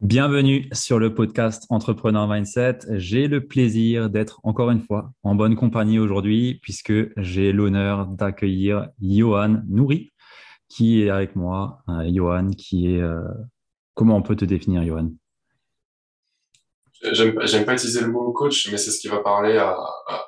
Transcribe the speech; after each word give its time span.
Bienvenue 0.00 0.68
sur 0.72 0.98
le 0.98 1.14
podcast 1.14 1.66
Entrepreneur 1.70 2.26
Mindset. 2.26 2.80
J'ai 2.90 3.28
le 3.28 3.46
plaisir 3.46 4.10
d'être 4.10 4.40
encore 4.42 4.70
une 4.70 4.82
fois 4.82 5.12
en 5.22 5.36
bonne 5.36 5.54
compagnie 5.54 6.00
aujourd'hui 6.00 6.58
puisque 6.62 6.92
j'ai 7.16 7.52
l'honneur 7.52 8.06
d'accueillir 8.06 8.88
Johan 9.00 9.62
Nouri 9.68 10.12
qui 10.68 11.02
est 11.02 11.10
avec 11.10 11.36
moi. 11.36 11.78
Euh, 11.88 12.10
Johan 12.12 12.50
qui 12.50 12.92
est... 12.92 13.00
Euh, 13.00 13.22
comment 13.94 14.16
on 14.16 14.22
peut 14.22 14.34
te 14.34 14.44
définir 14.44 14.84
Johan? 14.84 15.10
J'aime 17.12 17.64
pas 17.64 17.74
utiliser 17.74 18.00
le 18.00 18.08
mot 18.08 18.32
coach, 18.32 18.68
mais 18.72 18.78
c'est 18.78 18.90
ce 18.90 18.98
qui 18.98 19.08
va 19.08 19.20
parler 19.20 19.56
à, 19.56 19.76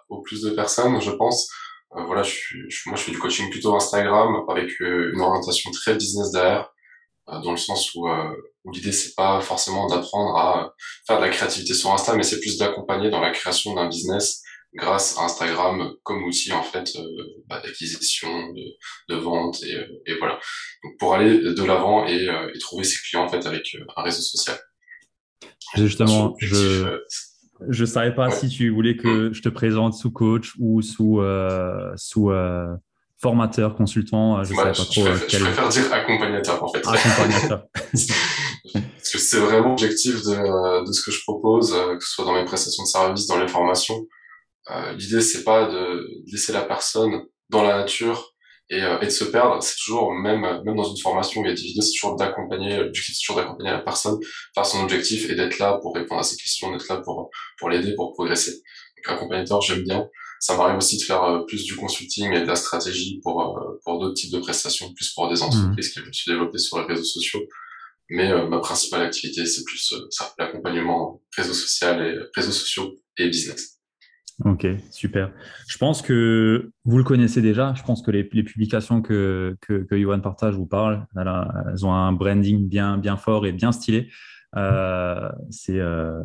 au 0.08 0.22
plus 0.22 0.42
de 0.42 0.50
personnes, 0.50 1.00
je 1.00 1.10
pense. 1.10 1.50
Euh, 1.96 2.04
voilà, 2.04 2.22
je 2.22 2.56
moi 2.86 2.96
je 2.96 3.02
fais 3.02 3.12
du 3.12 3.18
coaching 3.18 3.50
plutôt 3.50 3.74
Instagram 3.74 4.44
avec 4.48 4.78
une 4.80 5.20
orientation 5.20 5.70
très 5.72 5.94
business 5.94 6.30
derrière, 6.30 6.70
dans 7.26 7.50
le 7.50 7.56
sens 7.56 7.94
où 7.94 8.06
l'idée 8.72 8.92
c'est 8.92 9.14
pas 9.14 9.40
forcément 9.40 9.86
d'apprendre 9.86 10.36
à 10.36 10.74
faire 11.06 11.18
de 11.18 11.24
la 11.24 11.30
créativité 11.30 11.74
sur 11.74 11.92
Insta, 11.92 12.14
mais 12.14 12.22
c'est 12.22 12.40
plus 12.40 12.58
d'accompagner 12.58 13.10
dans 13.10 13.20
la 13.20 13.30
création 13.30 13.74
d'un 13.74 13.88
business 13.88 14.42
grâce 14.76 15.18
à 15.18 15.24
Instagram 15.24 15.92
comme 16.02 16.24
outil 16.24 16.52
en 16.52 16.62
fait 16.62 16.92
euh, 16.96 17.02
bah, 17.48 17.60
d'acquisition, 17.64 18.28
de, 18.52 19.14
de, 19.14 19.18
vente 19.18 19.62
et, 19.62 19.74
euh, 19.74 20.02
et, 20.06 20.14
voilà. 20.18 20.38
Donc 20.84 20.98
pour 20.98 21.14
aller 21.14 21.38
de 21.38 21.64
l'avant 21.64 22.06
et, 22.06 22.28
euh, 22.28 22.50
et, 22.54 22.58
trouver 22.58 22.84
ses 22.84 22.98
clients 23.00 23.24
en 23.24 23.28
fait 23.28 23.46
avec 23.46 23.76
un 23.96 24.02
réseau 24.02 24.22
social. 24.22 24.56
Justement, 25.76 26.34
je 26.38 27.00
je 27.70 27.86
savais 27.86 28.14
pas 28.14 28.30
si 28.30 28.50
tu 28.50 28.68
voulais 28.68 28.96
que 28.96 29.28
mm. 29.28 29.34
je 29.34 29.42
te 29.42 29.48
présente 29.48 29.94
sous 29.94 30.10
coach 30.10 30.52
ou 30.58 30.82
sous 30.82 31.22
sous 31.96 32.30
formateur, 33.18 33.76
consultant, 33.76 34.44
je 34.44 34.52
ne 34.52 34.56
sais 34.56 34.62
pas 34.62 34.72
trop. 34.72 34.84
Je 34.86 35.00
préfère, 35.00 35.28
je 35.28 35.44
préfère 35.44 35.68
dire 35.70 35.92
accompagnateur 35.92 36.62
en 36.62 36.68
fait. 36.68 36.86
Accompagnateur. 36.86 37.64
C'est 39.26 39.40
vraiment 39.40 39.70
l'objectif 39.70 40.22
de, 40.22 40.86
de, 40.86 40.92
ce 40.92 41.02
que 41.02 41.10
je 41.10 41.20
propose, 41.22 41.74
euh, 41.74 41.96
que 41.96 42.04
ce 42.04 42.12
soit 42.12 42.24
dans 42.24 42.34
mes 42.34 42.44
prestations 42.44 42.84
de 42.84 42.88
services, 42.88 43.26
dans 43.26 43.40
les 43.40 43.48
formations. 43.48 44.06
Euh, 44.70 44.92
L'idée, 44.92 45.20
c'est 45.20 45.42
pas 45.42 45.66
de 45.66 46.06
laisser 46.30 46.52
la 46.52 46.62
personne 46.62 47.24
dans 47.50 47.64
la 47.64 47.76
nature 47.76 48.34
et, 48.70 48.80
euh, 48.80 49.00
et 49.00 49.06
de 49.06 49.10
se 49.10 49.24
perdre. 49.24 49.60
C'est 49.64 49.74
toujours, 49.84 50.12
même, 50.14 50.42
même 50.64 50.76
dans 50.76 50.84
une 50.84 50.98
formation 50.98 51.40
où 51.40 51.44
il 51.44 51.48
y 51.48 51.52
a 51.52 51.56
des 51.56 51.60
vidéos, 51.60 51.82
c'est 51.82 51.98
toujours 51.98 52.14
d'accompagner, 52.14 52.76
l'objectif, 52.76 53.16
c'est 53.16 53.26
toujours 53.26 53.42
d'accompagner 53.42 53.72
la 53.72 53.80
personne 53.80 54.16
vers 54.54 54.64
son 54.64 54.84
objectif 54.84 55.28
et 55.28 55.34
d'être 55.34 55.58
là 55.58 55.78
pour 55.82 55.96
répondre 55.96 56.20
à 56.20 56.24
ses 56.24 56.36
questions, 56.36 56.70
d'être 56.70 56.88
là 56.88 56.98
pour, 56.98 57.30
pour 57.58 57.68
l'aider, 57.68 57.96
pour 57.96 58.12
progresser. 58.12 58.52
Donc, 58.52 59.16
accompagnateur, 59.16 59.60
j'aime 59.60 59.82
bien. 59.82 60.06
Ça 60.38 60.56
m'arrive 60.56 60.76
aussi 60.76 60.98
de 60.98 61.02
faire 61.02 61.24
euh, 61.24 61.40
plus 61.46 61.64
du 61.64 61.74
consulting 61.74 62.32
et 62.32 62.42
de 62.42 62.46
la 62.46 62.56
stratégie 62.56 63.18
pour, 63.24 63.58
pour 63.82 63.98
d'autres 63.98 64.14
types 64.14 64.32
de 64.32 64.38
prestations, 64.38 64.92
plus 64.94 65.12
pour 65.14 65.28
des 65.28 65.40
mmh. 65.40 65.44
entreprises 65.44 65.92
qui 65.92 66.00
me 66.00 66.12
suis 66.12 66.30
développé 66.30 66.58
sur 66.58 66.78
les 66.78 66.84
réseaux 66.84 67.02
sociaux 67.02 67.40
mais 68.08 68.30
euh, 68.30 68.48
ma 68.48 68.58
principale 68.60 69.02
activité, 69.02 69.46
c'est 69.46 69.64
plus 69.64 69.92
euh, 69.92 70.06
ça, 70.10 70.32
l'accompagnement 70.38 71.22
réseau 71.36 71.52
social 71.52 72.00
et 72.04 72.18
réseaux 72.34 72.52
sociaux 72.52 72.94
et 73.18 73.28
business. 73.28 73.76
Ok, 74.44 74.66
super. 74.90 75.32
Je 75.66 75.78
pense 75.78 76.02
que 76.02 76.70
vous 76.84 76.98
le 76.98 77.04
connaissez 77.04 77.40
déjà. 77.40 77.72
Je 77.74 77.82
pense 77.82 78.02
que 78.02 78.10
les, 78.10 78.22
publications 78.22 79.00
que, 79.00 79.56
que, 79.62 80.16
partage 80.18 80.54
vous 80.54 80.66
parlent, 80.66 81.06
elles 81.16 81.86
ont 81.86 81.94
un 81.94 82.12
branding 82.12 82.68
bien, 82.68 82.98
bien 82.98 83.16
fort 83.16 83.46
et 83.46 83.52
bien 83.52 83.72
stylé. 83.72 84.10
Euh, 84.56 85.30
c'est 85.50 85.78
euh, 85.78 86.22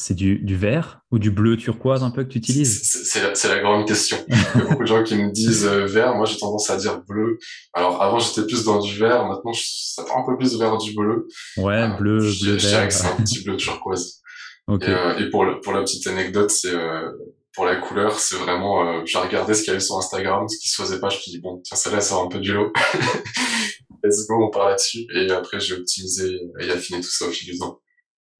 c'est 0.00 0.14
du, 0.14 0.38
du, 0.38 0.56
vert 0.56 1.00
ou 1.10 1.18
du 1.18 1.30
bleu 1.30 1.56
turquoise 1.56 2.02
un 2.02 2.10
peu 2.10 2.24
que 2.24 2.30
tu 2.30 2.38
utilises? 2.38 2.82
C'est 2.82 3.20
la, 3.22 3.54
la, 3.54 3.60
grande 3.60 3.86
question. 3.86 4.16
Il 4.28 4.36
y 4.36 4.38
a 4.38 4.64
beaucoup 4.64 4.82
de 4.82 4.88
gens 4.88 5.02
qui 5.02 5.16
me 5.16 5.30
disent 5.30 5.66
euh, 5.66 5.86
vert, 5.86 6.14
moi 6.14 6.26
j'ai 6.26 6.38
tendance 6.38 6.70
à 6.70 6.76
dire 6.76 7.02
bleu. 7.08 7.38
Alors 7.74 8.02
avant 8.02 8.18
j'étais 8.18 8.46
plus 8.46 8.64
dans 8.64 8.78
du 8.78 8.96
vert, 8.96 9.26
maintenant 9.26 9.52
je, 9.52 9.62
ça 9.64 10.04
fait 10.04 10.12
un 10.14 10.24
peu 10.26 10.36
plus 10.36 10.58
vers 10.58 10.78
du 10.78 10.94
bleu. 10.94 11.28
Ouais, 11.56 11.74
euh, 11.74 11.88
bleu, 11.88 12.20
je, 12.20 12.44
bleu, 12.44 12.58
je 12.58 12.68
vert. 12.68 12.88
que 12.88 12.94
c'est 12.94 13.06
un 13.06 13.16
petit 13.16 13.42
bleu 13.44 13.56
turquoise. 13.56 14.20
Okay. 14.66 14.86
Et, 14.86 14.94
euh, 14.94 15.18
et, 15.18 15.30
pour, 15.30 15.44
pour 15.62 15.72
la 15.72 15.82
petite 15.82 16.06
anecdote, 16.06 16.50
c'est 16.50 16.72
euh, 16.72 17.10
pour 17.54 17.64
la 17.64 17.76
couleur, 17.76 18.18
c'est 18.18 18.36
vraiment, 18.36 18.86
euh, 18.86 19.02
j'ai 19.04 19.18
regardé 19.18 19.54
ce 19.54 19.62
qu'il 19.62 19.68
y 19.68 19.70
avait 19.72 19.80
sur 19.80 19.98
Instagram, 19.98 20.48
ce 20.48 20.58
qui 20.58 20.68
se 20.68 20.80
faisait 20.80 21.00
pas, 21.00 21.08
je 21.08 21.16
me 21.16 21.22
dis 21.24 21.40
bon 21.40 21.60
tiens 21.64 21.76
celle-là 21.76 22.00
sort 22.00 22.22
un 22.22 22.28
peu 22.28 22.38
du 22.38 22.52
lot. 22.52 22.72
Let's 24.04 24.26
go, 24.26 24.42
on 24.42 24.50
part 24.50 24.68
là-dessus. 24.68 25.06
Et 25.14 25.30
après 25.30 25.60
j'ai 25.60 25.74
optimisé 25.74 26.38
et 26.60 26.70
affiné 26.70 27.00
tout 27.00 27.10
ça 27.10 27.26
au 27.26 27.30
fil 27.30 27.52
du 27.52 27.58
temps. 27.58 27.80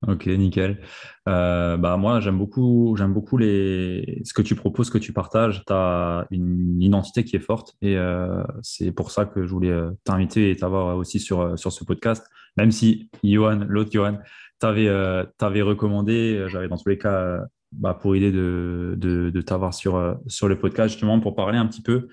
Ok, 0.08 0.26
nickel. 0.26 0.80
Euh, 1.28 1.76
bah 1.76 1.98
moi, 1.98 2.20
j'aime 2.20 2.38
beaucoup, 2.38 2.94
j'aime 2.96 3.12
beaucoup 3.12 3.36
les, 3.36 4.22
ce 4.24 4.32
que 4.32 4.40
tu 4.40 4.54
proposes, 4.54 4.86
ce 4.86 4.92
que 4.92 4.98
tu 4.98 5.12
partages. 5.12 5.62
Tu 5.66 5.72
as 5.74 6.26
une 6.30 6.80
identité 6.80 7.22
qui 7.22 7.36
est 7.36 7.40
forte 7.40 7.76
et 7.82 7.98
euh, 7.98 8.42
c'est 8.62 8.92
pour 8.92 9.10
ça 9.10 9.26
que 9.26 9.44
je 9.44 9.50
voulais 9.52 9.70
euh, 9.70 9.90
t'inviter 10.04 10.50
et 10.50 10.56
t'avoir 10.56 10.96
aussi 10.96 11.20
sur, 11.20 11.58
sur 11.58 11.70
ce 11.70 11.84
podcast. 11.84 12.26
Même 12.56 12.70
si 12.70 13.10
Johan, 13.22 13.66
l'autre 13.68 13.90
Johan, 13.92 14.18
t'avais 14.58 14.88
recommandé, 15.62 16.46
j'avais 16.48 16.68
dans 16.68 16.78
tous 16.78 16.88
les 16.88 16.98
cas 16.98 17.40
bah, 17.72 17.92
pour 17.92 18.16
idée 18.16 18.32
de, 18.32 18.94
de, 18.96 19.40
t'avoir 19.42 19.74
sur, 19.74 20.18
sur 20.26 20.48
le 20.48 20.58
podcast 20.58 20.92
justement 20.92 21.20
pour 21.20 21.34
parler 21.34 21.58
un 21.58 21.66
petit 21.66 21.82
peu 21.82 22.08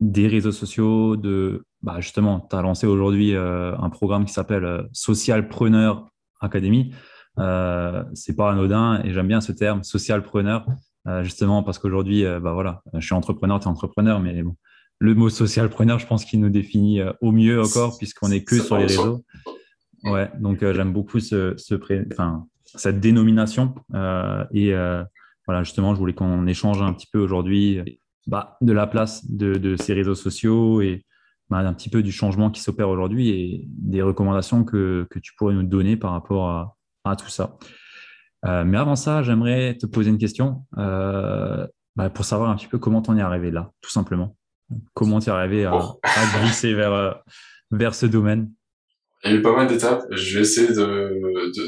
des 0.00 0.28
réseaux 0.28 0.52
sociaux, 0.52 1.16
de 1.16 1.64
bah, 1.82 2.00
justement, 2.00 2.46
tu 2.48 2.56
as 2.56 2.62
lancé 2.62 2.86
aujourd'hui 2.86 3.34
un 3.34 3.90
programme 3.90 4.24
qui 4.24 4.32
s'appelle 4.32 4.88
Socialpreneur 4.92 6.10
Académie. 6.40 6.94
Euh, 7.38 8.02
c'est 8.14 8.34
pas 8.34 8.50
anodin 8.50 9.00
et 9.04 9.12
j'aime 9.12 9.28
bien 9.28 9.40
ce 9.40 9.52
terme 9.52 9.84
socialpreneur 9.84 10.66
euh, 11.06 11.24
justement 11.24 11.62
parce 11.62 11.78
qu'aujourd'hui, 11.78 12.24
euh, 12.24 12.40
bah 12.40 12.52
voilà, 12.52 12.82
je 12.94 13.04
suis 13.04 13.14
entrepreneur, 13.14 13.58
tu 13.58 13.64
es 13.64 13.68
entrepreneur, 13.68 14.20
mais 14.20 14.42
bon, 14.42 14.56
le 14.98 15.14
mot 15.14 15.30
socialpreneur, 15.30 15.98
je 15.98 16.06
pense 16.06 16.24
qu'il 16.24 16.40
nous 16.40 16.50
définit 16.50 17.00
euh, 17.00 17.12
au 17.20 17.32
mieux 17.32 17.60
encore 17.62 17.96
puisqu'on 17.96 18.30
est 18.30 18.44
que 18.44 18.58
sur 18.58 18.76
les 18.76 18.86
réseaux. 18.86 19.24
Ouais, 20.04 20.30
donc 20.38 20.62
euh, 20.62 20.74
j'aime 20.74 20.92
beaucoup 20.92 21.20
ce, 21.20 21.54
ce 21.56 21.74
pré... 21.74 22.06
enfin, 22.12 22.46
cette 22.64 23.00
dénomination 23.00 23.74
et 24.52 24.72
voilà, 25.46 25.64
justement, 25.64 25.94
je 25.94 25.98
voulais 25.98 26.12
qu'on 26.12 26.46
échange 26.46 26.80
un 26.80 26.92
petit 26.92 27.08
peu 27.10 27.18
aujourd'hui 27.18 27.80
bah, 28.28 28.56
de 28.60 28.72
la 28.72 28.86
place 28.86 29.28
de, 29.28 29.54
de, 29.54 29.74
ces 29.74 29.94
réseaux 29.94 30.14
sociaux 30.14 30.80
et 30.80 31.04
un 31.58 31.74
petit 31.74 31.88
peu 31.88 32.02
du 32.02 32.12
changement 32.12 32.50
qui 32.50 32.60
s'opère 32.60 32.88
aujourd'hui 32.88 33.30
et 33.30 33.64
des 33.66 34.02
recommandations 34.02 34.64
que, 34.64 35.06
que, 35.10 35.18
tu 35.18 35.34
pourrais 35.36 35.54
nous 35.54 35.62
donner 35.62 35.96
par 35.96 36.12
rapport 36.12 36.48
à, 36.48 36.76
à 37.04 37.16
tout 37.16 37.28
ça. 37.28 37.58
Euh, 38.46 38.64
mais 38.64 38.78
avant 38.78 38.96
ça, 38.96 39.22
j'aimerais 39.22 39.76
te 39.76 39.86
poser 39.86 40.10
une 40.10 40.18
question 40.18 40.64
euh, 40.78 41.66
bah, 41.96 42.10
pour 42.10 42.24
savoir 42.24 42.50
un 42.50 42.56
petit 42.56 42.68
peu 42.68 42.78
comment 42.78 43.02
tu 43.02 43.10
en 43.10 43.18
es 43.18 43.22
arrivé 43.22 43.50
là, 43.50 43.70
tout 43.80 43.90
simplement. 43.90 44.36
Comment 44.94 45.18
tu 45.18 45.28
es 45.28 45.32
arrivé 45.32 45.64
à, 45.64 45.74
à 45.74 46.40
glisser 46.40 46.72
vers, 46.74 46.92
euh, 46.92 47.12
vers 47.70 47.94
ce 47.94 48.06
domaine? 48.06 48.50
Il 49.24 49.32
y 49.32 49.34
a 49.34 49.36
eu 49.36 49.42
pas 49.42 49.54
mal 49.54 49.66
d'étapes. 49.66 50.04
Je 50.10 50.36
vais 50.36 50.42
essayer 50.42 50.68
de, 50.68 50.72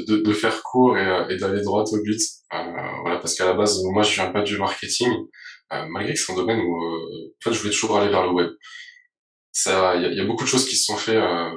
de, 0.07 0.23
de, 0.23 0.33
faire 0.33 0.63
court 0.63 0.97
et, 0.97 1.25
et 1.29 1.37
d'aller 1.37 1.61
droit 1.61 1.83
au 1.83 2.01
but. 2.01 2.19
Euh, 2.53 2.57
voilà, 3.03 3.19
parce 3.19 3.35
qu'à 3.35 3.45
la 3.45 3.53
base, 3.53 3.79
moi, 3.91 4.01
je 4.01 4.15
viens 4.15 4.31
pas 4.31 4.41
du 4.41 4.57
marketing, 4.57 5.11
malgré 5.89 6.13
que 6.13 6.19
c'est 6.19 6.31
un 6.31 6.35
domaine 6.35 6.59
où 6.61 6.75
en 6.75 7.43
fait, 7.43 7.53
je 7.53 7.59
voulais 7.59 7.71
toujours 7.71 7.97
aller 7.97 8.09
vers 8.09 8.23
le 8.23 8.31
web 8.31 8.49
ça, 9.53 9.95
il 9.95 10.13
y, 10.13 10.17
y, 10.17 10.19
a 10.19 10.25
beaucoup 10.25 10.43
de 10.43 10.49
choses 10.49 10.67
qui 10.67 10.75
se 10.75 10.85
sont 10.85 10.97
fait. 10.97 11.15
Euh, 11.15 11.49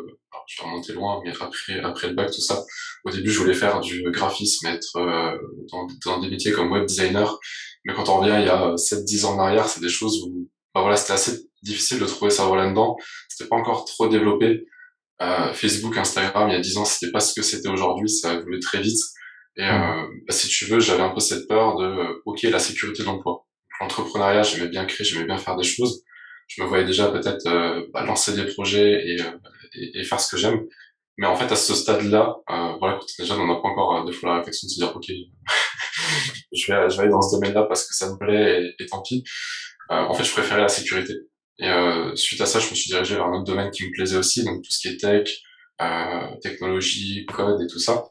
je 0.47 0.63
vais 0.63 0.69
remonter 0.69 0.93
loin, 0.93 1.21
mais 1.25 1.33
après, 1.41 1.81
après 1.81 2.09
le 2.09 2.15
bac, 2.15 2.31
tout 2.31 2.41
ça. 2.41 2.63
Au 3.05 3.11
début, 3.11 3.31
je 3.31 3.41
voulais 3.41 3.55
faire 3.55 3.81
du 3.81 4.03
graphisme, 4.11 4.67
être 4.69 4.97
euh, 4.97 5.37
dans, 5.73 5.87
dans, 6.05 6.21
des 6.21 6.29
métiers 6.29 6.53
comme 6.53 6.71
web 6.71 6.85
designer. 6.85 7.39
Mais 7.85 7.95
quand 7.95 8.09
on 8.09 8.21
revient 8.21 8.37
il 8.41 8.47
y 8.47 8.51
a 8.51 8.75
7-10 8.75 9.25
ans 9.25 9.35
en 9.35 9.41
arrière, 9.41 9.69
c'est 9.69 9.81
des 9.81 9.89
choses 9.89 10.23
où, 10.23 10.49
bah 10.75 10.83
voilà, 10.83 10.97
c'était 10.97 11.15
assez 11.15 11.49
difficile 11.63 11.99
de 11.99 12.05
trouver 12.05 12.31
sa 12.31 12.45
voie 12.45 12.57
là-dedans. 12.57 12.97
C'était 13.29 13.49
pas 13.49 13.57
encore 13.57 13.85
trop 13.87 14.09
développé. 14.09 14.67
Euh, 15.23 15.53
Facebook, 15.53 15.97
Instagram, 15.97 16.49
il 16.51 16.53
y 16.53 16.57
a 16.57 16.61
10 16.61 16.79
ans, 16.79 16.85
c'était 16.85 17.11
pas 17.11 17.21
ce 17.21 17.35
que 17.35 17.43
c'était 17.43 17.69
aujourd'hui. 17.69 18.09
Ça 18.09 18.31
a 18.31 18.35
évolué 18.35 18.61
très 18.61 18.81
vite. 18.81 18.99
Et 19.57 19.65
euh, 19.65 19.73
mmh. 19.73 20.09
bah, 20.29 20.35
si 20.35 20.49
tu 20.49 20.67
veux, 20.67 20.81
j'avais 20.81 21.03
un 21.03 21.11
peu 21.11 21.21
cette 21.21 21.49
peur 21.49 21.77
de, 21.79 21.87
euh, 21.87 22.23
ok, 22.27 22.43
la 22.43 22.59
sécurité 22.59 23.03
de 23.03 23.09
l'emploi. 23.09 23.47
L'entrepreneuriat, 23.81 24.43
j'aimais 24.43 24.69
bien 24.69 24.85
créer, 24.85 25.07
j'aimais 25.07 25.25
bien 25.25 25.39
faire 25.39 25.57
des 25.57 25.65
choses 25.65 26.05
je 26.47 26.63
me 26.63 26.67
voyais 26.67 26.85
déjà 26.85 27.11
peut-être 27.11 27.47
euh, 27.47 27.87
bah, 27.93 28.05
lancer 28.05 28.35
des 28.35 28.47
projets 28.47 29.07
et, 29.07 29.21
euh, 29.21 29.39
et, 29.95 30.05
faire 30.05 30.21
ce 30.21 30.31
que 30.31 30.37
j'aime. 30.37 30.65
Mais 31.19 31.27
en 31.27 31.37
fait, 31.37 31.51
à 31.51 31.57
ce 31.57 31.75
stade-là, 31.75 32.37
euh, 32.51 32.73
voilà, 32.79 32.99
quand 32.99 33.07
déjà 33.19 33.35
on 33.37 33.47
n'a 33.47 33.55
pas 33.55 33.69
encore 33.69 33.97
euh, 33.97 34.05
des 34.05 34.13
fois 34.13 34.31
la 34.31 34.39
réflexion 34.39 34.67
de 34.67 34.71
se 34.71 34.77
dire, 34.77 34.95
ok, 34.95 35.07
je 36.53 36.73
vais, 36.73 36.91
je 36.91 36.97
vais 36.97 37.03
aller 37.03 37.11
dans 37.11 37.23
ce 37.23 37.37
domaine-là 37.37 37.65
parce 37.65 37.87
que 37.87 37.95
ça 37.95 38.11
me 38.11 38.19
plaît 38.19 38.75
et, 38.79 38.83
et 38.83 38.87
tant 38.87 39.03
pis. 39.03 39.25
en 39.89 40.13
fait, 40.15 40.25
je 40.25 40.33
préférais 40.33 40.61
la 40.61 40.69
sécurité. 40.69 41.15
Et 41.59 41.71
suite 42.17 42.41
à 42.43 42.47
ça, 42.47 42.61
je 42.61 42.69
me 42.69 42.75
suis 42.75 42.91
dirigé 42.91 43.15
vers 43.15 43.25
un 43.25 43.33
autre 43.33 43.45
domaine 43.45 43.71
qui 43.71 43.87
me 43.87 43.93
plaisait 43.93 44.19
aussi, 44.19 44.45
donc 44.45 44.63
tout 44.63 44.71
ce 44.71 44.79
qui 44.81 44.89
est 44.89 44.99
tech, 44.99 45.31
technologie, 46.43 47.25
code 47.27 47.63
et 47.63 47.67
tout 47.67 47.79
ça. 47.79 48.05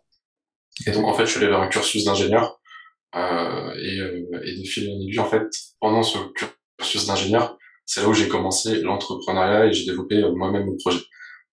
Et 0.88 0.92
donc, 0.92 1.06
en 1.06 1.14
fait, 1.14 1.26
je 1.26 1.32
suis 1.32 1.40
allé 1.40 1.48
vers 1.48 1.62
un 1.62 1.68
cursus 1.68 2.04
d'ingénieur. 2.06 2.60
Euh, 3.16 3.74
et, 3.82 4.00
euh, 4.00 4.42
et 4.44 4.60
de 4.60 4.64
fil 4.68 4.90
en 4.90 5.00
aiguille, 5.00 5.20
en 5.20 5.30
fait, 5.30 5.48
pendant 5.80 6.04
ce 6.04 6.18
cursus 6.78 7.06
d'ingénieur, 7.06 7.58
c'est 7.86 8.02
là 8.02 8.10
où 8.10 8.14
j'ai 8.14 8.28
commencé 8.28 8.82
l'entrepreneuriat 8.82 9.68
et 9.68 9.74
j'ai 9.74 9.86
développé 9.86 10.16
euh, 10.16 10.34
moi-même 10.34 10.66
mon 10.66 10.78
projet. 10.78 11.02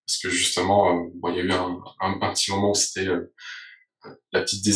Parce 0.06 0.18
que 0.20 0.30
justement, 0.30 0.96
euh, 0.96 1.08
bon, 1.14 1.30
il 1.30 1.36
y 1.36 1.40
a 1.40 1.44
eu 1.44 1.52
un, 1.52 1.78
un, 2.00 2.32
petit 2.32 2.50
moment 2.50 2.70
où 2.70 2.74
c'était 2.74 3.06
la 4.32 4.42
petite 4.42 4.66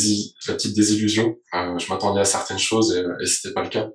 la 0.49 0.55
petite 0.55 0.77
désillusion. 0.77 1.37
je 1.53 1.89
m'attendais 1.93 2.21
à 2.21 2.25
certaines 2.25 2.59
choses 2.59 2.95
et, 2.97 3.03
et 3.23 3.27
c'était 3.27 3.55
pas 3.55 3.63
le 3.63 3.69
cas. 3.69 3.91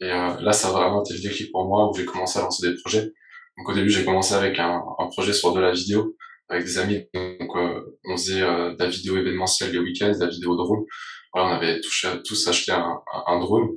Et 0.00 0.08
là, 0.08 0.52
ça 0.52 0.68
a 0.68 0.72
vraiment 0.72 1.02
été 1.02 1.14
le 1.14 1.20
déclic 1.20 1.50
pour 1.50 1.66
moi 1.66 1.90
où 1.90 1.96
j'ai 1.96 2.04
commencé 2.04 2.38
à 2.38 2.42
lancer 2.42 2.68
des 2.68 2.76
projets. 2.76 3.12
Donc 3.56 3.68
au 3.68 3.72
début, 3.72 3.90
j'ai 3.90 4.04
commencé 4.04 4.34
avec 4.34 4.58
un, 4.58 4.82
projet 5.12 5.32
sur 5.32 5.52
de 5.54 5.60
la 5.60 5.72
vidéo 5.72 6.14
avec 6.48 6.64
des 6.64 6.78
amis. 6.78 7.06
Donc 7.14 7.56
euh, 7.56 7.80
on 8.04 8.16
faisait 8.16 8.42
euh, 8.42 8.74
de 8.74 8.82
la 8.82 8.88
vidéo 8.88 9.16
événementielle 9.16 9.72
les 9.72 9.78
week-ends, 9.78 10.12
de 10.12 10.24
la 10.24 10.28
vidéo 10.28 10.56
drone. 10.56 10.84
Voilà, 11.32 11.50
on 11.50 11.52
avait 11.54 11.80
tous, 11.80 12.48
acheté 12.48 12.72
un, 12.72 13.40
drone 13.40 13.70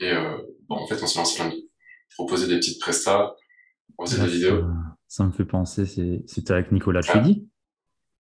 et 0.00 0.10
euh, 0.12 0.38
bon, 0.68 0.76
en 0.76 0.86
fait, 0.86 1.02
on 1.02 1.06
s'est 1.06 1.18
lancé 1.18 1.42
de 1.42 1.48
proposer 2.14 2.46
des 2.46 2.56
petites 2.56 2.80
prestats, 2.80 3.34
on 3.98 4.06
faisait 4.06 4.22
des 4.22 4.28
vidéos. 4.28 4.64
Ça 5.08 5.24
me 5.24 5.32
fait 5.32 5.44
penser, 5.44 5.86
c'était 6.26 6.52
avec 6.52 6.72
Nicolas. 6.72 7.00
Ah, 7.08 7.22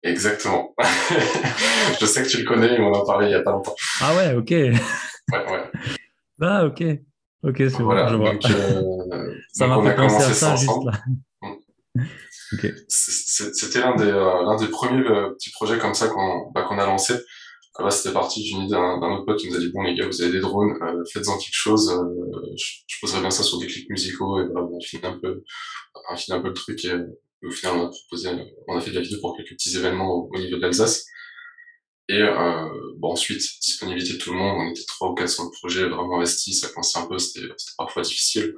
exactement. 0.04 0.76
je 2.00 2.06
sais 2.06 2.24
que 2.24 2.28
tu 2.28 2.40
le 2.40 2.46
connais, 2.46 2.80
on 2.80 2.94
en 2.94 3.06
parlait 3.06 3.30
il 3.30 3.32
y 3.32 3.36
a 3.36 3.42
pas 3.42 3.52
longtemps. 3.52 3.76
Ah 4.02 4.16
ouais, 4.16 4.36
ok. 4.36 4.50
ouais, 4.50 4.72
ouais. 5.32 5.72
Ah 6.42 6.66
ok. 6.66 6.84
Ok, 7.44 7.56
c'est 7.58 7.84
voilà, 7.84 8.06
bon, 8.06 8.12
je 8.12 8.16
vois. 8.18 8.34
Donc, 8.34 8.46
euh, 8.50 9.36
ça 9.54 9.68
m'a 9.68 9.82
fait 9.82 9.96
penser 9.96 10.24
à 10.24 10.34
ça 10.34 10.56
juste 10.56 10.72
là. 10.86 10.92
Mm. 11.42 12.04
okay. 12.54 12.74
C'était 12.88 13.80
l'un 13.80 13.96
des, 13.96 14.06
euh, 14.06 14.58
des 14.58 14.68
premiers 14.68 15.06
euh, 15.06 15.32
petits 15.34 15.52
projets 15.52 15.78
comme 15.78 15.94
ça 15.94 16.08
qu'on 16.08 16.52
bah, 16.52 16.64
qu'on 16.64 16.80
a 16.80 16.86
lancé. 16.86 17.16
Là, 17.80 17.90
c'était 17.90 18.14
parti 18.14 18.44
d'une 18.44 18.64
idée 18.64 18.76
d'un 18.76 19.00
autre 19.00 19.26
pote 19.26 19.40
qui 19.40 19.50
nous 19.50 19.56
a 19.56 19.60
dit 19.60 19.72
bon 19.74 19.82
les 19.82 19.96
gars, 19.96 20.06
vous 20.06 20.22
avez 20.22 20.32
des 20.32 20.40
drones, 20.40 20.78
euh, 20.82 21.04
faites-en 21.12 21.38
quelque 21.38 21.56
chose. 21.56 21.92
je, 22.56 22.66
je 22.88 22.98
poserais 23.02 23.22
bien 23.22 23.32
ça 23.32 23.42
sur 23.42 23.58
des 23.58 23.66
clics 23.66 23.90
musicaux 23.90 24.40
et 24.40 24.46
voilà, 24.46 24.68
on 24.68 24.80
finit 24.80 25.06
un 25.06 25.18
peu, 25.18 25.44
on 26.12 26.16
finit 26.16 26.38
un 26.38 26.42
peu 26.42 26.50
le 26.50 26.54
truc 26.54 26.86
et, 26.86 26.94
au 27.46 27.52
final 27.52 27.78
on 27.78 27.86
a 27.88 27.90
proposé, 27.90 28.30
on 28.68 28.78
a 28.78 28.82
fait 28.82 28.92
de 28.92 28.96
la 28.96 29.02
vidéo 29.02 29.20
pour 29.20 29.36
quelques 29.36 29.50
petits 29.50 29.76
événements 29.76 30.10
au, 30.12 30.30
au 30.32 30.40
niveau 30.40 30.58
de 30.58 30.62
l'Alsace. 30.62 31.06
Et 32.10 32.22
euh, 32.22 32.70
bon, 32.98 33.12
ensuite, 33.14 33.42
disponibilité 33.62 34.14
de 34.14 34.18
tout 34.18 34.32
le 34.32 34.38
monde, 34.38 34.58
on 34.60 34.70
était 34.70 34.86
trois 34.88 35.10
ou 35.10 35.14
quatre 35.16 35.30
sur 35.30 35.46
le 35.46 35.52
projet, 35.52 35.88
vraiment 35.88 36.18
investi, 36.18 36.54
ça 36.54 36.68
commençait 36.70 37.00
un 37.00 37.08
peu, 37.08 37.18
c'était 37.18 37.48
parfois 37.78 38.02
difficile. 38.04 38.54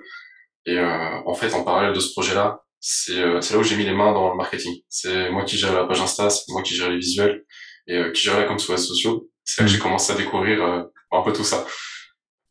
Et 0.65 0.77
euh, 0.77 1.21
en 1.25 1.35
fait, 1.35 1.53
en 1.53 1.63
parallèle 1.63 1.93
de 1.93 1.99
ce 1.99 2.11
projet-là, 2.11 2.63
c'est 2.79 3.19
euh, 3.19 3.39
là 3.39 3.57
où 3.57 3.63
j'ai 3.63 3.77
mis 3.77 3.85
les 3.85 3.93
mains 3.93 4.13
dans 4.13 4.31
le 4.31 4.35
marketing. 4.35 4.81
C'est 4.89 5.29
moi 5.29 5.43
qui 5.45 5.57
gère 5.57 5.73
la 5.73 5.85
page 5.85 6.01
Insta, 6.01 6.29
c'est 6.29 6.43
moi 6.49 6.63
qui 6.63 6.75
gère 6.75 6.89
les 6.89 6.97
visuels 6.97 7.45
et 7.87 7.97
euh, 7.97 8.11
qui 8.11 8.23
gère 8.23 8.39
la 8.39 8.45
com 8.45 8.59
sur 8.59 8.73
les 8.73 8.79
sociaux. 8.79 9.29
C'est 9.43 9.61
là 9.61 9.67
que 9.67 9.71
j'ai 9.71 9.79
mmh. 9.79 9.81
commencé 9.81 10.13
à 10.13 10.15
découvrir 10.15 10.63
euh, 10.63 10.83
un 11.11 11.21
peu 11.21 11.33
tout 11.33 11.43
ça. 11.43 11.65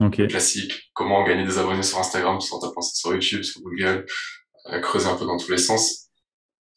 Okay. 0.01 0.27
Classique, 0.27 0.91
comment 0.93 1.25
gagner 1.25 1.45
des 1.45 1.59
abonnés 1.59 1.83
sur 1.83 1.99
Instagram, 1.99 2.39
en 2.39 2.59
tapant 2.59 2.81
ça 2.81 2.95
sur 2.95 3.13
YouTube, 3.13 3.43
sur 3.43 3.61
Google, 3.63 4.05
creuser 4.83 5.07
un 5.07 5.17
peu 5.17 5.25
dans 5.25 5.37
tous 5.37 5.51
les 5.51 5.59
sens. 5.59 6.09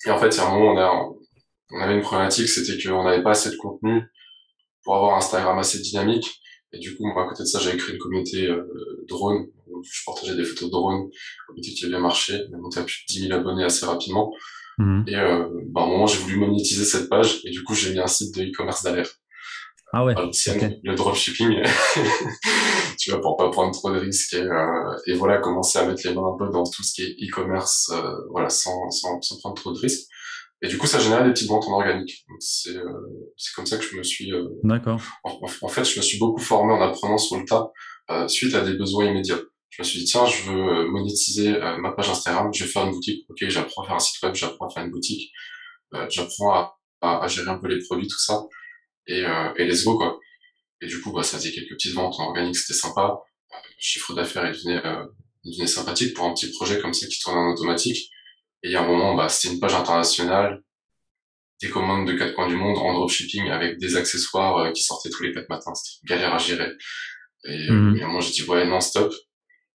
Et 0.06 0.12
en 0.12 0.20
fait, 0.20 0.30
il 0.30 0.38
y 0.38 0.40
a 0.40 0.48
un 0.48 0.52
moment, 0.52 0.74
on 0.74 0.78
a, 0.78 1.10
on 1.72 1.82
avait 1.82 1.96
une 1.96 2.02
problématique, 2.02 2.48
c'était 2.48 2.82
qu'on 2.82 3.04
n'avait 3.04 3.24
pas 3.24 3.32
assez 3.32 3.50
de 3.50 3.56
contenu 3.56 4.04
pour 4.84 4.96
avoir 4.96 5.18
Instagram 5.18 5.58
assez 5.60 5.80
dynamique. 5.80 6.40
Et 6.74 6.80
du 6.80 6.96
coup, 6.96 7.06
moi, 7.06 7.24
à 7.24 7.28
côté 7.28 7.44
de 7.44 7.48
ça, 7.48 7.60
j'avais 7.60 7.78
créé 7.78 7.96
une 7.96 8.00
communauté 8.00 8.46
euh, 8.48 9.06
drone. 9.08 9.48
Où 9.68 9.84
je 9.84 10.02
partageais 10.06 10.36
des 10.36 10.46
photos 10.46 10.70
de 10.70 10.72
drone, 10.72 11.10
communauté 11.48 11.74
qui 11.74 11.86
a 11.86 11.90
bien 11.90 12.00
marché. 12.00 12.42
On 12.50 12.56
a 12.56 12.58
monté 12.58 12.80
à 12.80 12.84
plus 12.84 13.04
de 13.08 13.14
10 13.14 13.28
000 13.28 13.34
abonnés 13.34 13.64
assez 13.64 13.86
rapidement. 13.86 14.34
Mmh. 14.78 15.04
Et 15.08 15.16
euh, 15.16 15.48
bah, 15.70 15.82
à 15.82 15.84
un 15.86 15.88
moment, 15.88 16.08
j'ai 16.08 16.20
voulu 16.20 16.38
monétiser 16.38 16.86
cette 16.86 17.10
page. 17.10 17.42
Et 17.46 17.52
du 17.52 17.64
coup, 17.64 17.74
j'ai 17.74 17.92
mis 17.92 18.00
un 18.00 18.08
site 18.08 18.36
de 18.36 18.44
e-commerce 18.44 18.84
derrière. 18.84 19.10
Ah 19.94 20.04
ouais. 20.04 20.16
Okay. 20.18 20.80
Le 20.84 20.96
dropshipping. 20.96 21.64
tu 23.00 23.12
vois, 23.12 23.22
pour 23.22 23.38
pas 23.38 23.50
prendre 23.50 23.72
trop 23.72 23.92
de 23.92 24.00
risques. 24.00 24.34
Et, 24.34 24.42
euh, 24.42 24.98
et, 25.08 25.14
voilà, 25.14 25.38
commencer 25.38 25.80
à 25.80 25.86
mettre 25.86 26.02
les 26.06 26.14
mains 26.14 26.34
un 26.34 26.38
peu 26.38 26.52
dans 26.52 26.64
tout 26.64 26.84
ce 26.84 26.94
qui 26.94 27.04
est 27.04 27.16
e-commerce, 27.26 27.90
euh, 27.94 28.12
voilà, 28.32 28.50
sans, 28.50 28.90
sans, 28.92 29.22
sans 29.22 29.38
prendre 29.40 29.56
trop 29.56 29.72
de 29.72 29.80
risques. 29.80 30.08
Et 30.62 30.68
du 30.68 30.78
coup, 30.78 30.88
ça 30.88 31.00
générait 31.00 31.24
des 31.26 31.34
petites 31.34 31.50
ventes 31.50 31.68
en 31.68 31.74
organique. 31.74 32.26
C'est 32.40 32.76
euh, 32.76 33.34
comme 33.56 33.66
ça 33.66 33.78
que 33.78 33.84
je 33.84 33.96
me 33.96 34.04
suis. 34.04 34.34
Euh, 34.34 34.48
D'accord. 34.64 35.00
En, 35.24 35.40
en, 35.62 35.68
fait, 35.68 35.84
je 35.84 36.00
me 36.00 36.04
suis 36.04 36.18
beaucoup 36.18 36.42
formé 36.42 36.74
en 36.74 36.82
apprenant 36.82 37.18
sur 37.18 37.38
le 37.38 37.46
tas 37.46 37.72
euh, 38.10 38.28
suite 38.28 38.56
à 38.56 38.62
des 38.62 38.74
besoins 38.74 39.06
immédiats. 39.06 39.40
Je 39.78 39.84
me 39.84 39.88
suis 39.88 40.00
dit 40.00 40.06
tiens, 40.06 40.26
je 40.26 40.42
veux 40.44 40.58
euh, 40.58 40.88
monétiser 40.88 41.56
euh, 41.56 41.78
ma 41.78 41.92
page 41.92 42.10
Instagram, 42.10 42.52
je 42.52 42.64
vais 42.64 42.70
faire 42.70 42.86
une 42.86 42.92
boutique. 42.92 43.26
Ok, 43.30 43.38
j'apprends 43.48 43.84
à 43.84 43.86
faire 43.86 43.96
un 43.96 44.00
site 44.00 44.22
web, 44.24 44.34
j'apprends 44.34 44.68
à 44.68 44.70
faire 44.72 44.84
une 44.84 44.90
boutique, 44.90 45.32
j'apprends 46.10 46.52
à, 46.52 46.80
à, 47.02 47.24
à, 47.24 47.28
gérer 47.28 47.50
un 47.50 47.60
peu 47.60 47.68
les 47.68 47.80
produits, 47.86 48.08
tout 48.08 48.20
ça, 48.20 48.42
et, 49.06 49.20
et 49.58 49.66
let's 49.66 49.84
go 49.84 49.98
quoi. 49.98 50.20
Et 50.82 50.88
du 50.88 51.00
coup, 51.00 51.12
bah, 51.12 51.22
ça 51.22 51.38
faisait 51.38 51.52
quelques 51.52 51.74
petites 51.74 51.94
ventes 51.94 52.16
en 52.20 52.30
organique, 52.30 52.56
c'était 52.56 52.78
sympa. 52.78 53.20
Le 53.52 53.58
chiffre 53.78 54.14
d'affaires, 54.16 54.48
il 54.48 54.54
devenait, 54.54 54.82
il 55.44 55.52
devenait 55.52 55.68
sympathique 55.68 56.16
pour 56.16 56.26
un 56.26 56.34
petit 56.34 56.52
projet 56.52 56.82
comme 56.82 56.94
ça 56.94 57.06
qui 57.06 57.20
tournait 57.20 57.40
en 57.40 57.54
automatique. 57.54 58.10
Et 58.64 58.70
il 58.70 58.72
y 58.72 58.76
a 58.76 58.82
un 58.82 58.88
moment, 58.88 59.14
bah, 59.14 59.30
c'était 59.30 59.54
une 59.54 59.60
page 59.60 59.76
internationale, 59.76 60.64
des 61.62 61.70
commandes 61.70 62.08
de 62.08 62.14
quatre 62.14 62.34
coins 62.34 62.48
du 62.48 62.56
monde 62.56 62.78
en 62.78 62.94
dropshipping 62.94 63.50
avec 63.50 63.80
des 63.80 63.96
accessoires 63.96 64.58
euh, 64.58 64.72
qui 64.72 64.84
sortaient 64.84 65.10
tous 65.10 65.24
les 65.24 65.32
quatre 65.32 65.50
matins. 65.50 65.74
C'était 65.74 66.00
une 66.04 66.18
galère 66.18 66.34
à 66.34 66.38
gérer. 66.38 66.72
Et, 67.46 67.70
mmh. 67.70 67.98
et 67.98 68.02
moment, 68.02 68.20
j'ai 68.20 68.32
dit, 68.32 68.44
ouais, 68.44 68.66
non, 68.66 68.80
stop. 68.80 69.14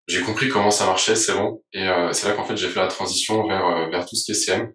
J'ai 0.08 0.22
compris 0.22 0.48
comment 0.48 0.70
ça 0.70 0.86
marchait, 0.86 1.14
c'est 1.14 1.34
bon. 1.34 1.62
Et 1.72 1.86
euh, 1.86 2.12
c'est 2.12 2.28
là 2.28 2.34
qu'en 2.34 2.44
fait, 2.44 2.56
j'ai 2.56 2.68
fait 2.68 2.80
la 2.80 2.88
transition 2.88 3.46
vers, 3.46 3.64
euh, 3.64 3.88
vers 3.88 4.04
tout 4.06 4.16
ce 4.16 4.24
qui 4.24 4.32
est 4.32 4.34
CM. 4.34 4.72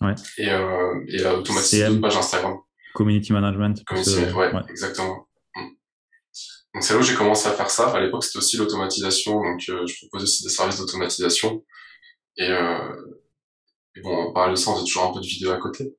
Ouais. 0.00 0.14
Et, 0.38 0.50
euh, 0.50 1.04
et 1.08 1.24
automatiser 1.26 1.86
une 1.86 2.00
page 2.00 2.16
Instagram. 2.16 2.58
Community 2.94 3.32
management. 3.32 3.84
Community, 3.84 4.32
ouais, 4.34 4.52
ouais, 4.52 4.62
exactement. 4.68 5.28
Mmh. 5.56 5.60
Donc 6.74 6.82
c'est 6.82 6.94
là 6.94 7.00
où 7.00 7.02
j'ai 7.02 7.14
commencé 7.14 7.48
à 7.48 7.52
faire 7.52 7.70
ça. 7.70 7.90
À 7.90 8.00
l'époque, 8.00 8.24
c'était 8.24 8.38
aussi 8.38 8.56
l'automatisation. 8.56 9.32
Donc 9.32 9.60
je 9.60 9.72
proposais 10.00 10.24
aussi 10.24 10.42
des 10.42 10.50
services 10.50 10.78
d'automatisation. 10.78 11.64
Et, 12.36 12.48
euh, 12.48 13.18
et 13.96 14.00
bon, 14.00 14.32
par 14.32 14.48
le 14.48 14.56
sens, 14.56 14.78
j'ai 14.80 14.86
toujours 14.86 15.04
un 15.04 15.12
peu 15.12 15.20
de 15.20 15.26
vidéo 15.26 15.50
à 15.50 15.58
côté. 15.58 15.94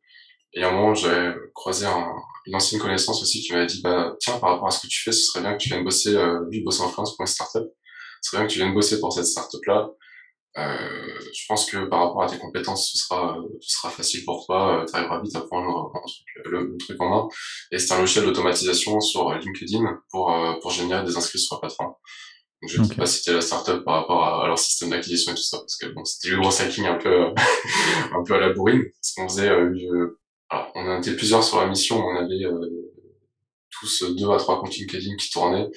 Et 0.54 0.64
à 0.64 0.70
un 0.70 0.72
moment, 0.72 0.94
j'ai 0.94 1.34
croisé 1.54 1.86
un, 1.86 2.12
une 2.46 2.56
ancienne 2.56 2.82
connaissance 2.82 3.22
aussi 3.22 3.42
qui 3.42 3.54
m'avait 3.54 3.68
dit, 3.68 3.82
bah, 3.82 4.16
tiens, 4.20 4.38
par 4.40 4.52
rapport 4.52 4.68
à 4.68 4.72
ce 4.72 4.82
que 4.82 4.88
tu 4.88 5.02
fais, 5.02 5.12
ce 5.12 5.22
serait 5.22 5.42
bien 5.42 5.54
que 5.54 5.58
tu 5.62 5.70
viennes 5.70 5.84
bosser, 5.84 6.16
euh, 6.16 6.46
lui, 6.50 6.62
bosser 6.62 6.82
en 6.82 6.90
France 6.90 7.16
pour 7.16 7.24
une 7.24 7.28
startup. 7.28 7.64
Ce 8.22 8.30
serait 8.30 8.42
bien 8.42 8.48
que 8.48 8.54
tu 8.54 8.60
viennes 8.60 8.74
bosser 8.74 9.00
pour 9.00 9.14
cette 9.14 9.26
startup-là. 9.26 9.90
Euh, 10.58 11.20
je 11.34 11.46
pense 11.48 11.70
que 11.70 11.86
par 11.86 12.00
rapport 12.00 12.24
à 12.24 12.28
tes 12.28 12.38
compétences, 12.38 12.92
ce 12.92 12.98
sera, 12.98 13.38
ce 13.62 13.76
sera 13.78 13.90
facile 13.90 14.26
pour 14.26 14.46
toi. 14.46 14.82
Euh, 14.82 14.86
tu 14.86 14.96
arriveras 14.96 15.22
vite 15.22 15.36
à 15.36 15.42
prendre 15.42 15.92
le, 16.44 16.52
le, 16.52 16.78
truc 16.78 17.02
en 17.02 17.10
main. 17.10 17.28
Et 17.72 17.80
c'est 17.80 17.94
un 17.94 18.00
logiciel 18.00 18.26
d'automatisation 18.26 19.00
sur 19.00 19.34
LinkedIn 19.34 20.02
pour, 20.10 20.32
euh, 20.32 20.54
pour 20.62 20.72
générer 20.72 21.06
des 21.06 21.16
inscrits 21.16 21.40
sur 21.40 21.56
la 21.56 21.62
plateforme. 21.62 21.94
Donc, 22.62 22.70
je 22.70 22.78
ne 22.78 22.84
okay. 22.84 22.94
sais 22.94 23.00
pas 23.00 23.06
citer 23.08 23.34
la 23.34 23.42
startup 23.42 23.84
par 23.84 24.02
rapport 24.02 24.24
à, 24.24 24.44
à 24.44 24.48
leur 24.48 24.60
système 24.60 24.92
d'acquisition 24.92 25.32
et 25.32 25.36
tout 25.36 25.42
ça, 25.42 25.58
parce 25.58 25.78
que 25.78 25.88
bon, 25.88 26.06
c'était 26.06 26.30
du 26.30 26.40
gros 26.40 26.62
hacking 26.62 26.86
un 26.86 26.98
peu, 26.98 27.34
un 28.14 28.24
peu 28.24 28.36
à 28.36 28.40
la 28.40 28.54
bourrine. 28.54 28.84
Parce 28.84 29.14
qu'on 29.16 29.30
faisait, 29.30 29.50
euh, 29.50 30.20
alors, 30.50 30.72
on 30.76 31.00
était 31.00 31.16
plusieurs 31.16 31.44
sur 31.44 31.60
la 31.62 31.68
mission, 31.68 31.98
on 31.98 32.16
avait 32.18 32.44
euh, 32.44 32.92
tous 33.72 34.04
deux 34.16 34.30
à 34.30 34.38
trois 34.38 34.60
comptes 34.60 34.76
LinkedIn 34.76 35.16
qui 35.16 35.30
tournaient, 35.32 35.68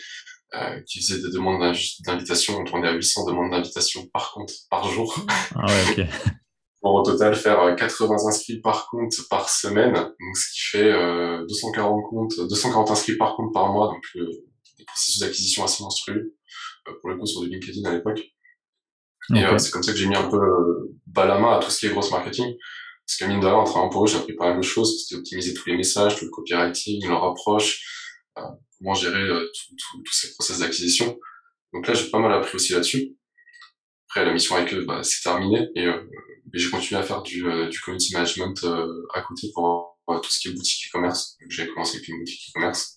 euh, 0.56 0.80
qui 0.86 1.00
faisaient 1.00 1.20
des 1.20 1.30
demandes 1.30 1.60
d'invitation. 2.06 2.58
On 2.58 2.64
tournait 2.64 2.88
à 2.88 2.92
800 2.92 3.26
demandes 3.26 3.50
d'invitation 3.50 4.06
par 4.12 4.32
compte 4.32 4.52
par 4.70 4.88
jour. 4.88 5.16
Ah 5.54 5.66
ouais, 5.66 5.82
ok. 5.98 6.06
Pour 6.80 6.94
au 6.94 7.02
total 7.02 7.34
faire 7.34 7.74
80 7.76 8.14
euh, 8.14 8.28
inscrits 8.28 8.60
par 8.60 8.88
compte 8.90 9.14
par 9.30 9.48
semaine, 9.48 9.94
donc 9.94 10.36
ce 10.36 10.52
qui 10.52 10.60
fait 10.76 10.92
euh, 10.92 11.46
240 11.48 12.02
comptes, 12.10 12.36
240 12.36 12.90
inscrits 12.90 13.16
par 13.16 13.36
compte 13.36 13.54
par 13.54 13.72
mois, 13.72 13.88
donc 13.88 14.04
le, 14.14 14.26
des 14.78 14.84
processus 14.84 15.20
d'acquisition 15.20 15.64
assez 15.64 15.82
monstrueux. 15.82 16.34
Euh, 16.88 16.92
pour 17.00 17.10
le 17.10 17.16
coup 17.16 17.26
sur 17.26 17.40
du 17.42 17.48
LinkedIn 17.48 17.88
à 17.88 17.94
l'époque. 17.94 18.20
Okay. 19.30 19.40
Et 19.40 19.44
euh, 19.44 19.58
c'est 19.58 19.70
comme 19.70 19.82
ça 19.82 19.92
que 19.92 19.98
j'ai 19.98 20.06
mis 20.06 20.16
un 20.16 20.28
peu 20.28 20.36
euh, 20.36 20.94
bas 21.06 21.26
la 21.26 21.38
main 21.38 21.56
à 21.56 21.60
tout 21.60 21.70
ce 21.70 21.80
qui 21.80 21.86
est 21.86 21.90
grosse 21.90 22.10
marketing. 22.10 22.54
Parce 23.06 23.18
que 23.18 23.24
mine 23.26 23.40
de 23.40 23.46
rien, 23.46 23.56
en 23.56 23.64
travaillant 23.64 23.90
pour 23.90 24.04
eux, 24.04 24.06
j'ai 24.06 24.16
appris 24.16 24.34
pas 24.34 24.48
mal 24.48 24.58
de 24.58 24.62
choses. 24.62 25.02
C'était 25.02 25.18
optimiser 25.18 25.54
tous 25.54 25.68
les 25.68 25.76
messages, 25.76 26.16
tout 26.16 26.24
le 26.24 26.30
copywriting, 26.30 27.06
leur 27.06 27.24
approche, 27.24 27.82
euh, 28.38 28.42
comment 28.84 28.94
gérer 28.94 29.22
euh, 29.22 29.50
tous 30.04 30.12
ces 30.12 30.34
process 30.34 30.58
d'acquisition. 30.58 31.18
Donc 31.72 31.88
là, 31.88 31.94
j'ai 31.94 32.10
pas 32.10 32.18
mal 32.18 32.32
appris 32.32 32.56
aussi 32.56 32.72
là-dessus. 32.74 33.16
Après, 34.08 34.24
la 34.24 34.32
mission 34.32 34.56
avec 34.56 34.72
eux, 34.74 34.84
bah, 34.84 35.02
c'est 35.02 35.22
terminé. 35.22 35.68
Et, 35.74 35.86
euh, 35.86 36.02
j'ai 36.52 36.70
continué 36.70 37.00
à 37.00 37.02
faire 37.02 37.22
du, 37.22 37.42
du 37.68 37.80
community 37.80 38.14
management 38.14 38.64
à 39.12 39.22
côté 39.22 39.50
pour 39.52 39.98
tout 40.06 40.30
ce 40.30 40.38
qui 40.38 40.48
est 40.48 40.52
boutique 40.52 40.88
e-commerce. 40.88 41.36
J'ai 41.48 41.66
commencé 41.66 41.96
avec 41.96 42.06
une 42.06 42.20
boutique 42.20 42.48
e-commerce. 42.50 42.96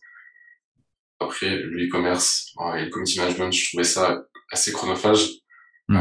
Après, 1.20 1.56
le 1.56 1.88
e-commerce 1.88 2.54
et 2.76 2.86
le 2.86 2.90
community 2.92 3.18
management, 3.20 3.52
je 3.52 3.68
trouvais 3.70 3.84
ça 3.84 4.22
assez 4.52 4.72
chronophage. 4.72 5.30
Mmh. 5.88 5.98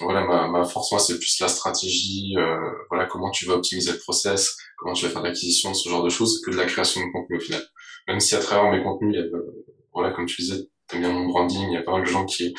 Voilà, 0.00 0.24
ma, 0.24 0.48
ma 0.48 0.64
force, 0.64 0.90
moi, 0.90 1.00
c'est 1.00 1.18
plus 1.18 1.38
la 1.40 1.48
stratégie, 1.48 2.34
euh, 2.36 2.70
voilà, 2.90 3.06
comment 3.06 3.30
tu 3.30 3.46
vas 3.46 3.54
optimiser 3.54 3.92
le 3.92 3.98
process, 3.98 4.56
comment 4.76 4.92
tu 4.92 5.06
vas 5.06 5.12
faire 5.12 5.22
l'acquisition, 5.22 5.72
ce 5.72 5.88
genre 5.88 6.02
de 6.02 6.08
choses, 6.08 6.42
que 6.44 6.50
de 6.50 6.56
la 6.56 6.66
création 6.66 7.00
de 7.00 7.12
contenu 7.12 7.36
au 7.36 7.40
final. 7.40 7.62
Même 8.08 8.18
si 8.20 8.34
à 8.34 8.40
travers 8.40 8.72
mes 8.72 8.82
contenus, 8.82 9.14
il 9.14 9.20
y 9.20 9.22
a, 9.22 9.26
euh, 9.26 9.64
voilà, 9.92 10.10
comme 10.10 10.26
tu 10.26 10.42
disais, 10.42 10.68
t'aimes 10.88 11.00
bien 11.00 11.12
mon 11.12 11.26
branding, 11.26 11.68
il 11.70 11.74
y 11.74 11.76
a 11.76 11.82
pas 11.82 11.92
mal 11.92 12.02
de 12.02 12.08
gens 12.08 12.24
qui, 12.24 12.52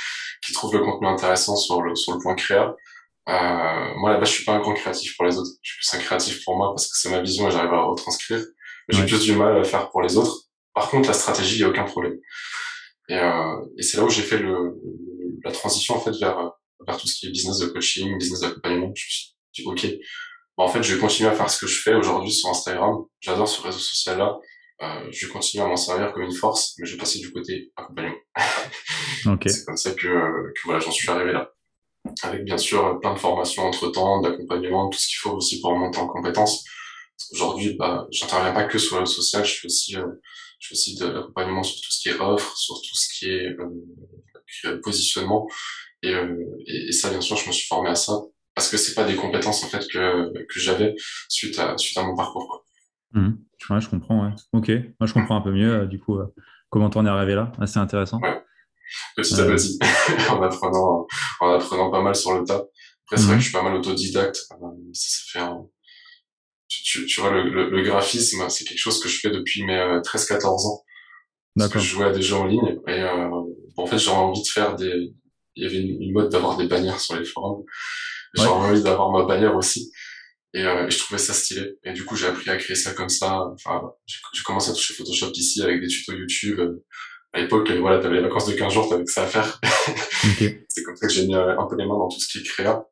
qui 0.45 0.53
trouvent 0.53 0.73
le 0.73 0.79
contenu 0.79 1.07
intéressant 1.07 1.57
sur 1.57 1.81
le, 1.81 1.93
sur 1.95 2.13
le 2.13 2.19
point 2.19 2.35
créa. 2.35 2.73
Euh, 3.27 3.93
moi, 3.97 4.11
là-bas, 4.11 4.25
je 4.25 4.31
suis 4.31 4.45
pas 4.45 4.53
un 4.53 4.59
grand 4.59 4.73
créatif 4.73 5.17
pour 5.17 5.25
les 5.25 5.37
autres. 5.37 5.51
Je 5.61 5.73
suis 5.73 5.79
plus 5.79 5.97
un 5.97 6.01
créatif 6.01 6.43
pour 6.45 6.55
moi 6.55 6.71
parce 6.73 6.87
que 6.87 6.97
c'est 6.97 7.09
ma 7.09 7.21
vision 7.21 7.47
et 7.47 7.51
j'arrive 7.51 7.73
à 7.73 7.83
retranscrire. 7.83 8.45
j'ai 8.89 9.05
plus 9.05 9.23
du 9.23 9.35
mal 9.35 9.55
à 9.55 9.57
le 9.59 9.63
faire 9.63 9.89
pour 9.89 10.01
les 10.01 10.15
autres. 10.17 10.43
Par 10.73 10.89
contre, 10.89 11.07
la 11.07 11.13
stratégie, 11.13 11.55
il 11.55 11.59
n'y 11.59 11.63
a 11.65 11.69
aucun 11.69 11.83
problème. 11.85 12.17
Et, 13.09 13.17
euh, 13.17 13.65
et 13.77 13.83
c'est 13.83 13.97
là 13.97 14.03
où 14.03 14.09
j'ai 14.09 14.21
fait 14.21 14.37
le, 14.37 14.75
la 15.43 15.51
transition 15.51 15.95
en 15.95 15.99
fait 15.99 16.11
vers 16.19 16.53
vers 16.85 16.97
tout 16.97 17.07
ce 17.07 17.15
qui 17.15 17.27
est 17.27 17.29
business 17.29 17.59
de 17.59 17.67
coaching, 17.67 18.17
business 18.17 18.41
d'accompagnement. 18.41 18.91
Je 18.95 19.05
me 19.05 19.09
suis 19.09 19.35
dit 19.53 19.63
ok, 19.65 19.87
en 20.57 20.67
fait, 20.67 20.83
je 20.83 20.95
vais 20.95 21.01
continuer 21.01 21.29
à 21.29 21.33
faire 21.33 21.49
ce 21.49 21.59
que 21.59 21.67
je 21.67 21.81
fais 21.81 21.93
aujourd'hui 21.93 22.31
sur 22.31 22.49
Instagram. 22.49 23.05
J'adore 23.19 23.47
ce 23.47 23.61
réseau 23.61 23.79
social 23.79 24.17
là. 24.17 24.37
Euh, 24.81 25.07
je 25.11 25.25
vais 25.25 25.31
continuer 25.31 25.63
à 25.63 25.67
m'en 25.67 25.77
servir 25.77 26.11
comme 26.11 26.23
une 26.23 26.33
force, 26.33 26.75
mais 26.77 26.85
je 26.85 26.93
vais 26.93 26.97
passer 26.97 27.19
du 27.19 27.31
côté 27.31 27.71
accompagnement. 27.75 28.15
Okay. 29.27 29.49
c'est 29.49 29.65
comme 29.65 29.75
ça 29.75 29.89
que, 29.89 29.97
que 30.05 30.61
voilà, 30.65 30.79
j'en 30.79 30.91
suis 30.91 31.09
arrivé 31.09 31.31
là. 31.31 31.49
Avec 32.21 32.43
bien 32.43 32.59
sûr 32.59 32.99
plein 32.99 33.15
de 33.15 33.17
formations 33.17 33.63
entre 33.63 33.87
temps, 33.87 34.21
d'accompagnement, 34.21 34.87
tout 34.87 34.99
ce 34.99 35.07
qu'il 35.07 35.17
faut 35.17 35.31
aussi 35.31 35.59
pour 35.61 35.75
monter 35.75 35.97
en 35.97 36.05
compétences. 36.05 36.63
Aujourd'hui, 37.31 37.75
bah, 37.75 38.05
j'interviens 38.11 38.53
pas 38.53 38.65
que 38.65 38.77
sur 38.77 38.99
le 38.99 39.07
social, 39.07 39.43
je 39.43 39.55
fais 39.55 39.65
aussi, 39.65 39.95
euh, 39.95 40.05
je 40.59 40.67
fais 40.67 40.73
aussi 40.73 40.95
de 40.95 41.07
l'accompagnement 41.07 41.63
sur 41.63 41.75
tout 41.81 41.91
ce 41.91 41.99
qui 42.01 42.09
est 42.09 42.19
offre, 42.19 42.55
sur 42.55 42.75
tout 42.75 42.95
ce 42.95 43.17
qui 43.17 43.31
est 43.31 43.55
euh, 44.65 44.79
positionnement. 44.83 45.47
Et, 46.05 46.13
euh, 46.13 46.35
et, 46.67 46.89
et, 46.89 46.91
ça, 46.91 47.09
bien 47.09 47.21
sûr, 47.21 47.35
je 47.37 47.47
me 47.47 47.51
suis 47.53 47.67
formé 47.67 47.89
à 47.89 47.95
ça 47.95 48.13
parce 48.53 48.69
que 48.69 48.77
c'est 48.77 48.93
pas 48.93 49.03
des 49.03 49.15
compétences 49.15 49.63
en 49.63 49.67
fait 49.67 49.85
que 49.87 50.31
que 50.31 50.59
j'avais 50.59 50.95
suite 51.27 51.59
à 51.59 51.77
suite 51.77 51.97
à 51.97 52.03
mon 52.03 52.15
parcours. 52.15 52.47
Quoi. 52.47 52.63
Mmh. 53.11 53.37
Ouais, 53.69 53.81
je 53.81 53.89
comprends. 53.89 54.25
Ouais. 54.25 54.33
Ok, 54.53 54.69
moi 54.99 55.07
je 55.07 55.13
comprends 55.13 55.37
un 55.37 55.41
peu 55.41 55.51
mieux 55.51 55.73
euh, 55.73 55.85
du 55.85 55.99
coup 55.99 56.17
euh, 56.17 56.33
comment 56.69 56.89
t'en 56.89 57.05
es 57.05 57.09
arrivé 57.09 57.35
là. 57.35 57.51
Assez 57.59 57.79
intéressant. 57.79 58.19
Ouais. 58.21 58.41
Petit 59.15 59.39
à 59.41 59.45
petit, 59.45 59.79
en 60.29 60.41
apprenant 60.41 61.07
en 61.41 61.49
apprenant 61.53 61.91
pas 61.91 62.01
mal 62.01 62.15
sur 62.15 62.37
le 62.37 62.45
tas. 62.45 62.63
Après, 63.05 63.17
c'est 63.17 63.25
vrai 63.25 63.35
que 63.35 63.41
je 63.41 63.49
suis 63.49 63.53
pas 63.53 63.63
mal 63.63 63.75
autodidacte. 63.75 64.35
Ça, 64.35 64.55
ça 64.93 65.19
fait 65.31 65.39
un, 65.39 65.65
tu, 66.67 67.05
tu 67.05 67.21
vois, 67.21 67.31
le, 67.31 67.69
le, 67.69 67.83
graphisme, 67.83 68.49
c'est 68.49 68.63
quelque 68.63 68.79
chose 68.79 68.99
que 68.99 69.07
je 69.07 69.19
fais 69.19 69.29
depuis 69.29 69.63
mes 69.63 69.77
13-14 69.77 70.67
ans. 70.67 70.83
Parce 71.57 71.71
que 71.71 71.79
je 71.79 71.87
jouais 71.87 72.05
à 72.05 72.11
des 72.11 72.21
jeux 72.21 72.35
en 72.35 72.45
ligne. 72.45 72.79
Et 72.87 73.01
euh, 73.01 73.29
en 73.77 73.85
fait, 73.85 73.97
j'avais 73.97 74.17
envie 74.17 74.41
de 74.41 74.47
faire 74.47 74.75
des... 74.75 75.13
Il 75.55 75.63
y 75.63 75.67
avait 75.67 75.79
une, 75.79 76.01
une 76.01 76.13
mode 76.13 76.29
d'avoir 76.29 76.57
des 76.57 76.67
bannières 76.67 76.99
sur 76.99 77.15
les 77.15 77.25
forums. 77.25 77.63
J'avais 78.33 78.49
envie 78.49 78.83
d'avoir 78.83 79.11
ma 79.11 79.23
bannière 79.23 79.55
aussi. 79.55 79.91
Et, 80.53 80.63
euh, 80.63 80.87
et, 80.87 80.91
je 80.91 80.99
trouvais 80.99 81.17
ça 81.17 81.33
stylé. 81.33 81.77
Et 81.83 81.93
du 81.93 82.05
coup, 82.05 82.15
j'ai 82.15 82.27
appris 82.27 82.49
à 82.49 82.57
créer 82.57 82.75
ça 82.75 82.93
comme 82.93 83.09
ça. 83.09 83.45
Enfin, 83.53 83.81
j'ai 84.05 84.43
commencé 84.43 84.71
à 84.71 84.73
toucher 84.73 84.93
Photoshop 84.93 85.31
ici 85.35 85.61
avec 85.61 85.81
des 85.81 85.87
tutos 85.87 86.13
YouTube. 86.13 86.59
À 87.33 87.41
l'époque, 87.41 87.69
voilà, 87.71 87.99
t'avais 87.99 88.15
les 88.15 88.21
vacances 88.21 88.47
de 88.47 88.53
15 88.53 88.73
jours, 88.73 88.89
t'avais 88.89 89.03
que 89.03 89.11
ça 89.11 89.23
à 89.23 89.27
faire. 89.27 89.59
Okay. 90.33 90.65
c'est 90.69 90.81
comme 90.81 90.95
ça 90.95 91.05
que 91.05 91.13
j'ai 91.13 91.27
mis 91.27 91.35
un 91.35 91.67
peu 91.69 91.75
les 91.77 91.85
mains 91.85 91.99
dans 91.99 92.07
tout 92.07 92.19
ce 92.19 92.27
qui 92.27 92.39
est 92.39 92.43
créa 92.43 92.83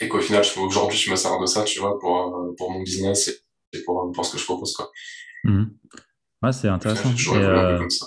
et 0.00 0.08
qu'au 0.08 0.20
final, 0.20 0.44
aujourd'hui, 0.56 0.98
je 0.98 1.10
me 1.10 1.16
sers 1.16 1.38
de 1.40 1.46
ça, 1.46 1.64
tu 1.64 1.80
vois, 1.80 1.98
pour, 1.98 2.36
euh, 2.36 2.54
pour 2.56 2.70
mon 2.70 2.82
business 2.82 3.28
et, 3.72 3.82
pour, 3.82 4.10
pour 4.12 4.24
ce 4.24 4.32
que 4.32 4.38
je 4.38 4.44
propose, 4.44 4.74
quoi. 4.74 4.90
Mmh. 5.44 5.64
Ouais, 6.42 6.52
c'est 6.52 6.68
intéressant. 6.68 7.10
Et, 7.10 7.36
euh, 7.36 7.78
comme 7.78 7.90
ça. 7.90 8.06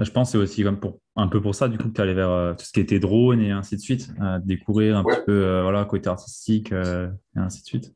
Je 0.00 0.10
pense 0.10 0.28
que 0.28 0.32
c'est 0.32 0.38
aussi 0.38 0.62
comme 0.62 0.80
pour, 0.80 0.98
un 1.16 1.28
peu 1.28 1.40
pour 1.40 1.54
ça, 1.54 1.68
du 1.68 1.76
coup, 1.76 1.88
que 1.88 1.94
tu 1.94 2.00
allais 2.00 2.14
vers 2.14 2.30
euh, 2.30 2.54
tout 2.54 2.64
ce 2.64 2.72
qui 2.72 2.80
était 2.80 2.98
drone 2.98 3.40
et 3.40 3.50
ainsi 3.50 3.76
de 3.76 3.80
suite, 3.80 4.08
euh, 4.22 4.38
découvrir 4.42 4.96
un 4.96 5.04
ouais. 5.04 5.16
petit 5.16 5.26
peu, 5.26 5.44
euh, 5.44 5.62
voilà, 5.62 5.84
côté 5.84 6.08
artistique 6.08 6.72
et 6.72 7.08
ainsi 7.36 7.62
de 7.62 7.66
suite. 7.66 7.92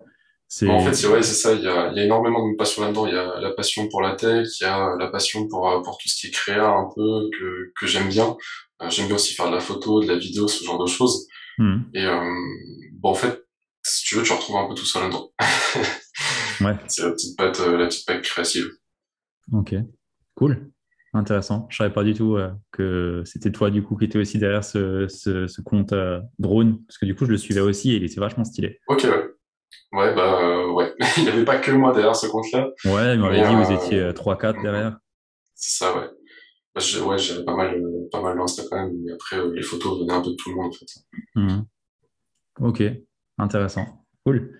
En 0.68 0.80
fait, 0.80 0.94
c'est 0.94 1.08
ouais, 1.08 1.23
c'est 1.23 1.34
ça. 1.34 1.52
Il 1.54 1.62
y 1.62 1.68
a, 1.68 1.90
il 1.90 1.96
y 1.96 2.00
a 2.00 2.04
énormément 2.04 2.49
de 2.49 2.56
passion 2.56 2.82
là-dedans. 2.82 3.06
Il 3.06 3.14
y 3.14 3.18
a 3.18 3.40
la 3.40 3.50
passion 3.52 3.88
pour 3.88 4.02
la 4.02 4.14
tech, 4.14 4.46
il 4.61 4.64
y 4.64 4.66
a 4.66 4.94
la 4.96 5.08
passion 5.08 5.49
pour 5.49 5.82
pour 5.82 5.99
tout 5.99 6.08
ce 6.08 6.20
qui 6.20 6.26
est 6.28 6.30
créa 6.30 6.68
un 6.68 6.88
peu 6.94 7.28
que 7.37 7.73
que 7.80 7.87
j'aime 7.87 8.08
bien. 8.08 8.37
j'aime 8.88 9.06
bien 9.06 9.16
aussi 9.16 9.34
faire 9.34 9.49
de 9.49 9.54
la 9.54 9.61
photo, 9.61 10.00
de 10.00 10.06
la 10.06 10.16
vidéo, 10.16 10.46
ce 10.46 10.62
genre 10.62 10.80
de 10.80 10.88
choses. 10.88 11.26
Mmh. 11.58 11.76
Et 11.94 12.06
bon, 12.92 13.08
en 13.08 13.14
fait, 13.14 13.44
si 13.82 14.04
tu 14.04 14.14
veux, 14.14 14.23
tu 14.23 14.32
retrouves 14.32 14.56
un 14.56 14.68
peu 14.68 14.75
tout 14.75 14.87
ça 14.87 15.00
là-dedans. 15.00 15.32
ouais. 16.61 16.76
C'est 16.87 17.02
la 17.02 17.11
petite 17.11 17.37
patte, 17.37 17.58
la 17.58 17.87
petite 17.87 18.06
patte 18.06 18.23
créative. 18.23 18.70
Ok, 19.52 19.75
cool, 20.37 20.73
intéressant. 21.18 21.66
Je 21.71 21.76
savais 21.76 21.92
pas 21.92 22.04
du 22.04 22.14
tout 22.14 22.37
euh, 22.37 22.50
que 22.73 23.23
c'était 23.25 23.52
toi 23.52 23.71
du 23.71 23.83
coup 23.83 23.97
qui 23.97 24.04
était 24.04 24.18
aussi 24.18 24.38
derrière 24.38 24.64
ce, 24.64 25.06
ce, 25.09 25.47
ce 25.47 25.61
compte 25.61 25.92
euh, 25.92 26.21
drone, 26.38 26.85
parce 26.87 26.99
que 26.99 27.06
du 27.06 27.14
coup 27.14 27.25
je 27.25 27.30
le 27.30 27.38
suivais 27.38 27.61
aussi 27.61 27.92
et 27.92 27.97
il 27.97 28.04
était 28.04 28.21
vachement 28.21 28.44
stylé. 28.44 28.80
Ok, 28.88 29.04
ouais. 29.04 30.14
Bah 30.14 30.40
euh, 30.42 30.71
ouais. 30.73 30.94
il 31.18 31.25
n'y 31.25 31.28
avait 31.28 31.44
pas 31.44 31.59
que 31.59 31.71
moi 31.73 31.92
derrière 31.92 32.16
ce 32.16 32.26
compte-là. 32.26 32.71
Ouais, 32.85 33.14
il 33.14 33.21
m'avait 33.21 33.47
dit 33.47 33.54
vous 33.54 33.73
étiez 33.73 34.11
3-4 34.11 34.62
derrière. 34.62 34.99
C'est 35.54 35.85
ça, 35.85 35.97
ouais. 35.97 36.09
Bah, 36.75 36.83
ouais, 37.06 37.18
j'avais 37.18 37.44
pas 37.44 37.54
mal, 37.54 37.80
pas 38.11 38.21
mal 38.21 38.37
lancé 38.37 38.62
quand 38.68 38.76
même, 38.76 38.92
mais 39.04 39.12
après 39.12 39.37
les 39.54 39.62
photos 39.62 40.00
venaient 40.00 40.14
un 40.14 40.23
peu 40.23 40.30
de 40.30 40.37
tout 40.37 40.50
le 40.50 40.56
monde 40.56 40.66
en 40.66 40.73
fait. 40.73 40.87
Mmh. 41.37 41.62
Ok, 42.61 42.83
intéressant, 43.38 44.04
cool. 44.25 44.59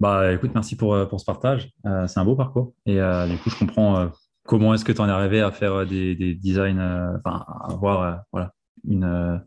Bah 0.00 0.32
écoute, 0.32 0.50
merci 0.54 0.76
pour, 0.76 1.08
pour 1.08 1.20
ce 1.20 1.24
partage. 1.24 1.70
C'est 1.84 2.18
un 2.18 2.24
beau 2.24 2.34
parcours. 2.34 2.74
Et 2.84 2.98
du 3.28 3.38
coup, 3.38 3.50
je 3.50 3.58
comprends 3.58 4.10
comment 4.44 4.74
est-ce 4.74 4.84
que 4.84 4.92
tu 4.92 5.00
en 5.00 5.08
es 5.08 5.12
arrivé 5.12 5.40
à 5.40 5.50
faire 5.50 5.86
des, 5.86 6.14
des 6.14 6.34
designs, 6.34 6.78
enfin, 6.78 7.44
à 7.46 7.72
avoir 7.72 8.24
voilà, 8.32 8.52
une, 8.88 9.42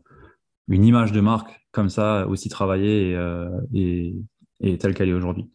une 0.68 0.84
image 0.84 1.12
de 1.12 1.20
marque 1.20 1.66
comme 1.72 1.88
ça, 1.88 2.26
aussi 2.26 2.48
travaillée 2.48 3.18
et, 3.74 4.14
et, 4.60 4.78
telle 4.78 4.94
qu'elle 4.94 5.08
est 5.08 5.14
aujourd'hui? 5.14 5.50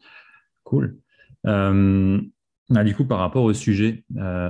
Cool. 0.63 0.97
Bah, 1.43 2.83
du 2.83 2.95
coup, 2.95 3.05
par 3.05 3.19
rapport 3.19 3.43
au 3.43 3.53
sujet, 3.53 4.05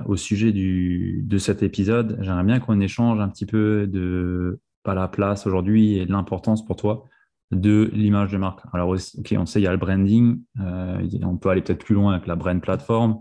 au 0.06 0.16
sujet 0.16 0.52
du, 0.52 1.24
de 1.26 1.38
cet 1.38 1.64
épisode, 1.64 2.18
j'aimerais 2.22 2.44
bien 2.44 2.60
qu'on 2.60 2.80
échange 2.80 3.20
un 3.20 3.30
petit 3.30 3.46
peu 3.46 3.88
de 3.88 4.60
pas 4.84 4.94
la 4.94 5.08
place 5.08 5.48
aujourd'hui 5.48 5.98
et 5.98 6.06
de 6.06 6.12
l'importance 6.12 6.64
pour 6.66 6.76
toi 6.76 7.06
de 7.52 7.90
l'image 7.94 8.32
de 8.32 8.38
marque. 8.38 8.62
Alors, 8.74 8.90
ok, 8.90 9.36
on 9.38 9.46
sait, 9.46 9.60
il 9.60 9.64
y 9.64 9.68
a 9.68 9.72
le 9.72 9.78
branding, 9.78 10.42
euh, 10.60 11.08
on 11.24 11.38
peut 11.38 11.50
aller 11.50 11.62
peut-être 11.62 11.84
plus 11.84 11.96
loin 11.96 12.14
avec 12.14 12.28
la 12.28 12.36
brand 12.36 12.60
plateforme, 12.62 13.20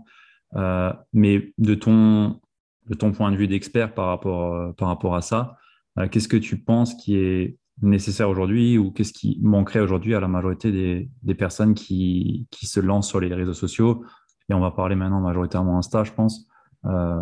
euh, 0.55 0.91
mais 1.13 1.53
de 1.57 1.75
ton, 1.75 2.39
de 2.89 2.93
ton 2.95 3.11
point 3.11 3.31
de 3.31 3.37
vue 3.37 3.47
d'expert 3.47 3.93
par 3.93 4.07
rapport, 4.07 4.53
euh, 4.53 4.71
par 4.73 4.87
rapport 4.87 5.15
à 5.15 5.21
ça, 5.21 5.57
euh, 5.99 6.07
qu'est-ce 6.07 6.27
que 6.27 6.37
tu 6.37 6.57
penses 6.57 6.93
qui 6.95 7.15
est 7.17 7.57
nécessaire 7.81 8.29
aujourd'hui 8.29 8.77
ou 8.77 8.91
qu'est-ce 8.91 9.13
qui 9.13 9.39
manquerait 9.41 9.79
aujourd'hui 9.79 10.13
à 10.15 10.19
la 10.19 10.27
majorité 10.27 10.71
des, 10.71 11.09
des 11.23 11.35
personnes 11.35 11.73
qui, 11.73 12.47
qui, 12.51 12.67
se 12.67 12.79
lancent 12.79 13.07
sur 13.09 13.19
les 13.19 13.33
réseaux 13.33 13.53
sociaux? 13.53 14.03
Et 14.49 14.53
on 14.53 14.59
va 14.59 14.71
parler 14.71 14.95
maintenant 14.95 15.21
majoritairement 15.21 15.77
Insta, 15.77 16.03
je 16.03 16.11
pense. 16.11 16.45
Euh, 16.85 17.15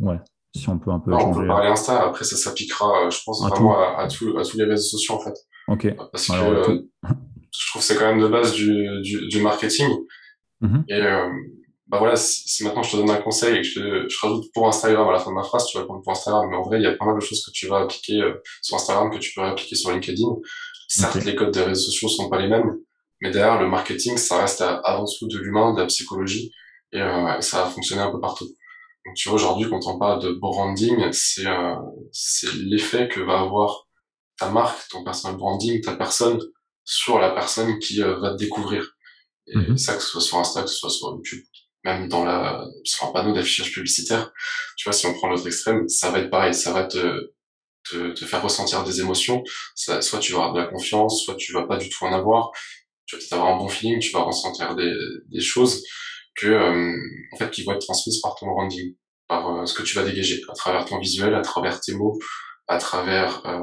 ouais, 0.00 0.18
si 0.54 0.68
on 0.68 0.78
peut 0.78 0.90
un 0.92 1.00
peu 1.00 1.10
non, 1.10 1.18
changer. 1.18 1.38
On 1.38 1.42
peut 1.42 1.46
parler 1.48 1.68
Insta, 1.68 2.06
après 2.06 2.24
ça 2.24 2.36
s'appliquera, 2.36 3.10
je 3.10 3.18
pense, 3.24 3.44
À 3.44 3.48
vraiment 3.48 3.72
tout. 3.74 3.78
à, 3.78 4.00
à, 4.02 4.08
tout- 4.08 4.38
à 4.38 4.44
tous 4.44 4.56
les 4.56 4.64
réseaux 4.64 4.96
sociaux 4.98 5.14
en 5.16 5.20
fait. 5.20 5.34
Ok. 5.68 5.94
Parce 6.12 6.30
Alors, 6.30 6.64
que 6.66 6.70
euh, 6.70 6.78
je 7.04 7.70
trouve 7.70 7.82
que 7.82 7.86
c'est 7.86 7.96
quand 7.96 8.06
même 8.06 8.20
de 8.20 8.28
base 8.28 8.52
du, 8.54 8.72
du, 9.02 9.26
du 9.28 9.40
marketing. 9.42 9.88
Mhm. 10.62 10.84
Et 10.88 10.94
euh, 10.94 11.28
bah 11.88 11.98
voilà, 11.98 12.16
si, 12.16 12.48
si 12.48 12.64
maintenant 12.64 12.82
je 12.82 12.92
te 12.92 12.96
donne 12.96 13.10
un 13.10 13.16
conseil 13.22 13.56
et 13.58 13.62
que 13.62 13.68
je, 13.68 14.08
je 14.08 14.16
rajoute 14.20 14.46
pour 14.52 14.66
Instagram 14.66 15.08
à 15.08 15.12
la 15.12 15.18
fin 15.18 15.30
de 15.30 15.36
ma 15.36 15.42
phrase, 15.44 15.66
tu 15.66 15.78
vas 15.78 15.84
prendre 15.84 16.02
pour 16.02 16.12
Instagram. 16.12 16.48
Mais 16.50 16.56
en 16.56 16.62
vrai, 16.62 16.78
il 16.78 16.82
y 16.82 16.86
a 16.86 16.94
pas 16.96 17.04
mal 17.04 17.14
de 17.16 17.20
choses 17.20 17.44
que 17.44 17.50
tu 17.52 17.66
vas 17.68 17.78
appliquer 17.80 18.20
euh, 18.22 18.34
sur 18.62 18.76
Instagram 18.76 19.10
que 19.10 19.18
tu 19.18 19.32
peux 19.34 19.42
appliquer 19.42 19.76
sur 19.76 19.90
LinkedIn. 19.92 20.26
Certes, 20.88 21.24
les 21.24 21.34
codes 21.36 21.52
des 21.52 21.62
réseaux 21.62 21.86
sociaux 21.90 22.08
sont 22.08 22.28
pas 22.28 22.38
les 22.40 22.48
mêmes, 22.48 22.76
mais 23.20 23.30
derrière 23.30 23.60
le 23.60 23.68
marketing, 23.68 24.16
ça 24.16 24.40
reste 24.40 24.60
à- 24.60 24.76
avant 24.78 25.04
tout 25.18 25.26
de 25.28 25.38
l'humain, 25.38 25.74
de 25.74 25.80
la 25.80 25.86
psychologie, 25.86 26.50
et 26.92 27.00
euh, 27.00 27.40
ça 27.40 27.64
a 27.66 27.68
fonctionné 27.70 28.02
un 28.02 28.10
peu 28.10 28.20
partout. 28.20 28.46
Donc 29.04 29.14
tu 29.14 29.28
vois 29.28 29.36
aujourd'hui, 29.36 29.68
quand 29.70 29.86
on 29.86 29.98
parle 29.98 30.22
de 30.22 30.32
branding, 30.32 31.12
c'est 31.12 31.46
euh, 31.46 31.74
c'est 32.12 32.52
l'effet 32.54 33.08
que 33.08 33.20
va 33.20 33.40
avoir 33.40 33.86
ta 34.38 34.50
marque, 34.50 34.88
ton 34.90 35.04
personal 35.04 35.36
branding, 35.36 35.80
ta 35.80 35.94
personne 35.94 36.40
sur 36.84 37.18
la 37.20 37.30
personne 37.30 37.78
qui 37.78 38.02
euh, 38.02 38.18
va 38.18 38.30
te 38.32 38.36
découvrir. 38.38 38.82
Et 39.48 39.56
Mhm. 39.56 39.78
ça, 39.78 39.94
que 39.94 40.02
ce 40.02 40.08
soit 40.08 40.20
sur 40.20 40.38
Insta, 40.38 40.62
que 40.62 40.68
ce 40.68 40.76
soit 40.76 40.90
sur 40.90 41.08
YouTube, 41.14 41.44
même 41.86 42.08
dans 42.08 42.24
la, 42.24 42.66
sur 42.84 43.06
un 43.06 43.12
panneau 43.12 43.32
d'affichage 43.32 43.72
publicitaire, 43.72 44.32
tu 44.76 44.88
vois, 44.88 44.92
si 44.92 45.06
on 45.06 45.14
prend 45.14 45.28
l'autre 45.28 45.46
extrême, 45.46 45.88
ça 45.88 46.10
va 46.10 46.18
être 46.18 46.30
pareil, 46.30 46.54
ça 46.54 46.72
va 46.72 46.84
te, 46.84 47.32
te, 47.88 48.12
te 48.12 48.24
faire 48.24 48.42
ressentir 48.42 48.84
des 48.84 49.00
émotions. 49.00 49.42
Ça, 49.74 50.02
soit 50.02 50.18
tu 50.18 50.32
vas 50.32 50.38
avoir 50.38 50.54
de 50.54 50.60
la 50.60 50.66
confiance, 50.66 51.24
soit 51.24 51.36
tu 51.36 51.52
vas 51.52 51.66
pas 51.66 51.76
du 51.76 51.88
tout 51.88 52.04
en 52.04 52.12
avoir. 52.12 52.50
Tu 53.06 53.14
vas 53.14 53.20
peut-être 53.20 53.32
avoir 53.34 53.54
un 53.54 53.58
bon 53.58 53.68
feeling, 53.68 54.00
tu 54.00 54.10
vas 54.10 54.22
ressentir 54.22 54.74
des, 54.74 54.92
des 55.28 55.40
choses 55.40 55.84
que, 56.34 56.48
euh, 56.48 56.94
en 57.32 57.36
fait, 57.36 57.50
qui 57.50 57.62
vont 57.62 57.72
être 57.72 57.80
transmises 57.80 58.20
par 58.20 58.34
ton 58.34 58.46
branding, 58.46 58.94
par 59.28 59.48
euh, 59.48 59.66
ce 59.66 59.74
que 59.74 59.82
tu 59.82 59.94
vas 59.94 60.02
dégager, 60.02 60.42
à 60.48 60.54
travers 60.54 60.84
ton 60.84 60.98
visuel, 60.98 61.34
à 61.34 61.40
travers 61.40 61.80
tes 61.80 61.94
mots, 61.94 62.18
à 62.66 62.78
travers 62.78 63.46
euh, 63.46 63.62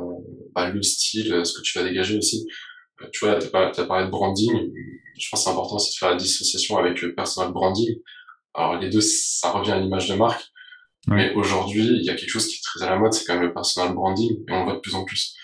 bah, 0.55 0.69
le 0.69 0.81
style, 0.81 1.45
ce 1.45 1.53
que 1.53 1.61
tu 1.61 1.77
vas 1.77 1.83
dégager 1.83 2.17
aussi. 2.17 2.47
Tu 3.11 3.25
vois, 3.25 3.39
tu 3.39 3.47
as 3.47 3.85
parlé 3.85 4.05
de 4.05 4.11
branding. 4.11 4.71
Je 5.17 5.29
pense 5.29 5.41
que 5.41 5.43
c'est 5.45 5.49
important 5.51 5.75
aussi 5.75 5.91
de 5.91 5.97
faire 5.97 6.09
la 6.09 6.15
dissociation 6.15 6.77
avec 6.77 7.01
le 7.01 7.13
personal 7.13 7.51
branding. 7.51 7.95
Alors 8.53 8.79
les 8.79 8.89
deux, 8.89 9.01
ça 9.01 9.51
revient 9.51 9.71
à 9.71 9.79
l'image 9.79 10.07
de 10.07 10.15
marque. 10.15 10.43
Mais 11.07 11.33
aujourd'hui, 11.33 11.85
il 11.85 12.05
y 12.05 12.09
a 12.09 12.15
quelque 12.15 12.29
chose 12.29 12.47
qui 12.47 12.55
est 12.55 12.63
très 12.63 12.85
à 12.85 12.89
la 12.89 12.97
mode, 12.97 13.13
c'est 13.13 13.25
quand 13.25 13.33
même 13.33 13.43
le 13.43 13.53
personal 13.53 13.93
branding, 13.93 14.31
et 14.47 14.51
on 14.51 14.59
le 14.59 14.63
voit 14.63 14.75
de 14.75 14.79
plus 14.79 14.95
en 14.95 15.03
plus. 15.03 15.35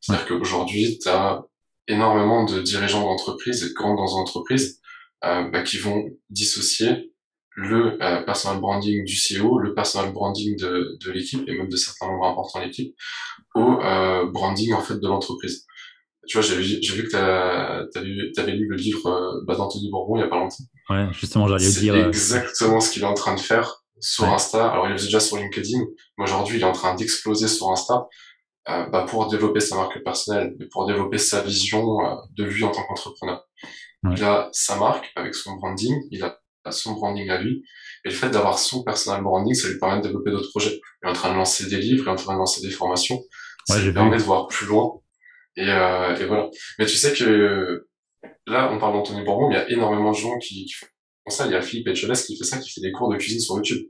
C'est-à-dire 0.00 0.26
qu'aujourd'hui, 0.26 0.98
tu 1.02 1.08
as 1.08 1.42
énormément 1.88 2.44
de 2.44 2.60
dirigeants 2.60 3.02
d'entreprises, 3.02 3.64
et 3.64 3.72
grandes 3.74 3.98
entreprises, 3.98 4.80
euh, 5.24 5.50
bah, 5.50 5.62
qui 5.62 5.78
vont 5.78 6.04
dissocier 6.30 7.12
le 7.56 8.00
euh, 8.02 8.22
personal 8.22 8.60
branding 8.60 9.04
du 9.04 9.16
CEO, 9.16 9.58
le 9.58 9.74
personal 9.74 10.12
branding 10.12 10.56
de, 10.56 10.96
de 11.04 11.10
l'équipe, 11.10 11.42
et 11.48 11.56
même 11.56 11.68
de 11.68 11.76
certains 11.76 12.06
membres 12.06 12.26
importants 12.26 12.60
de 12.60 12.66
l'équipe, 12.66 12.94
au 13.56 13.80
euh, 13.80 14.30
branding 14.30 14.72
en 14.74 14.80
fait 14.80 14.98
de 14.98 15.08
l'entreprise. 15.08 15.66
Tu 16.26 16.38
vois, 16.38 16.46
j'ai 16.46 16.56
vu 16.56 17.04
que 17.04 17.10
tu 17.10 18.40
avais 18.40 18.52
lu 18.52 18.66
le 18.68 18.76
livre 18.76 19.06
euh, 19.06 19.44
bah, 19.46 19.56
d'Anthony 19.56 19.90
Bourbon 19.90 20.16
il 20.16 20.20
y 20.20 20.22
a 20.22 20.28
pas 20.28 20.38
longtemps. 20.38 20.64
Ouais, 20.88 21.06
justement, 21.12 21.48
j'allais 21.48 21.64
le 21.64 21.80
dire. 21.80 21.94
C'est 21.94 22.08
exactement 22.08 22.80
ce 22.80 22.92
qu'il 22.92 23.02
est 23.02 23.06
en 23.06 23.14
train 23.14 23.34
de 23.34 23.40
faire 23.40 23.82
sur 24.00 24.24
Insta. 24.24 24.70
Alors, 24.70 24.86
il 24.86 24.90
le 24.90 24.96
faisait 24.96 25.08
déjà 25.08 25.20
sur 25.20 25.36
LinkedIn, 25.36 25.78
mais 26.18 26.24
aujourd'hui, 26.24 26.56
il 26.58 26.62
est 26.62 26.66
en 26.66 26.72
train 26.72 26.94
d'exploser 26.94 27.48
sur 27.48 27.70
Insta 27.70 28.06
euh, 28.68 28.86
bah, 28.86 29.06
pour 29.08 29.28
développer 29.28 29.60
sa 29.60 29.76
marque 29.76 30.02
personnelle, 30.02 30.54
pour 30.72 30.86
développer 30.86 31.18
sa 31.18 31.42
vision 31.42 32.00
euh, 32.00 32.14
de 32.36 32.44
lui 32.44 32.64
en 32.64 32.70
tant 32.70 32.82
qu'entrepreneur. 32.84 33.44
Il 34.16 34.24
a 34.24 34.48
sa 34.52 34.76
marque 34.76 35.12
avec 35.14 35.34
son 35.34 35.56
branding, 35.56 35.94
il 36.10 36.22
a 36.22 36.38
son 36.70 36.92
branding 36.92 37.28
à 37.28 37.38
lui, 37.38 37.62
et 38.04 38.08
le 38.08 38.14
fait 38.14 38.30
d'avoir 38.30 38.58
son 38.58 38.82
personal 38.82 39.22
branding, 39.22 39.54
ça 39.54 39.68
lui 39.68 39.78
permet 39.78 39.98
de 39.98 40.06
développer 40.06 40.30
d'autres 40.30 40.48
projets. 40.48 40.80
Il 41.02 41.06
est 41.06 41.10
en 41.10 41.12
train 41.12 41.30
de 41.30 41.36
lancer 41.36 41.68
des 41.68 41.78
livres, 41.78 42.04
il 42.04 42.08
est 42.08 42.12
en 42.12 42.16
train 42.16 42.32
de 42.32 42.38
lancer 42.38 42.62
des 42.62 42.70
formations, 42.70 43.20
ça 43.66 43.78
lui 43.78 43.92
permet 43.92 44.16
de 44.16 44.22
voir 44.22 44.46
plus 44.46 44.66
loin. 44.66 45.00
Et, 45.60 45.68
euh, 45.68 46.16
et, 46.16 46.24
voilà. 46.24 46.48
Mais 46.78 46.86
tu 46.86 46.96
sais 46.96 47.12
que 47.12 47.86
là, 48.46 48.72
on 48.72 48.78
parle 48.78 48.94
d'Anthony 48.94 49.22
Bourbon, 49.24 49.48
mais 49.48 49.56
il 49.56 49.58
y 49.58 49.60
a 49.60 49.70
énormément 49.70 50.12
de 50.12 50.16
gens 50.16 50.38
qui, 50.38 50.64
qui 50.64 50.72
font 50.72 50.86
ça. 51.28 51.46
Il 51.46 51.52
y 51.52 51.54
a 51.54 51.60
Philippe 51.60 51.88
Etcheles 51.88 52.16
qui 52.26 52.36
fait 52.38 52.44
ça, 52.44 52.58
qui 52.58 52.70
fait 52.70 52.80
des 52.80 52.92
cours 52.92 53.12
de 53.12 53.18
cuisine 53.18 53.40
sur 53.40 53.56
YouTube. 53.56 53.86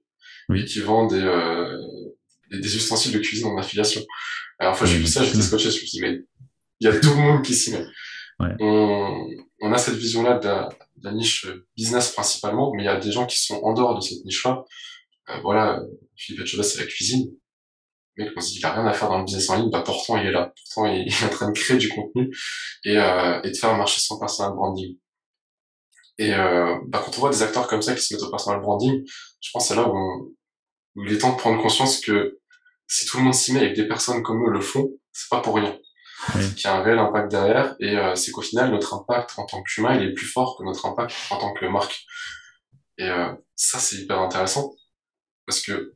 Oui. 0.48 0.62
Et 0.62 0.64
qui 0.64 0.80
vend 0.80 1.06
des, 1.06 1.22
euh, 1.22 1.78
des, 2.50 2.76
ustensiles 2.76 3.12
de 3.12 3.20
cuisine 3.20 3.46
en 3.46 3.56
affiliation. 3.56 4.02
Alors, 4.58 4.72
enfin, 4.72 4.84
j'ai 4.84 4.98
vu 4.98 5.06
ça, 5.06 5.22
j'étais 5.22 5.40
scotché, 5.40 5.70
je 5.70 5.76
me 5.76 5.86
suis 5.86 5.86
dit, 5.86 6.00
mais 6.00 6.18
il 6.80 6.86
y 6.86 6.88
a 6.88 6.98
tout 6.98 7.10
le 7.10 7.16
monde 7.16 7.42
qui 7.44 7.54
s'y 7.54 7.70
met. 7.70 7.86
Ouais. 8.40 8.48
On, 8.58 9.28
on, 9.60 9.72
a 9.72 9.78
cette 9.78 9.94
vision-là 9.94 10.38
de, 10.38 10.74
de 10.96 11.04
la, 11.04 11.12
niche 11.12 11.46
business 11.76 12.10
principalement, 12.12 12.72
mais 12.74 12.82
il 12.82 12.86
y 12.86 12.88
a 12.88 12.98
des 12.98 13.12
gens 13.12 13.26
qui 13.26 13.38
sont 13.38 13.60
en 13.62 13.74
dehors 13.74 13.94
de 13.94 14.00
cette 14.00 14.24
niche-là. 14.24 14.64
Euh, 15.28 15.38
voilà, 15.42 15.80
Philippe 16.16 16.42
Etcheles, 16.42 16.64
c'est 16.64 16.80
la 16.80 16.86
cuisine 16.86 17.30
mec, 18.16 18.30
on 18.36 18.40
se 18.40 18.48
dit 18.48 18.56
qu'il 18.56 18.66
a 18.66 18.72
rien 18.72 18.86
à 18.86 18.92
faire 18.92 19.08
dans 19.08 19.18
le 19.18 19.24
business 19.24 19.50
en 19.50 19.56
ligne, 19.56 19.70
bah 19.70 19.82
pourtant 19.84 20.16
il 20.16 20.26
est 20.26 20.32
là, 20.32 20.52
pourtant 20.54 20.90
il 20.90 21.08
est 21.08 21.24
en 21.24 21.28
train 21.28 21.48
de 21.50 21.58
créer 21.58 21.78
du 21.78 21.88
contenu 21.88 22.30
et, 22.84 22.98
euh, 22.98 23.40
et 23.42 23.50
de 23.50 23.56
faire 23.56 23.74
marcher 23.76 24.00
son 24.00 24.18
personal 24.18 24.52
branding. 24.54 24.96
Et 26.20 26.34
euh, 26.34 26.76
bah, 26.86 27.02
quand 27.02 27.16
on 27.16 27.20
voit 27.20 27.30
des 27.30 27.42
acteurs 27.42 27.66
comme 27.66 27.80
ça 27.80 27.94
qui 27.94 28.02
se 28.02 28.12
mettent 28.12 28.22
au 28.22 28.30
personal 28.30 28.60
branding, 28.60 29.02
je 29.40 29.50
pense 29.52 29.64
que 29.64 29.68
c'est 29.68 29.80
là 29.80 29.88
où, 29.88 30.36
il 30.96 31.12
est 31.12 31.18
temps 31.18 31.32
de 31.32 31.38
prendre 31.38 31.60
conscience 31.62 31.98
que 31.98 32.38
si 32.86 33.06
tout 33.06 33.16
le 33.16 33.22
monde 33.22 33.34
s'y 33.34 33.54
met 33.54 33.64
et 33.64 33.72
que 33.72 33.80
des 33.80 33.88
personnes 33.88 34.22
comme 34.22 34.46
eux 34.46 34.50
le 34.50 34.60
font, 34.60 34.90
c'est 35.12 35.30
pas 35.30 35.40
pour 35.40 35.54
rien. 35.54 35.78
Oui. 36.34 36.54
Qu'il 36.54 36.64
y 36.64 36.66
a 36.66 36.76
un 36.76 36.82
réel 36.82 36.98
impact 36.98 37.30
derrière 37.30 37.74
et 37.80 37.96
euh, 37.96 38.14
c'est 38.14 38.32
qu'au 38.32 38.42
final 38.42 38.70
notre 38.70 38.92
impact 38.92 39.38
en 39.38 39.46
tant 39.46 39.62
qu'humain 39.62 39.94
il 39.94 40.08
est 40.08 40.12
plus 40.12 40.26
fort 40.26 40.58
que 40.58 40.64
notre 40.64 40.84
impact 40.84 41.14
en 41.30 41.38
tant 41.38 41.54
que 41.54 41.64
marque. 41.64 42.04
Et 42.98 43.08
euh, 43.08 43.32
ça 43.56 43.78
c'est 43.78 43.96
hyper 43.96 44.18
intéressant 44.20 44.74
parce 45.46 45.62
que 45.62 45.94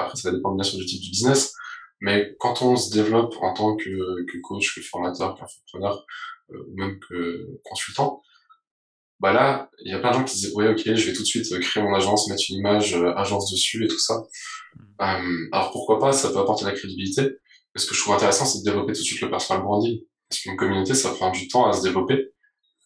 après, 0.00 0.16
ça 0.16 0.30
va 0.30 0.36
dépendre 0.36 0.56
bien 0.56 0.64
sûr 0.64 0.78
du 0.78 0.86
type 0.86 1.00
du 1.00 1.10
business. 1.10 1.52
Mais 2.00 2.34
quand 2.38 2.62
on 2.62 2.76
se 2.76 2.92
développe 2.92 3.34
en 3.42 3.52
tant 3.52 3.76
que, 3.76 4.24
que 4.26 4.38
coach, 4.42 4.74
que 4.74 4.80
formateur, 4.80 5.36
qu'entrepreneur, 5.36 6.04
euh, 6.50 6.64
ou 6.68 6.76
même 6.76 6.98
que 6.98 7.46
consultant, 7.64 8.22
bah 9.20 9.34
là, 9.34 9.70
il 9.84 9.92
y 9.92 9.94
a 9.94 9.98
plein 9.98 10.10
de 10.10 10.16
gens 10.16 10.24
qui 10.24 10.34
disent, 10.34 10.54
ouais, 10.54 10.68
ok, 10.68 10.82
je 10.82 11.06
vais 11.06 11.12
tout 11.12 11.20
de 11.20 11.26
suite 11.26 11.46
créer 11.60 11.82
mon 11.82 11.94
agence, 11.94 12.28
mettre 12.30 12.42
une 12.48 12.56
image 12.56 12.94
euh, 12.94 13.12
agence 13.16 13.52
dessus 13.52 13.84
et 13.84 13.88
tout 13.88 13.98
ça. 13.98 14.24
Mm. 14.74 14.82
Euh, 15.02 15.48
alors 15.52 15.70
pourquoi 15.72 15.98
pas, 15.98 16.12
ça 16.12 16.30
peut 16.30 16.38
apporter 16.38 16.64
de 16.64 16.70
la 16.70 16.76
crédibilité. 16.76 17.22
Mais 17.22 17.80
ce 17.80 17.86
que 17.86 17.94
je 17.94 18.00
trouve 18.00 18.14
intéressant, 18.14 18.46
c'est 18.46 18.60
de 18.60 18.64
développer 18.64 18.94
tout 18.94 19.00
de 19.00 19.04
suite 19.04 19.20
le 19.20 19.30
personal 19.30 19.62
branding. 19.62 20.00
Parce 20.28 20.40
qu'une 20.40 20.56
communauté, 20.56 20.94
ça 20.94 21.10
prend 21.10 21.30
du 21.30 21.48
temps 21.48 21.68
à 21.68 21.74
se 21.74 21.82
développer. 21.82 22.30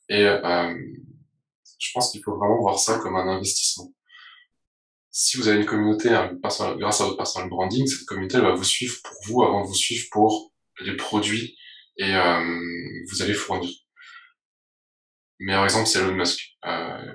Et 0.09 0.27
euh, 0.27 0.75
je 1.79 1.91
pense 1.95 2.11
qu'il 2.11 2.23
faut 2.23 2.37
vraiment 2.37 2.61
voir 2.61 2.79
ça 2.79 2.99
comme 2.99 3.15
un 3.17 3.29
investissement 3.29 3.93
si 5.17 5.37
vous 5.37 5.47
avez 5.47 5.59
une 5.61 5.65
communauté 5.65 6.09
grâce 6.43 6.61
à 6.61 7.05
votre 7.05 7.17
personal 7.17 7.49
branding, 7.49 7.87
cette 7.87 8.05
communauté 8.05 8.41
va 8.41 8.53
vous 8.53 8.65
suivre 8.65 8.97
pour 9.05 9.17
vous 9.25 9.45
avant 9.45 9.63
de 9.63 9.69
vous 9.69 9.75
suivre 9.75 10.09
pour 10.11 10.53
les 10.81 10.97
produits 10.97 11.57
et 11.97 12.17
euh, 12.17 12.59
vous 13.09 13.23
allez 13.23 13.33
fournir. 13.33 13.71
Le 15.39 15.47
meilleur 15.47 15.63
exemple, 15.63 15.87
c'est 15.87 16.01
Elon 16.01 16.17
Musk. 16.17 16.41
Euh, 16.67 17.15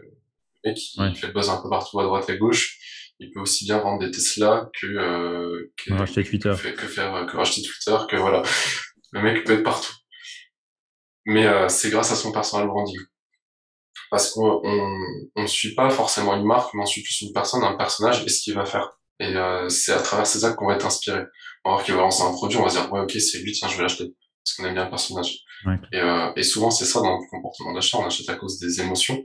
le 0.63 0.69
mec 0.69 0.77
qui 0.77 1.19
fait 1.19 1.27
le 1.27 1.33
buzz 1.33 1.49
un 1.49 1.61
peu 1.61 1.69
partout 1.69 1.99
à 1.99 2.03
droite 2.03 2.29
et 2.29 2.31
à 2.31 2.37
gauche. 2.37 2.79
Il 3.19 3.31
peut 3.31 3.41
aussi 3.41 3.65
bien 3.65 3.79
vendre 3.79 3.99
des 3.99 4.11
Tesla 4.11 4.69
que, 4.79 4.87
euh, 4.87 5.73
que, 5.75 5.91
racheter 5.91 6.23
Twitter. 6.23 6.53
Que, 6.57 6.87
faire, 6.87 7.25
que 7.25 7.35
racheter 7.35 7.61
Twitter, 7.63 7.97
que 8.09 8.15
voilà. 8.15 8.43
Le 9.11 9.21
mec 9.21 9.43
peut 9.43 9.53
être 9.53 9.63
partout. 9.63 9.93
Mais 11.25 11.45
euh, 11.45 11.67
c'est 11.67 11.89
grâce 11.89 12.13
à 12.13 12.15
son 12.15 12.31
personal 12.31 12.67
branding 12.67 12.97
parce 14.09 14.31
qu'on 14.31 14.61
on 14.63 15.41
ne 15.41 15.47
suit 15.47 15.75
pas 15.75 15.89
forcément 15.89 16.35
une 16.35 16.45
marque, 16.45 16.73
mais 16.73 16.81
on 16.81 16.85
suit 16.85 17.03
plus 17.03 17.21
une 17.21 17.33
personne, 17.33 17.63
un 17.63 17.75
personnage 17.75 18.23
et 18.23 18.29
ce 18.29 18.41
qu'il 18.41 18.55
va 18.55 18.65
faire. 18.65 18.91
Et 19.19 19.35
euh, 19.35 19.67
c'est 19.69 19.91
à 19.91 20.01
travers 20.01 20.25
ces 20.25 20.45
actes 20.45 20.55
qu'on 20.55 20.67
va 20.67 20.75
être 20.75 20.85
inspiré. 20.85 21.23
On 21.65 21.69
va 21.69 21.75
voir 21.75 21.83
qu'il 21.83 21.93
va 21.93 22.01
lancer 22.01 22.23
un 22.23 22.31
produit, 22.31 22.57
on 22.57 22.63
va 22.63 22.69
se 22.69 22.79
dire 22.79 22.91
ouais 22.91 23.01
ok 23.01 23.11
c'est 23.11 23.39
lui, 23.39 23.51
tiens 23.51 23.67
je 23.67 23.75
vais 23.75 23.83
l'acheter 23.83 24.05
parce 24.43 24.55
qu'on 24.55 24.65
aime 24.65 24.73
bien 24.73 24.85
le 24.85 24.89
personnage. 24.89 25.39
Ouais. 25.65 25.75
Et, 25.91 25.99
euh, 25.99 26.31
et, 26.35 26.43
souvent 26.43 26.71
c'est 26.71 26.85
ça 26.85 27.01
dans 27.01 27.17
le 27.17 27.29
comportement 27.29 27.73
d'achat, 27.73 27.97
on 27.97 28.05
achète 28.05 28.29
à 28.29 28.35
cause 28.35 28.59
des 28.59 28.81
émotions. 28.81 29.23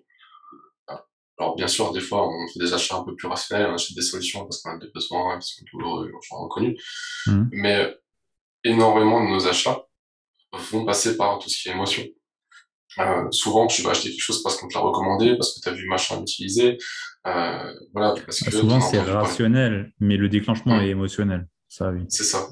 Alors 1.38 1.56
bien 1.56 1.66
sûr 1.66 1.92
des 1.92 2.00
fois 2.00 2.28
on 2.28 2.46
fait 2.52 2.60
des 2.60 2.74
achats 2.74 2.96
un 2.96 3.04
peu 3.04 3.14
plus 3.14 3.28
rationnels, 3.28 3.68
on 3.70 3.74
achète 3.74 3.96
des 3.96 4.02
solutions 4.02 4.44
parce 4.44 4.62
qu'on 4.62 4.70
a 4.70 4.78
des 4.78 4.90
besoins, 4.94 5.34
parce 5.34 5.54
qu'on 5.54 5.62
est 5.62 5.70
douloureux, 5.72 6.12
on 6.32 6.42
reconnu. 6.44 6.76
Mmh. 7.26 7.44
Mais 7.52 7.96
énormément 8.64 9.24
de 9.24 9.30
nos 9.30 9.46
achats 9.46 9.84
vont 10.52 10.84
passer 10.84 11.16
par 11.16 11.38
tout 11.38 11.48
ce 11.48 11.62
qui 11.62 11.68
est 11.68 11.72
émotion. 11.72 12.04
Euh, 13.00 13.30
souvent, 13.30 13.66
tu 13.66 13.82
vas 13.82 13.90
acheter 13.90 14.10
quelque 14.10 14.20
chose 14.20 14.42
parce 14.42 14.56
qu'on 14.56 14.68
te 14.68 14.74
l'a 14.74 14.80
recommandé, 14.80 15.36
parce 15.36 15.54
que 15.54 15.60
tu 15.60 15.68
as 15.68 15.72
vu 15.72 15.86
machin 15.86 16.20
utiliser. 16.20 16.78
Euh, 17.26 17.74
voilà, 17.92 18.14
parce 18.24 18.40
que 18.40 18.50
souvent, 18.50 18.80
c'est 18.80 19.00
rationnel, 19.00 19.92
mais 20.00 20.16
le 20.16 20.28
déclenchement 20.28 20.80
est 20.80 20.88
émotionnel. 20.88 21.48
Ça, 21.68 21.90
oui. 21.90 22.04
C'est 22.08 22.24
ça. 22.24 22.46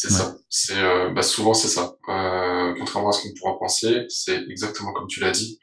C'est 0.00 0.10
ça. 0.10 0.36
C'est 0.48 0.78
euh, 0.78 1.10
bah, 1.10 1.22
souvent 1.22 1.54
c'est 1.54 1.66
ça. 1.66 1.96
Euh, 2.08 2.72
contrairement 2.78 3.08
à 3.08 3.12
ce 3.12 3.22
qu'on 3.22 3.34
pourrait 3.34 3.58
penser, 3.58 4.04
c'est 4.08 4.44
exactement 4.48 4.92
comme 4.92 5.08
tu 5.08 5.18
l'as 5.18 5.32
dit. 5.32 5.58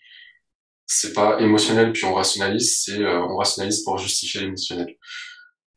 C'est 0.86 1.14
pas 1.14 1.40
émotionnel 1.40 1.94
puis 1.94 2.04
on 2.04 2.14
rationalise, 2.14 2.82
c'est 2.84 3.00
euh, 3.00 3.22
on 3.22 3.38
rationalise 3.38 3.84
pour 3.86 3.98
justifier 3.98 4.42
l'émotionnel. 4.42 4.94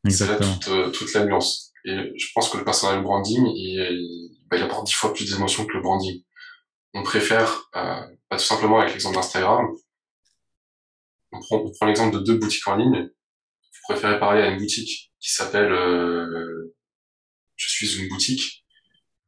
C'est 0.09 0.27
là 0.27 0.37
toute, 0.37 0.93
toute 0.93 1.15
la 1.15 1.25
nuance. 1.25 1.73
Et 1.85 2.13
je 2.17 2.27
pense 2.35 2.49
que 2.49 2.59
le 2.59 2.65
personal 2.65 3.01
branding, 3.05 3.47
il, 3.55 4.31
bah, 4.51 4.57
il 4.57 4.63
apporte 4.65 4.87
dix 4.87 4.95
fois 4.95 5.15
plus 5.15 5.31
d'émotions 5.31 5.65
que 5.65 5.75
le 5.75 5.81
branding 5.81 6.21
on 6.95 7.03
préfère, 7.03 7.69
euh, 7.77 8.01
bah, 8.31 8.37
tout 8.37 8.45
simplement 8.45 8.81
avec 8.81 8.93
l'exemple 8.93 9.17
d'Instagram, 9.17 9.69
on 11.33 11.41
prend, 11.41 11.57
on 11.57 11.71
prend 11.73 11.87
l'exemple 11.87 12.15
de 12.17 12.21
deux 12.21 12.37
boutiques 12.39 12.67
en 12.67 12.77
ligne. 12.77 13.05
Vous 13.05 13.95
préférez 13.95 14.19
parler 14.19 14.43
à 14.43 14.49
une 14.49 14.59
boutique 14.59 15.13
qui 15.21 15.33
s'appelle 15.33 15.73
euh, 15.73 16.75
Je 17.57 17.71
suis 17.71 18.01
une 18.01 18.09
boutique. 18.09 18.65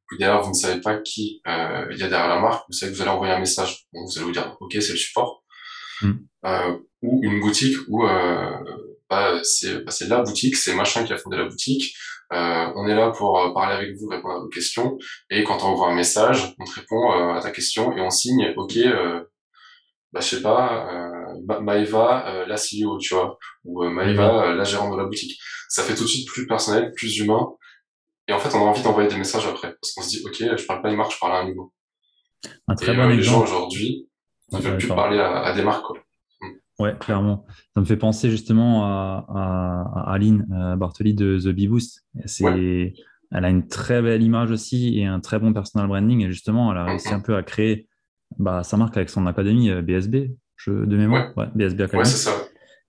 Puis 0.07 0.19
d'ailleurs, 0.19 0.43
vous 0.43 0.51
ne 0.51 0.55
savez 0.55 0.81
pas 0.81 0.99
qui 0.99 1.41
euh, 1.47 1.87
il 1.91 1.99
y 1.99 2.03
a 2.03 2.09
derrière 2.09 2.29
la 2.29 2.41
marque. 2.41 2.65
Vous 2.69 2.75
savez 2.75 2.91
que 2.91 2.97
vous 2.97 3.03
allez 3.03 3.11
envoyer 3.11 3.33
un 3.33 3.39
message. 3.39 3.87
Donc 3.93 4.09
vous 4.09 4.19
allez 4.19 4.27
vous 4.27 4.33
dire, 4.33 4.57
ok, 4.61 4.73
c'est 4.73 4.93
le 4.93 4.97
support. 4.97 5.45
Mm. 6.03 6.13
Euh, 6.47 6.79
ou 7.03 7.21
une 7.23 7.41
boutique 7.41 7.77
où 7.89 8.07
euh, 8.07 8.51
bah, 9.09 9.41
c'est 9.43 9.85
bah, 9.85 9.93
la 10.09 10.23
boutique, 10.23 10.57
c'est 10.57 10.75
machin 10.75 11.05
qui 11.05 11.13
a 11.13 11.17
fondé 11.17 11.37
la 11.37 11.45
boutique. 11.45 11.95
Euh, 12.33 12.73
on 12.77 12.87
est 12.87 12.95
là 12.95 13.11
pour 13.11 13.39
euh, 13.39 13.53
parler 13.53 13.75
avec 13.75 13.97
vous, 13.97 14.09
répondre 14.09 14.35
à 14.35 14.39
vos 14.39 14.49
questions. 14.49 14.99
Et 15.31 15.43
quand 15.43 15.63
on 15.63 15.69
envoie 15.69 15.89
un 15.89 15.95
message, 15.95 16.55
on 16.59 16.65
te 16.65 16.79
répond 16.79 17.13
euh, 17.13 17.35
à 17.35 17.41
ta 17.41 17.51
question 17.51 17.97
et 17.97 18.01
on 18.01 18.11
signe, 18.11 18.53
ok, 18.57 18.77
euh, 18.77 19.25
bah, 20.13 20.21
je 20.21 20.37
sais 20.37 20.43
pas, 20.43 20.89
euh, 20.93 21.61
Maëva, 21.61 22.45
la 22.47 22.57
CEO, 22.57 22.99
tu 22.99 23.15
vois, 23.15 23.39
ou 23.65 23.85
Maëva, 23.85 24.55
la 24.55 24.65
gérante 24.65 24.93
de 24.93 24.97
la 24.97 25.05
boutique. 25.05 25.41
Ça 25.69 25.83
fait 25.83 25.95
tout 25.95 26.05
de 26.05 26.09
suite 26.09 26.29
plus 26.29 26.47
personnel, 26.47 26.93
plus 26.97 27.19
humain. 27.19 27.49
Et 28.29 28.33
en 28.33 28.39
fait, 28.39 28.57
on 28.57 28.61
a 28.61 28.69
envie 28.69 28.83
d'envoyer 28.83 29.09
des 29.09 29.17
messages 29.17 29.47
après. 29.47 29.75
Parce 29.81 29.93
qu'on 29.93 30.03
se 30.03 30.09
dit, 30.09 30.23
ok, 30.25 30.57
je 30.57 30.67
parle 30.67 30.83
pas 30.83 30.89
à 30.89 30.91
une 30.91 30.97
marque, 30.97 31.13
je 31.13 31.19
parle 31.19 31.33
à 31.33 31.41
un 31.41 31.47
niveau. 31.47 31.73
Un 32.69 32.75
très 32.75 32.93
et, 32.93 32.97
bon 32.97 33.09
Les 33.09 33.23
gens 33.23 33.43
aujourd'hui 33.43 34.09
ne 34.53 34.59
veulent 34.59 34.79
plus 34.79 34.89
parler 34.89 35.19
à, 35.19 35.43
à 35.43 35.53
des 35.53 35.63
marques. 35.63 35.85
Quoi. 35.85 35.99
Ouais, 36.81 36.97
clairement. 36.99 37.45
Ça 37.75 37.81
me 37.83 37.85
fait 37.85 37.99
penser 37.99 38.31
justement 38.31 38.87
à, 38.87 39.27
à, 39.29 40.13
Aline 40.15 40.47
euh, 40.51 40.77
Bartoli 40.77 41.13
de 41.13 41.39
The 41.39 41.49
Bee 41.49 41.69
Boost. 41.69 42.07
C'est, 42.25 42.95
Elle 43.31 43.45
a 43.45 43.51
une 43.51 43.69
très 43.69 44.01
belle 44.01 44.23
image 44.23 44.51
aussi 44.51 44.99
et 44.99 45.05
un 45.05 45.21
très 45.21 45.39
bon 45.39 45.53
personal 45.53 45.89
branding. 45.89 46.23
Et 46.23 46.31
justement, 46.31 46.73
elle 46.73 46.79
a 46.79 46.85
réussi 46.87 47.13
un 47.13 47.21
peu 47.21 47.37
à 47.37 47.43
créer 47.43 47.87
bah, 48.39 48.63
sa 48.63 48.79
marque 48.79 48.97
avec 48.97 49.11
son 49.11 49.27
académie 49.27 49.71
BSB, 49.83 50.15
euh, 50.15 50.29
je, 50.57 50.71
de 50.71 50.97
mémoire. 50.97 51.37
Ouais. 51.37 51.49
BSB 51.55 51.83
Academy. 51.83 51.99
Ouais, 51.99 52.05
c'est 52.07 52.31
ça. 52.31 52.33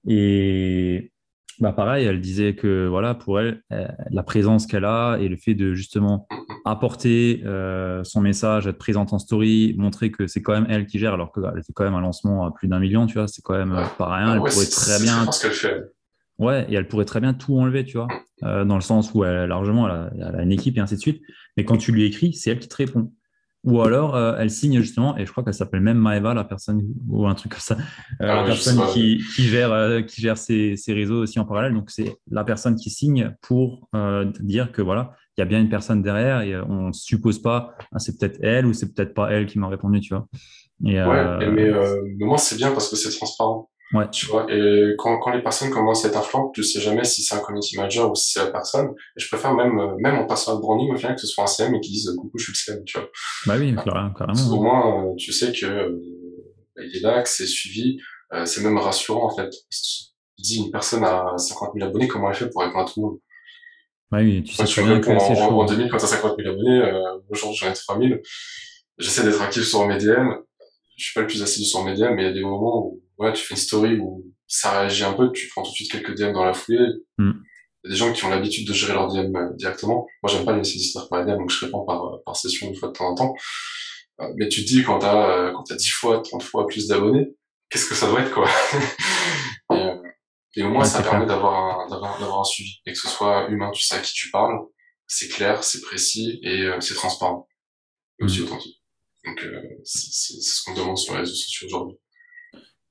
Et 0.08 1.12
bah 1.60 1.74
pareil, 1.74 2.06
elle 2.06 2.22
disait 2.22 2.56
que 2.56 2.88
voilà, 2.88 3.14
pour 3.14 3.40
elle, 3.40 3.62
euh, 3.72 3.88
la 4.10 4.24
présence 4.24 4.66
qu'elle 4.66 4.86
a 4.86 5.18
et 5.20 5.28
le 5.28 5.38
fait 5.38 5.54
de 5.54 5.74
justement 5.74 6.28
apporter 6.66 7.42
euh, 7.46 8.04
son 8.04 8.22
message, 8.22 8.68
être 8.68 8.78
présente 8.78 9.14
en 9.14 9.20
story, 9.20 9.76
montrer 9.78 10.12
que 10.12 10.28
c'est 10.28 10.42
quand 10.42 10.54
même 10.54 10.68
elle 10.70 10.86
qui 10.86 10.98
gère, 10.98 11.14
alors 11.14 11.32
qu'elle 11.32 11.64
fait 11.64 11.74
quand 11.74 11.84
même 11.84 11.94
un 11.94 12.02
lancement 12.02 12.46
à 12.46 12.52
plus 12.52 12.68
d'un 12.68 12.80
million, 12.80 13.06
tu 13.06 13.16
vois, 13.16 13.28
c'est 13.28 13.42
quand 13.42 13.58
même 13.58 13.74
euh, 13.74 13.86
pas 13.98 14.16
rien. 14.16 14.34
Elle 14.34 14.40
pourrait 14.40 14.66
très 14.66 15.02
bien. 15.02 15.26
qu'elle 15.26 15.52
fait. 15.52 15.84
Ouais, 16.40 16.66
et 16.70 16.74
elle 16.74 16.88
pourrait 16.88 17.06
très 17.06 17.20
bien 17.20 17.34
tout 17.34 17.56
enlever, 17.58 17.86
tu 17.86 17.98
vois, 17.98 18.08
dans 18.42 18.76
le 18.76 18.82
sens 18.82 19.14
où 19.14 19.24
elle, 19.24 19.50
largement, 19.50 19.88
elle 19.88 19.94
a, 19.94 20.30
elle 20.30 20.36
a, 20.40 20.42
une 20.42 20.52
équipe 20.52 20.76
et 20.78 20.80
ainsi 20.80 20.96
de 20.96 21.00
suite. 21.00 21.22
Mais 21.56 21.66
quand 21.66 21.78
tu 21.78 21.92
lui 21.92 22.04
écris, 22.06 22.34
c'est 22.34 22.50
elle 22.50 22.60
qui 22.60 22.68
te 22.68 22.76
répond. 22.76 23.12
Ou 23.64 23.82
alors, 23.82 24.16
euh, 24.16 24.36
elle 24.40 24.50
signe 24.50 24.80
justement, 24.82 25.18
et 25.18 25.26
je 25.26 25.32
crois 25.32 25.44
qu'elle 25.44 25.54
s'appelle 25.54 25.82
même 25.82 25.98
Maeva, 26.00 26.34
la 26.34 26.44
personne, 26.44 26.82
ou 27.10 27.28
un 27.28 27.36
truc 27.36 27.52
comme 27.52 27.62
ça, 27.62 27.76
euh, 27.76 28.28
Ah 28.28 28.36
la 28.36 28.44
personne 28.44 28.80
qui, 28.94 29.24
qui 29.36 29.44
gère, 29.44 29.72
euh, 29.72 30.02
qui 30.02 30.22
gère 30.22 30.38
ces, 30.38 30.76
ces 30.78 30.94
réseaux 30.94 31.22
aussi 31.22 31.40
en 31.40 31.46
parallèle. 31.46 31.74
Donc, 31.74 31.92
c'est 31.92 32.16
la 32.30 32.44
personne 32.44 32.76
qui 32.76 32.90
signe 32.90 33.36
pour 33.42 33.88
euh, 33.96 34.32
dire 34.40 34.72
que 34.72 34.82
voilà, 34.82 35.12
il 35.38 35.42
y 35.42 35.44
a 35.44 35.46
bien 35.46 35.62
une 35.62 35.70
personne 35.70 36.02
derrière 36.02 36.42
et 36.42 36.54
euh, 36.54 36.64
on 36.68 36.88
ne 36.88 36.92
suppose 36.94 37.42
pas, 37.42 37.76
ah, 37.94 38.00
c'est 38.00 38.20
peut-être 38.20 38.38
elle 38.42 38.66
ou 38.66 38.74
c'est 38.74 38.94
peut-être 38.94 39.14
pas 39.14 39.32
elle 39.32 39.46
qui 39.46 39.60
m'a 39.60 39.68
répondu, 39.70 40.00
tu 40.02 40.14
vois. 40.14 40.28
Et 40.86 40.96
Ouais, 40.96 41.00
euh, 41.00 41.52
mais, 41.52 41.70
euh, 41.70 42.02
mais 42.18 42.26
moi 42.26 42.38
c'est 42.38 42.58
bien 42.58 42.72
parce 42.72 42.90
que 42.90 42.96
c'est 42.96 43.16
transparent, 43.16 43.70
ouais, 43.94 44.10
tu 44.12 44.26
vois. 44.28 44.46
Et 44.50 44.94
quand, 44.98 45.20
quand 45.20 45.32
les 45.32 45.42
personnes 45.42 45.70
commencent 45.70 46.06
à 46.06 46.10
être 46.10 46.18
influentes, 46.18 46.54
tu 46.54 46.64
sais 46.64 46.80
jamais 46.82 47.04
si 47.04 47.22
c'est 47.24 47.36
un 47.36 47.40
community 47.40 47.78
manager 47.78 48.10
ou 48.12 48.16
si 48.16 48.32
c'est 48.34 48.44
la 48.46 48.52
personne. 48.52 48.90
Et 49.18 49.20
je 49.20 49.28
préfère 49.28 49.54
même, 49.54 49.80
euh, 49.80 49.96
même 50.00 50.18
en 50.20 50.26
personal 50.26 50.60
branding 50.62 50.92
au 50.94 50.98
final 50.98 51.16
que 51.16 51.22
ce 51.22 51.28
soit 51.28 51.44
un 51.44 51.48
CM 51.48 51.76
et 51.76 51.80
qu'ils 51.82 51.94
disent 51.94 52.14
coucou, 52.18 52.38
je 52.38 52.44
suis 52.46 52.54
le 52.54 52.76
CM, 52.76 52.84
tu 52.86 52.98
vois. 52.98 53.10
bah 53.48 53.56
oui, 53.60 53.76
carrément. 53.76 54.14
carrément, 54.14 54.52
Au 54.52 54.62
moins, 54.62 55.06
euh, 55.06 55.16
tu 55.18 55.32
sais 55.32 55.52
que 55.52 55.66
euh, 55.66 56.00
il 56.78 56.98
est 56.98 57.02
là, 57.02 57.22
que 57.22 57.30
c'est 57.30 57.46
suivi. 57.46 57.98
Euh, 58.34 58.46
c'est 58.46 58.62
même 58.62 58.78
rassurant 58.78 59.26
en 59.26 59.36
fait. 59.36 59.50
Si 59.70 60.14
tu 60.38 60.42
dis 60.42 60.58
une 60.60 60.72
personne 60.72 61.04
a 61.04 61.38
50 61.38 61.72
000 61.76 61.88
abonnés, 61.90 62.08
comment 62.08 62.30
elle 62.30 62.36
fait 62.36 62.50
pour 62.50 62.62
répondre 62.62 62.88
à 62.88 62.92
tout 62.92 63.02
le 63.02 63.06
monde? 63.08 63.20
Bah 64.10 64.20
oui, 64.20 64.44
tu 64.44 64.54
sais 64.54 64.64
Moi, 64.64 64.68
tu 64.68 64.74
très 64.82 64.84
bien 64.90 65.00
que 65.00 65.06
c'est 65.06 65.12
en, 65.12 65.18
en, 65.18 65.62
en 65.62 65.68
chaud. 65.68 65.76
2000 65.76 65.90
quand 65.90 65.98
t'as 65.98 66.08
50 66.08 66.36
000 66.38 66.50
abonnés. 66.54 66.80
Euh, 66.82 67.20
aujourd'hui, 67.30 67.58
j'en 67.62 67.70
ai 67.70 67.74
3000. 67.74 68.22
J'essaie 68.98 69.24
d'être 69.24 69.42
actif 69.42 69.64
sur 69.64 69.86
mes 69.86 69.98
DM. 69.98 70.32
Je 70.98 71.04
suis 71.06 71.14
pas 71.14 71.22
le 71.22 71.28
plus 71.28 71.42
assidu 71.42 71.66
sur 71.66 71.84
mes 71.84 71.94
DM, 71.96 72.14
mais 72.16 72.24
il 72.24 72.28
y 72.28 72.30
a 72.30 72.34
des 72.34 72.42
moments 72.42 72.86
où 72.86 73.02
ouais, 73.22 73.34
tu 73.34 73.44
fais 73.44 73.54
une 73.54 73.60
story 73.60 73.98
où 74.00 74.26
ça 74.48 74.72
réagit 74.80 75.04
un 75.04 75.14
peu, 75.14 75.32
tu 75.32 75.48
prends 75.50 75.64
tout 75.64 75.72
de 75.72 75.76
suite 75.76 75.92
quelques 75.92 76.16
DM 76.18 76.34
dans 76.34 76.44
la 76.46 76.54
foulée. 76.54 76.80
Hmm. 77.18 77.32
Il 77.84 77.88
y 77.88 77.88
a 77.88 77.92
des 77.94 77.96
gens 77.98 78.14
qui 78.14 78.24
ont 78.26 78.30
l'habitude 78.30 78.68
de 78.68 78.74
gérer 78.74 78.94
leurs 78.94 79.08
DM 79.12 79.36
euh, 79.36 79.50
directement. 79.56 80.06
Moi, 80.22 80.32
j'aime 80.32 80.46
pas 80.46 80.52
les 80.52 80.60
laisser 80.60 80.78
distraire 80.78 81.08
par 81.10 81.24
les 81.24 81.32
DM, 81.32 81.38
donc 81.40 81.50
je 81.50 81.66
réponds 81.66 81.86
par, 81.86 82.06
euh, 82.06 82.18
par 82.26 82.36
session 82.36 82.68
une 82.68 82.76
fois 82.76 82.90
de 82.90 82.94
temps 82.94 83.08
en 83.10 83.16
temps. 83.16 83.34
Euh, 84.22 84.28
Mais 84.38 84.50
tu 84.50 84.62
te 84.62 84.68
dis, 84.68 84.84
quand 84.84 85.00
t'as, 85.00 85.52
quand 85.52 85.64
t'as 85.64 85.76
10 85.76 85.90
fois, 85.90 86.22
30 86.22 86.44
fois 86.44 86.68
plus 86.68 86.88
d'abonnés, 86.88 87.34
qu'est-ce 87.70 87.88
que 87.90 87.96
ça 87.96 88.08
doit 88.08 88.22
être, 88.22 88.32
quoi? 88.34 88.48
et, 89.74 89.90
et 90.58 90.64
au 90.64 90.70
moins, 90.70 90.82
Ouais, 90.82 90.86
ça 90.88 91.02
permet 91.02 91.26
d'avoir 91.26 91.80
un, 91.82 91.90
d'avoir, 91.90 92.20
d'avoir 92.20 92.42
un 92.42 92.44
suivi. 92.44 92.82
Et 92.86 92.92
que 92.94 92.98
ce 93.00 93.08
soit 93.08 93.48
humain, 93.50 93.72
tu 93.72 93.82
sais 93.84 93.96
à 93.96 94.00
qui 94.00 94.14
tu 94.14 94.30
parles, 94.32 94.60
c'est 95.08 95.28
clair, 95.30 95.64
c'est 95.64 95.82
précis 95.82 96.40
et 96.44 96.64
euh, 96.66 96.80
c'est 96.82 96.94
transparent. 96.94 97.48
Et 98.20 98.26
aussi 98.26 98.42
Hmm. 98.42 98.44
authentique. 98.46 98.78
Donc, 99.26 99.44
euh, 99.44 99.62
c'est 99.84 100.10
c'est- 100.12 100.40
c'est 100.42 100.56
ce 100.58 100.64
qu'on 100.64 100.74
demande 100.74 100.98
sur 100.98 101.14
les 101.14 101.20
réseaux 101.22 101.34
sociaux 101.34 101.68
aujourd'hui. 101.68 101.98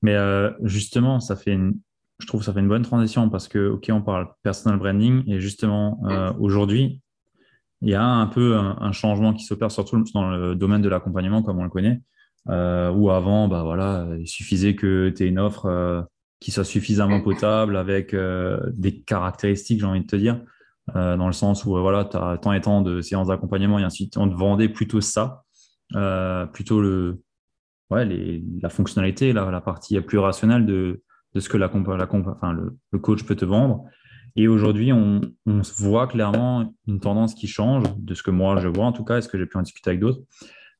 Mais 0.01 0.15
euh, 0.15 0.51
justement, 0.63 1.19
ça 1.19 1.35
fait 1.35 1.53
une, 1.53 1.75
je 2.19 2.27
trouve 2.27 2.41
que 2.41 2.45
ça 2.45 2.53
fait 2.53 2.59
une 2.59 2.67
bonne 2.67 2.83
transition 2.83 3.29
parce 3.29 3.47
que, 3.47 3.69
OK, 3.69 3.89
on 3.91 4.01
parle 4.01 4.27
personal 4.43 4.79
branding 4.79 5.23
et 5.27 5.39
justement, 5.39 5.99
euh, 6.05 6.31
aujourd'hui, 6.39 7.01
il 7.81 7.89
y 7.89 7.95
a 7.95 8.03
un 8.03 8.27
peu 8.27 8.57
un, 8.57 8.77
un 8.79 8.91
changement 8.91 9.33
qui 9.33 9.43
s'opère 9.43 9.71
surtout 9.71 10.03
dans 10.13 10.29
le 10.29 10.55
domaine 10.55 10.81
de 10.81 10.89
l'accompagnement 10.89 11.41
comme 11.41 11.59
on 11.59 11.63
le 11.63 11.69
connaît, 11.69 12.01
euh, 12.49 12.91
où 12.91 13.09
avant, 13.11 13.47
bah 13.47 13.63
voilà, 13.63 14.07
il 14.19 14.27
suffisait 14.27 14.75
que 14.75 15.09
tu 15.15 15.23
aies 15.23 15.27
une 15.27 15.39
offre 15.39 15.65
euh, 15.65 16.01
qui 16.39 16.51
soit 16.51 16.63
suffisamment 16.63 17.21
potable 17.21 17.77
avec 17.77 18.13
euh, 18.13 18.59
des 18.73 18.99
caractéristiques, 18.99 19.79
j'ai 19.79 19.85
envie 19.85 20.01
de 20.01 20.07
te 20.07 20.15
dire, 20.15 20.41
euh, 20.95 21.15
dans 21.15 21.27
le 21.27 21.33
sens 21.33 21.65
où 21.65 21.69
voilà, 21.69 22.05
tu 22.05 22.17
as 22.17 22.37
tant 22.41 22.51
et 22.51 22.61
tant 22.61 22.81
de 22.81 23.01
séances 23.01 23.27
d'accompagnement 23.27 23.77
et 23.79 23.83
ainsi 23.83 24.07
de 24.07 24.13
suite. 24.13 24.17
On 24.17 24.27
te 24.27 24.35
vendait 24.35 24.67
plutôt 24.67 25.01
ça, 25.01 25.43
euh, 25.95 26.47
plutôt 26.47 26.81
le, 26.81 27.21
ouais, 27.91 28.41
la 28.61 28.69
fonctionnalité, 28.69 29.33
la, 29.33 29.51
la 29.51 29.61
partie 29.61 29.99
plus 30.01 30.17
rationnelle 30.17 30.65
de, 30.65 31.03
de 31.33 31.39
ce 31.39 31.49
que 31.49 31.57
la, 31.57 31.67
la 31.67 32.09
enfin, 32.11 32.53
le, 32.53 32.99
coach 32.99 33.23
peut 33.23 33.35
te 33.35 33.45
vendre. 33.45 33.85
Et 34.35 34.47
aujourd'hui, 34.47 34.93
on, 34.93 35.21
voit 35.77 36.07
clairement 36.07 36.73
une 36.87 36.99
tendance 36.99 37.35
qui 37.35 37.47
change, 37.47 37.83
de 37.97 38.13
ce 38.13 38.23
que 38.23 38.31
moi 38.31 38.59
je 38.59 38.67
vois 38.67 38.85
en 38.85 38.93
tout 38.93 39.03
cas, 39.03 39.17
et 39.17 39.21
ce 39.21 39.27
que 39.27 39.37
j'ai 39.37 39.45
pu 39.45 39.57
en 39.57 39.61
discuter 39.61 39.89
avec 39.89 39.99
d'autres, 39.99 40.21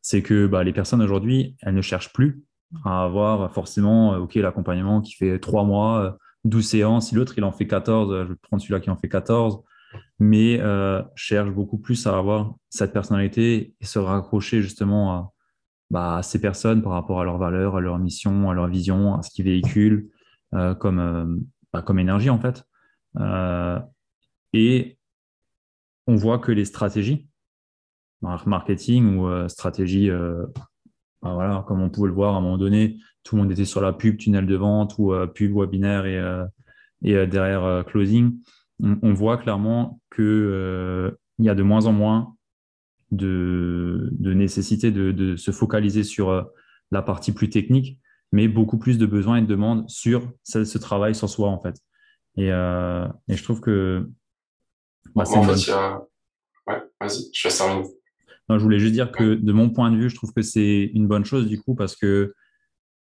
c'est 0.01 0.21
que 0.21 0.47
bah, 0.47 0.63
les 0.63 0.73
personnes 0.73 1.01
aujourd'hui, 1.01 1.55
elles 1.61 1.75
ne 1.75 1.81
cherchent 1.81 2.13
plus 2.13 2.43
à 2.85 3.03
avoir 3.03 3.53
forcément, 3.53 4.13
euh, 4.13 4.19
OK, 4.19 4.35
l'accompagnement 4.35 5.01
qui 5.01 5.13
fait 5.15 5.39
trois 5.39 5.65
mois, 5.65 6.01
euh, 6.01 6.11
12 6.45 6.65
séances, 6.65 7.09
si 7.09 7.15
l'autre 7.15 7.33
il 7.37 7.43
en 7.43 7.51
fait 7.51 7.67
14, 7.67 8.11
euh, 8.11 8.23
je 8.23 8.29
vais 8.29 8.35
prendre 8.41 8.61
celui-là 8.63 8.79
qui 8.79 8.89
en 8.89 8.95
fait 8.95 9.09
14, 9.09 9.61
mais 10.19 10.59
euh, 10.61 11.01
cherchent 11.15 11.51
beaucoup 11.51 11.77
plus 11.77 12.07
à 12.07 12.17
avoir 12.17 12.53
cette 12.69 12.93
personnalité 12.93 13.73
et 13.79 13.85
se 13.85 13.99
raccrocher 13.99 14.61
justement 14.61 15.11
à, 15.13 15.30
bah, 15.91 16.21
ces 16.23 16.41
personnes 16.41 16.81
par 16.81 16.93
rapport 16.93 17.21
à 17.21 17.23
leurs 17.23 17.37
valeurs, 17.37 17.75
à 17.75 17.81
leur 17.81 17.99
mission, 17.99 18.49
à 18.49 18.53
leur 18.53 18.67
vision, 18.67 19.15
à 19.15 19.21
ce 19.21 19.29
qu'ils 19.29 19.45
véhiculent 19.45 20.09
euh, 20.55 20.73
comme, 20.73 20.99
euh, 20.99 21.25
bah, 21.71 21.81
comme 21.81 21.99
énergie 21.99 22.29
en 22.29 22.39
fait. 22.39 22.63
Euh, 23.19 23.79
et 24.53 24.97
on 26.07 26.15
voit 26.15 26.39
que 26.39 26.51
les 26.51 26.65
stratégies, 26.65 27.27
mar- 28.21 28.47
marketing 28.47 29.17
ou 29.17 29.47
stratégie, 29.49 30.09
bah, 30.09 31.33
voilà, 31.33 31.63
comme 31.67 31.81
on 31.81 31.89
pouvait 31.89 32.07
le 32.07 32.13
voir 32.13 32.35
à 32.35 32.37
un 32.37 32.41
moment 32.41 32.57
donné, 32.57 32.97
tout 33.23 33.35
le 33.35 33.43
monde 33.43 33.51
était 33.51 33.65
sur 33.65 33.81
la 33.81 33.93
pub, 33.93 34.17
tunnel 34.17 34.47
de 34.47 34.55
vente 34.55 34.95
ou 34.97 35.13
pub 35.35 35.55
webinaire 35.55 36.05
et, 36.05 36.19
et 37.03 37.27
derrière 37.27 37.85
closing. 37.85 38.39
On, 38.81 39.13
voit 39.13 39.37
clairement 39.37 40.01
euh, 40.19 41.11
il 41.39 41.45
y 41.45 41.49
a 41.49 41.55
de 41.55 41.63
moins 41.63 41.85
en 41.85 41.91
moins 41.91 42.35
de, 43.11 44.09
de 44.11 44.33
nécessité 44.33 44.91
de, 44.91 45.11
de 45.11 45.35
se 45.35 45.51
focaliser 45.51 46.03
sur 46.03 46.29
euh, 46.29 46.43
la 46.91 47.01
partie 47.01 47.31
plus 47.33 47.49
technique, 47.49 47.99
mais 48.31 48.47
beaucoup 48.47 48.77
plus 48.77 48.97
de 48.97 49.05
besoins 49.05 49.37
et 49.37 49.41
de 49.41 49.47
demandes 49.47 49.89
sur 49.89 50.31
ce, 50.43 50.63
ce 50.63 50.77
travail 50.77 51.13
sur 51.13 51.29
soi, 51.29 51.49
en 51.49 51.59
fait. 51.59 51.75
Et, 52.37 52.51
euh, 52.51 53.05
et 53.27 53.35
je 53.35 53.43
trouve 53.43 53.59
que 53.59 54.09
bah, 55.15 55.25
c'est 55.25 55.37
en 55.37 55.43
fait, 55.43 55.47
bonne 55.49 55.59
il 55.59 55.67
y 55.67 55.71
a... 55.71 56.01
Ouais, 56.67 56.81
vas-y, 57.01 57.29
je 57.33 57.47
laisse 57.47 57.57
terminer. 57.57 57.89
Non, 58.47 58.57
je 58.57 58.63
voulais 58.63 58.79
juste 58.79 58.93
dire 58.93 59.11
que 59.11 59.35
de 59.35 59.51
mon 59.51 59.69
point 59.69 59.91
de 59.91 59.97
vue, 59.97 60.09
je 60.09 60.15
trouve 60.15 60.33
que 60.33 60.41
c'est 60.41 60.91
une 60.93 61.07
bonne 61.07 61.25
chose 61.25 61.47
du 61.47 61.59
coup 61.59 61.75
parce 61.75 61.95
que 61.95 62.33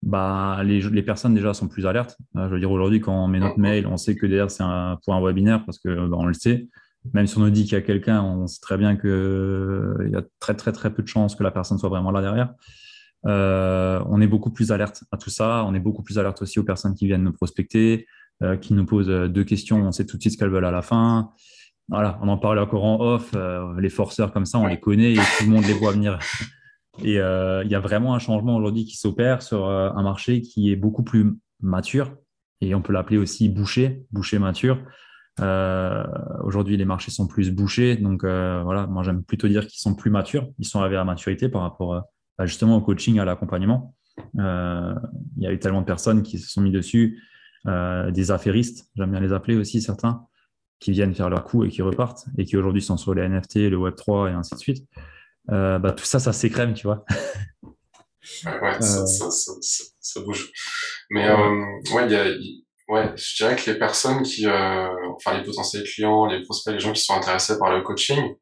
bah, 0.01 0.61
les, 0.63 0.81
les 0.81 1.03
personnes 1.03 1.33
déjà 1.35 1.53
sont 1.53 1.67
plus 1.67 1.85
alertes. 1.85 2.17
Euh, 2.37 2.47
je 2.47 2.53
veux 2.53 2.59
dire, 2.59 2.71
aujourd'hui, 2.71 3.01
quand 3.01 3.25
on 3.25 3.27
met 3.27 3.39
notre 3.39 3.59
mail, 3.59 3.85
on 3.85 3.97
sait 3.97 4.15
que 4.15 4.25
derrière 4.25 4.49
c'est 4.49 4.63
un, 4.63 4.97
pour 5.03 5.13
un 5.13 5.21
webinaire 5.21 5.65
parce 5.65 5.77
que 5.77 6.07
bah, 6.07 6.17
on 6.19 6.25
le 6.25 6.33
sait. 6.33 6.67
Même 7.13 7.27
si 7.27 7.37
on 7.37 7.41
nous 7.41 7.49
dit 7.49 7.63
qu'il 7.63 7.73
y 7.73 7.75
a 7.75 7.81
quelqu'un, 7.81 8.21
on 8.21 8.47
sait 8.47 8.59
très 8.61 8.77
bien 8.77 8.97
qu'il 8.97 10.09
y 10.11 10.15
a 10.15 10.23
très 10.39 10.53
très 10.55 10.71
très 10.71 10.93
peu 10.93 11.01
de 11.01 11.07
chances 11.07 11.35
que 11.35 11.43
la 11.43 11.51
personne 11.51 11.77
soit 11.77 11.89
vraiment 11.89 12.11
là 12.11 12.21
derrière. 12.21 12.53
Euh, 13.25 14.01
on 14.07 14.21
est 14.21 14.27
beaucoup 14.27 14.51
plus 14.51 14.71
alerte 14.71 15.03
à 15.11 15.17
tout 15.17 15.29
ça. 15.29 15.63
On 15.65 15.73
est 15.73 15.79
beaucoup 15.79 16.03
plus 16.03 16.17
alerte 16.17 16.41
aussi 16.41 16.59
aux 16.59 16.63
personnes 16.63 16.95
qui 16.95 17.07
viennent 17.07 17.23
nous 17.23 17.33
prospecter, 17.33 18.05
euh, 18.43 18.57
qui 18.57 18.73
nous 18.73 18.85
posent 18.85 19.09
euh, 19.09 19.27
deux 19.27 19.43
questions. 19.43 19.77
On 19.85 19.91
sait 19.91 20.05
tout 20.05 20.17
de 20.17 20.21
suite 20.21 20.33
ce 20.33 20.37
qu'elles 20.37 20.49
veulent 20.49 20.65
à 20.65 20.71
la 20.71 20.81
fin. 20.81 21.31
Voilà, 21.89 22.19
on 22.21 22.27
en 22.27 22.37
parlait 22.37 22.61
encore 22.61 22.85
en 22.85 22.99
off. 23.01 23.31
euh, 23.35 23.79
les 23.79 23.89
forceurs 23.89 24.31
comme 24.31 24.45
ça, 24.45 24.59
on 24.59 24.67
les 24.67 24.79
connaît 24.79 25.13
et 25.13 25.15
tout 25.15 25.45
le 25.45 25.49
monde 25.49 25.65
les 25.65 25.73
voit 25.73 25.91
venir. 25.91 26.19
Et 27.03 27.19
euh, 27.19 27.63
il 27.63 27.71
y 27.71 27.75
a 27.75 27.79
vraiment 27.79 28.13
un 28.13 28.19
changement 28.19 28.55
aujourd'hui 28.55 28.85
qui 28.85 28.95
s'opère 28.95 29.41
sur 29.41 29.65
euh, 29.65 29.89
un 29.95 30.03
marché 30.03 30.41
qui 30.41 30.71
est 30.71 30.75
beaucoup 30.75 31.03
plus 31.03 31.33
mature 31.61 32.13
et 32.61 32.75
on 32.75 32.81
peut 32.81 32.93
l'appeler 32.93 33.17
aussi 33.17 33.49
bouché, 33.49 34.03
bouché 34.11 34.37
mature. 34.37 34.77
Euh, 35.41 36.03
aujourd'hui, 36.43 36.77
les 36.77 36.85
marchés 36.85 37.11
sont 37.11 37.27
plus 37.27 37.51
bouchés, 37.51 37.95
donc 37.95 38.23
euh, 38.23 38.61
voilà, 38.63 38.87
moi 38.87 39.03
j'aime 39.03 39.23
plutôt 39.23 39.47
dire 39.47 39.65
qu'ils 39.67 39.79
sont 39.79 39.95
plus 39.95 40.11
matures. 40.11 40.49
Ils 40.57 40.65
sont 40.65 40.79
arrivés 40.79 40.97
à 40.97 41.03
maturité 41.03 41.49
par 41.49 41.61
rapport 41.61 41.93
euh, 41.93 42.01
à, 42.37 42.45
justement 42.45 42.77
au 42.77 42.81
coaching, 42.81 43.19
à 43.19 43.25
l'accompagnement. 43.25 43.95
Euh, 44.37 44.93
il 45.37 45.43
y 45.43 45.47
a 45.47 45.51
eu 45.51 45.59
tellement 45.59 45.81
de 45.81 45.85
personnes 45.85 46.23
qui 46.23 46.39
se 46.39 46.49
sont 46.49 46.61
mis 46.61 46.71
dessus, 46.71 47.23
des 47.65 48.31
affairistes, 48.31 48.89
j'aime 48.95 49.11
bien 49.11 49.19
les 49.19 49.33
appeler 49.33 49.57
aussi 49.57 49.81
certains, 49.81 50.25
qui 50.79 50.91
viennent 50.91 51.13
faire 51.13 51.29
leur 51.29 51.43
coup 51.43 51.65
et 51.65 51.69
qui 51.69 51.81
repartent 51.81 52.25
et 52.37 52.45
qui 52.45 52.55
aujourd'hui 52.55 52.81
sont 52.81 52.95
sur 52.95 53.13
les 53.13 53.27
NFT, 53.27 53.69
le 53.69 53.75
Web 53.75 53.95
3 53.95 54.29
et 54.29 54.33
ainsi 54.33 54.55
de 54.55 54.59
suite. 54.59 54.87
Bah, 55.47 55.93
tout 55.95 56.05
ça, 56.05 56.19
ça 56.19 56.31
s'écrème, 56.31 56.73
tu 56.73 56.87
vois. 56.87 57.03
Ouais, 58.45 58.59
ouais 58.61 58.81
ça, 58.81 59.05
ça, 59.05 59.29
ça, 59.29 59.51
ça, 59.59 59.83
ça 59.99 60.21
bouge. 60.21 60.51
Mais 61.09 61.29
ouais, 61.29 62.05
il 62.05 62.11
y 62.11 62.15
a, 62.15 62.27
ouais, 62.89 63.13
je 63.15 63.35
dirais 63.37 63.55
que 63.55 63.69
les 63.69 63.79
personnes 63.79 64.23
qui, 64.23 64.45
euh, 64.45 64.87
enfin 65.15 65.37
les 65.37 65.43
potentiels 65.43 65.83
clients, 65.83 66.25
les 66.25 66.43
prospects, 66.43 66.73
les 66.73 66.79
gens 66.79 66.93
qui 66.93 67.01
sont 67.01 67.13
intéressés 67.15 67.57
par 67.57 67.71
le 67.71 67.81
coaching, 67.81 68.35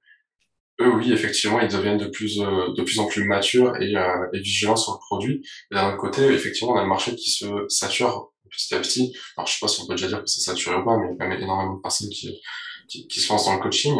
eux, 0.82 0.94
oui, 0.96 1.12
effectivement, 1.12 1.60
ils 1.60 1.68
deviennent 1.72 1.98
de 1.98 2.08
plus, 2.08 2.40
euh, 2.40 2.74
de 2.76 2.84
plus 2.84 3.00
en 3.00 3.06
plus 3.08 3.24
matures 3.26 3.76
et, 3.82 3.96
euh, 3.96 4.28
et 4.34 4.40
vigilants 4.40 4.76
sur 4.76 4.94
le 4.94 5.00
produit. 5.00 5.42
Et 5.72 5.76
d'un 5.76 5.90
autre 5.90 5.98
côté, 5.98 6.24
effectivement, 6.26 6.74
on 6.74 6.78
a 6.78 6.84
le 6.84 6.88
marché 6.88 7.16
qui 7.16 7.32
se 7.32 7.46
sature 7.68 8.32
petit 8.50 8.76
à 8.76 8.80
petit. 8.80 9.14
Alors, 9.36 9.48
je 9.48 9.54
sais 9.54 9.60
pas 9.62 9.68
si 9.68 9.82
on 9.82 9.88
peut 9.88 9.96
déjà 9.96 10.08
dire 10.08 10.20
que 10.20 10.28
c'est 10.28 10.42
saturé 10.42 10.76
ou 10.76 10.86
pas, 10.86 10.98
mais 10.98 11.08
il 11.08 11.12
y 11.12 11.14
a 11.14 11.18
quand 11.20 11.28
même 11.28 11.42
énormément 11.42 11.76
de 11.76 11.82
personnes 11.82 12.10
qui, 12.10 12.40
qui, 12.88 13.08
qui 13.08 13.20
se 13.20 13.30
lancent 13.30 13.46
dans 13.46 13.56
le 13.56 13.60
coaching. 13.60 13.96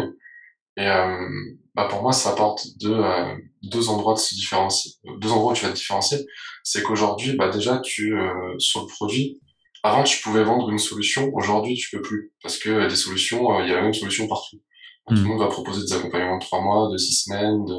Et 0.78 0.88
euh, 0.88 1.28
bah 1.74 1.88
pour 1.90 2.04
moi, 2.04 2.14
ça 2.14 2.30
apporte 2.30 2.68
deux, 2.78 2.94
euh, 2.94 3.36
deux 3.64 3.90
endroits 3.90 4.14
de 4.14 4.20
se 4.20 4.36
différencier, 4.36 4.92
deux 5.18 5.32
endroits 5.32 5.54
où 5.54 5.56
tu 5.56 5.66
vas 5.66 5.72
te 5.72 5.76
différencier. 5.76 6.20
C'est 6.64 6.84
qu'aujourd'hui, 6.84 7.34
bah 7.34 7.50
déjà, 7.50 7.80
tu 7.80 8.16
euh, 8.16 8.58
sur 8.60 8.82
le 8.82 8.88
produit, 8.88 9.42
avant 9.88 10.04
tu 10.04 10.22
pouvais 10.22 10.44
vendre 10.44 10.70
une 10.70 10.80
solution, 10.80 11.32
aujourd'hui 11.34 11.76
tu 11.76 11.90
peux 11.96 12.02
plus 12.02 12.34
parce 12.42 12.58
que 12.58 12.88
des 12.88 12.96
solutions, 12.96 13.58
euh, 13.60 13.64
il 13.64 13.70
y 13.70 13.72
a 13.72 13.76
la 13.78 13.82
même 13.84 13.94
solution 13.94 14.28
partout. 14.28 14.58
Tout 15.08 15.14
le 15.16 15.22
Mm. 15.22 15.24
monde 15.26 15.40
va 15.40 15.48
proposer 15.48 15.82
des 15.82 15.94
accompagnements 15.94 16.38
de 16.38 16.44
trois 16.44 16.62
mois, 16.62 16.90
de 16.92 16.98
six 16.98 17.24
semaines, 17.24 17.64
de, 17.66 17.74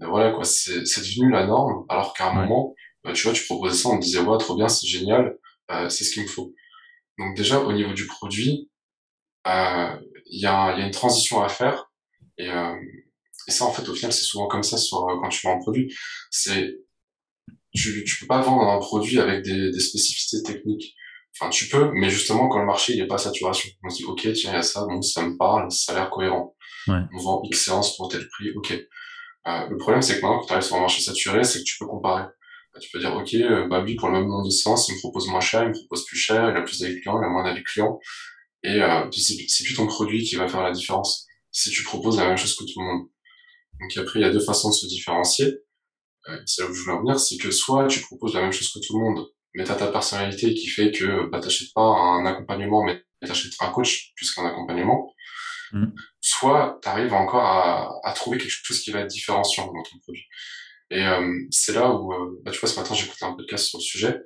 de- 0.00 0.06
voilà 0.06 0.32
quoi. 0.32 0.44
C'est 0.44 0.80
devenu 0.80 1.30
la 1.30 1.46
norme. 1.46 1.84
Alors 1.88 2.12
qu'à 2.14 2.30
un 2.30 2.36
Ouais. 2.36 2.42
moment, 2.48 2.74
euh, 3.06 3.12
tu 3.12 3.22
vois, 3.24 3.32
tu 3.32 3.44
proposais 3.44 3.76
ça, 3.76 3.88
on 3.88 3.98
te 3.98 4.04
disait 4.04 4.20
ouais, 4.20 4.38
trop 4.38 4.54
bien, 4.56 4.68
c'est 4.68 4.86
génial, 4.86 5.36
euh, 5.70 5.88
c'est 5.88 6.04
ce 6.04 6.12
qu'il 6.12 6.22
me 6.24 6.28
faut. 6.28 6.52
Donc 7.18 7.36
déjà 7.36 7.60
au 7.60 7.72
niveau 7.72 7.92
du 7.94 8.06
produit, 8.06 8.70
euh, 9.46 9.96
il 10.26 10.40
y 10.40 10.46
a, 10.46 10.72
il 10.74 10.80
y 10.80 10.82
a 10.82 10.86
une 10.86 10.92
transition 10.92 11.42
à 11.42 11.48
faire 11.48 11.90
et 12.38 12.48
euh, 12.50 12.74
Et 13.48 13.50
ça, 13.50 13.64
en 13.64 13.72
fait, 13.72 13.88
au 13.88 13.94
final, 13.94 14.12
c'est 14.12 14.24
souvent 14.24 14.46
comme 14.46 14.62
ça 14.62 14.76
sur, 14.78 14.98
quand 15.20 15.28
tu 15.28 15.40
vends 15.44 15.56
un 15.56 15.58
produit. 15.58 15.92
C'est, 16.30 16.76
tu, 17.74 18.04
tu 18.04 18.16
peux 18.20 18.26
pas 18.28 18.40
vendre 18.40 18.68
un 18.68 18.78
produit 18.78 19.18
avec 19.18 19.42
des, 19.42 19.70
des 19.72 19.80
spécificités 19.80 20.42
techniques. 20.44 20.94
Enfin, 21.38 21.50
tu 21.50 21.68
peux, 21.68 21.90
mais 21.94 22.10
justement, 22.10 22.48
quand 22.48 22.58
le 22.58 22.66
marché, 22.66 22.92
il 22.92 23.00
est 23.00 23.06
pas 23.06 23.14
à 23.14 23.18
saturation. 23.18 23.70
On 23.84 23.88
se 23.88 23.96
dit, 23.96 24.04
OK, 24.04 24.20
tiens, 24.20 24.52
il 24.52 24.54
y 24.54 24.56
a 24.56 24.62
ça, 24.62 24.84
bon, 24.84 25.00
ça 25.00 25.22
me 25.22 25.36
parle, 25.36 25.70
ça 25.70 25.92
a 25.92 25.94
l'air 25.96 26.10
cohérent. 26.10 26.54
Ouais. 26.88 27.00
On 27.14 27.18
vend 27.18 27.42
X 27.44 27.64
séances 27.64 27.96
pour 27.96 28.08
tel 28.08 28.28
prix, 28.28 28.50
OK. 28.54 28.72
Euh, 28.72 29.66
le 29.68 29.76
problème, 29.78 30.02
c'est 30.02 30.16
que 30.16 30.22
maintenant, 30.22 30.40
quand 30.40 30.46
tu 30.46 30.52
arrives 30.52 30.64
sur 30.64 30.76
un 30.76 30.80
marché 30.80 31.02
saturé, 31.02 31.42
c'est 31.44 31.60
que 31.60 31.64
tu 31.64 31.76
peux 31.78 31.86
comparer. 31.86 32.24
Bah, 32.74 32.80
tu 32.80 32.90
peux 32.90 32.98
dire, 32.98 33.14
OK, 33.14 33.34
euh, 33.34 33.66
bah, 33.68 33.82
lui, 33.82 33.96
pour 33.96 34.08
le 34.08 34.18
même 34.18 34.28
nombre 34.28 34.44
de 34.44 34.50
séances, 34.50 34.88
il 34.88 34.94
me 34.94 35.00
propose 35.00 35.26
moins 35.28 35.40
cher, 35.40 35.62
il 35.62 35.70
me 35.70 35.74
propose 35.74 36.04
plus 36.04 36.18
cher, 36.18 36.50
il 36.50 36.56
a 36.56 36.62
plus 36.62 36.80
d'avis 36.80 37.00
clients, 37.00 37.20
il 37.20 37.24
a 37.24 37.28
moins 37.28 37.44
d'avis 37.44 37.64
clients. 37.64 37.98
Et 38.62 38.82
euh, 38.82 39.10
c'est 39.10 39.64
plus 39.64 39.74
ton 39.74 39.86
produit 39.86 40.22
qui 40.22 40.36
va 40.36 40.46
faire 40.48 40.62
la 40.62 40.70
différence. 40.70 41.26
Si 41.50 41.70
tu 41.70 41.82
proposes 41.82 42.18
la 42.18 42.28
même 42.28 42.36
chose 42.36 42.54
que 42.56 42.64
tout 42.64 42.80
le 42.80 42.86
monde. 42.86 43.08
Donc 43.80 43.96
après, 43.96 44.20
il 44.20 44.22
y 44.22 44.24
a 44.24 44.30
deux 44.30 44.40
façons 44.40 44.70
de 44.70 44.74
se 44.74 44.86
différencier. 44.86 45.46
Euh, 46.28 46.38
c'est 46.46 46.62
là 46.62 46.70
où 46.70 46.74
je 46.74 46.82
voulais 46.82 46.96
en 46.96 47.00
venir, 47.00 47.18
c'est 47.18 47.36
que 47.36 47.50
soit 47.50 47.86
tu 47.88 48.00
proposes 48.00 48.34
la 48.34 48.42
même 48.42 48.52
chose 48.52 48.72
que 48.72 48.78
tout 48.78 48.96
le 48.96 49.04
monde, 49.04 49.26
mais 49.54 49.64
tu 49.64 49.70
as 49.70 49.76
ta 49.76 49.86
personnalité 49.88 50.54
qui 50.54 50.68
fait 50.68 50.90
que 50.90 51.28
bah, 51.30 51.40
t'achètes 51.40 51.72
pas 51.74 51.82
un 51.82 52.26
accompagnement, 52.26 52.82
mais 52.84 53.02
t'achètes 53.20 53.54
un 53.60 53.70
coach 53.70 54.12
plus 54.16 54.32
qu'un 54.32 54.46
accompagnement. 54.46 55.14
Mm. 55.72 55.86
Soit 56.20 56.78
tu 56.82 56.88
arrives 56.88 57.14
encore 57.14 57.44
à, 57.44 58.00
à, 58.04 58.12
trouver 58.12 58.38
quelque 58.38 58.50
chose 58.50 58.80
qui 58.80 58.90
va 58.90 59.00
être 59.00 59.08
différenciant 59.08 59.66
dans 59.66 59.82
ton 59.82 59.98
produit. 59.98 60.26
Et 60.92 61.06
euh, 61.06 61.46
c'est 61.50 61.72
là 61.72 61.90
où, 61.90 62.12
euh, 62.12 62.38
bah, 62.44 62.50
tu 62.50 62.60
vois, 62.60 62.68
ce 62.68 62.78
matin, 62.78 62.94
j'ai 62.94 63.06
écouté 63.06 63.24
un 63.24 63.32
podcast 63.32 63.66
sur 63.66 63.78
le 63.78 63.82
sujet 63.82 64.20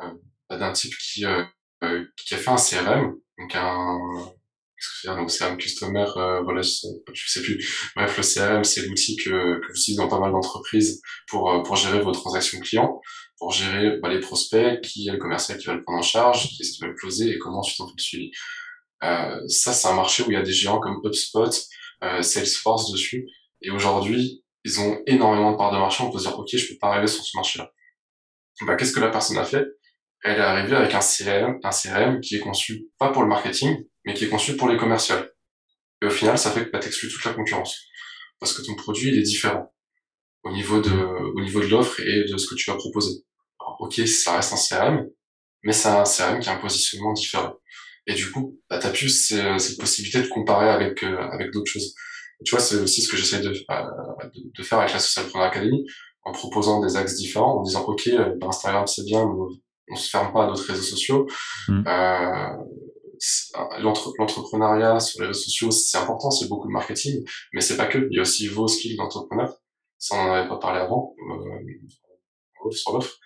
euh, 0.00 0.10
bah, 0.50 0.56
d'un 0.56 0.72
type 0.72 0.94
qui, 0.98 1.24
euh, 1.24 1.44
qui 2.16 2.34
a 2.34 2.38
fait 2.38 2.50
un 2.50 2.56
CRM, 2.56 3.14
donc 3.38 3.54
un, 3.54 3.98
qu'est-ce 4.76 5.06
que 5.06 5.28
c'est 5.28 5.38
CRM 5.38 5.56
Customer, 5.56 6.06
voilà, 6.42 6.60
je, 6.62 6.88
je, 7.12 7.30
sais 7.30 7.40
plus. 7.40 7.64
Bref, 7.94 8.16
le 8.16 8.22
CRM, 8.24 8.64
c'est 8.64 8.84
l'outil 8.86 9.14
que, 9.14 9.60
que 9.60 9.74
j'utilise 9.74 9.98
dans 9.98 10.08
pas 10.08 10.18
mal 10.18 10.32
d'entreprises 10.32 11.00
pour, 11.28 11.62
pour 11.62 11.76
gérer 11.76 12.00
vos 12.00 12.10
transactions 12.10 12.58
clients, 12.58 13.00
pour 13.38 13.52
gérer 13.52 13.98
bah, 13.98 14.08
les 14.08 14.20
prospects, 14.20 14.80
qui 14.82 15.08
est 15.08 15.12
le 15.12 15.18
commercial 15.18 15.58
qui 15.58 15.66
va 15.66 15.74
le 15.74 15.82
prendre 15.82 15.98
en 15.98 16.02
charge, 16.02 16.48
qui 16.48 16.62
est-ce 16.62 16.72
qui 16.72 16.80
va 16.80 16.88
le 16.88 16.94
closer 16.94 17.30
et 17.30 17.38
comment 17.38 17.60
ensuite 17.60 17.80
on 17.80 17.86
fait 17.86 17.94
le 17.96 18.02
suivi. 18.02 18.30
Euh, 19.04 19.40
ça, 19.48 19.72
c'est 19.72 19.88
un 19.88 19.94
marché 19.94 20.22
où 20.24 20.30
il 20.30 20.34
y 20.34 20.36
a 20.36 20.42
des 20.42 20.52
géants 20.52 20.80
comme 20.80 21.00
HubSpot, 21.04 21.50
euh, 22.02 22.22
Salesforce 22.22 22.92
dessus. 22.92 23.28
Et 23.62 23.70
aujourd'hui, 23.70 24.44
ils 24.64 24.80
ont 24.80 25.00
énormément 25.06 25.52
de 25.52 25.56
parts 25.56 25.72
de 25.72 25.78
marché. 25.78 26.02
On 26.02 26.10
peut 26.10 26.18
se 26.18 26.24
dire, 26.24 26.38
OK, 26.38 26.48
je 26.52 26.68
peux 26.68 26.78
pas 26.78 26.88
arriver 26.88 27.06
sur 27.06 27.24
ce 27.24 27.36
marché-là. 27.36 27.72
Bah, 28.62 28.76
qu'est-ce 28.76 28.92
que 28.92 29.00
la 29.00 29.10
personne 29.10 29.38
a 29.38 29.44
fait? 29.44 29.66
Elle 30.24 30.38
est 30.38 30.42
arrivée 30.42 30.76
avec 30.76 30.92
un 30.94 31.00
CRM, 31.00 31.60
un 31.62 31.70
CRM 31.70 32.20
qui 32.20 32.36
est 32.36 32.40
conçu 32.40 32.88
pas 32.98 33.10
pour 33.10 33.22
le 33.22 33.28
marketing, 33.28 33.84
mais 34.04 34.14
qui 34.14 34.24
est 34.24 34.28
conçu 34.28 34.56
pour 34.56 34.68
les 34.68 34.76
commerciaux. 34.76 35.16
Et 36.02 36.06
au 36.06 36.10
final, 36.10 36.36
ça 36.38 36.50
fait 36.50 36.64
que 36.64 36.70
bah, 36.70 36.80
t'exclus 36.80 37.08
toute 37.08 37.24
la 37.24 37.34
concurrence. 37.34 37.84
Parce 38.40 38.52
que 38.52 38.62
ton 38.62 38.74
produit, 38.74 39.10
il 39.10 39.18
est 39.18 39.22
différent 39.22 39.72
au 40.42 40.52
niveau 40.52 40.80
de, 40.80 40.90
au 40.90 41.40
niveau 41.40 41.60
de 41.60 41.66
l'offre 41.66 42.00
et 42.00 42.24
de 42.24 42.36
ce 42.36 42.46
que 42.48 42.54
tu 42.54 42.70
vas 42.70 42.76
proposer. 42.76 43.24
Ok, 43.78 43.94
ça 44.06 44.36
reste 44.36 44.52
un 44.52 44.56
CRM, 44.56 45.06
mais 45.62 45.72
c'est 45.72 45.88
un 45.88 46.04
CRM 46.04 46.40
qui 46.40 46.48
a 46.48 46.54
un 46.54 46.60
positionnement 46.60 47.12
différent. 47.12 47.54
Et 48.06 48.14
du 48.14 48.30
coup, 48.30 48.58
bah, 48.70 48.78
tu 48.78 48.86
as 48.86 48.90
plus 48.90 49.28
cette 49.58 49.78
possibilité 49.78 50.22
de 50.22 50.28
comparer 50.28 50.70
avec, 50.70 51.02
euh, 51.04 51.18
avec 51.30 51.52
d'autres 51.52 51.70
choses. 51.70 51.94
tu 52.44 52.52
vois, 52.54 52.60
c'est 52.60 52.76
aussi 52.76 53.02
ce 53.02 53.10
que 53.10 53.16
j'essaie 53.16 53.40
de, 53.40 53.50
euh, 53.50 54.24
de, 54.34 54.40
de, 54.56 54.62
faire 54.62 54.78
avec 54.78 54.92
la 54.92 54.98
Socialpreneur 54.98 55.48
Academy, 55.48 55.84
en 56.24 56.32
proposant 56.32 56.80
des 56.80 56.96
axes 56.96 57.16
différents, 57.16 57.58
en 57.58 57.62
disant, 57.62 57.84
OK, 57.84 58.06
euh, 58.08 58.34
bah, 58.40 58.48
Instagram, 58.48 58.86
c'est 58.86 59.04
bien, 59.04 59.26
mais 59.26 59.56
on 59.90 59.96
se 59.96 60.08
ferme 60.08 60.32
pas 60.32 60.44
à 60.44 60.46
d'autres 60.46 60.66
réseaux 60.66 60.82
sociaux. 60.82 61.26
Mmh. 61.68 61.84
Euh, 61.86 62.56
L'entrepreneuriat 63.80 65.00
sur 65.00 65.20
les 65.20 65.26
réseaux 65.28 65.40
sociaux, 65.40 65.70
c'est 65.72 65.98
important, 65.98 66.30
c'est 66.30 66.48
beaucoup 66.48 66.68
de 66.68 66.72
marketing, 66.72 67.24
mais 67.52 67.60
c'est 67.60 67.76
pas 67.76 67.86
que. 67.86 68.06
Il 68.10 68.16
y 68.16 68.18
a 68.18 68.22
aussi 68.22 68.46
vos 68.46 68.68
skills 68.68 68.96
d'entrepreneur. 68.96 69.52
Ça, 69.98 70.14
on 70.14 70.20
en 70.20 70.32
avait 70.34 70.48
pas 70.48 70.58
parlé 70.58 70.78
avant, 70.78 71.16
euh, 71.28 72.70
sur 72.70 72.92
l'offre. 72.92 73.18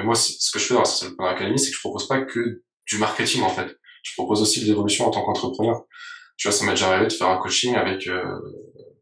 Mais 0.00 0.06
moi, 0.06 0.14
ce 0.14 0.50
que 0.50 0.58
je 0.58 0.64
fais 0.64 0.74
dans 0.74 0.80
la 0.80 0.86
Socialpreneur 0.86 1.32
Academy, 1.32 1.58
c'est 1.58 1.70
que 1.70 1.76
je 1.76 1.80
propose 1.80 2.08
pas 2.08 2.22
que 2.22 2.62
du 2.86 2.98
marketing, 2.98 3.42
en 3.42 3.50
fait 3.50 3.76
je 4.02 4.12
propose 4.14 4.42
aussi 4.42 4.60
de 4.62 4.66
l'évolution 4.66 5.06
en 5.06 5.10
tant 5.10 5.22
qu'entrepreneur. 5.24 5.82
Tu 6.36 6.48
vois, 6.48 6.56
ça 6.56 6.64
m'est 6.64 6.72
déjà 6.72 6.90
arrivé 6.90 7.06
de 7.06 7.12
faire 7.12 7.28
un 7.28 7.38
coaching 7.38 7.74
avec 7.74 8.06
euh, 8.06 8.22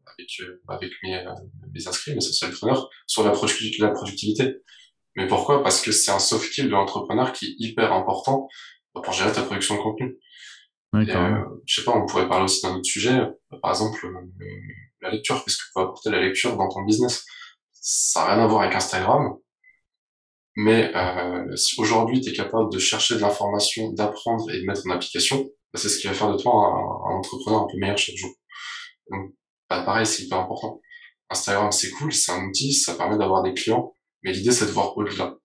avec 0.05 0.29
euh, 0.41 0.61
avec 0.67 0.91
mes, 1.03 1.15
euh, 1.15 1.33
mes 1.73 1.87
inscrits, 1.87 2.13
mes 2.13 2.21
socialpreneurs, 2.21 2.89
sur 3.07 3.23
la, 3.23 3.31
la 3.31 3.89
productivité. 3.91 4.55
Mais 5.15 5.27
pourquoi? 5.27 5.63
Parce 5.63 5.81
que 5.81 5.91
c'est 5.91 6.11
un 6.11 6.19
soft 6.19 6.51
skill 6.51 6.65
de 6.65 6.71
l'entrepreneur 6.71 7.31
qui 7.33 7.45
est 7.45 7.55
hyper 7.59 7.93
important 7.93 8.47
pour 8.93 9.13
gérer 9.13 9.31
ta 9.31 9.43
production 9.43 9.75
de 9.75 9.81
contenu. 9.81 10.17
et, 10.95 11.15
euh, 11.15 11.45
je 11.65 11.75
sais 11.75 11.85
pas, 11.85 11.93
on 11.95 12.05
pourrait 12.05 12.27
parler 12.27 12.45
aussi 12.45 12.61
d'un 12.61 12.75
autre 12.75 12.85
sujet, 12.85 13.17
par 13.61 13.71
exemple 13.71 14.05
la 15.01 15.11
lecture. 15.11 15.43
Qu'est-ce 15.43 15.57
que 15.57 15.63
peut 15.73 15.81
apporter 15.81 16.09
la 16.09 16.21
lecture 16.21 16.57
dans 16.57 16.67
ton 16.67 16.83
business? 16.83 17.25
Ça 17.71 18.21
n'a 18.21 18.33
rien 18.33 18.43
à 18.43 18.47
voir 18.47 18.63
avec 18.63 18.75
Instagram, 18.75 19.35
mais 20.61 20.93
euh, 20.93 21.55
si 21.55 21.79
aujourd'hui 21.79 22.19
tu 22.19 22.31
es 22.31 22.33
capable 22.33 22.69
de 22.69 22.79
chercher 22.79 23.15
de 23.15 23.21
l'information, 23.21 23.93
d'apprendre 23.93 24.51
et 24.51 24.59
de 24.59 24.65
mettre 24.65 24.81
en 24.87 24.89
application, 24.89 25.45
bah, 25.71 25.79
c'est 25.79 25.87
ce 25.87 25.99
qui 25.99 26.07
va 26.07 26.13
faire 26.13 26.33
de 26.33 26.37
toi 26.37 26.51
un, 26.51 27.15
entrepreneur 27.15 27.61
un 27.61 27.67
peu 27.71 27.77
meilleur 27.77 27.97
chaque 27.97 28.17
jour. 28.17 28.31
Donc, 29.09 29.33
bah, 29.69 29.83
pareil, 29.83 30.05
c'est 30.05 30.23
hyper 30.23 30.39
important. 30.39 30.81
Instagram, 31.29 31.71
c'est 31.71 31.91
cool, 31.91 32.11
c'est 32.11 32.33
un 32.33 32.43
outil, 32.43 32.73
ça 32.73 32.95
permet 32.95 33.17
d'avoir 33.17 33.41
des 33.41 33.53
clients, 33.53 33.93
mais 34.21 34.33
l'idée, 34.33 34.51
c'est 34.51 34.65
de 34.65 34.71
voir 34.71 34.97
au-delà. 34.97 35.37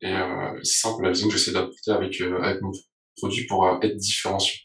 Et 0.00 0.12
euh, 0.12 0.58
c'est 0.64 0.80
simple 0.80 1.04
la 1.04 1.10
vision 1.12 1.28
que 1.28 1.36
j'essaie 1.36 1.52
d'apporter 1.52 1.92
avec, 1.92 2.20
euh, 2.20 2.42
avec 2.42 2.60
mon 2.60 2.72
produit 3.16 3.46
pour 3.46 3.68
euh, 3.68 3.78
être 3.82 3.96
différencié. 3.96 4.62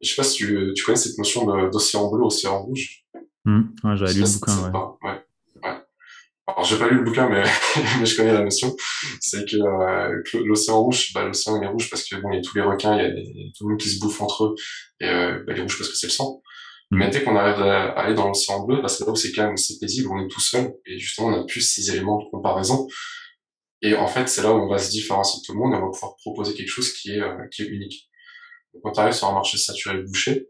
Je 0.00 0.08
sais 0.08 0.16
pas 0.16 0.24
si 0.24 0.36
tu, 0.36 0.72
tu 0.74 0.82
connais 0.82 0.96
cette 0.96 1.18
notion 1.18 1.44
d'océan 1.68 2.10
bleu, 2.10 2.22
océan 2.24 2.62
rouge. 2.62 3.04
Mmh, 3.44 3.60
ouais, 3.84 3.96
j'avais 3.98 4.14
lu 4.14 4.20
le 4.20 4.38
bouquin, 4.38 4.72
ouais. 4.72 5.10
ouais 5.10 5.24
alors 6.52 6.64
j'ai 6.64 6.78
pas 6.78 6.88
lu 6.88 6.98
le 6.98 7.04
bouquin, 7.04 7.28
mais, 7.28 7.42
mais 8.00 8.06
je 8.06 8.16
connais 8.16 8.32
la 8.32 8.42
notion. 8.42 8.74
C'est 9.20 9.48
que 9.48 9.56
euh, 9.56 10.22
l'océan 10.44 10.82
rouge, 10.82 11.12
bah, 11.14 11.24
l'océan 11.24 11.60
est 11.62 11.66
rouge 11.66 11.90
parce 11.90 12.04
que 12.04 12.16
bon, 12.16 12.30
il 12.32 12.36
y 12.36 12.38
a 12.38 12.42
tous 12.42 12.56
les 12.56 12.62
requins, 12.62 12.96
il 12.96 13.02
y 13.02 13.06
a, 13.06 13.52
tout 13.56 13.64
le 13.64 13.70
monde 13.70 13.80
qui 13.80 13.88
se 13.88 13.98
bouffe 14.00 14.20
entre 14.20 14.44
eux, 14.44 14.54
et 15.00 15.08
euh, 15.08 15.42
bah, 15.46 15.52
il 15.54 15.58
est 15.58 15.62
rouge 15.62 15.78
parce 15.78 15.90
que 15.90 15.96
c'est 15.96 16.06
le 16.06 16.12
sang. 16.12 16.42
Mm. 16.90 16.98
Mais 16.98 17.10
dès 17.10 17.22
qu'on 17.22 17.36
arrive 17.36 17.62
à, 17.62 17.90
aller 17.92 18.14
dans 18.14 18.28
l'océan 18.28 18.64
bleu, 18.64 18.80
bah, 18.82 18.88
c'est 18.88 19.04
là 19.04 19.12
où 19.12 19.16
c'est 19.16 19.32
calme, 19.32 19.56
c'est 19.56 19.78
paisible, 19.78 20.08
on 20.12 20.24
est 20.24 20.28
tout 20.28 20.40
seul, 20.40 20.72
et 20.86 20.98
justement 20.98 21.28
on 21.28 21.42
a 21.42 21.46
plus 21.46 21.60
ces 21.60 21.90
éléments 21.90 22.18
de 22.18 22.30
comparaison. 22.30 22.86
Et 23.82 23.94
en 23.94 24.06
fait, 24.06 24.28
c'est 24.28 24.42
là 24.42 24.52
où 24.52 24.56
on 24.56 24.68
va 24.68 24.78
se 24.78 24.90
différencier 24.90 25.40
de 25.40 25.46
tout 25.46 25.52
le 25.52 25.58
monde 25.58 25.72
et 25.72 25.76
on 25.76 25.86
va 25.86 25.90
pouvoir 25.90 26.16
proposer 26.16 26.54
quelque 26.54 26.68
chose 26.68 26.92
qui 26.92 27.12
est, 27.12 27.20
euh, 27.20 27.46
qui 27.50 27.62
est 27.62 27.66
unique. 27.66 28.10
Donc, 28.74 28.82
quand 28.82 28.92
tu 28.92 29.00
arrives 29.00 29.14
sur 29.14 29.28
un 29.28 29.32
marché 29.32 29.56
saturé 29.56 29.98
et 29.98 30.02
bouché, 30.02 30.48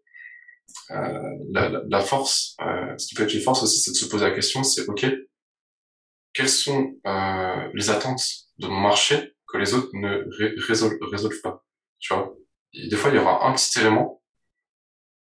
euh, 0.91 0.97
la, 1.53 1.69
la, 1.69 1.83
la, 1.89 2.01
force, 2.01 2.57
euh, 2.61 2.97
ce 2.99 3.07
qui 3.07 3.15
peut 3.15 3.23
être 3.23 3.35
une 3.35 3.41
force 3.41 3.63
aussi, 3.63 3.81
c'est 3.81 3.93
de 3.93 3.97
se 3.97 4.07
poser 4.07 4.25
la 4.25 4.33
question, 4.33 4.63
c'est 4.63 4.89
ok, 4.89 5.07
quelles 6.33 6.49
sont 6.49 6.95
euh, 7.07 7.69
les 7.75 7.91
attentes 7.91 8.25
de 8.59 8.67
mon 8.67 8.81
marché 8.81 9.35
que 9.49 9.59
les 9.59 9.75
autres 9.75 9.91
ne 9.95 10.25
résolvent, 10.67 10.99
résolvent 11.11 11.43
pas. 11.43 11.65
Tu 11.99 12.15
vois? 12.15 12.35
Et 12.73 12.89
des 12.89 12.97
fois, 12.97 13.11
il 13.11 13.17
y 13.17 13.19
aura 13.19 13.47
un 13.47 13.53
petit 13.53 13.79
élément 13.79 14.23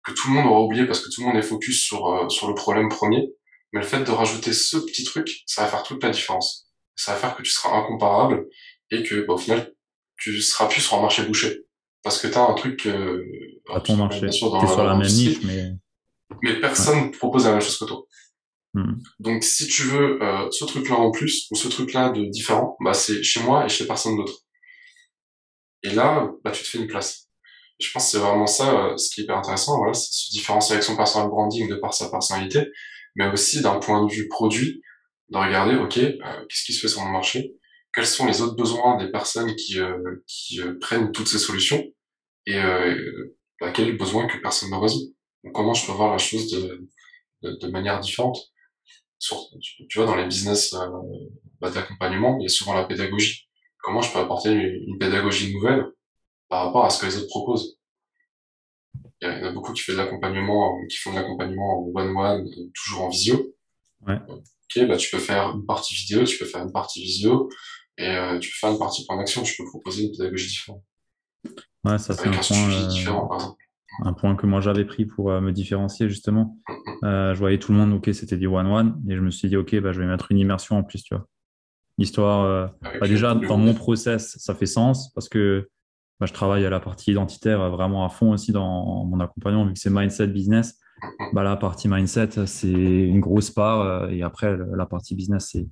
que 0.03 0.11
tout 0.11 0.27
le 0.27 0.33
monde 0.33 0.47
aura 0.47 0.61
oublié 0.61 0.85
parce 0.85 0.99
que 0.99 1.09
tout 1.13 1.21
le 1.21 1.27
monde 1.27 1.37
est 1.37 1.41
focus 1.41 1.81
sur 1.81 2.07
euh, 2.07 2.29
sur 2.29 2.47
le 2.47 2.55
problème 2.55 2.89
premier. 2.89 3.29
Mais 3.73 3.81
le 3.81 3.85
fait 3.85 4.03
de 4.03 4.11
rajouter 4.11 4.53
ce 4.53 4.77
petit 4.77 5.03
truc, 5.03 5.43
ça 5.45 5.63
va 5.63 5.67
faire 5.67 5.83
toute 5.83 6.03
la 6.03 6.09
différence. 6.09 6.69
Ça 6.95 7.13
va 7.13 7.19
faire 7.19 7.35
que 7.35 7.43
tu 7.43 7.51
seras 7.51 7.77
incomparable 7.77 8.47
et 8.91 9.03
que, 9.03 9.25
bah, 9.25 9.33
au 9.33 9.37
final, 9.37 9.73
tu 10.17 10.41
seras 10.41 10.67
plus 10.67 10.81
sur 10.81 10.97
un 10.97 11.01
marché 11.01 11.23
bouché. 11.23 11.65
Parce 12.01 12.21
que 12.21 12.27
tu 12.27 12.37
as 12.37 12.41
un 12.41 12.53
truc... 12.53 12.85
Euh, 12.85 13.23
à 13.69 13.81
ton 13.81 13.97
marché. 13.97 14.21
Bien 14.21 14.31
sûr, 14.31 14.49
dans, 14.51 14.65
sur 14.65 14.83
la 14.83 14.95
même 14.95 15.07
niche, 15.07 15.39
mais... 15.43 15.71
Mais 16.41 16.59
personne 16.59 17.07
ne 17.07 17.09
propose 17.09 17.45
la 17.45 17.51
même 17.51 17.61
chose 17.61 17.77
que 17.77 17.85
toi. 17.85 18.05
Hmm. 18.77 19.01
Donc, 19.19 19.43
si 19.43 19.67
tu 19.67 19.81
veux 19.83 20.21
euh, 20.21 20.51
ce 20.51 20.63
truc-là 20.65 20.95
en 20.97 21.09
plus 21.09 21.47
ou 21.49 21.55
ce 21.55 21.67
truc-là 21.67 22.11
de 22.11 22.25
différent, 22.25 22.77
bah 22.79 22.93
c'est 22.93 23.23
chez 23.23 23.41
moi 23.41 23.65
et 23.65 23.69
chez 23.69 23.87
personne 23.87 24.15
d'autre. 24.15 24.35
Et 25.81 25.89
là, 25.89 26.29
bah 26.43 26.51
tu 26.51 26.61
te 26.63 26.67
fais 26.67 26.77
une 26.77 26.85
place. 26.85 27.27
Je 27.79 27.91
pense 27.91 28.05
que 28.05 28.11
c'est 28.11 28.19
vraiment 28.19 28.45
ça, 28.45 28.91
euh, 28.91 28.97
ce 28.97 29.09
qui 29.09 29.21
est 29.21 29.23
hyper 29.23 29.37
intéressant, 29.37 29.77
voilà, 29.77 29.95
c'est 29.95 30.11
se 30.11 30.31
différencier 30.31 30.73
avec 30.73 30.83
son 30.83 30.95
personal 30.95 31.27
branding 31.27 31.67
de 31.67 31.75
par 31.75 31.91
sa 31.95 32.09
personnalité, 32.11 32.67
mais 33.15 33.27
aussi 33.31 33.61
d'un 33.61 33.79
point 33.79 34.05
de 34.05 34.11
vue 34.13 34.27
produit, 34.27 34.83
de 35.29 35.37
regarder, 35.37 35.75
ok, 35.75 35.97
euh, 35.97 36.45
qu'est-ce 36.47 36.63
qui 36.65 36.73
se 36.73 36.81
fait 36.81 36.87
sur 36.87 37.01
mon 37.01 37.11
marché, 37.11 37.55
quels 37.95 38.05
sont 38.05 38.27
les 38.27 38.41
autres 38.41 38.55
besoins 38.55 38.97
des 38.97 39.11
personnes 39.11 39.55
qui 39.55 39.79
qui 40.27 40.59
prennent 40.81 41.11
toutes 41.11 41.27
ces 41.27 41.39
solutions? 41.39 41.83
Et 42.45 42.59
bah, 43.59 43.71
quels 43.71 43.97
besoins 43.97 44.27
que 44.27 44.37
personne 44.37 44.69
n'a 44.69 44.79
résout? 44.79 45.15
Comment 45.53 45.73
je 45.73 45.85
peux 45.87 45.93
voir 45.93 46.11
la 46.11 46.19
chose 46.19 46.51
de, 46.51 46.87
de, 47.41 47.57
de 47.59 47.67
manière 47.71 47.99
différente? 47.99 48.37
Tu, 49.19 49.97
vois, 49.97 50.05
dans 50.05 50.15
les 50.15 50.25
business 50.25 50.73
euh, 50.73 50.87
bah, 51.59 51.69
d'accompagnement, 51.69 52.37
il 52.39 52.43
y 52.43 52.45
a 52.45 52.49
souvent 52.49 52.73
la 52.73 52.85
pédagogie. 52.85 53.47
Comment 53.79 54.01
je 54.01 54.11
peux 54.11 54.19
apporter 54.19 54.51
une, 54.51 54.97
pédagogie 54.99 55.53
nouvelle 55.53 55.85
par 56.49 56.65
rapport 56.65 56.85
à 56.85 56.89
ce 56.89 57.01
que 57.01 57.05
les 57.05 57.17
autres 57.17 57.27
proposent? 57.27 57.77
Il 59.21 59.27
y, 59.27 59.31
en 59.31 59.45
a 59.45 59.51
beaucoup 59.51 59.73
qui 59.73 59.81
font 59.81 59.93
de 59.93 59.97
l'accompagnement, 59.97 60.77
qui 60.89 60.97
font 60.97 61.11
de 61.11 61.15
l'accompagnement 61.15 61.79
en 61.79 61.91
one-one, 61.93 62.47
toujours 62.75 63.03
en 63.03 63.09
visio. 63.09 63.55
Ouais. 64.05 64.19
Ok, 64.27 64.87
bah 64.87 64.97
tu 64.97 65.09
peux 65.09 65.19
faire 65.19 65.55
une 65.55 65.65
partie 65.65 65.95
vidéo, 65.95 66.23
tu 66.23 66.37
peux 66.37 66.45
faire 66.45 66.61
une 66.61 66.71
partie 66.71 67.01
visio, 67.01 67.49
et 67.97 68.09
euh, 68.09 68.37
tu 68.37 68.49
peux 68.49 68.55
faire 68.59 68.71
une 68.71 68.79
partie 68.79 69.05
point 69.05 69.17
d'action. 69.17 69.41
Tu 69.41 69.55
peux 69.57 69.65
proposer 69.65 70.03
une 70.03 70.11
pédagogie 70.11 70.49
différente. 70.49 70.83
Ouais, 71.83 71.97
ça 71.97 72.13
un, 72.13 72.31
un 72.31 72.31
point. 72.31 72.73
Euh... 72.73 72.87
différent, 72.87 73.27
par 73.27 73.37
exemple. 73.37 73.66
Un 74.03 74.13
point 74.13 74.35
que 74.35 74.45
moi 74.45 74.61
j'avais 74.61 74.85
pris 74.85 75.05
pour 75.05 75.29
me 75.41 75.51
différencier 75.51 76.09
justement. 76.09 76.57
je 77.03 77.37
voyais 77.37 77.57
tout 77.57 77.71
le 77.71 77.77
monde, 77.77 77.93
ok, 77.93 78.09
c'était 78.13 78.37
du 78.37 78.47
one-one, 78.47 79.01
et 79.09 79.15
je 79.15 79.21
me 79.21 79.31
suis 79.31 79.49
dit, 79.49 79.57
ok, 79.57 79.79
bah, 79.79 79.91
je 79.91 79.99
vais 79.99 80.07
mettre 80.07 80.31
une 80.31 80.37
immersion 80.37 80.77
en 80.77 80.83
plus, 80.83 81.03
tu 81.03 81.15
vois. 81.15 81.27
L'histoire, 81.97 82.73
bah, 82.81 83.07
déjà, 83.07 83.33
dans 83.33 83.57
mon 83.57 83.73
process, 83.73 84.37
ça 84.37 84.53
fait 84.53 84.67
sens 84.67 85.11
parce 85.13 85.29
que 85.29 85.67
bah, 86.19 86.25
je 86.25 86.33
travaille 86.33 86.65
à 86.65 86.69
la 86.69 86.79
partie 86.79 87.11
identitaire 87.11 87.69
vraiment 87.71 88.05
à 88.05 88.09
fond 88.09 88.31
aussi 88.31 88.51
dans 88.51 89.05
mon 89.05 89.19
accompagnement, 89.19 89.65
vu 89.65 89.73
que 89.73 89.79
c'est 89.79 89.89
mindset 89.89 90.27
business. 90.27 90.79
Bah, 91.33 91.43
la 91.43 91.55
partie 91.57 91.87
mindset, 91.87 92.45
c'est 92.45 92.71
une 92.71 93.19
grosse 93.19 93.51
part, 93.51 94.11
et 94.11 94.21
après, 94.21 94.57
la 94.75 94.85
partie 94.85 95.15
business, 95.15 95.49
c'est 95.51 95.67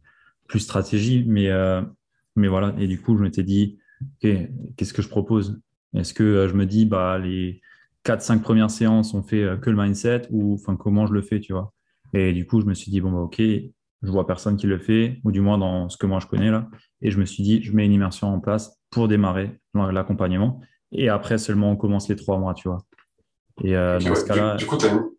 plus 0.48 0.60
stratégie. 0.60 1.26
Mais, 1.28 1.50
mais 2.36 2.48
voilà, 2.48 2.74
et 2.80 2.88
du 2.88 3.00
coup, 3.00 3.18
je 3.18 3.22
m'étais 3.22 3.44
dit, 3.44 3.78
ok, 4.02 4.30
qu'est-ce 4.76 4.94
que 4.94 5.02
je 5.02 5.10
propose? 5.10 5.62
Est-ce 5.94 6.14
que 6.14 6.48
je 6.48 6.54
me 6.54 6.66
dis, 6.66 6.86
bah, 6.86 7.18
les 7.20 7.62
4-5 8.06 8.42
premières 8.42 8.72
séances, 8.72 9.14
on 9.14 9.24
fait 9.24 9.46
que 9.62 9.70
le 9.70 9.82
mindset, 9.82 10.28
ou 10.30 10.54
enfin, 10.56 10.76
comment 10.76 11.06
je 11.08 11.14
le 11.14 11.22
fais, 11.22 11.40
tu 11.40 11.54
vois 11.54 11.74
Et 12.14 12.34
du 12.34 12.46
coup, 12.46 12.62
je 12.62 12.66
me 12.66 12.74
suis 12.74 12.92
dit, 12.92 13.02
bon, 13.02 13.12
bah, 13.12 13.20
ok, 13.20 13.42
je 14.06 14.12
vois 14.12 14.28
personne 14.28 14.56
qui 14.58 14.68
le 14.68 14.78
fait, 14.78 15.20
ou 15.24 15.32
du 15.32 15.42
moins 15.42 15.58
dans 15.58 15.90
ce 15.90 15.98
que 15.98 16.06
moi 16.06 16.20
je 16.20 16.28
connais 16.28 16.52
là. 16.52 16.68
Et 17.02 17.12
je 17.12 17.20
me 17.20 17.26
suis 17.26 17.44
dit, 17.44 17.62
je 17.64 17.74
mets 17.74 17.86
une 17.86 17.92
immersion 17.92 18.34
en 18.34 18.40
place 18.40 18.78
pour 18.90 19.08
démarrer 19.08 19.60
l'accompagnement. 19.74 20.62
Et 20.92 21.10
après 21.10 21.38
seulement, 21.38 21.72
on 21.72 21.76
commence 21.76 22.08
les 22.08 22.16
trois 22.16 22.38
mois, 22.38 22.54
tu 22.54 22.70
vois. 22.70 22.78
Et 23.64 23.76
euh, 23.76 24.00
dans 24.00 24.16
ce 24.16 24.26
cas-là. 24.26 24.56
Du, 24.56 24.66
coup, 24.66 24.78
ton, 24.78 25.10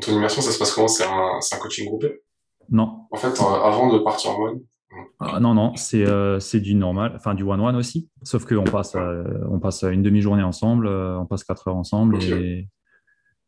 ton, 0.00 0.12
immersion, 0.12 0.42
ça 0.42 0.50
se 0.50 0.58
passe 0.58 0.72
comment? 0.72 0.88
C'est 0.88 1.04
un, 1.04 1.38
un, 1.52 1.58
coaching 1.58 1.86
groupé? 1.86 2.20
Non. 2.70 3.06
En 3.10 3.16
fait, 3.16 3.40
euh, 3.40 3.44
avant 3.44 3.92
de 3.92 3.98
partir 3.98 4.30
en 4.32 4.42
one 4.42 4.60
ah, 5.20 5.40
non, 5.40 5.54
non, 5.54 5.74
c'est 5.76 6.04
euh, 6.04 6.38
du 6.54 6.74
normal, 6.74 7.12
enfin 7.14 7.34
du 7.34 7.42
one-one 7.42 7.76
aussi, 7.76 8.08
sauf 8.22 8.46
qu'on 8.46 8.64
passe, 8.64 8.96
on 9.50 9.58
passe 9.58 9.82
une 9.82 10.02
demi-journée 10.02 10.42
ensemble, 10.42 10.88
on 10.88 11.26
passe 11.26 11.44
quatre 11.44 11.68
heures 11.68 11.76
ensemble 11.76 12.22
et, 12.22 12.68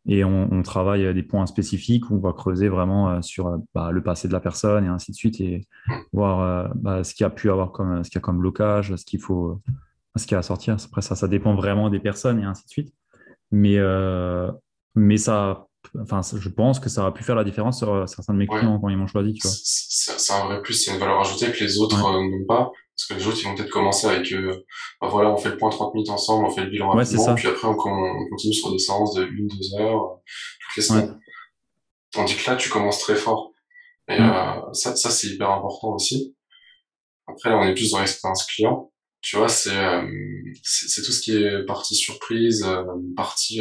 et 0.07 0.25
on, 0.25 0.63
travaille 0.63 1.13
des 1.15 1.23
points 1.23 1.47
spécifiques 1.47 2.11
où 2.11 2.17
on 2.17 2.21
va 2.21 2.33
creuser 2.33 2.69
vraiment 2.69 3.11
euh, 3.11 3.23
sur 3.23 3.49
euh, 3.49 3.59
bah, 3.75 3.91
le 3.91 4.03
passé 4.03 4.29
de 4.29 4.33
la 4.33 4.41
personne 4.41 4.85
et 4.85 4.89
ainsi 4.89 5.11
de 5.13 5.17
suite 5.17 5.41
et 5.41 5.67
voir 6.13 6.41
euh, 6.41 6.69
bah, 6.75 7.05
ce 7.05 7.15
qu'il 7.15 7.25
y 7.25 7.27
a 7.27 7.31
pu 7.31 7.51
avoir 7.51 7.71
comme, 7.73 8.03
ce 8.03 8.11
qu'il 8.11 8.17
y 8.17 8.19
a 8.19 8.23
comme 8.23 8.39
blocage, 8.39 8.97
ce 8.97 9.05
qu'il 9.05 9.21
faut, 9.21 9.61
ce 10.17 10.25
qu'il 10.25 10.33
y 10.33 10.37
a 10.37 10.39
à 10.39 10.43
sortir. 10.43 10.77
Après, 10.85 11.03
ça, 11.03 11.17
ça 11.17 11.29
dépend 11.29 11.55
vraiment 11.55 11.91
des 11.91 12.01
personnes 12.01 12.41
et 12.41 12.45
ainsi 12.45 12.65
de 12.65 12.71
suite. 12.71 12.95
Mais, 13.51 13.79
mais 14.95 15.17
ça, 15.17 15.67
enfin, 16.01 16.21
je 16.23 16.49
pense 16.49 16.81
que 16.81 16.89
ça 16.89 17.03
aurait 17.03 17.13
pu 17.13 17.25
faire 17.25 17.37
la 17.37 17.45
différence 17.45 17.79
sur 17.79 18.09
certains 18.09 18.35
de 18.35 18.39
mes 18.39 18.47
clients 18.47 18.79
quand 18.81 18.89
ils 18.89 18.97
m'ont 18.97 19.07
choisi. 19.07 19.39
C'est 19.43 20.33
un 20.33 20.47
vrai 20.47 20.63
plus, 20.63 20.75
c'est 20.75 20.93
une 20.93 20.99
valeur 20.99 21.21
ajoutée 21.21 21.51
que 21.53 21.63
les 21.63 21.79
autres 21.79 21.97
n'ont 21.97 22.47
pas. 22.47 22.71
Parce 23.01 23.09
que 23.09 23.15
les 23.15 23.27
autres, 23.27 23.39
ils 23.41 23.49
vont 23.49 23.55
peut-être 23.55 23.71
commencer 23.71 24.07
avec, 24.07 24.31
euh, 24.33 24.67
bah 25.01 25.09
voilà, 25.09 25.31
on 25.31 25.37
fait 25.39 25.49
le 25.49 25.57
point 25.57 25.71
30 25.71 25.95
minutes 25.95 26.11
ensemble, 26.11 26.45
on 26.45 26.51
fait 26.51 26.65
le 26.65 26.71
bilan 26.71 26.91
rapidement, 26.91 27.35
puis 27.35 27.49
après, 27.49 27.67
on, 27.67 27.75
continue 27.75 28.53
sur 28.53 28.71
des 28.71 28.79
séances 28.79 29.15
de 29.15 29.25
1-2 29.25 29.81
heures, 29.81 30.05
euh, 30.05 30.17
toutes 30.61 30.77
les 30.77 30.83
semaines. 30.83 31.21
Tandis 32.13 32.37
que 32.37 32.51
là, 32.51 32.57
tu 32.57 32.69
commences 32.69 32.99
très 32.99 33.15
fort. 33.15 33.53
Et 34.09 34.21
mm. 34.21 34.31
euh, 34.31 34.73
ça, 34.75 34.97
ça 34.97 35.09
c'est 35.09 35.29
hyper 35.29 35.51
important 35.51 35.95
aussi. 35.95 36.37
Après, 37.27 37.49
là, 37.49 37.57
on 37.57 37.63
est 37.63 37.75
plus 37.75 37.91
dans 37.93 38.01
l'expérience 38.01 38.45
client. 38.45 38.93
Tu 39.23 39.37
vois, 39.37 39.49
c'est 39.49 39.77
euh, 39.77 40.03
c'est 40.63 41.03
tout 41.03 41.13
ce 41.13 41.21
qui 41.21 41.37
est 41.37 41.65
partie 41.67 41.95
surprise, 41.95 42.65
euh, 42.67 42.85
partie 43.17 43.61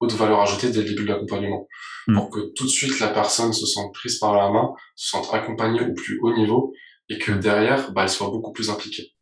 haute 0.00 0.12
valeur 0.12 0.40
ajoutée 0.40 0.70
dès 0.70 0.82
le 0.82 0.88
début 0.88 1.02
de 1.02 1.08
l'accompagnement. 1.08 1.66
Mm. 2.06 2.14
Pour 2.14 2.30
que 2.30 2.40
tout 2.54 2.64
de 2.64 2.70
suite, 2.70 3.00
la 3.00 3.08
personne 3.08 3.52
se 3.52 3.66
sente 3.66 3.92
prise 3.92 4.18
par 4.18 4.34
la 4.34 4.50
main, 4.50 4.72
se 4.94 5.10
sente 5.10 5.32
accompagnée 5.34 5.80
au 5.80 5.92
plus 5.94 6.18
haut 6.22 6.34
niveau, 6.34 6.72
et 7.08 7.18
que 7.18 7.32
derrière, 7.32 7.92
bah, 7.92 8.02
elle 8.02 8.08
soit 8.08 8.30
beaucoup 8.30 8.52
plus 8.52 8.70
impliquée. 8.70 9.12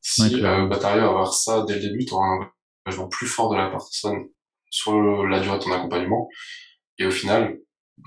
Si 0.00 0.44
euh, 0.44 0.66
bah, 0.66 0.78
tu 0.78 0.84
arrives 0.84 1.02
à 1.02 1.08
avoir 1.08 1.32
ça 1.32 1.64
dès 1.66 1.76
le 1.76 1.80
début, 1.80 2.04
tu 2.04 2.12
auras 2.12 2.26
un 2.26 2.50
engagement 2.86 3.08
plus 3.08 3.26
fort 3.26 3.50
de 3.50 3.56
la 3.56 3.70
personne 3.70 4.28
sur 4.70 5.24
la 5.24 5.40
durée 5.40 5.58
de 5.58 5.62
ton 5.62 5.72
accompagnement. 5.72 6.28
Et 6.98 7.06
au 7.06 7.10
final, 7.10 7.58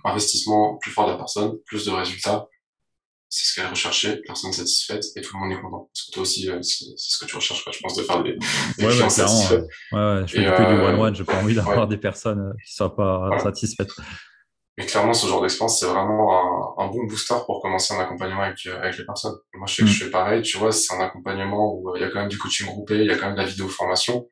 investissement 0.03 0.77
plus 0.77 0.91
fort 0.91 1.07
de 1.07 1.11
la 1.13 1.17
personne, 1.17 1.57
plus 1.65 1.85
de 1.85 1.91
résultats, 1.91 2.47
c'est 3.29 3.49
ce 3.49 3.55
qu'elle 3.55 3.69
recherchait, 3.69 4.21
personne 4.25 4.53
satisfaite 4.53 5.03
et 5.15 5.21
tout 5.21 5.35
le 5.35 5.41
monde 5.41 5.51
est 5.51 5.61
content. 5.61 5.89
Parce 5.93 6.05
que 6.05 6.11
toi 6.11 6.21
aussi, 6.21 6.49
euh, 6.49 6.61
c'est 6.61 6.85
ce 6.95 7.17
que 7.17 7.25
tu 7.25 7.35
recherches, 7.35 7.63
je 7.71 7.79
pense, 7.79 7.95
de 7.95 8.03
faire 8.03 8.23
des, 8.23 8.37
des 8.77 8.85
ouais, 8.85 8.91
clients 8.91 9.09
satisfaits. 9.09 9.65
Ouais, 9.91 9.99
ouais, 9.99 10.23
je 10.25 10.33
fais 10.33 10.45
que 10.45 10.75
du 10.75 10.81
one-one, 10.81 11.15
j'ai 11.15 11.23
pas 11.23 11.41
envie 11.41 11.55
d'avoir 11.55 11.87
des 11.87 11.97
personnes 11.97 12.39
euh, 12.39 12.53
qui 12.65 12.73
soient 12.73 12.95
pas 12.95 13.37
satisfaites. 13.39 13.91
Mais 14.77 14.85
clairement, 14.85 15.13
ce 15.13 15.25
genre 15.25 15.41
d'expérience, 15.41 15.79
c'est 15.79 15.87
vraiment 15.87 16.77
un, 16.77 16.83
un, 16.83 16.87
bon 16.87 17.05
booster 17.05 17.33
pour 17.47 17.61
commencer 17.63 17.95
un 17.95 17.99
accompagnement 17.99 18.43
avec, 18.43 18.59
euh, 18.67 18.77
avec 18.79 18.97
les 18.99 19.05
personnes. 19.05 19.35
Moi, 19.55 19.65
je 19.65 19.73
sais 19.73 19.81
que 19.81 19.87
je 19.87 20.03
mm. 20.03 20.05
fais 20.05 20.11
pareil, 20.11 20.41
tu 20.43 20.57
vois, 20.59 20.71
c'est 20.71 20.93
un 20.93 20.99
accompagnement 20.99 21.73
où 21.73 21.89
euh, 21.89 21.93
il 21.97 22.01
y 22.01 22.03
a 22.03 22.09
quand 22.09 22.19
même 22.19 22.29
du 22.29 22.37
coaching 22.37 22.67
groupé, 22.67 22.99
il 22.99 23.07
y 23.07 23.11
a 23.11 23.17
quand 23.17 23.25
même 23.25 23.35
de 23.35 23.41
la 23.41 23.47
vidéo 23.47 23.67
formation. 23.67 24.27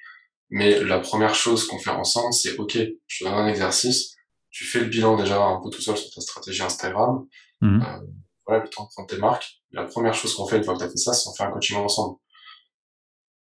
Mais 0.52 0.84
la 0.84 1.00
première 1.00 1.34
chose 1.34 1.68
qu'on 1.68 1.80
fait 1.80 1.90
ensemble, 1.90 2.32
c'est 2.32 2.58
OK, 2.58 2.78
je 3.08 3.20
te 3.20 3.24
donne 3.24 3.34
un 3.34 3.48
exercice, 3.48 4.16
tu 4.52 4.66
fais 4.66 4.80
le 4.80 4.86
bilan 4.86 5.18
déjà 5.18 5.42
un 5.42 5.60
peu 5.62 5.72
tout 5.72 5.82
seul 5.82 5.98
sur 5.98 6.12
ta 6.14 6.22
stratégie 6.22 6.62
Instagram, 6.62 7.26
mmh. 7.62 7.82
euh, 7.82 8.00
voilà, 8.46 8.64
le 8.64 8.70
temps 8.70 8.84
de 8.84 8.90
prendre 8.90 9.10
tes 9.10 9.18
marques. 9.18 9.62
La 9.72 9.84
première 9.84 10.14
chose 10.14 10.34
qu'on 10.36 10.48
fait 10.48 10.58
une 10.58 10.64
fois 10.64 10.74
que 10.74 10.80
tu 10.80 10.86
as 10.86 10.90
fait 10.90 10.98
ça, 10.98 11.14
c'est 11.14 11.30
on 11.30 11.34
fait 11.34 11.44
un 11.44 11.52
coaching 11.52 11.78
ensemble, 11.78 12.18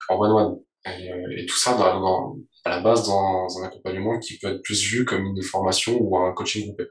en 0.09 0.19
one-one. 0.19 0.61
Et, 0.87 1.11
euh, 1.11 1.35
et, 1.37 1.47
tout 1.47 1.57
ça 1.57 1.75
dans, 1.75 2.01
dans, 2.01 2.37
à 2.65 2.71
la 2.71 2.81
base 2.81 3.07
dans 3.07 3.47
un 3.59 3.65
accompagnement 3.65 4.19
qui 4.19 4.39
peut 4.39 4.49
être 4.49 4.63
plus 4.63 4.83
vu 4.83 5.05
comme 5.07 5.25
une 5.25 5.43
formation 5.43 5.97
ou 5.99 6.19
un 6.19 6.33
coaching 6.33 6.67
groupé. 6.67 6.85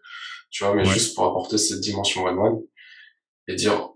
Tu 0.49 0.63
vois, 0.63 0.73
mais 0.75 0.85
juste 0.85 1.15
pour 1.15 1.25
apporter 1.25 1.57
cette 1.57 1.79
dimension 1.79 2.23
one-one 2.23 2.59
et 3.47 3.55
dire, 3.55 3.89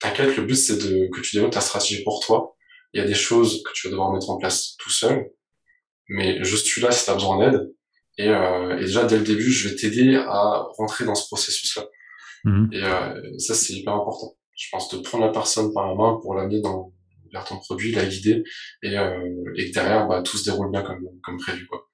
t'inquiète, 0.00 0.36
le 0.36 0.44
but 0.44 0.56
c'est 0.56 0.76
de, 0.76 1.08
que 1.08 1.20
tu 1.20 1.36
développes 1.36 1.52
ta 1.52 1.60
stratégie 1.60 2.02
pour 2.04 2.24
toi. 2.24 2.56
Il 2.92 3.00
y 3.00 3.04
a 3.04 3.06
des 3.06 3.14
choses 3.14 3.62
que 3.62 3.72
tu 3.74 3.86
vas 3.86 3.92
devoir 3.92 4.12
mettre 4.12 4.30
en 4.30 4.38
place 4.38 4.76
tout 4.78 4.90
seul, 4.90 5.30
mais 6.08 6.42
je 6.44 6.56
suis 6.56 6.80
là 6.80 6.90
si 6.90 7.04
tu 7.04 7.10
as 7.10 7.14
besoin 7.14 7.38
d'aide. 7.38 7.72
Et, 8.18 8.28
euh, 8.28 8.78
et, 8.78 8.84
déjà, 8.84 9.04
dès 9.04 9.18
le 9.18 9.24
début, 9.24 9.50
je 9.50 9.68
vais 9.68 9.76
t'aider 9.76 10.16
à 10.16 10.66
rentrer 10.78 11.04
dans 11.04 11.14
ce 11.14 11.26
processus-là. 11.26 11.84
Mmh. 12.46 12.68
Et 12.72 12.82
euh, 12.82 13.38
ça, 13.38 13.54
c'est 13.54 13.74
hyper 13.74 13.94
important. 13.94 14.34
Je 14.56 14.68
pense 14.72 14.88
de 14.90 15.02
prendre 15.02 15.26
la 15.26 15.32
personne 15.32 15.72
par 15.74 15.88
la 15.88 15.94
main 15.94 16.18
pour 16.22 16.34
l'amener 16.34 16.62
dans, 16.62 16.92
vers 17.32 17.44
ton 17.44 17.58
produit, 17.58 17.92
la 17.92 18.06
guider 18.06 18.42
et, 18.82 18.96
euh, 18.98 19.52
et 19.56 19.68
que 19.68 19.74
derrière, 19.74 20.08
bah, 20.08 20.22
tout 20.22 20.36
se 20.36 20.44
déroule 20.44 20.70
bien 20.70 20.82
comme, 20.82 21.02
comme 21.22 21.36
prévu. 21.36 21.66
Quoi. 21.66 21.86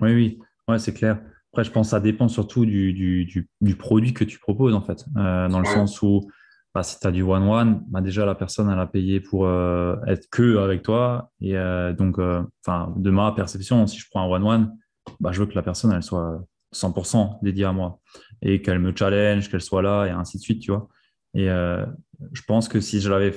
Oui, 0.00 0.14
oui, 0.14 0.38
ouais, 0.68 0.78
c'est 0.78 0.94
clair. 0.94 1.20
Après, 1.52 1.64
je 1.64 1.70
pense 1.70 1.88
que 1.88 1.90
ça 1.90 2.00
dépend 2.00 2.28
surtout 2.28 2.64
du, 2.64 2.92
du, 2.92 3.48
du, 3.60 3.76
produit 3.76 4.14
que 4.14 4.22
tu 4.22 4.38
proposes, 4.38 4.74
en 4.74 4.80
fait, 4.80 5.04
euh, 5.16 5.48
dans 5.48 5.58
le 5.58 5.66
sens 5.66 6.00
où 6.00 6.30
bah, 6.72 6.84
si 6.84 7.00
tu 7.00 7.06
as 7.06 7.10
du 7.10 7.22
one-one, 7.22 7.82
bah, 7.88 8.00
déjà 8.00 8.24
la 8.24 8.36
personne, 8.36 8.70
elle 8.70 8.78
a 8.78 8.86
payé 8.86 9.20
pour 9.20 9.46
euh, 9.46 9.96
être 10.06 10.28
que 10.30 10.58
avec 10.58 10.82
toi. 10.82 11.32
Et 11.40 11.56
euh, 11.56 11.92
donc, 11.92 12.18
enfin, 12.64 12.94
de 12.96 13.10
ma 13.10 13.32
perception, 13.32 13.86
si 13.88 13.98
je 13.98 14.06
prends 14.08 14.22
un 14.22 14.30
one-one, 14.30 14.72
bah, 15.18 15.32
je 15.32 15.40
veux 15.40 15.46
que 15.46 15.56
la 15.56 15.62
personne, 15.62 15.92
elle 15.92 16.04
soit 16.04 16.40
100% 16.72 17.42
dédiée 17.42 17.64
à 17.64 17.72
moi 17.72 18.00
et 18.42 18.62
qu'elle 18.62 18.78
me 18.78 18.94
challenge, 18.94 19.50
qu'elle 19.50 19.60
soit 19.60 19.82
là 19.82 20.06
et 20.06 20.10
ainsi 20.10 20.38
de 20.38 20.42
suite, 20.42 20.60
tu 20.60 20.70
vois. 20.70 20.88
Et 21.34 21.46
je 21.46 22.42
pense 22.46 22.68
que 22.68 22.80
si 22.80 23.00
je 23.00 23.08
l'avais 23.08 23.32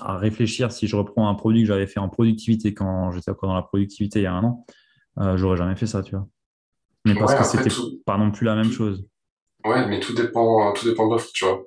à 0.00 0.16
réfléchir 0.16 0.72
si 0.72 0.86
je 0.86 0.96
reprends 0.96 1.28
un 1.28 1.34
produit 1.34 1.62
que 1.62 1.68
j'avais 1.68 1.86
fait 1.86 2.00
en 2.00 2.08
productivité 2.08 2.74
quand 2.74 3.12
j'étais 3.12 3.30
encore 3.30 3.50
dans 3.50 3.54
la 3.54 3.62
productivité 3.62 4.20
il 4.20 4.22
y 4.22 4.26
a 4.26 4.32
un 4.32 4.44
an, 4.44 4.66
euh, 5.18 5.36
j'aurais 5.36 5.56
jamais 5.56 5.76
fait 5.76 5.86
ça, 5.86 6.02
tu 6.02 6.12
vois. 6.16 6.26
Mais 7.04 7.14
parce 7.14 7.34
que 7.34 7.44
c'était 7.44 7.74
pas 8.04 8.18
non 8.18 8.32
plus 8.32 8.44
la 8.44 8.56
même 8.56 8.72
chose. 8.72 9.06
Ouais, 9.64 9.86
mais 9.86 10.00
tout 10.00 10.14
dépend, 10.14 10.72
tout 10.72 10.84
dépend 10.86 11.06
de 11.06 11.12
l'offre, 11.12 11.30
tu 11.32 11.44
vois. 11.44 11.64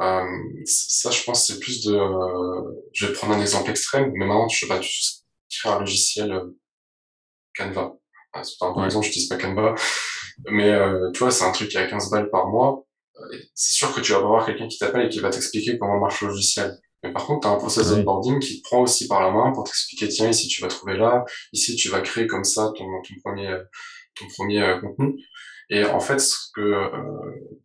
Euh, 0.00 0.24
ça, 0.64 1.10
je 1.10 1.22
pense, 1.24 1.46
c'est 1.46 1.60
plus 1.60 1.84
de. 1.84 1.94
Euh, 1.94 2.72
je 2.92 3.06
vais 3.06 3.12
prendre 3.12 3.34
un 3.34 3.40
exemple 3.40 3.70
extrême, 3.70 4.10
mais 4.14 4.26
maintenant, 4.26 4.48
je 4.48 4.60
sais 4.60 4.66
pas, 4.66 4.78
tu 4.78 5.60
fais 5.60 5.68
un 5.68 5.80
logiciel 5.80 6.32
euh, 6.32 6.46
Canva. 7.54 7.92
c'est 8.42 8.58
pas 8.58 8.68
un 8.68 8.72
bon 8.72 8.84
exemple, 8.84 9.06
je 9.06 9.12
dis 9.12 9.28
pas 9.28 9.36
Canva, 9.36 9.74
mais 10.48 10.78
tu 11.12 11.20
vois, 11.20 11.30
c'est 11.30 11.44
un 11.44 11.52
truc 11.52 11.68
qui 11.68 11.78
a 11.78 11.86
15 11.86 12.10
balles 12.10 12.30
par 12.30 12.48
mois. 12.48 12.86
C'est 13.54 13.74
sûr 13.74 13.94
que 13.94 14.00
tu 14.00 14.12
vas 14.12 14.18
avoir 14.18 14.46
quelqu'un 14.46 14.68
qui 14.68 14.78
t'appelle 14.78 15.06
et 15.06 15.08
qui 15.08 15.20
va 15.20 15.30
t'expliquer 15.30 15.78
comment 15.78 15.98
marche 15.98 16.22
le 16.22 16.28
logiciel. 16.28 16.78
Mais 17.02 17.12
par 17.12 17.26
contre, 17.26 17.40
tu 17.40 17.48
as 17.48 17.50
un 17.50 17.56
process 17.56 17.90
d'onboarding 17.90 18.40
qui 18.40 18.60
te 18.60 18.68
prend 18.68 18.82
aussi 18.82 19.08
par 19.08 19.22
la 19.22 19.30
main 19.30 19.52
pour 19.52 19.64
t'expliquer, 19.64 20.08
tiens, 20.08 20.28
ici 20.28 20.48
tu 20.48 20.60
vas 20.60 20.68
trouver 20.68 20.96
là, 20.96 21.24
ici 21.52 21.74
tu 21.76 21.88
vas 21.88 22.00
créer 22.00 22.26
comme 22.26 22.44
ça 22.44 22.72
ton, 22.76 22.84
ton 22.84 23.14
premier, 23.24 23.56
ton 24.14 24.26
premier 24.28 24.62
euh, 24.62 24.80
contenu. 24.80 25.24
Et 25.70 25.84
en 25.84 26.00
fait, 26.00 26.18
ce 26.18 26.36
que, 26.54 26.60
euh, 26.60 26.90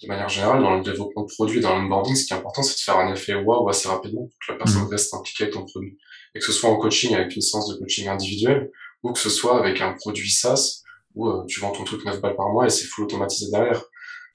de 0.02 0.08
manière 0.08 0.30
générale, 0.30 0.62
dans 0.62 0.76
le 0.76 0.84
développement 0.84 1.24
de 1.24 1.28
produit, 1.34 1.60
dans 1.60 1.76
l'onboarding, 1.76 2.16
ce 2.16 2.26
qui 2.26 2.34
est 2.34 2.38
important, 2.38 2.62
c'est 2.62 2.76
de 2.76 2.80
faire 2.80 2.98
un 2.98 3.12
effet 3.12 3.34
wow 3.34 3.68
assez 3.68 3.90
rapidement 3.90 4.22
pour 4.22 4.38
que 4.48 4.52
la 4.52 4.58
personne 4.60 4.84
mmh. 4.84 4.92
reste 4.92 5.14
impliquée 5.16 5.44
avec 5.46 5.56
ton 5.56 5.66
produit. 5.66 5.98
Et 6.36 6.40
que 6.40 6.46
ce 6.46 6.52
soit 6.52 6.70
en 6.70 6.78
coaching 6.78 7.16
avec 7.16 7.36
une 7.36 7.42
séance 7.42 7.68
de 7.68 7.80
coaching 7.80 8.08
individuel, 8.08 8.70
ou 9.02 9.12
que 9.12 9.20
ce 9.20 9.30
soit 9.30 9.60
avec 9.60 9.82
un 9.82 9.94
produit 9.94 10.30
SaaS, 10.30 10.84
où 11.16 11.30
euh, 11.30 11.46
tu 11.48 11.60
vends 11.60 11.72
ton 11.72 11.84
truc 11.84 12.06
9 12.06 12.22
balles 12.22 12.36
par 12.36 12.50
mois 12.50 12.66
et 12.66 12.70
c'est 12.70 12.86
full 12.86 13.06
automatisé 13.06 13.50
derrière. 13.52 13.84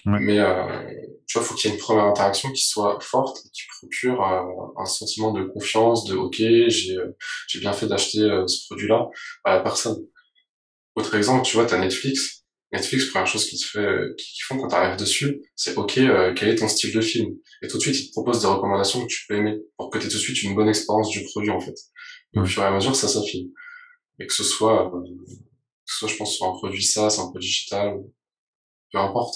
Mais 0.07 0.39
euh, 0.39 0.83
tu 1.27 1.39
vois, 1.39 1.47
faut 1.47 1.55
qu'il 1.55 1.71
y 1.71 1.73
ait 1.73 1.77
une 1.77 1.81
première 1.81 2.07
interaction 2.07 2.51
qui 2.53 2.67
soit 2.67 2.99
forte 3.01 3.39
et 3.47 3.51
qui 3.51 3.63
procure 3.79 4.21
euh, 4.21 4.83
un 4.83 4.85
sentiment 4.87 5.33
de 5.33 5.45
confiance, 5.45 6.05
de 6.07 6.17
OK, 6.17 6.37
j'ai 6.37 6.97
euh, 6.97 7.17
j'ai 7.47 7.61
bien 7.61 7.73
fait 7.73 7.87
d'acheter 7.87 8.21
euh, 8.21 8.47
ce 8.47 8.67
produit-là 8.67 9.09
à 9.45 9.57
la 9.57 9.61
personne. 9.61 9.99
Autre 10.97 11.15
exemple, 11.15 11.45
tu 11.45 11.57
vois, 11.57 11.67
tu 11.67 11.75
as 11.75 11.79
Netflix. 11.79 12.45
Netflix, 12.73 13.07
première 13.07 13.27
chose 13.27 13.47
qui 13.47 13.59
te 13.59 13.65
fait, 13.65 13.87
font 14.47 14.59
quand 14.59 14.69
tu 14.69 14.75
arrives 14.75 14.99
dessus, 14.99 15.41
c'est 15.55 15.77
OK, 15.77 15.95
quel 15.95 16.49
est 16.49 16.57
ton 16.57 16.69
style 16.69 16.93
de 16.95 17.01
film? 17.01 17.35
Et 17.63 17.69
tout 17.69 17.79
de 17.79 17.83
suite, 17.83 17.99
ils 17.99 18.07
te 18.09 18.13
proposent 18.13 18.41
des 18.41 18.47
recommandations 18.47 19.03
que 19.03 19.07
tu 19.09 19.25
peux 19.29 19.37
aimer 19.37 19.59
pour 19.77 19.91
que 19.91 19.99
tu 19.99 20.07
aies 20.07 20.09
tout 20.09 20.17
de 20.17 20.23
suite 20.23 20.43
une 20.43 20.55
bonne 20.55 20.69
expérience 20.69 21.11
du 21.11 21.25
produit 21.25 21.51
en 21.51 21.61
fait. 21.61 21.75
Et 22.35 22.39
au 22.39 22.45
fur 22.45 22.63
et 22.63 22.67
à 22.67 22.71
mesure, 22.71 22.95
ça 22.95 23.09
s'affine. 23.09 23.51
et 24.19 24.27
que 24.27 24.33
ce 24.33 24.45
soit, 24.45 24.93
que 25.91 25.95
ce 25.95 25.99
soit, 25.99 26.09
je 26.09 26.17
pense, 26.17 26.37
sur 26.37 26.47
un 26.47 26.53
produit 26.53 26.83
SaaS, 26.83 27.19
un 27.21 27.31
produit 27.31 27.49
digital, 27.49 27.99
peu 28.93 28.99
importe. 28.99 29.35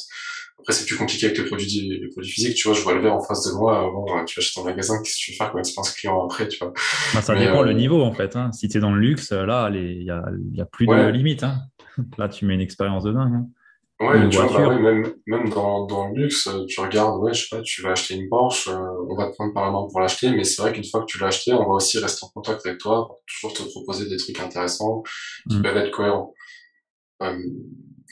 Après, 0.60 0.72
c'est 0.72 0.86
plus 0.86 0.96
compliqué 0.96 1.26
avec 1.26 1.36
les 1.36 1.44
produits, 1.44 1.98
les 2.00 2.08
produits 2.08 2.30
physiques. 2.30 2.56
Tu 2.56 2.68
vois, 2.68 2.76
je 2.76 2.82
vois 2.82 2.94
le 2.94 3.00
verre 3.00 3.14
en 3.14 3.22
face 3.22 3.44
de 3.46 3.52
moi. 3.52 3.90
Bon, 3.92 4.06
tu 4.24 4.38
achètes 4.38 4.56
en 4.56 4.64
magasin, 4.64 5.02
qu'est-ce 5.02 5.16
que 5.16 5.24
tu 5.24 5.30
veux 5.32 5.36
faire 5.36 5.50
comme 5.50 5.60
expérience 5.60 5.92
client 5.92 6.24
après, 6.24 6.48
tu 6.48 6.58
vois. 6.58 6.72
Bah, 7.12 7.22
ça 7.22 7.34
dépend 7.34 7.62
le 7.62 7.72
niveau, 7.72 8.02
en 8.02 8.12
fait. 8.12 8.36
Hein. 8.36 8.52
Si 8.52 8.68
tu 8.68 8.78
es 8.78 8.80
dans 8.80 8.92
le 8.92 9.00
luxe, 9.00 9.32
là, 9.32 9.68
il 9.74 10.04
y 10.04 10.10
a, 10.10 10.22
y 10.52 10.60
a, 10.60 10.64
plus 10.64 10.86
de 10.86 11.08
limites. 11.08 11.42
Hein. 11.42 11.58
Là, 12.18 12.28
tu 12.28 12.44
mets 12.44 12.54
une 12.54 12.60
expérience 12.60 13.04
de 13.04 13.12
dingue. 13.12 13.34
Hein. 13.34 13.46
Ouais, 14.00 14.28
tu 14.28 14.36
vois, 14.38 14.48
bah 14.48 14.76
même, 14.76 15.14
même 15.26 15.48
dans, 15.50 15.86
dans 15.86 16.08
le 16.08 16.22
luxe, 16.22 16.48
tu 16.68 16.80
regardes, 16.80 17.20
ouais, 17.22 17.32
je 17.32 17.42
sais 17.42 17.56
pas, 17.56 17.62
tu 17.62 17.80
vas 17.80 17.92
acheter 17.92 18.14
une 18.14 18.28
Porsche, 18.28 18.68
euh, 18.68 18.74
on 19.08 19.14
va 19.14 19.30
te 19.30 19.34
prendre 19.34 19.54
par 19.54 19.66
la 19.66 19.70
main 19.70 19.86
pour 19.88 20.00
l'acheter, 20.00 20.30
mais 20.30 20.42
c'est 20.42 20.60
vrai 20.62 20.72
qu'une 20.72 20.84
fois 20.84 21.00
que 21.00 21.06
tu 21.06 21.20
l'as 21.20 21.28
acheté, 21.28 21.52
on 21.52 21.64
va 21.64 21.74
aussi 21.74 21.98
rester 22.00 22.26
en 22.26 22.28
contact 22.28 22.66
avec 22.66 22.80
toi, 22.80 23.06
pour 23.06 23.20
toujours 23.24 23.56
te 23.56 23.62
proposer 23.70 24.08
des 24.08 24.16
trucs 24.16 24.40
intéressants 24.40 25.04
qui 25.48 25.58
mmh. 25.58 25.62
peuvent 25.62 25.76
être 25.76 25.92
cohérents. 25.92 26.34
Euh, 27.22 27.38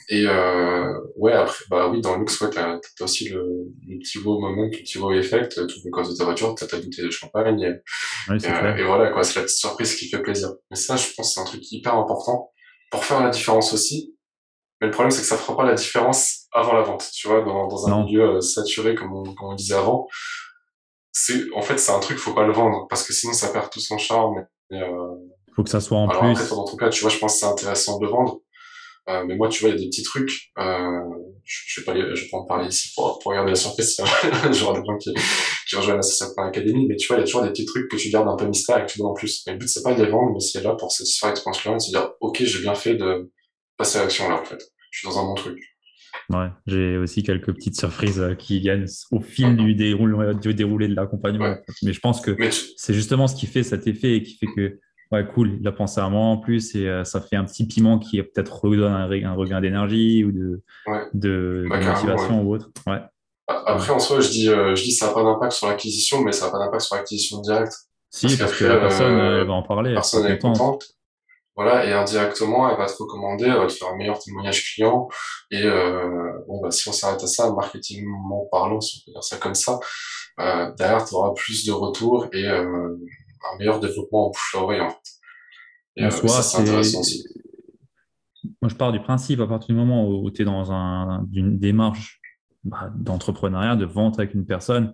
et 0.09 0.25
euh, 0.27 0.93
ouais, 1.15 1.33
après, 1.33 1.63
bah 1.69 1.87
oui, 1.89 2.01
dans 2.01 2.15
le 2.15 2.19
luxe, 2.21 2.39
ouais, 2.41 2.49
t'as 2.49 2.75
as 2.75 3.03
aussi 3.03 3.29
le, 3.29 3.41
le, 3.87 3.99
petit 3.99 4.17
wow 4.19 4.39
moment, 4.39 4.63
le 4.63 4.69
petit 4.71 4.97
wow 4.97 5.13
effect, 5.13 5.55
tout 5.55 5.79
le 5.85 5.91
cause 5.91 6.11
de 6.11 6.17
ta 6.17 6.25
voiture, 6.25 6.53
t'as 6.55 6.67
ta 6.67 6.77
bouteille 6.77 7.05
de 7.05 7.09
champagne, 7.09 7.61
et, 7.61 8.33
et, 8.33 8.81
et, 8.81 8.83
voilà, 8.83 9.11
quoi, 9.11 9.23
c'est 9.23 9.39
la 9.39 9.43
petite 9.43 9.57
surprise 9.57 9.95
qui 9.95 10.09
fait 10.09 10.21
plaisir. 10.21 10.49
Mais 10.69 10.75
ça, 10.75 10.97
je 10.97 11.07
pense, 11.15 11.33
c'est 11.33 11.39
un 11.39 11.45
truc 11.45 11.71
hyper 11.71 11.95
important 11.95 12.51
pour 12.91 13.05
faire 13.05 13.21
la 13.21 13.29
différence 13.29 13.73
aussi 13.73 14.13
mais 14.83 14.87
le 14.87 14.91
problème, 14.91 15.11
c'est 15.11 15.21
que 15.21 15.27
ça 15.27 15.37
fera 15.37 15.55
pas 15.55 15.63
la 15.63 15.75
différence 15.75 16.47
avant 16.51 16.73
la 16.73 16.81
vente. 16.81 17.09
Tu 17.13 17.29
vois, 17.29 17.41
dans, 17.41 17.67
dans 17.67 17.87
un 17.87 18.03
milieu 18.03 18.35
euh, 18.35 18.41
saturé, 18.41 18.95
comme 18.95 19.15
on, 19.15 19.23
comme 19.23 19.51
on 19.51 19.55
disait 19.55 19.75
avant, 19.75 20.09
c'est 21.13 21.41
en 21.55 21.61
fait 21.61 21.77
c'est 21.77 21.93
un 21.93 21.99
truc, 21.99 22.17
faut 22.17 22.33
pas 22.33 22.45
le 22.45 22.51
vendre 22.51 22.85
parce 22.89 23.07
que 23.07 23.13
sinon 23.13 23.31
ça 23.31 23.47
perd 23.53 23.69
tout 23.69 23.79
son 23.79 23.97
charme. 23.97 24.45
Il 24.71 24.83
euh... 24.83 25.15
faut 25.55 25.63
que 25.63 25.69
ça 25.69 25.79
soit 25.79 25.97
en 25.97 26.09
Alors, 26.09 26.23
plus. 26.23 26.31
Après, 26.31 26.49
dans 26.49 26.65
ton 26.65 26.75
cas, 26.75 26.89
tu 26.89 26.99
vois, 26.99 27.09
je 27.09 27.17
pense 27.17 27.35
que 27.35 27.39
c'est 27.39 27.45
intéressant 27.45 27.97
de 27.97 28.03
le 28.03 28.11
vendre. 28.11 28.41
Euh, 29.09 29.23
mais 29.27 29.35
moi, 29.35 29.49
tu 29.49 29.61
vois, 29.61 29.69
il 29.69 29.75
y 29.75 29.75
a 29.75 29.81
des 29.81 29.89
petits 29.89 30.03
trucs. 30.03 30.51
Euh, 30.57 30.99
je, 31.43 31.81
vais 31.81 31.85
pas, 31.85 31.93
je 31.93 32.21
vais 32.21 32.29
pas 32.29 32.37
en 32.37 32.45
parler 32.45 32.69
ici 32.69 32.91
pour, 32.95 33.19
pour 33.19 33.31
regarder 33.31 33.51
la 33.51 33.55
surprise. 33.55 33.97
Genre 34.51 34.73
des 34.73 34.85
gens 34.85 34.97
qui, 34.97 35.13
qui 35.67 35.75
rejoignent 35.75 35.99
la 35.99 36.43
Academy. 36.45 36.87
Mais 36.87 36.95
tu 36.95 37.07
vois, 37.07 37.17
il 37.17 37.19
y 37.19 37.23
a 37.23 37.25
toujours 37.25 37.43
des 37.43 37.49
petits 37.49 37.65
trucs 37.65 37.89
que 37.89 37.97
tu 37.97 38.09
gardes 38.09 38.29
un 38.29 38.35
peu 38.35 38.45
mystère 38.45 38.77
et 38.77 38.85
que 38.85 38.91
tu 38.91 38.99
donnes 38.99 39.07
en 39.07 39.13
plus. 39.13 39.43
Mais 39.45 39.53
le 39.53 39.59
but, 39.59 39.67
c'est 39.67 39.83
pas 39.83 39.93
de 39.93 40.03
les 40.03 40.09
vendre, 40.09 40.31
mais 40.33 40.39
c'est 40.39 40.61
là 40.61 40.75
pour 40.75 40.91
satisfaire 40.91 41.29
l'expérience 41.29 41.61
client 41.61 41.75
et 41.75 41.79
se 41.79 41.89
dire, 41.89 42.11
OK, 42.21 42.41
j'ai 42.43 42.59
bien 42.59 42.75
fait 42.75 42.95
de 42.95 43.29
passer 43.77 43.99
à 43.99 44.03
l'action 44.03 44.29
là, 44.29 44.39
en 44.39 44.45
fait 44.45 44.63
je 44.93 44.99
suis 44.99 45.07
dans 45.07 45.19
un 45.19 45.25
bon 45.25 45.33
truc. 45.33 45.59
Ouais, 46.29 46.47
j'ai 46.67 46.97
aussi 46.97 47.23
quelques 47.23 47.51
petites 47.53 47.77
surprises 47.77 48.19
euh, 48.19 48.35
qui 48.35 48.59
viennent 48.59 48.85
au 49.11 49.19
fil 49.19 49.57
du, 49.57 49.73
déroulé, 49.73 50.33
du 50.35 50.53
déroulé 50.53 50.87
de 50.87 50.95
l'accompagnement. 50.95 51.55
Mais 51.81 51.91
je 51.91 51.99
pense 51.99 52.21
que 52.21 52.37
c'est 52.77 52.93
justement 52.93 53.27
ce 53.27 53.35
qui 53.35 53.47
fait 53.47 53.63
cet 53.63 53.87
effet 53.87 54.17
et 54.17 54.23
qui 54.23 54.37
fait 54.37 54.47
que, 54.55 54.79
ouais, 55.13 55.25
cool, 55.33 55.57
il 55.59 55.67
a 55.67 55.71
pensé 55.71 56.01
à 56.01 56.09
moi 56.09 56.25
en 56.25 56.37
plus 56.37 56.75
et 56.75 56.87
euh, 56.87 57.03
ça 57.03 57.21
fait 57.21 57.35
un 57.35 57.45
petit 57.45 57.65
piment 57.65 57.99
qui 57.99 58.21
peut-être 58.21 58.63
redonne 58.63 58.93
un, 58.93 59.33
regain 59.33 59.61
d'énergie 59.61 60.23
ou 60.25 60.31
de, 60.31 60.63
de, 61.13 61.65
bah, 61.69 61.79
motivation 61.79 62.41
ou 62.41 62.55
autre. 62.55 62.69
Ouais. 62.87 62.99
Après, 63.47 63.91
en 63.91 63.99
soi, 63.99 64.19
je 64.19 64.29
dis, 64.29 64.49
euh, 64.49 64.75
je 64.75 64.83
dis 64.83 64.91
ça 64.91 65.07
n'a 65.07 65.13
pas 65.13 65.23
d'impact 65.23 65.53
sur 65.53 65.67
l'acquisition, 65.67 66.21
mais 66.21 66.31
ça 66.31 66.45
n'a 66.45 66.51
pas 66.51 66.59
d'impact 66.59 66.81
sur 66.81 66.95
l'acquisition 66.95 67.41
directe. 67.41 67.73
Si, 68.09 68.37
parce, 68.37 68.57
que 68.57 68.65
la 68.65 68.77
personne 68.77 69.17
elle 69.17 69.47
va 69.47 69.53
en 69.53 69.63
parler. 69.63 69.93
Personne 69.93 70.27
est 70.27 70.37
contente. 70.37 70.85
Voilà, 71.55 71.85
et 71.85 71.93
indirectement, 71.93 72.69
elle 72.69 72.77
va 72.77 72.87
te 72.87 72.95
recommander, 72.97 73.45
elle 73.45 73.57
va 73.57 73.67
te 73.67 73.73
faire 73.73 73.89
un 73.89 73.95
meilleur 73.95 74.17
témoignage 74.17 74.73
client. 74.73 75.07
Et 75.51 75.61
euh, 75.63 76.31
bon, 76.47 76.61
bah, 76.61 76.71
si 76.71 76.89
on 76.89 76.91
s'arrête 76.91 77.23
à 77.23 77.27
ça, 77.27 77.51
marketingment 77.51 78.47
parlant, 78.51 78.81
si 78.81 78.97
on 78.97 79.05
peut 79.05 79.13
dire 79.13 79.23
ça 79.23 79.37
comme 79.37 79.53
ça, 79.53 79.79
euh, 80.39 80.71
derrière, 80.77 81.05
tu 81.05 81.13
auras 81.13 81.33
plus 81.35 81.63
de 81.65 81.71
retours 81.71 82.27
et 82.33 82.47
euh, 82.47 82.95
un 83.51 83.57
meilleur 83.59 83.79
développement 83.79 84.27
en 84.27 84.29
bouche 84.31 84.55
à 84.55 84.59
oreille. 84.63 84.81
Et, 85.95 86.05
euh, 86.05 86.09
ça, 86.09 86.41
c'est. 86.41 86.63
Moi, 88.61 88.69
je 88.69 88.75
pars 88.75 88.91
du 88.91 88.99
principe, 89.01 89.39
à 89.39 89.47
partir 89.47 89.67
du 89.67 89.79
moment 89.79 90.07
où 90.07 90.29
tu 90.31 90.41
es 90.41 90.45
dans 90.45 90.71
un, 90.71 91.27
une 91.33 91.59
démarche 91.59 92.19
bah, 92.63 92.91
d'entrepreneuriat, 92.95 93.75
de 93.75 93.85
vente 93.85 94.19
avec 94.19 94.33
une 94.33 94.45
personne, 94.45 94.93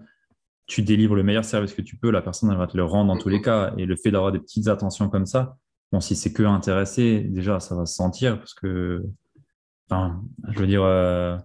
tu 0.67 0.83
délivres 0.83 1.15
le 1.15 1.23
meilleur 1.23 1.45
service 1.45 1.73
que 1.73 1.81
tu 1.81 1.97
peux, 1.97 2.11
la 2.11 2.21
personne 2.21 2.51
elle 2.51 2.57
va 2.57 2.67
te 2.67 2.77
le 2.77 2.83
rendre 2.83 3.13
dans 3.13 3.19
tous 3.19 3.29
les 3.29 3.41
cas. 3.41 3.73
Et 3.77 3.85
le 3.85 3.95
fait 3.95 4.11
d'avoir 4.11 4.31
des 4.31 4.39
petites 4.39 4.67
attentions 4.67 5.09
comme 5.09 5.25
ça, 5.25 5.57
Bon, 5.91 5.99
si 5.99 6.15
c'est 6.15 6.31
que 6.31 6.43
intéressé, 6.43 7.21
déjà, 7.21 7.59
ça 7.59 7.75
va 7.75 7.85
se 7.85 7.95
sentir 7.95 8.37
parce 8.37 8.53
que, 8.53 9.03
enfin, 9.89 10.21
je 10.49 10.59
veux 10.59 10.67
dire, 10.67 10.83
euh, 10.83 11.35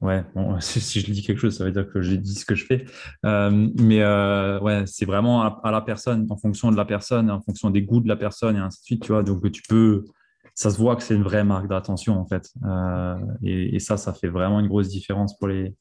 ouais, 0.00 0.24
bon, 0.34 0.58
si 0.60 1.00
je 1.00 1.10
dis 1.10 1.22
quelque 1.22 1.38
chose, 1.38 1.56
ça 1.56 1.64
veut 1.64 1.72
dire 1.72 1.88
que 1.88 2.02
j'ai 2.02 2.18
dit 2.18 2.34
ce 2.34 2.44
que 2.44 2.54
je 2.54 2.64
fais. 2.64 2.84
Euh, 3.24 3.68
mais 3.80 4.02
euh, 4.02 4.60
ouais, 4.60 4.84
c'est 4.86 5.04
vraiment 5.04 5.42
à, 5.42 5.70
la 5.70 5.80
personne, 5.80 6.26
en 6.30 6.36
fonction 6.36 6.70
de 6.70 6.76
la 6.76 6.84
personne, 6.84 7.30
en 7.30 7.40
fonction 7.40 7.70
des 7.70 7.82
goûts 7.82 8.00
de 8.00 8.08
la 8.08 8.16
personne 8.16 8.56
et 8.56 8.60
ainsi 8.60 8.80
de 8.80 8.84
suite, 8.84 9.02
tu 9.02 9.12
vois. 9.12 9.22
Donc, 9.22 9.50
tu 9.50 9.62
peux, 9.68 10.04
ça 10.54 10.70
se 10.70 10.78
voit 10.78 10.96
que 10.96 11.02
c'est 11.02 11.14
une 11.14 11.24
vraie 11.24 11.44
marque 11.44 11.68
d'attention, 11.68 12.18
en 12.18 12.26
fait. 12.26 12.52
Et, 13.42 13.76
et, 13.76 13.78
ça, 13.78 13.96
ça 13.96 14.12
fait 14.12 14.28
vraiment 14.28 14.60
une 14.60 14.68
grosse 14.68 14.88
différence 14.88 15.36
pour 15.38 15.48
les, 15.48 15.74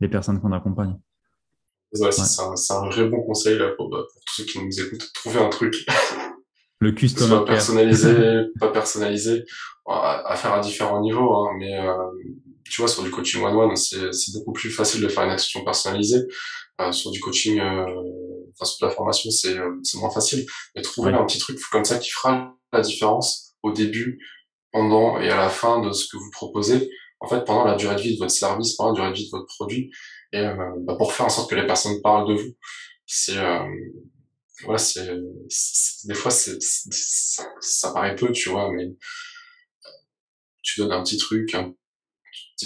les 0.00 0.08
personnes 0.08 0.40
qu'on 0.40 0.52
accompagne. 0.52 0.96
Ouais, 2.00 2.10
c'est 2.10 2.72
un, 2.72 2.86
vrai 2.86 3.06
bon 3.06 3.22
conseil 3.22 3.58
là, 3.58 3.68
pour, 3.76 3.90
bah, 3.90 3.98
pour 3.98 4.22
tous 4.24 4.34
ceux 4.36 4.44
qui 4.44 4.64
nous 4.64 4.80
écoutent. 4.80 5.12
Trouver 5.12 5.40
un 5.40 5.50
truc 5.50 5.74
le 6.82 6.90
custom 6.90 7.28
soit 7.28 7.44
personnalisé, 7.44 8.12
pas 8.60 8.72
personnalisé, 8.72 9.44
à, 9.86 10.34
faire 10.36 10.54
à 10.54 10.60
différents 10.60 11.00
niveaux. 11.00 11.32
Hein, 11.36 11.50
mais 11.58 11.78
euh, 11.78 11.94
tu 12.70 12.80
vois, 12.80 12.88
sur 12.88 13.02
du 13.02 13.10
coaching 13.10 13.42
one-one, 13.42 13.76
c'est 13.76 14.32
beaucoup 14.34 14.52
plus 14.52 14.70
facile 14.70 15.00
de 15.00 15.08
faire 15.08 15.24
une 15.24 15.30
action 15.30 15.64
personnalisée. 15.64 16.22
Euh, 16.80 16.90
sur 16.90 17.10
du 17.10 17.20
coaching, 17.20 17.60
euh, 17.60 17.84
enfin 18.54 18.64
sur 18.64 18.86
de 18.86 18.90
la 18.90 18.96
formation, 18.96 19.30
c'est 19.30 19.98
moins 19.98 20.10
facile. 20.10 20.46
Mais 20.74 20.82
trouver 20.82 21.12
un 21.12 21.24
petit 21.24 21.38
truc 21.38 21.58
comme 21.70 21.84
ça 21.84 21.98
qui 21.98 22.10
fera 22.10 22.56
la 22.72 22.80
différence 22.80 23.54
au 23.62 23.72
début, 23.72 24.18
pendant 24.72 25.20
et 25.20 25.28
à 25.28 25.36
la 25.36 25.48
fin 25.50 25.80
de 25.80 25.92
ce 25.92 26.06
que 26.06 26.16
vous 26.16 26.30
proposez. 26.30 26.90
En 27.20 27.28
fait, 27.28 27.44
pendant 27.44 27.64
la 27.64 27.76
durée 27.76 27.94
de 27.94 28.00
vie 28.00 28.14
de 28.14 28.18
votre 28.18 28.32
service, 28.32 28.74
pendant 28.74 28.90
la 28.90 28.94
durée 28.96 29.10
de 29.10 29.16
vie 29.16 29.26
de 29.26 29.30
votre 29.30 29.46
produit, 29.46 29.90
et 30.32 30.42
bah, 30.80 30.96
pour 30.96 31.12
faire 31.12 31.26
en 31.26 31.28
sorte 31.28 31.50
que 31.50 31.54
les 31.54 31.66
personnes 31.66 32.00
parlent 32.02 32.28
de 32.28 32.34
vous. 32.34 32.56
C'est 33.06 33.36
voilà, 34.64 34.78
c'est, 34.78 35.08
des 36.04 36.14
fois, 36.14 36.30
c'est, 36.30 36.58
ça, 36.60 37.92
paraît 37.92 38.14
peu, 38.16 38.32
tu 38.32 38.48
vois, 38.48 38.70
mais 38.72 38.86
tu 40.62 40.80
donnes 40.80 40.92
un 40.92 41.02
petit 41.02 41.18
truc, 41.18 41.56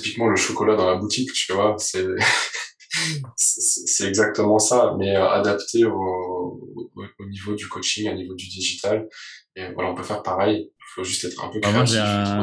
typiquement 0.00 0.28
le 0.28 0.36
chocolat 0.36 0.76
dans 0.76 0.86
la 0.86 0.96
boutique, 0.96 1.32
tu 1.32 1.52
vois, 1.52 1.76
c'est, 1.78 2.06
c'est 3.36 4.08
exactement 4.08 4.58
ça, 4.58 4.94
mais 4.98 5.16
euh, 5.16 5.28
adapté 5.28 5.84
au, 5.84 6.82
au, 6.94 7.26
niveau 7.26 7.54
du 7.54 7.68
coaching, 7.68 8.10
au 8.10 8.14
niveau 8.14 8.34
du 8.34 8.46
digital. 8.46 9.08
Et 9.54 9.72
voilà, 9.72 9.90
on 9.90 9.94
peut 9.94 10.02
faire 10.02 10.22
pareil. 10.22 10.70
Il 10.70 10.84
faut 10.94 11.04
juste 11.04 11.24
être 11.24 11.44
un 11.44 11.48
peu 11.48 11.60
créatif. 11.60 11.94
j'ai 11.94 12.00
un... 12.00 12.40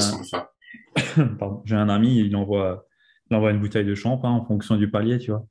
J'ai 1.65 1.75
un 1.75 1.89
ami, 1.89 2.19
il 2.19 2.35
envoie, 2.35 2.85
il 3.29 3.35
envoie 3.35 3.51
une 3.51 3.59
bouteille 3.59 3.85
de 3.85 3.95
champ 3.95 4.19
hein, 4.23 4.29
en 4.29 4.45
fonction 4.45 4.75
du 4.75 4.89
palier, 4.89 5.19
tu 5.19 5.31
vois 5.31 5.45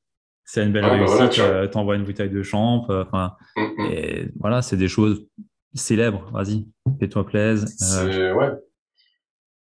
c'est 0.44 0.64
une 0.64 0.72
belle 0.72 0.84
ah, 0.84 0.98
bah 0.98 1.16
réussite, 1.16 1.70
t'envoies 1.70 1.96
une 1.96 2.04
bouteille 2.04 2.30
de 2.30 2.42
champ, 2.42 2.86
euh, 2.90 3.04
enfin, 3.04 3.36
mm, 3.56 3.62
mm. 3.62 3.86
et 3.92 4.28
voilà, 4.38 4.62
c'est 4.62 4.76
des 4.76 4.88
choses 4.88 5.26
célèbres. 5.74 6.30
Vas-y, 6.32 6.66
fais-toi 7.00 7.24
plaisir. 7.24 7.68
Euh. 7.98 8.34
Ouais. 8.34 8.50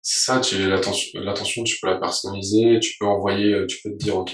C'est 0.03 0.19
ça, 0.19 0.39
tu 0.39 0.57
l'attention, 0.69 1.19
l'attention, 1.21 1.63
tu 1.63 1.77
peux 1.81 1.87
la 1.87 1.97
personnaliser, 1.97 2.79
tu 2.79 2.95
peux 2.99 3.05
envoyer, 3.05 3.65
tu 3.67 3.77
peux 3.81 3.91
te 3.91 3.95
dire, 3.95 4.17
ok, 4.17 4.31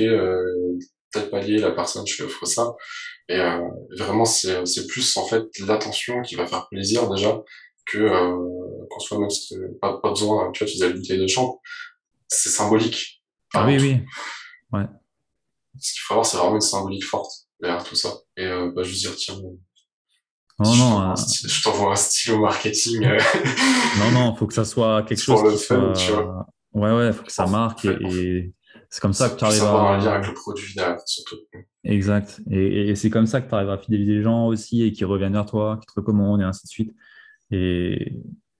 tel 1.11 1.29
palier, 1.29 1.59
la 1.59 1.71
personne, 1.71 2.05
je 2.07 2.17
lui 2.17 2.23
offre 2.23 2.45
ça. 2.45 2.73
Et 3.29 3.39
vraiment, 3.97 4.25
c'est 4.25 4.65
c'est 4.65 4.87
plus 4.87 5.15
en 5.17 5.27
fait 5.27 5.45
l'attention 5.59 6.21
qui 6.23 6.35
va 6.35 6.47
faire 6.47 6.67
plaisir 6.69 7.07
déjà 7.09 7.39
que 7.85 8.09
qu'on 8.89 8.99
soit 8.99 9.19
même 9.19 9.29
pas, 9.79 9.99
pas 10.01 10.09
besoin, 10.09 10.51
tu 10.51 10.63
vois, 10.63 10.67
tu 10.67 10.73
disais 10.73 10.89
la 10.89 10.95
bouteille 10.95 11.19
de 11.19 11.27
champ, 11.27 11.61
c'est 12.27 12.49
symbolique. 12.49 13.21
Ah 13.53 13.65
oui, 13.67 13.77
oui, 13.79 13.99
ouais 14.73 14.85
ce 15.79 15.93
qu'il 15.93 16.01
faut 16.01 16.13
avoir, 16.13 16.25
c'est 16.25 16.37
vraiment 16.37 16.55
une 16.55 16.61
symbolique 16.61 17.05
forte 17.05 17.31
derrière 17.61 17.83
tout 17.83 17.95
ça. 17.95 18.13
Et 18.37 18.45
euh, 18.45 18.71
bah, 18.71 18.83
juste 18.83 19.01
dire, 19.01 19.15
tiens, 19.15 19.39
non, 20.59 20.75
non, 20.75 21.15
je 21.15 21.63
t'envoie 21.63 21.93
un, 21.93 21.95
stylo 21.95 22.39
marketing. 22.39 23.05
Euh. 23.05 23.19
non, 23.99 24.11
non, 24.11 24.35
faut 24.35 24.45
que 24.45 24.53
ça 24.53 24.65
soit 24.65 25.03
quelque 25.03 25.21
chose 25.21 25.65
soit... 25.65 25.93
tu 25.93 26.11
vois. 26.11 26.47
Ouais, 26.73 26.91
ouais, 26.91 27.13
faut 27.13 27.23
que 27.23 27.31
ça 27.31 27.47
marque 27.47 27.85
et, 27.85 28.53
c'est 28.91 29.01
comme 29.01 29.13
ça, 29.13 29.29
que 29.29 29.37
tu 29.37 29.45
arrives 29.45 29.63
à... 29.63 29.69
avoir 29.69 29.91
un 29.91 29.97
lien 29.99 30.11
avec 30.13 30.27
le 30.27 30.33
produit 30.33 30.73
derrière, 30.75 30.99
surtout. 31.05 31.37
Exact. 31.83 32.41
Et, 32.49 32.89
et 32.89 32.95
c'est 32.95 33.09
comme 33.09 33.27
ça 33.27 33.39
que 33.39 33.47
tu 33.47 33.55
arrives 33.55 33.69
à 33.69 33.77
fidéliser 33.77 34.15
les 34.15 34.23
gens 34.23 34.47
aussi 34.47 34.83
et 34.83 34.91
qui 34.91 35.05
reviennent 35.05 35.33
vers 35.33 35.45
toi, 35.45 35.77
qui 35.79 35.85
te 35.85 35.99
recommandent 35.99 36.41
et 36.41 36.43
ainsi 36.43 36.65
de 36.65 36.69
suite. 36.69 36.95
Et 37.51 38.13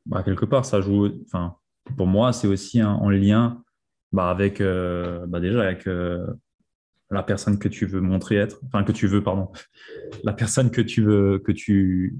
bah, 0.06 0.24
quelque 0.24 0.46
part, 0.46 0.66
ça 0.66 0.82
joue... 0.82 1.10
Enfin, 1.26 1.56
pour 1.98 2.08
moi, 2.08 2.32
c'est 2.32 2.48
aussi 2.48 2.82
en 2.84 3.10
lien 3.10 3.64
bah, 4.12 4.30
avec... 4.30 4.62
Euh, 4.62 5.26
bah, 5.28 5.40
déjà 5.40 5.62
avec... 5.64 5.88
Euh, 5.88 6.28
la 7.12 7.24
personne 7.24 7.58
que 7.58 7.68
tu 7.68 7.86
veux 7.86 8.02
montrer 8.02 8.36
être, 8.36 8.60
enfin 8.68 8.84
que 8.84 8.92
tu 8.92 9.08
veux, 9.08 9.24
pardon, 9.24 9.52
la 10.24 10.34
personne 10.34 10.70
que 10.72 10.82
tu 10.82 11.04
veux, 11.04 11.40
que 11.40 11.52
tu, 11.52 12.18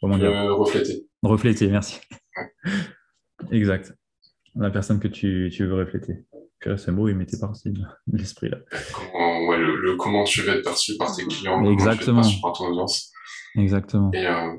comment 0.00 0.18
dire, 0.18 0.32
refléter. 0.56 1.06
Refléter, 1.22 1.68
merci. 1.68 2.00
exact. 3.52 3.94
La 4.54 4.70
personne 4.70 5.00
que 5.00 5.08
tu, 5.08 5.50
tu 5.52 5.66
veux 5.66 5.74
refléter. 5.74 6.26
C'est 6.76 6.92
beau, 6.92 7.08
il 7.08 7.16
m'était 7.16 7.38
parti 7.38 7.70
de 7.70 7.82
l'esprit 8.12 8.48
là. 8.48 8.58
Comment, 8.94 9.46
ouais, 9.48 9.58
le, 9.58 9.96
comment 9.96 10.22
tu 10.22 10.42
veux 10.42 10.56
être 10.56 10.62
perçu 10.62 10.96
par 10.96 11.14
tes 11.14 11.26
clients, 11.26 11.64
Exactement. 11.64 12.22
Tu 12.22 12.40
par 12.40 12.52
ton 12.52 12.66
audience. 12.66 13.10
Exactement. 13.56 14.10
Et 14.12 14.26
euh, 14.26 14.56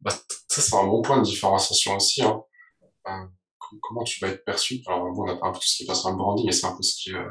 bah, 0.00 0.12
ça 0.48 0.60
c'est 0.62 0.74
un 0.74 0.86
bon 0.86 1.02
point 1.02 1.18
de 1.18 1.24
différenciation 1.24 1.96
aussi. 1.96 2.22
Hein. 2.22 2.40
Euh, 3.08 3.26
comment 3.82 4.04
tu 4.04 4.20
vas 4.20 4.28
être 4.28 4.44
perçu? 4.44 4.80
Alors 4.86 5.12
bon, 5.12 5.24
on 5.24 5.28
a 5.28 5.36
pas 5.36 5.48
un 5.48 5.52
peu 5.52 5.58
tout 5.58 5.66
ce 5.66 5.76
qui 5.76 5.86
passe 5.86 6.02
dans 6.02 6.12
le 6.12 6.16
branding 6.16 6.48
et 6.48 6.52
c'est 6.52 6.66
un 6.66 6.74
peu 6.74 6.82
ce 6.82 7.02
qui 7.02 7.14
euh, 7.14 7.28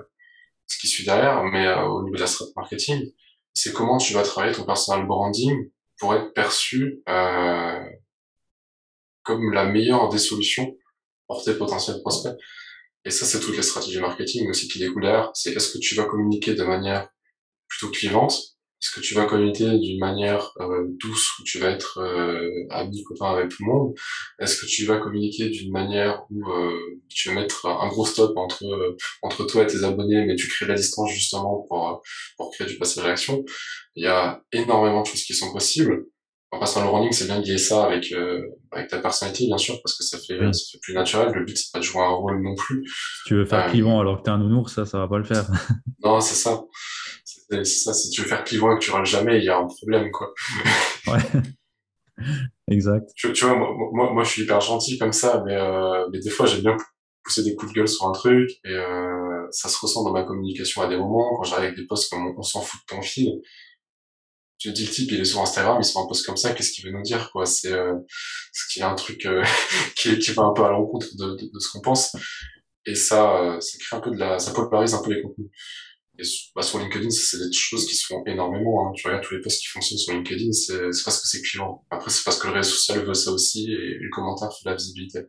ce 0.67 0.77
qui 0.79 0.87
suit 0.87 1.05
derrière, 1.05 1.43
mais 1.43 1.67
euh, 1.67 1.83
au 1.83 2.03
niveau 2.03 2.15
de 2.15 2.21
la 2.21 2.27
stratégie 2.27 2.53
marketing, 2.55 3.11
c'est 3.53 3.73
comment 3.73 3.97
tu 3.97 4.13
vas 4.13 4.23
travailler 4.23 4.53
ton 4.53 4.65
personal 4.65 5.05
branding 5.07 5.69
pour 5.97 6.13
être 6.13 6.33
perçu 6.33 7.01
euh, 7.07 7.83
comme 9.23 9.53
la 9.53 9.65
meilleure 9.65 10.09
des 10.09 10.17
solutions 10.17 10.75
pour 11.27 11.43
tes 11.43 11.55
potentiels 11.55 11.99
prospects. 12.01 12.35
Et 13.05 13.11
ça, 13.11 13.25
c'est 13.25 13.39
toutes 13.39 13.55
les 13.55 13.63
stratégies 13.63 13.99
marketing 13.99 14.49
aussi 14.49 14.67
qui 14.67 14.79
découlent 14.79 15.03
derrière. 15.03 15.31
C'est 15.33 15.53
est-ce 15.53 15.73
que 15.73 15.77
tu 15.77 15.95
vas 15.95 16.05
communiquer 16.05 16.55
de 16.55 16.63
manière 16.63 17.07
plutôt 17.67 17.91
clivante 17.91 18.54
est-ce 18.85 18.99
que 18.99 19.01
tu 19.01 19.15
vas 19.15 19.25
communiquer 19.25 19.79
d'une 19.79 19.99
manière 19.99 20.51
euh, 20.59 20.85
douce 21.01 21.39
où 21.39 21.43
tu 21.43 21.57
vas 21.57 21.71
être 21.71 21.97
euh, 21.97 22.47
ami 22.69 23.03
copain 23.03 23.31
avec 23.31 23.49
tout 23.49 23.65
le 23.65 23.71
monde 23.73 23.95
Est-ce 24.39 24.61
que 24.61 24.67
tu 24.67 24.85
vas 24.85 24.97
communiquer 24.97 25.49
d'une 25.49 25.71
manière 25.71 26.23
où 26.29 26.47
euh, 26.51 27.01
tu 27.09 27.29
vas 27.29 27.35
mettre 27.35 27.65
un 27.65 27.87
gros 27.87 28.05
stop 28.05 28.37
entre 28.37 28.95
entre 29.23 29.45
toi 29.45 29.63
et 29.63 29.65
tes 29.65 29.83
abonnés, 29.83 30.23
mais 30.27 30.35
tu 30.35 30.47
crées 30.47 30.67
la 30.67 30.75
distance 30.75 31.11
justement 31.11 31.65
pour 31.67 32.03
pour 32.37 32.51
créer 32.51 32.67
du 32.67 32.77
passage 32.77 33.03
à 33.03 33.07
l'action 33.07 33.43
Il 33.95 34.03
y 34.03 34.07
a 34.07 34.43
énormément 34.51 35.01
de 35.01 35.07
choses 35.07 35.23
qui 35.23 35.33
sont 35.33 35.51
possibles. 35.51 36.05
En 36.51 36.59
passant 36.59 36.83
le 36.83 36.89
running, 36.89 37.11
c'est 37.11 37.25
bien 37.25 37.41
de 37.41 37.45
lier 37.45 37.57
ça 37.57 37.85
avec 37.85 38.13
avec 38.71 38.87
ta 38.87 38.99
personnalité, 38.99 39.47
bien 39.47 39.57
sûr, 39.57 39.81
parce 39.81 39.97
que 39.97 40.03
ça 40.03 40.19
fait 40.19 40.37
ça 40.53 40.59
fait 40.71 40.79
plus 40.83 40.93
naturel. 40.93 41.31
Le 41.33 41.43
but 41.43 41.57
c'est 41.57 41.71
pas 41.73 41.79
de 41.79 41.83
jouer 41.83 42.03
un 42.03 42.09
rôle 42.09 42.39
non 42.43 42.53
plus. 42.53 42.85
Si 42.85 43.29
tu 43.29 43.35
veux 43.35 43.45
faire 43.45 43.67
clivant 43.71 43.99
alors 43.99 44.19
que 44.19 44.25
t'es 44.25 44.29
un 44.29 44.37
nounours, 44.37 44.75
ça 44.75 44.85
ça 44.85 44.99
va 44.99 45.07
pas 45.07 45.17
le 45.17 45.23
faire. 45.23 45.47
non, 46.03 46.21
c'est 46.21 46.35
ça 46.35 46.61
ça, 47.63 47.93
si 47.93 48.09
tu 48.09 48.21
veux 48.21 48.27
faire 48.27 48.43
clivant 48.43 48.71
et 48.71 48.79
que 48.79 48.83
tu 48.83 48.91
râles 48.91 49.05
jamais, 49.05 49.37
il 49.37 49.45
y 49.45 49.49
a 49.49 49.57
un 49.57 49.67
problème, 49.67 50.11
quoi. 50.11 50.33
ouais. 51.07 51.41
exact. 52.69 53.09
Tu, 53.15 53.31
tu 53.33 53.45
vois, 53.45 53.55
moi, 53.55 53.69
moi, 53.93 54.13
moi, 54.13 54.23
je 54.23 54.29
suis 54.29 54.43
hyper 54.43 54.61
gentil 54.61 54.97
comme 54.97 55.13
ça, 55.13 55.43
mais, 55.45 55.55
euh, 55.55 56.07
mais 56.11 56.19
des 56.19 56.29
fois, 56.29 56.45
j'aime 56.45 56.61
bien 56.61 56.77
pousser 57.23 57.43
des 57.43 57.55
coups 57.55 57.71
de 57.71 57.77
gueule 57.77 57.87
sur 57.87 58.07
un 58.07 58.11
truc, 58.11 58.49
et 58.63 58.69
euh, 58.69 59.47
ça 59.51 59.69
se 59.69 59.77
ressent 59.79 60.03
dans 60.03 60.11
ma 60.11 60.23
communication 60.23 60.81
à 60.81 60.87
des 60.87 60.97
moments, 60.97 61.35
quand 61.37 61.43
j'arrive 61.43 61.65
avec 61.65 61.77
des 61.77 61.85
posts 61.85 62.09
comme 62.09 62.33
on, 62.37 62.41
s'en 62.43 62.61
fout 62.61 62.79
de 62.81 62.95
ton 62.95 63.01
fil. 63.01 63.41
Tu 64.57 64.71
dis 64.71 64.85
le 64.85 64.91
type, 64.91 65.11
il 65.11 65.19
est 65.19 65.25
sur 65.25 65.41
Instagram, 65.41 65.77
il 65.79 65.83
se 65.83 65.97
un 65.97 66.07
post 66.07 66.25
comme 66.25 66.37
ça, 66.37 66.53
qu'est-ce 66.53 66.71
qu'il 66.71 66.85
veut 66.85 66.91
nous 66.91 67.01
dire, 67.01 67.29
quoi? 67.31 67.45
C'est 67.45 67.73
euh, 67.73 67.93
ce 68.53 68.71
qu'il 68.71 68.79
y 68.79 68.83
a 68.83 68.89
un 68.89 68.95
truc 68.95 69.25
euh, 69.25 69.43
qui, 69.97 70.17
qui 70.17 70.31
va 70.31 70.43
un 70.43 70.53
peu 70.53 70.63
à 70.63 70.69
l'encontre 70.69 71.07
de, 71.17 71.35
de, 71.35 71.51
de, 71.53 71.59
ce 71.59 71.69
qu'on 71.71 71.81
pense, 71.81 72.15
et 72.85 72.95
ça, 72.95 73.37
euh, 73.41 73.59
ça 73.59 73.77
crée 73.79 73.97
un 73.97 73.99
peu 73.99 74.11
de 74.11 74.17
la, 74.17 74.39
ça 74.39 74.53
polarise 74.53 74.93
un 74.93 75.01
peu 75.01 75.13
les 75.13 75.21
contenus. 75.21 75.49
Et 76.17 76.23
bah, 76.55 76.61
sur 76.61 76.79
LinkedIn, 76.79 77.09
c'est 77.09 77.37
des 77.37 77.51
choses 77.51 77.85
qui 77.85 77.95
se 77.95 78.05
font 78.05 78.23
énormément. 78.25 78.87
Hein. 78.87 78.93
Tu 78.95 79.07
regardes 79.07 79.23
tous 79.23 79.35
les 79.35 79.41
posts 79.41 79.61
qui 79.61 79.67
fonctionnent 79.67 79.99
sur 79.99 80.13
LinkedIn, 80.13 80.51
c'est 80.51 81.03
parce 81.03 81.21
que 81.21 81.27
c'est 81.27 81.41
client. 81.41 81.83
Après, 81.89 82.09
c'est 82.09 82.23
parce 82.23 82.39
que 82.39 82.47
le 82.47 82.53
réseau 82.53 82.71
social 82.71 83.05
veut 83.05 83.13
ça 83.13 83.31
aussi 83.31 83.71
et 83.71 83.97
le 83.99 84.09
commentaire 84.11 84.49
fait 84.51 84.69
la 84.69 84.75
visibilité. 84.75 85.19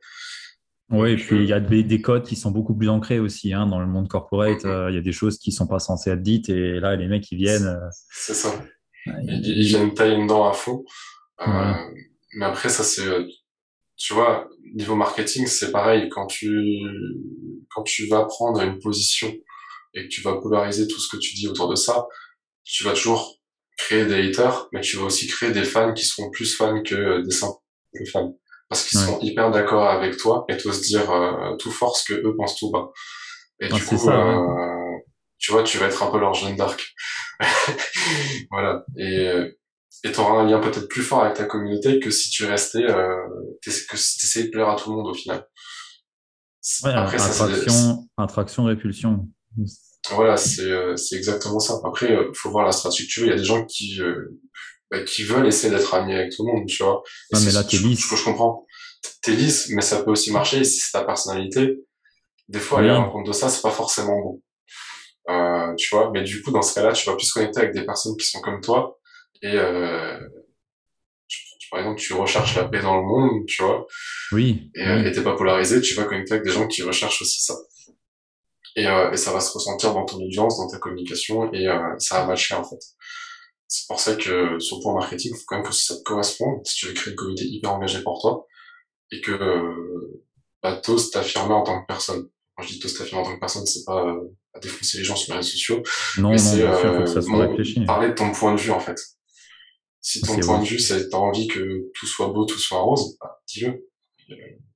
Oui, 0.91 1.13
et 1.13 1.17
puis 1.17 1.37
il 1.43 1.47
y 1.47 1.53
a 1.53 1.59
des, 1.59 2.01
codes 2.01 2.25
qui 2.25 2.37
sont 2.37 2.53
beaucoup 2.53 2.75
plus 2.75 2.89
ancrés 2.89 3.19
aussi 3.19 3.53
hein, 3.53 3.67
dans 3.67 3.81
le 3.81 3.87
monde 3.87 4.09
corporate. 4.09 4.63
Mm-hmm. 4.63 4.69
Euh, 4.69 4.91
il 4.91 4.95
y 4.95 4.99
a 4.99 5.03
des 5.03 5.13
choses 5.13 5.39
qui 5.39 5.51
sont 5.51 5.67
pas 5.67 5.81
censées 5.81 6.11
être 6.11 6.23
dites 6.23 6.49
et 6.49 6.79
là, 6.79 6.95
les 6.95 7.09
mecs, 7.09 7.31
ils 7.33 7.39
viennent. 7.39 7.67
Euh, 7.67 7.89
c'est 8.11 8.35
ça. 8.35 8.65
Ils, 9.07 9.43
ils, 9.45 9.67
viennent 9.67 9.95
tailler 9.95 10.23
dedans 10.23 10.49
à 10.49 10.53
fond. 10.53 10.85
Euh, 11.47 11.73
mais 12.37 12.45
après, 12.45 12.69
ça, 12.69 12.85
c'est. 12.85 13.03
Tu 13.97 14.15
vois, 14.15 14.49
niveau 14.75 14.95
marketing, 14.95 15.47
c'est 15.47 15.73
pareil. 15.73 16.09
Quand 16.11 16.27
tu, 16.27 16.81
quand 17.71 17.83
tu 17.83 18.07
vas 18.07 18.25
prendre 18.25 18.61
une 18.61 18.79
position 18.79 19.33
et 19.97 20.05
que 20.05 20.09
tu 20.09 20.21
vas 20.21 20.35
polariser 20.41 20.87
tout 20.87 21.01
ce 21.01 21.09
que 21.09 21.17
tu 21.17 21.35
dis 21.35 21.49
autour 21.49 21.69
de 21.69 21.75
ça, 21.75 22.07
tu 22.65 22.85
vas 22.85 22.93
toujours 22.93 23.41
créer 23.77 24.07
des 24.07 24.29
haters, 24.29 24.69
mais 24.73 24.81
tu 24.81 24.97
vas 24.97 25.05
aussi 25.05 25.27
créer 25.27 25.51
des 25.51 25.65
fans 25.65 25.93
qui 25.93 26.05
seront 26.05 26.31
plus 26.31 26.55
fans 26.55 26.83
que 26.83 27.23
des 27.23 27.31
simples 27.31 27.61
fans. 28.13 28.37
Parce 28.69 28.85
qu'ils 28.85 28.99
sont 28.99 29.19
hyper 29.21 29.51
d'accord 29.51 29.89
avec 29.89 30.17
toi 30.17 30.45
et 30.49 30.57
tu 30.57 30.73
se 30.73 30.83
dire 30.83 31.11
euh, 31.11 31.57
tout 31.57 31.71
force 31.71 32.05
que 32.05 32.15
eux 32.15 32.35
pensent 32.37 32.57
tout 32.57 32.71
bas. 32.71 32.91
Et 33.61 33.69
du 33.69 33.83
coup, 33.85 34.11
euh, 34.11 34.99
tu 35.39 35.53
vois, 35.53 35.63
tu 35.63 35.79
vas 35.79 35.87
être 35.87 36.03
un 36.03 36.11
peu 36.11 36.19
leur 36.19 36.35
jeune 36.35 36.57
d'arc. 36.57 36.95
voilà. 38.51 38.85
Et 38.99 39.57
et 40.05 40.13
tu 40.13 40.21
auras 40.21 40.43
un 40.43 40.47
lien 40.47 40.61
peut-être 40.61 40.89
plus 40.89 41.03
fort 41.03 41.25
avec 41.25 41.35
ta 41.35 41.45
communauté 41.45 42.01
que 42.01 42.11
si 42.11 42.31
tu 42.31 42.45
restais, 42.45 42.85
euh, 42.85 43.17
que 43.65 43.71
si 43.71 44.19
tu 44.19 44.27
essayais 44.27 44.47
de 44.47 44.51
plaire 44.51 44.69
à 44.69 44.77
tout 44.77 44.91
le 44.91 44.97
monde 44.97 45.09
au 45.09 45.15
final. 45.15 45.47
Ouais, 46.85 46.93
Après, 46.93 47.21
attraction, 47.21 48.09
attraction, 48.17 48.65
répulsion. 48.65 49.29
Voilà, 50.11 50.37
c'est 50.37 50.63
euh, 50.63 50.97
c'est 50.97 51.17
exactement 51.17 51.59
ça. 51.59 51.81
Après, 51.85 52.07
il 52.07 52.15
euh, 52.15 52.33
faut 52.35 52.51
voir 52.51 52.65
la 52.65 52.73
stratégie 52.73 53.07
que 53.07 53.13
tu 53.13 53.21
veux. 53.21 53.27
Il 53.27 53.31
y 53.31 53.33
a 53.33 53.37
des 53.37 53.45
gens 53.45 53.65
qui 53.65 54.01
euh, 54.01 54.39
bah, 54.91 55.03
qui 55.03 55.25
veulent 55.25 55.47
essayer 55.47 55.73
d'être 55.73 55.95
amis 55.95 56.15
avec 56.15 56.33
tout 56.35 56.47
le 56.47 56.53
monde, 56.53 56.67
tu 56.67 56.83
vois. 56.83 57.03
Mais 57.33 57.51
là, 57.51 57.65
t'es 57.65 57.79
lisse. 57.79 58.07
Je, 58.09 58.17
je, 58.17 58.25
comprends. 58.25 58.67
T'es 59.23 59.33
lisse, 59.33 59.69
mais 59.71 59.83
ça 59.83 60.03
peut 60.03 60.11
aussi 60.11 60.33
marcher. 60.33 60.59
Et 60.59 60.65
si 60.65 60.81
c'est 60.81 60.93
ta 60.93 61.05
personnalité, 61.05 61.81
des 62.49 62.61
fois, 62.61 62.81
aller 62.81 62.91
à 62.91 62.95
l'encontre 62.95 63.29
de 63.29 63.33
ça, 63.33 63.49
c'est 63.49 63.63
pas 63.63 63.71
forcément 63.71 64.21
bon. 64.21 64.43
Euh, 65.29 65.75
tu 65.77 65.89
vois. 65.95 66.11
Mais 66.13 66.23
du 66.23 66.41
coup, 66.43 66.53
dans 66.53 66.63
ce 66.63 66.75
cas-là, 66.75 66.93
tu 66.93 67.09
vas 67.09 67.17
plus 67.17 67.33
connecter 67.33 67.61
avec 67.61 67.75
des 67.75 67.85
personnes 67.85 68.17
qui 68.17 68.29
sont 68.29 68.41
comme 68.41 68.61
toi. 68.61 68.99
Et 69.43 69.55
euh, 69.55 70.19
par 71.71 71.81
exemple, 71.81 72.01
tu 72.01 72.13
recherches 72.13 72.55
la 72.55 72.65
paix 72.65 72.81
dans 72.81 72.97
le 72.97 73.03
monde, 73.03 73.45
tu 73.47 73.63
vois. 73.63 73.87
Oui. 74.31 74.71
Et 74.77 74.89
oui. 74.89 75.13
t'es 75.13 75.23
pas 75.23 75.35
polarisé, 75.35 75.81
tu 75.81 75.95
vas 75.95 76.05
connecter 76.05 76.35
avec 76.35 76.45
des 76.45 76.53
gens 76.53 76.69
qui 76.69 76.83
recherchent 76.83 77.21
aussi 77.23 77.43
ça 77.43 77.55
et, 78.77 78.87
euh, 78.87 79.11
et, 79.11 79.17
ça 79.17 79.33
va 79.33 79.41
se 79.41 79.53
ressentir 79.53 79.95
dans 79.95 80.05
ton 80.05 80.19
audience, 80.19 80.59
dans 80.59 80.69
ta 80.69 80.79
communication, 80.79 81.53
et 81.53 81.67
euh, 81.67 81.99
ça 81.99 82.21
va 82.21 82.27
matcher 82.27 82.55
en 82.55 82.63
fait. 82.63 82.79
C'est 83.69 83.87
pour 83.89 83.99
ça 83.99 84.15
que 84.15 84.59
sur 84.61 84.77
le 84.77 84.83
point 84.83 84.95
marketing, 84.95 85.33
il 85.35 85.39
faut 85.39 85.45
quand 85.47 85.57
même 85.57 85.67
que 85.67 85.75
ça 85.75 85.97
te 85.97 86.03
corresponde 86.03 86.65
si 86.65 86.77
tu 86.77 86.87
veux 86.87 86.93
créer 86.93 87.13
une 87.13 87.17
communauté 87.17 87.45
hyper 87.47 87.73
engagée 87.73 88.03
pour 88.03 88.21
toi, 88.21 88.47
et 89.11 89.21
que 89.21 89.33
euh, 89.33 90.25
bah, 90.63 90.77
t'oses 90.77 91.11
t'affirmer 91.11 91.55
en 91.55 91.63
tant 91.63 91.81
que 91.81 91.87
personne. 91.87 92.29
Quand 92.55 92.63
je 92.63 92.69
dis 92.69 92.79
t'oses 92.79 92.95
t'affirmer 92.95 93.23
en 93.23 93.27
tant 93.27 93.35
que 93.35 93.41
personne, 93.41 93.67
c'est 93.67 93.85
pas 93.85 94.07
euh, 94.07 94.21
à 94.55 94.61
défoncer 94.61 94.99
les 94.99 95.05
gens 95.05 95.17
sur 95.17 95.33
les 95.33 95.39
réseaux 95.39 95.51
sociaux, 95.51 95.83
non, 96.19 96.31
mais 96.31 96.39
c'est 96.39 96.63
euh, 96.63 97.85
parler 97.87 98.09
de 98.09 98.15
ton 98.15 98.31
point 98.33 98.55
de 98.55 98.61
vue 98.61 98.71
en 98.71 98.81
fait. 98.81 99.01
Si 100.01 100.21
ton 100.21 100.39
point 100.39 100.61
de 100.61 100.65
vue, 100.67 100.79
c'est 100.79 101.09
t'as 101.09 101.17
envie 101.17 101.49
que 101.49 101.91
tout 101.95 102.07
soit 102.07 102.29
beau, 102.29 102.45
tout 102.45 102.59
soit 102.59 102.79
rose, 102.79 103.17
bah, 103.21 103.41
dis-le. 103.49 103.89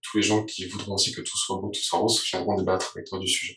Tous 0.03 0.16
les 0.16 0.22
gens 0.22 0.44
qui 0.44 0.66
voudront 0.66 0.94
aussi 0.94 1.12
que 1.12 1.20
tout 1.20 1.36
soit 1.36 1.59
beau, 1.59 1.68
tout 1.68 1.80
soit 1.80 1.98
rose, 1.98 2.24
viendront 2.24 2.57
débattre 2.57 2.92
avec 2.96 3.07
toi 3.07 3.18
du 3.18 3.28
sujet 3.28 3.57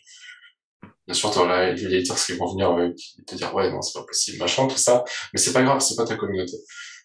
bien 1.06 1.14
sûr, 1.14 1.30
t'auras 1.30 1.72
les 1.72 1.98
haters 1.98 2.16
qui 2.16 2.32
vont 2.34 2.50
venir 2.52 2.70
euh, 2.72 2.90
te 3.26 3.34
dire 3.34 3.54
ouais 3.54 3.70
non 3.70 3.82
c'est 3.82 3.98
pas 3.98 4.06
possible 4.06 4.38
machin 4.38 4.66
tout 4.66 4.76
ça, 4.76 5.04
mais 5.32 5.40
c'est 5.40 5.52
pas 5.52 5.62
grave, 5.62 5.80
c'est 5.80 5.96
pas 5.96 6.04
ta 6.04 6.16
communauté, 6.16 6.56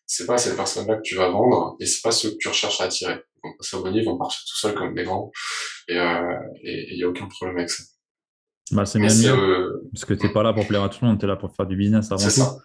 c'est 0.06 0.26
pas 0.26 0.38
ces 0.38 0.56
personnes-là 0.56 0.98
que 0.98 1.02
tu 1.04 1.16
vas 1.16 1.30
vendre 1.30 1.76
et 1.80 1.86
c'est 1.86 2.02
pas 2.02 2.12
ceux 2.12 2.32
que 2.32 2.38
tu 2.40 2.48
recherches 2.48 2.82
à 2.82 2.86
attirer. 2.86 3.22
Ils 3.44 3.48
vont 3.48 3.54
s'abonner, 3.62 4.00
ils 4.00 4.06
vont 4.06 4.18
partir 4.18 4.40
tout 4.50 4.58
seuls 4.58 4.76
comme 4.76 4.94
des 4.94 5.04
grands 5.04 5.32
et 5.88 5.94
il 5.94 5.98
euh, 5.98 6.38
et, 6.64 6.98
y 6.98 7.04
a 7.04 7.08
aucun 7.10 7.28
problème 7.28 7.58
avec 7.58 7.70
ça. 7.70 7.84
Bah 8.72 8.86
c'est 8.86 9.00
bien 9.00 9.14
mieux 9.14 9.34
euh... 9.34 9.90
parce 9.94 10.06
que 10.06 10.14
t'es 10.14 10.30
pas 10.30 10.44
là 10.44 10.54
pour 10.54 10.68
plaire 10.68 10.84
à 10.84 10.90
tout 10.90 11.00
le 11.02 11.08
monde, 11.08 11.20
t'es 11.20 11.28
là 11.28 11.36
pour 11.36 11.56
faire 11.56 11.66
du 11.66 11.76
business 11.76 12.12
avant 12.12 12.24
tout. 12.24 12.30
Ça. 12.30 12.58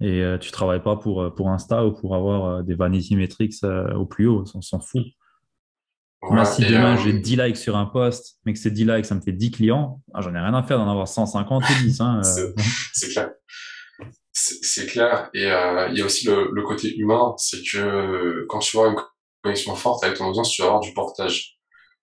Et 0.00 0.20
euh, 0.20 0.36
tu 0.36 0.50
travailles 0.50 0.82
pas 0.82 0.96
pour 0.96 1.34
pour 1.34 1.48
Insta 1.48 1.86
ou 1.86 1.92
pour 1.92 2.14
avoir 2.14 2.44
euh, 2.44 2.62
des 2.62 2.74
vanity 2.74 3.16
metrics 3.16 3.54
au 3.94 4.04
plus 4.04 4.26
haut, 4.26 4.44
on 4.54 4.60
s'en 4.60 4.80
fout 4.80 5.04
si 6.44 6.62
demain 6.62 6.96
j'ai 6.96 7.12
10 7.12 7.36
likes 7.36 7.56
sur 7.56 7.76
un 7.76 7.86
post, 7.86 8.38
mais 8.44 8.52
que 8.52 8.58
ces 8.58 8.70
10 8.70 8.84
likes, 8.84 9.06
ça 9.06 9.14
me 9.14 9.20
fait 9.20 9.32
10 9.32 9.50
clients, 9.50 10.00
ah, 10.14 10.20
j'en 10.20 10.34
ai 10.34 10.38
rien 10.38 10.54
à 10.54 10.62
faire 10.62 10.78
d'en 10.78 10.90
avoir 10.90 11.08
150 11.08 11.62
ou 11.62 11.82
10. 11.84 12.00
Hein, 12.00 12.20
euh. 12.24 12.52
c'est 12.92 13.10
clair. 13.10 13.30
C'est 14.32 14.86
clair. 14.86 15.30
Et 15.34 15.46
euh, 15.46 15.88
il 15.90 15.98
y 15.98 16.02
a 16.02 16.04
aussi 16.04 16.26
le, 16.26 16.50
le 16.52 16.62
côté 16.62 16.94
humain, 16.96 17.34
c'est 17.38 17.62
que 17.62 18.44
quand 18.48 18.58
tu 18.58 18.76
vois 18.76 18.88
une 18.88 18.96
connexion 19.42 19.74
forte 19.74 20.04
avec 20.04 20.18
ton 20.18 20.26
audience, 20.26 20.50
tu 20.50 20.62
vas 20.62 20.68
avoir 20.68 20.80
du 20.80 20.92
portage. 20.92 21.58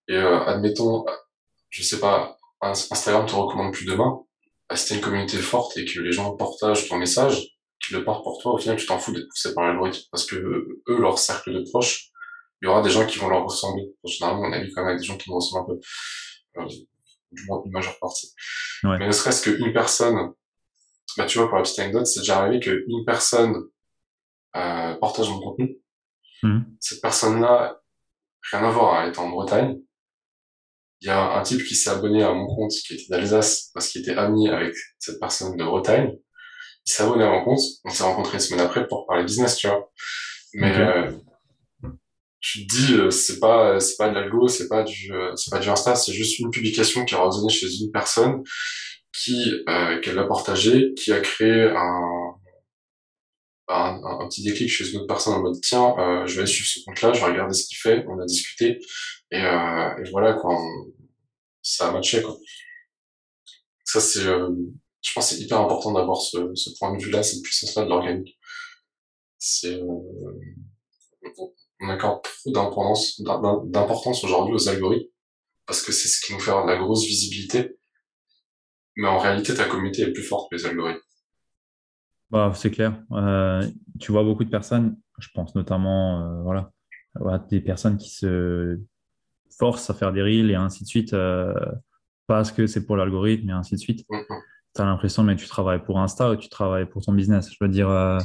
Et 0.07 0.15
euh, 0.15 0.43
admettons, 0.45 1.05
je 1.69 1.83
sais 1.83 1.99
pas, 1.99 2.37
Instagram 2.61 3.25
te 3.25 3.35
recommande 3.35 3.73
plus 3.73 3.85
demain, 3.85 4.21
bah, 4.69 4.75
si 4.75 4.89
t'as 4.89 4.95
une 4.95 5.01
communauté 5.01 5.37
forte 5.37 5.77
et 5.77 5.85
que 5.85 5.99
les 5.99 6.11
gens 6.11 6.35
partagent 6.35 6.87
ton 6.89 6.97
message, 6.97 7.47
qu'ils 7.85 7.97
le 7.97 8.03
portent 8.03 8.23
pour 8.23 8.41
toi, 8.41 8.53
au 8.53 8.57
final, 8.57 8.77
tu 8.77 8.85
t'en 8.85 8.97
fous 8.97 9.11
d'être 9.11 9.27
poussé 9.27 9.53
par 9.53 9.65
l'algorithme. 9.65 10.01
Parce 10.11 10.25
que 10.25 10.35
eux, 10.35 10.99
leur 10.99 11.19
cercle 11.19 11.53
de 11.53 11.63
proches, 11.69 12.09
il 12.63 12.67
y 12.67 12.69
aura 12.69 12.81
des 12.81 12.89
gens 12.89 13.05
qui 13.05 13.19
vont 13.19 13.27
leur 13.27 13.43
ressembler. 13.43 13.93
Généralement, 14.05 14.43
on 14.43 14.53
a 14.53 14.59
vu 14.59 14.71
quand 14.73 14.85
même 14.85 14.97
des 14.97 15.03
gens 15.03 15.17
qui 15.17 15.29
nous 15.29 15.35
ressemblent 15.35 15.69
un 15.69 15.75
peu, 15.75 16.61
euh, 16.61 16.65
du 17.33 17.45
moins 17.45 17.61
une 17.65 17.73
majeure 17.73 17.99
partie. 17.99 18.33
Ouais. 18.85 18.97
Mais 18.99 19.07
ne 19.07 19.11
serait-ce 19.11 19.43
qu'une 19.43 19.73
personne, 19.73 20.31
bah, 21.17 21.25
tu 21.25 21.39
vois, 21.39 21.49
pour 21.49 21.57
la 21.57 21.63
petite 21.63 21.79
anecdote, 21.79 22.07
c'est 22.07 22.21
déjà 22.21 22.39
arrivé 22.39 22.61
qu'une 22.61 23.03
personne 23.05 23.53
euh, 24.55 24.95
partage 24.95 25.29
mon 25.29 25.41
contenu. 25.41 25.77
Mmh. 26.41 26.61
Cette 26.79 27.01
personne-là, 27.01 27.81
rien 28.49 28.63
à 28.63 28.71
voir, 28.71 29.03
elle 29.03 29.09
était 29.09 29.19
en 29.19 29.29
Bretagne. 29.29 29.81
Il 31.01 31.07
y 31.07 31.09
a 31.09 31.37
un 31.37 31.43
type 31.43 31.65
qui 31.65 31.75
s'est 31.75 31.89
abonné 31.89 32.23
à 32.23 32.31
mon 32.31 32.47
compte, 32.47 32.71
qui 32.71 32.93
était 32.93 33.07
d'Alsace, 33.09 33.71
parce 33.73 33.89
qu'il 33.89 34.03
était 34.03 34.15
ami 34.15 34.47
avec 34.47 34.73
cette 34.99 35.19
personne 35.19 35.57
de 35.57 35.63
Bretagne. 35.65 36.15
Il 36.87 36.93
s'est 36.93 37.03
abonné 37.03 37.25
à 37.25 37.29
mon 37.29 37.43
compte. 37.43 37.59
On 37.83 37.89
s'est 37.89 38.03
rencontré 38.03 38.35
une 38.35 38.39
semaine 38.39 38.65
après 38.65 38.87
pour 38.87 39.05
parler 39.05 39.25
business, 39.25 39.57
tu 39.57 39.67
vois. 39.67 39.91
Mais 40.53 40.71
okay. 40.71 40.81
euh, 40.81 41.11
tu 42.43 42.67
te 42.67 42.75
dis 42.75 42.93
euh, 42.93 43.09
c'est 43.09 43.39
pas 43.39 43.79
c'est 43.79 43.95
pas 43.97 44.09
de 44.09 44.15
l'algo 44.15 44.47
c'est 44.47 44.67
pas 44.67 44.83
du 44.83 45.11
euh, 45.13 45.35
c'est 45.35 45.49
pas 45.49 45.59
du 45.59 45.69
Insta 45.69 45.95
c'est 45.95 46.13
juste 46.13 46.39
une 46.39 46.51
publication 46.51 47.05
qui 47.05 47.15
a 47.15 47.23
résonné 47.23 47.51
chez 47.51 47.67
une 47.81 47.91
personne 47.91 48.43
qui 49.13 49.51
euh, 49.69 49.99
qu'elle 50.01 50.19
a 50.19 50.25
partagé 50.25 50.93
qui 50.95 51.11
a 51.13 51.21
créé 51.21 51.63
un 51.75 52.33
un, 53.69 54.27
petit 54.27 54.43
déclic 54.43 54.69
chez 54.69 54.89
une 54.89 54.97
autre 54.97 55.07
personne 55.07 55.33
en 55.33 55.41
mode 55.41 55.59
tiens, 55.61 55.95
euh, 55.97 56.25
je 56.27 56.39
vais 56.39 56.45
suivre 56.45 56.67
ce 56.67 56.79
compte-là, 56.85 57.13
je 57.13 57.19
vais 57.19 57.31
regarder 57.31 57.53
ce 57.53 57.67
qu'il 57.67 57.77
fait, 57.77 58.05
on 58.07 58.19
a 58.19 58.25
discuté 58.25 58.79
et, 59.31 59.41
euh, 59.41 60.03
et 60.03 60.09
voilà 60.11 60.33
quoi, 60.33 60.57
ça 61.61 61.89
a 61.89 61.91
matché 61.91 62.21
quoi. 62.21 62.37
Ça 63.85 64.01
c'est, 64.01 64.25
euh, 64.25 64.49
je 65.01 65.13
pense 65.13 65.29
c'est 65.29 65.39
hyper 65.39 65.59
important 65.61 65.93
d'avoir 65.93 66.17
ce, 66.21 66.53
ce 66.55 66.69
point 66.77 66.95
de 66.95 67.01
vue-là, 67.01 67.23
cette 67.23 67.41
puissance-là 67.41 67.85
de 67.85 67.89
l'organique. 67.89 68.37
C'est, 69.39 69.75
euh, 69.75 69.99
on 71.83 71.89
accorde 71.89 72.21
trop 72.23 72.51
d'importance, 72.51 73.21
d'importance 73.21 74.23
aujourd'hui 74.23 74.55
aux 74.55 74.69
algorithmes 74.69 75.09
parce 75.65 75.81
que 75.81 75.91
c'est 75.91 76.07
ce 76.07 76.25
qui 76.25 76.33
nous 76.33 76.39
fait 76.39 76.51
avoir 76.51 76.65
de 76.65 76.71
la 76.71 76.77
grosse 76.77 77.05
visibilité. 77.05 77.77
Mais 78.95 79.07
en 79.07 79.19
réalité, 79.19 79.53
ta 79.53 79.65
communauté 79.65 80.03
est 80.03 80.11
plus 80.11 80.23
forte 80.23 80.51
que 80.51 80.55
les 80.55 80.65
algorithmes. 80.65 81.01
Bah, 82.29 82.51
c'est 82.55 82.71
clair. 82.71 83.01
Euh, 83.11 83.65
tu 83.99 84.11
vois 84.11 84.23
beaucoup 84.23 84.43
de 84.43 84.49
personnes, 84.49 84.97
je 85.19 85.29
pense 85.33 85.55
notamment 85.55 86.21
euh, 86.21 86.41
voilà, 86.41 87.39
des 87.49 87.61
personnes 87.61 87.97
qui 87.97 88.09
se 88.09 88.79
forcent 89.57 89.89
à 89.89 89.93
faire 89.93 90.11
des 90.11 90.21
reels 90.21 90.49
et 90.49 90.55
ainsi 90.55 90.83
de 90.83 90.89
suite, 90.89 91.13
euh, 91.13 91.53
parce 92.27 92.51
que 92.51 92.65
c'est 92.65 92.85
pour 92.85 92.97
l'algorithme 92.97 93.49
et 93.49 93.53
ainsi 93.53 93.75
de 93.75 93.79
suite. 93.79 94.05
Tu 94.75 94.81
as 94.81 94.85
l'impression, 94.85 95.23
mais 95.23 95.35
tu 95.35 95.47
travailles 95.47 95.83
pour 95.83 95.99
Insta 95.99 96.31
ou 96.31 96.35
tu 96.35 96.49
travailles 96.49 96.87
pour 96.87 97.03
ton 97.03 97.13
business? 97.13 97.51
Je 97.51 97.57
veux 97.61 97.69
dire, 97.69 97.89
à 97.89 98.17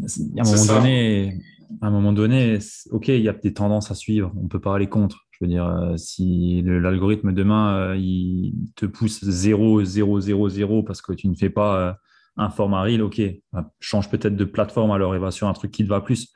un 0.00 0.44
moment 0.44 0.66
donné, 0.66 1.40
à 1.80 1.86
un 1.86 1.90
moment 1.90 2.12
donné, 2.12 2.58
ok, 2.90 3.08
il 3.08 3.20
y 3.20 3.28
a 3.28 3.32
des 3.32 3.52
tendances 3.52 3.90
à 3.90 3.94
suivre, 3.94 4.32
on 4.42 4.48
peut 4.48 4.60
pas 4.60 4.74
aller 4.74 4.88
contre. 4.88 5.26
Je 5.30 5.44
veux 5.44 5.48
dire, 5.48 5.66
euh, 5.66 5.96
si 5.96 6.62
l'algorithme 6.62 7.32
demain, 7.32 7.76
euh, 7.76 7.96
il 7.96 8.54
te 8.76 8.86
pousse 8.86 9.24
0, 9.24 9.82
0, 9.84 10.20
0, 10.20 10.48
0 10.48 10.82
parce 10.84 11.02
que 11.02 11.12
tu 11.12 11.28
ne 11.28 11.34
fais 11.34 11.50
pas 11.50 11.76
euh, 11.80 11.92
un 12.36 12.50
format 12.50 12.82
reel, 12.82 13.02
ok, 13.02 13.20
bah, 13.52 13.70
change 13.80 14.08
peut-être 14.08 14.36
de 14.36 14.44
plateforme 14.44 14.92
alors 14.92 15.14
il 15.14 15.20
va 15.20 15.30
sur 15.30 15.48
un 15.48 15.52
truc 15.52 15.72
qui 15.72 15.84
te 15.84 15.88
va 15.88 16.00
plus. 16.00 16.32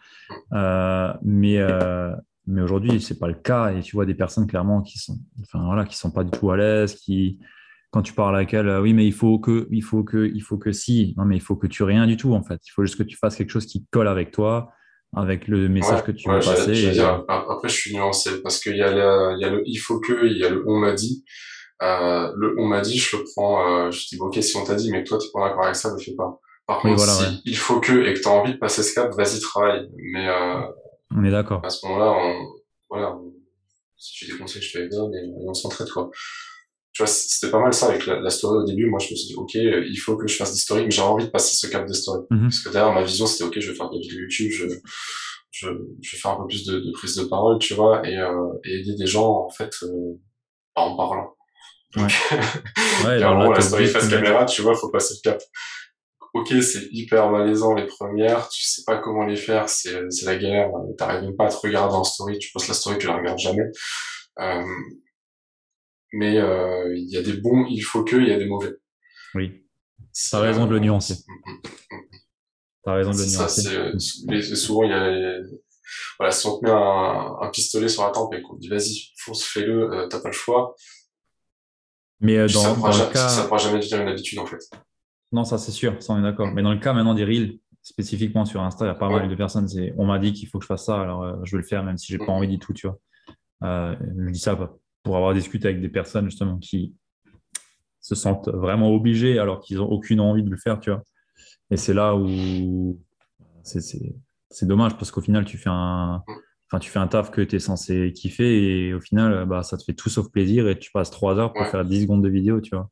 mais 0.53 1.59
mais 2.51 2.63
aujourd'hui, 2.63 2.99
c'est 3.03 3.19
pas 3.19 3.29
le 3.29 3.35
cas 3.35 3.73
et 3.73 3.83
tu 3.83 3.95
vois 3.95 4.07
des 4.07 4.15
personnes 4.15 4.47
clairement 4.47 4.81
qui 4.81 4.99
sont, 4.99 5.19
enfin 5.43 5.63
voilà, 5.67 5.85
sont 5.91 6.11
pas 6.11 6.25
du 6.25 6.31
tout 6.31 6.51
à 6.51 6.57
l'aise, 6.57 6.95
qui 6.95 7.39
quand 7.91 8.03
tu 8.03 8.13
parles 8.13 8.37
avec 8.37 8.53
elle, 8.53 8.69
oui, 8.81 8.93
mais 8.93 9.07
il 9.07 9.13
faut 9.13 9.39
que, 9.39 9.67
il 9.71 9.83
faut 9.83 10.03
que, 10.05 10.31
il 10.35 10.41
faut 10.43 10.59
que 10.59 10.73
si, 10.73 11.15
non, 11.17 11.25
mais 11.25 11.37
il 11.37 11.41
faut 11.41 11.57
que 11.57 11.67
tu 11.67 11.83
rien 11.83 12.07
du 12.07 12.17
tout 12.17 12.35
en 12.35 12.43
fait. 12.43 12.61
Il 12.67 12.71
faut 12.71 12.85
juste 12.85 12.97
que 12.97 13.03
tu 13.03 13.17
fasses 13.17 13.37
quelque 13.37 13.51
chose 13.51 13.67
qui 13.67 13.87
colle 13.91 14.09
avec 14.09 14.31
toi, 14.31 14.73
avec 15.17 15.49
le 15.49 15.69
message 15.69 16.05
que 16.05 16.13
tu 16.13 16.29
veux 16.29 16.39
passer. 16.39 17.01
après, 17.29 17.69
je 17.69 17.75
suis 17.75 17.95
nuancé 17.95 18.43
parce 18.43 18.61
qu'il 18.61 18.77
y, 18.77 18.83
a 18.83 18.91
il 18.91 19.41
y 19.41 19.45
a 19.45 19.51
le 19.51 19.63
il 19.67 19.77
faut 19.77 20.01
que, 20.01 20.27
il 20.27 20.39
y 20.39 20.45
a 20.45 20.51
le 20.51 20.65
on 20.67 20.79
m'a 20.79 20.93
dit. 20.93 21.25
Euh, 21.81 22.33
le 22.35 22.57
on 22.59 22.67
m'a 22.67 22.81
dit, 22.81 22.99
je 22.99 23.17
le 23.17 23.25
prends, 23.25 23.87
euh, 23.87 23.91
je 23.91 24.09
dis, 24.09 24.19
ok, 24.19 24.35
si 24.43 24.57
on 24.57 24.65
t'a 24.65 24.75
dit, 24.75 24.91
mais 24.91 25.05
que 25.05 25.09
toi, 25.11 25.19
tu 25.19 25.29
es 25.29 25.31
pas 25.33 25.49
d'accord 25.49 25.65
avec 25.65 25.77
ça, 25.77 25.93
ne 25.93 25.99
fais 25.99 26.15
pas. 26.15 26.41
Par 26.67 26.81
contre, 26.81 27.01
si 27.01 27.41
il 27.45 27.57
faut 27.57 27.81
que 27.81 28.05
et 28.05 28.15
que 28.15 28.21
tu 28.21 28.29
as 28.29 28.33
envie 28.33 28.55
de 28.55 28.59
passer 28.59 28.83
ce 28.83 28.95
cap, 28.95 29.15
vas-y, 29.17 29.41
travaille. 29.41 29.89
Mais 29.97 30.29
euh, 30.29 30.61
on 31.17 31.25
est 31.25 31.31
d'accord. 31.31 31.65
À 31.65 31.71
ce 31.71 31.87
moment-là, 31.87 32.13
on, 32.13 32.47
voilà, 32.91 33.17
si 33.97 34.13
tu 34.13 34.33
des 34.33 34.39
conseils, 34.39 34.61
je 34.61 34.73
te 34.73 34.79
les 34.79 34.89
donne 34.89 35.15
et 35.15 35.33
on 35.47 35.55
s'entraide, 35.55 35.89
quoi 35.89 36.11
tu 36.99 37.05
vois, 37.05 37.13
c'était 37.13 37.53
pas 37.53 37.61
mal 37.61 37.73
ça 37.73 37.91
avec 37.91 38.07
la, 38.07 38.29
story 38.29 38.59
au 38.59 38.65
début. 38.65 38.87
Moi, 38.87 38.99
je 38.99 39.13
me 39.13 39.17
suis 39.17 39.29
dit, 39.29 39.35
OK, 39.37 39.55
il 39.55 39.97
faut 39.99 40.17
que 40.17 40.27
je 40.27 40.35
fasse 40.35 40.53
des 40.53 40.59
stories, 40.59 40.83
mais 40.83 40.91
j'ai 40.91 41.01
envie 41.01 41.27
de 41.27 41.31
passer 41.31 41.55
ce 41.55 41.69
cap 41.69 41.87
de 41.87 41.93
story. 41.93 42.27
Mhm. 42.29 42.43
Parce 42.49 42.59
que 42.59 42.71
derrière, 42.71 42.93
ma 42.93 43.05
vision, 43.05 43.25
c'était 43.25 43.45
OK, 43.45 43.57
je 43.57 43.71
vais 43.71 43.77
faire 43.77 43.89
des 43.89 44.01
vidéos 44.01 44.23
YouTube, 44.23 44.51
je, 44.51 44.67
je, 45.53 45.69
je 46.03 46.11
vais 46.11 46.19
faire 46.19 46.33
un 46.33 46.39
peu 46.39 46.49
plus 46.49 46.67
de, 46.67 46.81
de 46.81 46.91
prise 46.91 47.15
de 47.15 47.23
parole, 47.23 47.61
tu 47.61 47.75
vois, 47.75 48.05
et, 48.05 48.19
euh, 48.19 48.53
et 48.65 48.81
aider 48.81 48.97
des 48.97 49.07
gens, 49.07 49.47
en 49.47 49.49
fait, 49.49 49.71
euh, 49.85 50.19
en 50.75 50.97
parlant. 50.97 51.37
ouais. 51.95 52.03
ouais, 53.07 53.23
en 53.23 53.49
la 53.49 53.61
story 53.61 53.87
face 53.87 54.09
caméra, 54.09 54.45
tu 54.45 54.63
vois, 54.63 54.75
faut 54.75 54.91
passer 54.91 55.15
le 55.23 55.31
cap. 55.31 55.41
Ok, 56.35 56.49
c'est 56.49 56.89
hyper 56.91 57.31
malaisant 57.31 57.75
les 57.75 57.87
premières, 57.87 58.49
tu 58.49 58.65
sais 58.65 58.83
pas 58.85 58.99
comment 58.99 59.25
les 59.25 59.37
faire, 59.37 59.69
c'est, 59.69 60.11
c'est 60.11 60.27
la 60.27 60.37
galère, 60.37 60.71
t'arrives 60.97 61.23
même 61.23 61.37
pas 61.37 61.47
à 61.47 61.49
te 61.49 61.65
regarder 61.65 61.95
en 61.95 62.03
story, 62.03 62.41
tu 62.41 62.51
postes 62.51 62.67
la 62.67 62.75
story, 62.75 62.99
tu 62.99 63.07
la 63.07 63.19
regardes 63.19 63.39
jamais. 63.39 63.71
Euh, 64.41 64.65
mais 66.13 66.39
euh, 66.39 66.97
il 66.97 67.09
y 67.09 67.17
a 67.17 67.23
des 67.23 67.35
bons, 67.35 67.67
il 67.69 67.81
faut 67.81 68.05
que, 68.05 68.17
il 68.17 68.29
y 68.29 68.33
a 68.33 68.39
des 68.39 68.47
mauvais. 68.47 68.75
Oui. 69.35 69.65
T'as 70.31 70.41
raison 70.41 70.67
de 70.67 70.73
le 70.73 70.81
nuancer. 70.81 71.17
T'as 72.85 72.95
raison 72.95 73.11
de 73.11 73.19
le 73.19 73.27
nuancer. 73.27 73.93
mais 74.27 74.43
souvent, 74.43 74.85
il 74.85 74.91
y 74.91 74.95
a, 74.95 75.41
voilà, 76.19 76.33
si 76.33 76.47
on 76.47 76.59
te 76.59 76.65
met 76.65 76.71
un, 76.71 77.37
un 77.41 77.51
pistolet 77.51 77.89
sur 77.89 78.05
la 78.05 78.11
tempe 78.11 78.35
et 78.35 78.43
qu'on 78.43 78.55
te 78.55 78.61
dit 78.61 78.69
vas-y, 78.69 79.13
fonce, 79.17 79.45
fais-le, 79.45 79.93
euh, 79.93 80.07
t'as 80.09 80.21
pas 80.21 80.29
le 80.29 80.35
choix. 80.35 80.75
Mais 82.21 82.37
euh, 82.37 82.49
dans, 82.49 82.61
ça 82.61 82.75
dans 82.75 83.07
le 83.07 83.13
cas, 83.13 83.29
ça 83.29 83.45
pourra 83.45 83.59
jamais 83.59 83.79
devenir 83.79 84.03
une 84.03 84.09
habitude 84.09 84.39
en 84.39 84.47
fait. 84.47 84.59
Non, 85.31 85.45
ça 85.45 85.59
c'est 85.59 85.73
sûr, 85.73 86.03
ça 86.03 86.13
on 86.15 86.19
est 86.19 86.23
d'accord. 86.23 86.49
Mais 86.53 86.63
dans 86.63 86.73
le 86.73 86.81
cas 86.81 86.93
maintenant 86.93 87.15
des 87.15 87.25
reels, 87.25 87.59
spécifiquement 87.83 88.45
sur 88.45 88.61
Insta, 88.63 88.85
il 88.85 88.89
y 88.89 88.91
a 88.91 88.95
pas 88.95 89.09
mal 89.09 89.29
de 89.29 89.35
personnes. 89.35 89.69
On 89.97 90.07
m'a 90.07 90.19
dit 90.19 90.33
qu'il 90.33 90.49
faut 90.49 90.59
que 90.59 90.65
je 90.65 90.69
fasse 90.69 90.87
ça, 90.87 91.01
alors 91.01 91.45
je 91.45 91.57
vais 91.57 91.63
le 91.63 91.69
faire 91.69 91.85
même 91.85 91.97
si 91.97 92.13
j'ai 92.13 92.19
pas 92.19 92.27
mm. 92.27 92.31
envie 92.31 92.49
du 92.49 92.59
tout, 92.59 92.73
tu 92.73 92.89
vois. 92.89 92.99
je 93.63 94.31
dis 94.31 94.41
ça 94.41 94.57
pour 95.09 95.17
avoir 95.17 95.33
discuté 95.33 95.69
avec 95.69 95.81
des 95.81 95.89
personnes 95.89 96.27
justement 96.27 96.59
qui 96.59 96.95
se 97.99 98.15
sentent 98.15 98.51
vraiment 98.51 98.93
obligées 98.93 99.39
alors 99.39 99.63
qu'ils 99.63 99.79
n'ont 99.79 99.89
aucune 99.89 100.21
envie 100.21 100.43
de 100.43 100.51
le 100.51 100.59
faire, 100.59 100.81
tu 100.81 100.91
vois. 100.91 101.03
Et 101.71 101.79
c'est 101.79 101.95
là 101.95 102.15
où 102.15 103.01
c'est 103.63 104.67
dommage 104.67 104.99
parce 104.99 105.11
qu'au 105.11 105.23
final, 105.23 105.47
tu 105.47 105.57
fais 105.57 105.71
un, 105.71 106.23
enfin, 106.67 106.79
tu 106.79 106.91
fais 106.91 106.99
un 106.99 107.07
taf 107.07 107.31
que 107.31 107.41
tu 107.41 107.57
es 107.57 107.59
censé 107.59 108.13
kiffer 108.13 108.89
et 108.89 108.93
au 108.93 109.01
final, 109.01 109.47
bah, 109.47 109.63
ça 109.63 109.79
te 109.79 109.83
fait 109.85 109.95
tout 109.95 110.11
sauf 110.11 110.31
plaisir 110.31 110.69
et 110.69 110.79
tu 110.79 110.91
passes 110.91 111.11
trois 111.11 111.39
heures 111.39 111.55
pour 111.55 111.67
faire 111.69 111.87
10 111.87 112.03
secondes 112.03 112.23
de 112.23 112.29
vidéo, 112.29 112.61
tu 112.61 112.77
vois. 112.77 112.91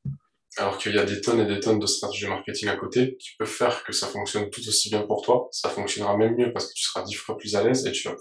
Alors 0.57 0.79
qu'il 0.79 0.95
y 0.95 0.99
a 0.99 1.05
des 1.05 1.21
tonnes 1.21 1.41
et 1.41 1.47
des 1.47 1.61
tonnes 1.61 1.81
de 1.81 1.87
stratégies 1.87 2.29
marketing 2.29 2.71
à 2.71 2.77
côté 2.77 3.19
qui 3.19 3.33
peuvent 3.39 3.47
faire 3.47 3.85
que 3.85 3.93
ça 3.93 4.07
fonctionne 4.07 4.49
tout 4.49 4.67
aussi 4.67 4.89
bien 4.89 5.03
pour 5.03 5.21
toi. 5.21 5.49
Ça 5.53 5.69
fonctionnera 5.69 6.17
même 6.17 6.35
mieux 6.35 6.51
parce 6.55 6.69
que 6.69 6.73
tu 6.75 6.83
seras 6.83 7.03
dix 7.03 7.13
fois 7.13 7.37
plus 7.37 7.57
à 7.57 7.63
l'aise 7.63 7.87
et 7.87 7.93
tu 7.93 8.09
vas 8.09 8.15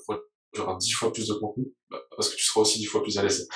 auras 0.61 0.77
dix 0.77 0.91
fois 0.91 1.11
plus 1.11 1.27
de 1.27 1.33
contenu 1.33 1.65
bah, 1.89 1.99
parce 2.15 2.29
que 2.29 2.35
tu 2.35 2.43
seras 2.43 2.61
aussi 2.61 2.79
dix 2.79 2.85
fois 2.85 3.01
plus 3.01 3.17
à 3.17 3.23
l'aise. 3.23 3.47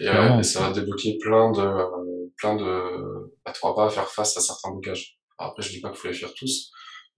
Et, 0.00 0.08
euh, 0.08 0.42
ça 0.42 0.60
va 0.60 0.72
débloquer 0.72 1.18
plein 1.18 1.50
de, 1.52 1.60
euh, 1.60 2.32
plein 2.36 2.56
de, 2.56 3.34
bah, 3.44 3.52
tu 3.52 3.60
pas 3.60 3.86
à 3.86 3.90
faire 3.90 4.08
face 4.08 4.36
à 4.36 4.40
certains 4.40 4.70
blocages. 4.70 5.18
après, 5.38 5.62
je 5.62 5.70
dis 5.70 5.80
pas 5.80 5.90
qu'il 5.90 5.98
faut 5.98 6.08
les 6.08 6.14
faire 6.14 6.32
tous, 6.34 6.70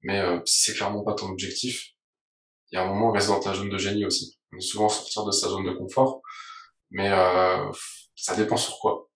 mais 0.03 0.19
euh, 0.19 0.41
si 0.45 0.63
c'est 0.63 0.75
clairement 0.75 1.05
pas 1.05 1.15
ton 1.15 1.29
objectif, 1.29 1.91
il 2.71 2.77
y 2.77 2.79
a 2.79 2.83
un 2.83 2.89
moment, 2.89 3.13
reste 3.13 3.29
dans 3.29 3.41
ta 3.41 3.55
zone 3.55 3.69
de 3.69 3.79
génie 3.79 4.05
aussi. 4.05 4.39
On 4.53 4.57
est 4.57 4.61
souvent 4.61 4.89
sortir 4.89 5.25
de 5.25 5.31
sa 5.31 5.49
zone 5.49 5.65
de 5.65 5.73
confort, 5.73 6.23
mais 6.91 7.11
euh, 7.11 7.71
ça 8.17 8.35
dépend 8.35 8.57
sur 8.57 8.79
quoi. 8.79 9.09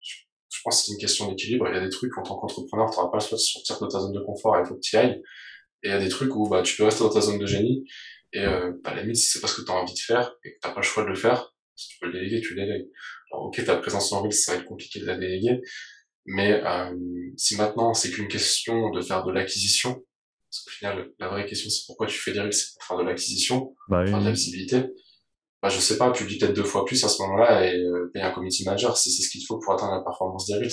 Je, 0.00 0.60
pense 0.62 0.80
que 0.80 0.86
c'est 0.86 0.92
une 0.92 0.98
question 0.98 1.28
d'équilibre. 1.28 1.68
Il 1.68 1.74
y 1.74 1.78
a 1.78 1.80
des 1.80 1.90
trucs, 1.90 2.16
en 2.16 2.22
tant 2.22 2.36
qu'entrepreneur, 2.36 2.90
tu 2.90 2.96
n'auras 2.96 3.10
pas 3.10 3.18
le 3.18 3.22
choix 3.22 3.36
de 3.36 3.42
sortir 3.42 3.80
de 3.80 3.86
ta 3.86 3.98
zone 3.98 4.12
de 4.12 4.20
confort, 4.20 4.56
il 4.58 4.66
faut 4.66 4.74
que 4.74 4.80
tu 4.80 4.96
y 4.96 4.98
ailles. 4.98 5.22
Et 5.82 5.88
il 5.88 5.90
y 5.90 5.94
a 5.94 5.98
des 5.98 6.08
trucs 6.08 6.34
où 6.34 6.48
bah, 6.48 6.62
tu 6.62 6.76
peux 6.76 6.84
rester 6.84 7.02
dans 7.04 7.10
ta 7.10 7.20
zone 7.20 7.38
de 7.38 7.46
génie, 7.46 7.84
et 8.34 8.44
euh, 8.44 8.72
bah, 8.82 8.94
la 8.94 9.02
limite, 9.02 9.16
si 9.16 9.28
c'est 9.28 9.40
parce 9.40 9.54
que 9.54 9.62
tu 9.62 9.70
as 9.70 9.74
envie 9.74 9.94
de 9.94 9.98
faire 9.98 10.34
et 10.44 10.50
que 10.50 10.54
tu 10.54 10.60
pas 10.60 10.74
le 10.76 10.82
choix 10.82 11.04
de 11.04 11.08
le 11.08 11.14
faire, 11.14 11.54
si 11.76 11.88
tu 11.88 11.98
peux 12.00 12.06
le 12.06 12.12
déléguer, 12.12 12.40
tu 12.40 12.54
le 12.54 12.62
délègues. 12.62 12.88
Alors 13.32 13.46
ok, 13.46 13.64
ta 13.64 13.76
présence 13.76 14.12
en 14.12 14.22
ville, 14.22 14.32
ça 14.32 14.52
va 14.52 14.58
être 14.58 14.66
compliqué 14.66 15.00
de 15.00 15.06
la 15.06 15.16
déléguer, 15.16 15.60
mais 16.26 16.62
euh, 16.64 16.94
si 17.36 17.56
maintenant 17.56 17.94
c'est 17.94 18.10
qu'une 18.10 18.28
question 18.28 18.90
de 18.90 19.00
faire 19.00 19.24
de 19.24 19.32
l'acquisition, 19.32 19.94
parce 19.94 20.64
qu'au 20.64 20.70
final, 20.70 21.10
la 21.18 21.28
vraie 21.28 21.46
question 21.46 21.70
c'est 21.70 21.86
pourquoi 21.86 22.06
tu 22.06 22.18
fais 22.18 22.32
des 22.32 22.40
reels, 22.40 22.52
c'est 22.52 22.74
pour 22.74 22.84
faire 22.84 22.98
de 22.98 23.04
l'acquisition, 23.04 23.74
bah, 23.88 24.04
faire 24.04 24.20
de 24.20 24.24
la 24.24 24.32
visibilité. 24.32 24.82
Bah, 25.62 25.70
je 25.70 25.78
sais 25.78 25.96
pas, 25.96 26.12
publie 26.12 26.38
peut-être 26.38 26.54
deux 26.54 26.64
fois 26.64 26.84
plus 26.84 27.02
à 27.04 27.08
ce 27.08 27.22
moment-là 27.22 27.66
et 27.66 27.78
euh, 27.78 28.10
paye 28.12 28.22
un 28.22 28.32
community 28.32 28.64
manager 28.64 28.96
si 28.98 29.10
c'est 29.10 29.22
ce 29.22 29.30
qu'il 29.30 29.46
faut 29.46 29.58
pour 29.58 29.72
atteindre 29.72 29.94
la 29.94 30.02
performance 30.02 30.46
des 30.46 30.56
reels. 30.56 30.68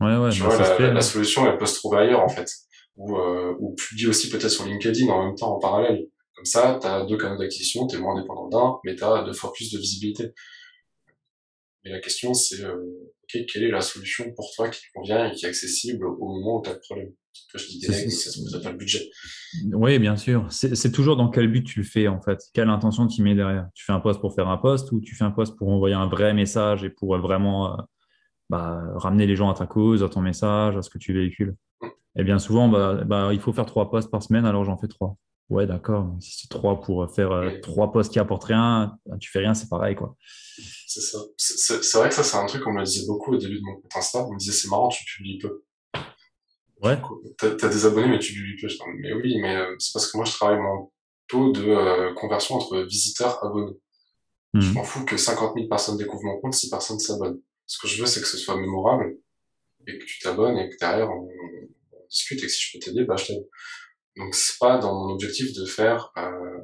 Ouais, 0.00 0.16
ouais, 0.16 0.30
tu 0.30 0.40
bah, 0.42 0.48
vois, 0.48 0.78
la, 0.78 0.92
la, 0.92 1.00
solution, 1.00 1.46
elle 1.46 1.56
peut 1.56 1.66
se 1.66 1.76
trouver 1.76 1.98
ailleurs, 1.98 2.20
en 2.20 2.28
fait. 2.28 2.50
Ou, 2.96 3.16
euh, 3.16 3.54
ou 3.60 3.74
publie 3.76 4.08
aussi 4.08 4.28
peut-être 4.28 4.50
sur 4.50 4.64
LinkedIn 4.64 5.08
en 5.08 5.26
même 5.26 5.36
temps, 5.36 5.54
en 5.54 5.60
parallèle. 5.60 6.08
Comme 6.42 6.46
ça, 6.46 6.76
tu 6.80 6.88
as 6.88 7.04
deux 7.04 7.16
canaux 7.16 7.38
d'acquisition, 7.38 7.86
tu 7.86 7.94
es 7.94 8.00
moins 8.00 8.20
dépendant 8.20 8.48
d'un, 8.48 8.80
mais 8.84 8.96
tu 8.96 9.04
as 9.04 9.22
deux 9.22 9.32
fois 9.32 9.52
plus 9.52 9.70
de 9.70 9.78
visibilité. 9.78 10.32
Mais 11.84 11.92
la 11.92 12.00
question, 12.00 12.34
c'est 12.34 12.64
euh, 12.64 12.82
quelle 13.28 13.62
est 13.62 13.70
la 13.70 13.80
solution 13.80 14.24
pour 14.34 14.50
toi 14.56 14.68
qui 14.68 14.80
te 14.80 14.86
convient 14.92 15.30
et 15.30 15.36
qui 15.36 15.44
est 15.46 15.48
accessible 15.48 16.04
au 16.04 16.26
moment 16.34 16.58
où 16.58 16.62
tu 16.62 16.70
as 16.70 16.72
le 16.72 16.80
problème? 16.80 17.12
Toi, 17.48 17.60
je 17.60 17.66
dis 17.68 17.78
délègue, 17.78 18.06
mais 18.06 18.10
ça 18.10 18.58
pas 18.58 18.72
le 18.72 18.76
budget. 18.76 19.08
Oui, 19.72 20.00
bien 20.00 20.16
sûr. 20.16 20.48
C'est 20.50 20.90
toujours 20.90 21.14
dans 21.14 21.28
quel 21.28 21.46
but 21.46 21.62
tu 21.62 21.78
le 21.78 21.84
fais, 21.84 22.08
en 22.08 22.20
fait. 22.20 22.40
Quelle 22.52 22.70
intention 22.70 23.06
tu 23.06 23.22
mets 23.22 23.36
derrière? 23.36 23.68
Tu 23.74 23.84
fais 23.84 23.92
un 23.92 24.00
poste 24.00 24.20
pour 24.20 24.34
faire 24.34 24.48
un 24.48 24.58
poste 24.58 24.90
ou 24.90 25.00
tu 25.00 25.14
fais 25.14 25.22
un 25.22 25.30
poste 25.30 25.56
pour 25.56 25.68
envoyer 25.68 25.94
un 25.94 26.08
vrai 26.08 26.34
message 26.34 26.82
et 26.82 26.90
pour 26.90 27.16
vraiment 27.18 27.72
euh, 27.72 27.82
bah, 28.50 28.82
ramener 28.96 29.28
les 29.28 29.36
gens 29.36 29.48
à 29.48 29.54
ta 29.54 29.66
cause, 29.66 30.02
à 30.02 30.08
ton 30.08 30.22
message, 30.22 30.76
à 30.76 30.82
ce 30.82 30.90
que 30.90 30.98
tu 30.98 31.12
véhicules? 31.12 31.54
Mm. 31.80 31.86
Et 32.16 32.24
bien 32.24 32.40
souvent, 32.40 32.68
bah, 32.68 33.04
bah, 33.06 33.30
il 33.32 33.38
faut 33.38 33.52
faire 33.52 33.66
trois 33.66 33.92
postes 33.92 34.10
par 34.10 34.24
semaine, 34.24 34.44
alors 34.44 34.64
j'en 34.64 34.76
fais 34.76 34.88
trois. 34.88 35.16
Ouais, 35.52 35.66
d'accord. 35.66 36.16
Si 36.18 36.40
c'est 36.40 36.48
trois 36.48 36.80
pour 36.80 37.14
faire 37.14 37.30
euh, 37.30 37.50
trois 37.60 37.92
postes 37.92 38.10
qui 38.10 38.18
apportent 38.18 38.44
rien, 38.44 38.96
bah, 39.04 39.18
tu 39.20 39.30
fais 39.30 39.40
rien, 39.40 39.52
c'est 39.52 39.68
pareil, 39.68 39.94
quoi. 39.94 40.16
C'est 40.86 41.02
ça. 41.02 41.18
C'est 41.36 41.98
vrai 41.98 42.08
que 42.08 42.14
ça, 42.14 42.22
c'est 42.22 42.38
un 42.38 42.46
truc 42.46 42.62
qu'on 42.62 42.72
me 42.72 42.82
disait 42.82 43.06
beaucoup 43.06 43.34
au 43.34 43.36
début 43.36 43.58
de 43.58 43.62
mon 43.62 43.74
compte 43.74 43.94
Insta. 43.94 44.24
On 44.24 44.32
me 44.32 44.38
disait, 44.38 44.52
c'est 44.52 44.68
marrant, 44.68 44.88
tu 44.88 45.04
publies 45.04 45.38
peu. 45.38 45.62
Ouais. 46.80 46.98
T'as 47.36 47.48
as 47.48 47.68
des 47.68 47.84
abonnés, 47.84 48.08
mais 48.08 48.18
tu 48.18 48.32
publies 48.32 48.56
peu. 48.58 48.66
mais 48.96 49.12
oui, 49.12 49.38
mais 49.42 49.56
euh, 49.56 49.76
c'est 49.78 49.92
parce 49.92 50.10
que 50.10 50.16
moi, 50.16 50.24
je 50.24 50.32
travaille 50.32 50.58
mon 50.58 50.90
taux 51.28 51.52
de 51.52 51.68
euh, 51.68 52.14
conversion 52.14 52.54
entre 52.54 52.80
visiteurs 52.84 53.44
abonnés. 53.44 53.76
Je 54.54 54.70
hmm. 54.70 54.72
m'en 54.72 54.84
fous 54.84 55.04
que 55.04 55.18
50 55.18 55.52
000 55.54 55.68
personnes 55.68 55.98
découvrent 55.98 56.24
mon 56.24 56.40
compte 56.40 56.54
si 56.54 56.70
personne 56.70 56.98
s'abonne. 56.98 57.38
Ce 57.66 57.78
que 57.78 57.88
je 57.88 58.00
veux, 58.00 58.06
c'est 58.06 58.22
que 58.22 58.26
ce 58.26 58.38
soit 58.38 58.56
mémorable 58.56 59.18
et 59.86 59.98
que 59.98 60.04
tu 60.06 60.18
t'abonnes 60.20 60.56
et 60.56 60.70
que 60.70 60.78
derrière, 60.78 61.10
on, 61.10 61.28
discute 62.08 62.38
et 62.42 62.46
que 62.46 62.52
si 62.52 62.62
je 62.62 62.78
peux 62.78 62.84
t'aider, 62.84 63.04
bah, 63.04 63.16
je 63.16 63.26
t'aide. 63.26 63.48
Donc, 64.16 64.34
c'est 64.34 64.58
pas 64.58 64.78
dans 64.78 64.94
mon 64.94 65.12
objectif 65.14 65.52
de 65.54 65.64
faire 65.64 66.12
euh, 66.18 66.58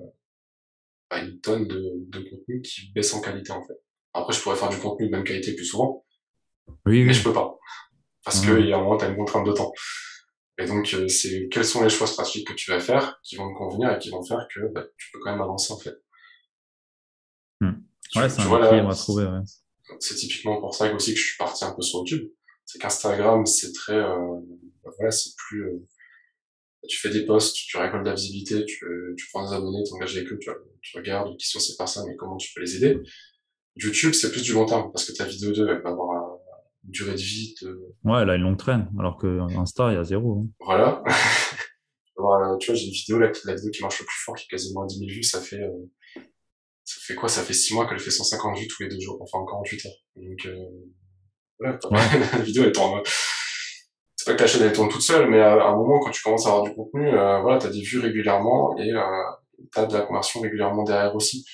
une 1.12 1.40
tonne 1.40 1.66
de, 1.66 1.82
de 2.09 2.18
contenu 2.30 2.61
qui 2.62 2.92
baisse 2.92 3.14
en 3.14 3.20
qualité, 3.20 3.53
en 3.53 3.62
fait. 3.66 3.80
Après, 4.12 4.32
je 4.32 4.40
pourrais 4.42 4.57
faire 4.57 4.68
du 4.68 4.78
contenu 4.78 5.07
de 5.07 5.11
même 5.12 5.24
qualité 5.24 5.55
plus 5.55 5.64
souvent, 5.64 6.05
Oui, 6.86 7.03
mais 7.05 7.09
oui. 7.09 7.14
je 7.14 7.22
peux 7.24 7.32
pas. 7.32 7.59
Parce 8.24 8.42
Mhm. 8.44 8.57
qu'il 8.57 8.68
y 8.68 8.72
a 8.72 8.76
un 8.76 8.82
moment, 8.82 8.96
tu 8.99 9.05
as 9.05 9.09
une 9.09 9.16
contrainte 9.16 9.46
de 9.46 9.53
temps. 9.53 9.72
Et 10.59 10.66
donc, 10.66 10.92
euh, 10.92 11.07
c'est 11.09 11.49
quels 11.51 11.64
sont 11.64 11.82
les 11.84 11.88
choix 11.88 12.07
stratégiques 12.07 12.49
que 12.49 12.53
tu 12.53 12.70
vas 12.70 12.80
faire 12.80 13.18
qui 13.22 13.36
vont 13.36 13.49
te 13.53 13.57
convenir 13.57 13.92
et 13.94 13.99
qui 13.99 14.11
vont 14.11 14.24
faire 14.24 14.46
que 14.53 14.61
bah, 14.72 14.84
tu 14.99 15.11
peux 15.12 15.20
quand 15.20 15.30
même 15.30 15.40
avancer, 15.40 15.72
en 15.72 15.78
fait. 15.78 15.94
Tu- 17.61 18.18
Ouais, 18.18 18.28
c'est 18.28 18.40
un 18.40 18.44
vois, 18.46 18.59
là, 18.61 18.88
à 18.88 18.94
trouver. 18.94 19.24
Ouais. 19.26 19.40
c'est 20.01 20.14
typiquement 20.14 20.61
pour 20.61 20.74
ça 20.74 20.92
aussi 20.94 21.12
que 21.12 21.20
je 21.20 21.26
suis 21.26 21.36
parti 21.36 21.64
un 21.64 21.72
peu 21.74 21.82
sur 21.82 21.99
YouTube. 22.01 22.30
C'est 22.64 22.78
qu'Instagram, 22.78 23.44
c'est 23.46 23.72
très, 23.72 23.96
euh, 23.96 24.40
bah 24.82 24.90
voilà, 24.96 25.11
c'est 25.11 25.30
plus, 25.36 25.62
euh, 25.66 25.86
tu 26.89 26.99
fais 26.99 27.11
des 27.11 27.24
posts, 27.26 27.55
tu 27.55 27.76
récoltes 27.76 28.03
de 28.05 28.09
la 28.09 28.14
visibilité, 28.14 28.64
tu, 28.64 28.84
tu 29.16 29.26
prends 29.32 29.49
des 29.49 29.55
abonnés, 29.55 29.82
t'engages 29.89 30.16
avec 30.16 30.32
eux, 30.32 30.39
tu, 30.41 30.51
tu 30.82 30.97
regardes 30.97 31.36
qui 31.36 31.47
sont 31.47 31.61
ces 31.61 31.76
personnes 31.76 32.09
et 32.11 32.16
comment 32.16 32.36
tu 32.36 32.51
peux 32.55 32.61
les 32.61 32.76
aider? 32.76 33.01
YouTube, 33.76 34.12
c'est 34.12 34.32
plus 34.32 34.43
du 34.43 34.53
long 34.55 34.66
terme 34.66 34.91
parce 34.93 35.05
que 35.05 35.12
ta 35.16 35.24
vidéo 35.24 35.53
2, 35.53 35.68
elle 35.68 35.82
va 35.82 35.91
avoir 35.91 36.11
un- 36.16 36.39
une 36.84 36.91
durée 36.91 37.12
de 37.14 37.20
vie 37.20 37.55
de, 37.62 37.80
Ouais, 38.05 38.22
elle 38.22 38.30
a 38.30 38.34
une 38.36 38.43
longue 38.43 38.57
traîne, 38.59 38.91
alors 38.99 39.16
que 39.18 39.41
Insta, 39.57 39.91
il 39.93 39.95
y 39.95 39.99
a 39.99 40.05
zéro. 40.05 40.41
hein. 40.43 40.49
voilà. 40.61 41.03
Alors, 42.18 42.59
tu 42.59 42.66
vois, 42.66 42.74
j'ai 42.74 42.86
une 42.86 42.93
vidéo 42.93 43.18
là, 43.20 43.30
la 43.45 43.55
vidéo 43.55 43.70
qui 43.70 43.80
marche 43.82 44.01
le 44.01 44.07
plus 44.07 44.18
fort, 44.24 44.34
qui 44.34 44.45
est 44.45 44.49
quasiment 44.51 44.82
à 44.82 44.86
10 44.86 44.99
000 44.99 45.09
vues, 45.11 45.22
ça 45.22 45.41
fait, 45.41 45.61
euh, 45.61 46.20
ça 46.84 46.97
fait 47.07 47.14
quoi? 47.14 47.28
Ça 47.28 47.43
fait 47.43 47.53
6 47.55 47.74
mois 47.74 47.89
qu'elle 47.89 48.01
fait 48.01 48.11
150 48.11 48.59
vues 48.59 48.66
tous 48.66 48.82
les 48.82 48.89
deux 48.89 48.99
jours, 48.99 49.18
enfin 49.22 49.45
48 49.49 49.86
heures. 49.86 49.93
Donc, 50.16 50.47
euh, 50.47 50.64
voilà, 51.61 51.78
quoi. 51.78 51.91
la 52.39 52.43
vidéo 52.43 52.64
elle 52.64 52.72
tourne. 52.72 53.01
C'est 54.29 54.35
pas 54.35 54.45
que 54.45 54.45
ta 54.45 54.59
chaîne 54.59 54.66
elle 54.66 54.74
tourne 54.74 54.91
toute 54.91 55.01
seule, 55.01 55.31
mais 55.31 55.41
à, 55.41 55.55
à 55.55 55.68
un 55.68 55.76
moment 55.76 56.01
quand 56.01 56.11
tu 56.11 56.22
commences 56.22 56.45
à 56.45 56.51
avoir 56.51 56.64
du 56.64 56.74
contenu, 56.74 57.09
euh, 57.09 57.41
voilà, 57.41 57.57
t'as 57.57 57.70
des 57.70 57.81
vues 57.81 57.99
régulièrement 57.99 58.76
et 58.76 58.93
euh, 58.93 59.01
t'as 59.72 59.87
de 59.87 59.95
la 59.95 60.03
conversion 60.03 60.41
régulièrement 60.41 60.83
derrière 60.83 61.14
aussi. 61.14 61.47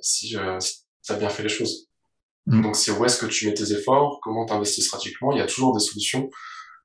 Si, 0.00 0.36
euh, 0.36 0.60
si 0.60 0.84
t'as 1.04 1.16
bien 1.16 1.28
fait 1.28 1.42
les 1.42 1.48
choses. 1.48 1.88
Mm. 2.46 2.62
Donc 2.62 2.76
c'est 2.76 2.92
où 2.92 3.04
est-ce 3.04 3.18
que 3.20 3.26
tu 3.26 3.48
mets 3.48 3.54
tes 3.54 3.72
efforts, 3.72 4.20
comment 4.22 4.46
t'investis 4.46 4.86
stratégiquement. 4.86 5.32
Il 5.32 5.38
y 5.38 5.40
a 5.40 5.46
toujours 5.46 5.74
des 5.74 5.80
solutions. 5.80 6.30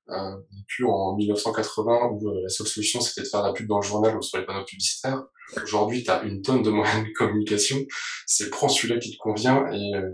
Euh, 0.10 0.36
plus 0.68 0.86
en 0.86 1.16
1980 1.16 2.10
où 2.12 2.30
euh, 2.30 2.42
la 2.44 2.50
seule 2.50 2.68
solution 2.68 3.02
c'était 3.02 3.22
de 3.22 3.28
faire 3.28 3.42
de 3.42 3.48
la 3.48 3.54
pub 3.54 3.68
dans 3.68 3.80
le 3.80 3.86
journal 3.86 4.16
ou 4.16 4.22
sur 4.22 4.40
les 4.40 4.46
panneaux 4.46 4.66
publicitaires. 4.66 5.24
Aujourd'hui, 5.64 6.04
tu 6.04 6.10
as 6.10 6.24
une 6.24 6.42
tonne 6.42 6.64
de 6.64 6.72
moyens 6.72 7.08
de 7.08 7.12
communication. 7.14 7.78
C'est 8.26 8.50
prends 8.50 8.70
celui-là 8.70 9.00
qui 9.00 9.12
te 9.12 9.18
convient 9.18 9.66
et 9.72 9.96
euh, 9.96 10.10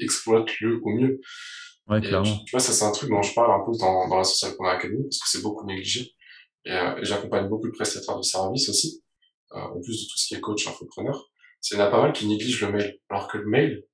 exploite-le 0.00 0.80
au 0.82 0.90
mieux. 0.90 1.20
Ouais, 1.90 2.00
clairement. 2.00 2.38
tu 2.44 2.52
vois, 2.52 2.60
ça 2.60 2.72
c'est 2.72 2.84
un 2.84 2.92
truc 2.92 3.10
dont 3.10 3.20
je 3.22 3.34
parle 3.34 3.60
un 3.60 3.64
peu 3.64 3.76
dans, 3.76 4.08
dans 4.08 4.16
la 4.18 4.24
Social 4.24 4.54
Planner 4.56 4.76
Academy 4.76 5.02
parce 5.02 5.18
que 5.18 5.28
c'est 5.28 5.42
beaucoup 5.42 5.66
négligé. 5.66 6.14
Et, 6.64 6.72
euh, 6.72 6.96
et 6.98 7.04
j'accompagne 7.04 7.48
beaucoup 7.48 7.66
de 7.66 7.72
prestataires 7.72 8.16
de 8.16 8.22
services 8.22 8.68
aussi, 8.68 9.02
euh, 9.52 9.58
en 9.60 9.80
plus 9.80 10.04
de 10.04 10.08
tout 10.08 10.18
ce 10.18 10.28
qui 10.28 10.34
est 10.34 10.40
coach, 10.40 10.66
infopreneur. 10.68 11.30
C'est 11.60 11.74
il 11.74 11.78
y 11.78 11.82
en 11.82 11.86
a 11.86 11.90
pas 11.90 12.00
mal 12.00 12.12
qui 12.12 12.26
négligent 12.26 12.60
le 12.62 12.72
mail. 12.72 12.98
Alors 13.08 13.28
que 13.28 13.38
le 13.38 13.46
mail, 13.46 13.84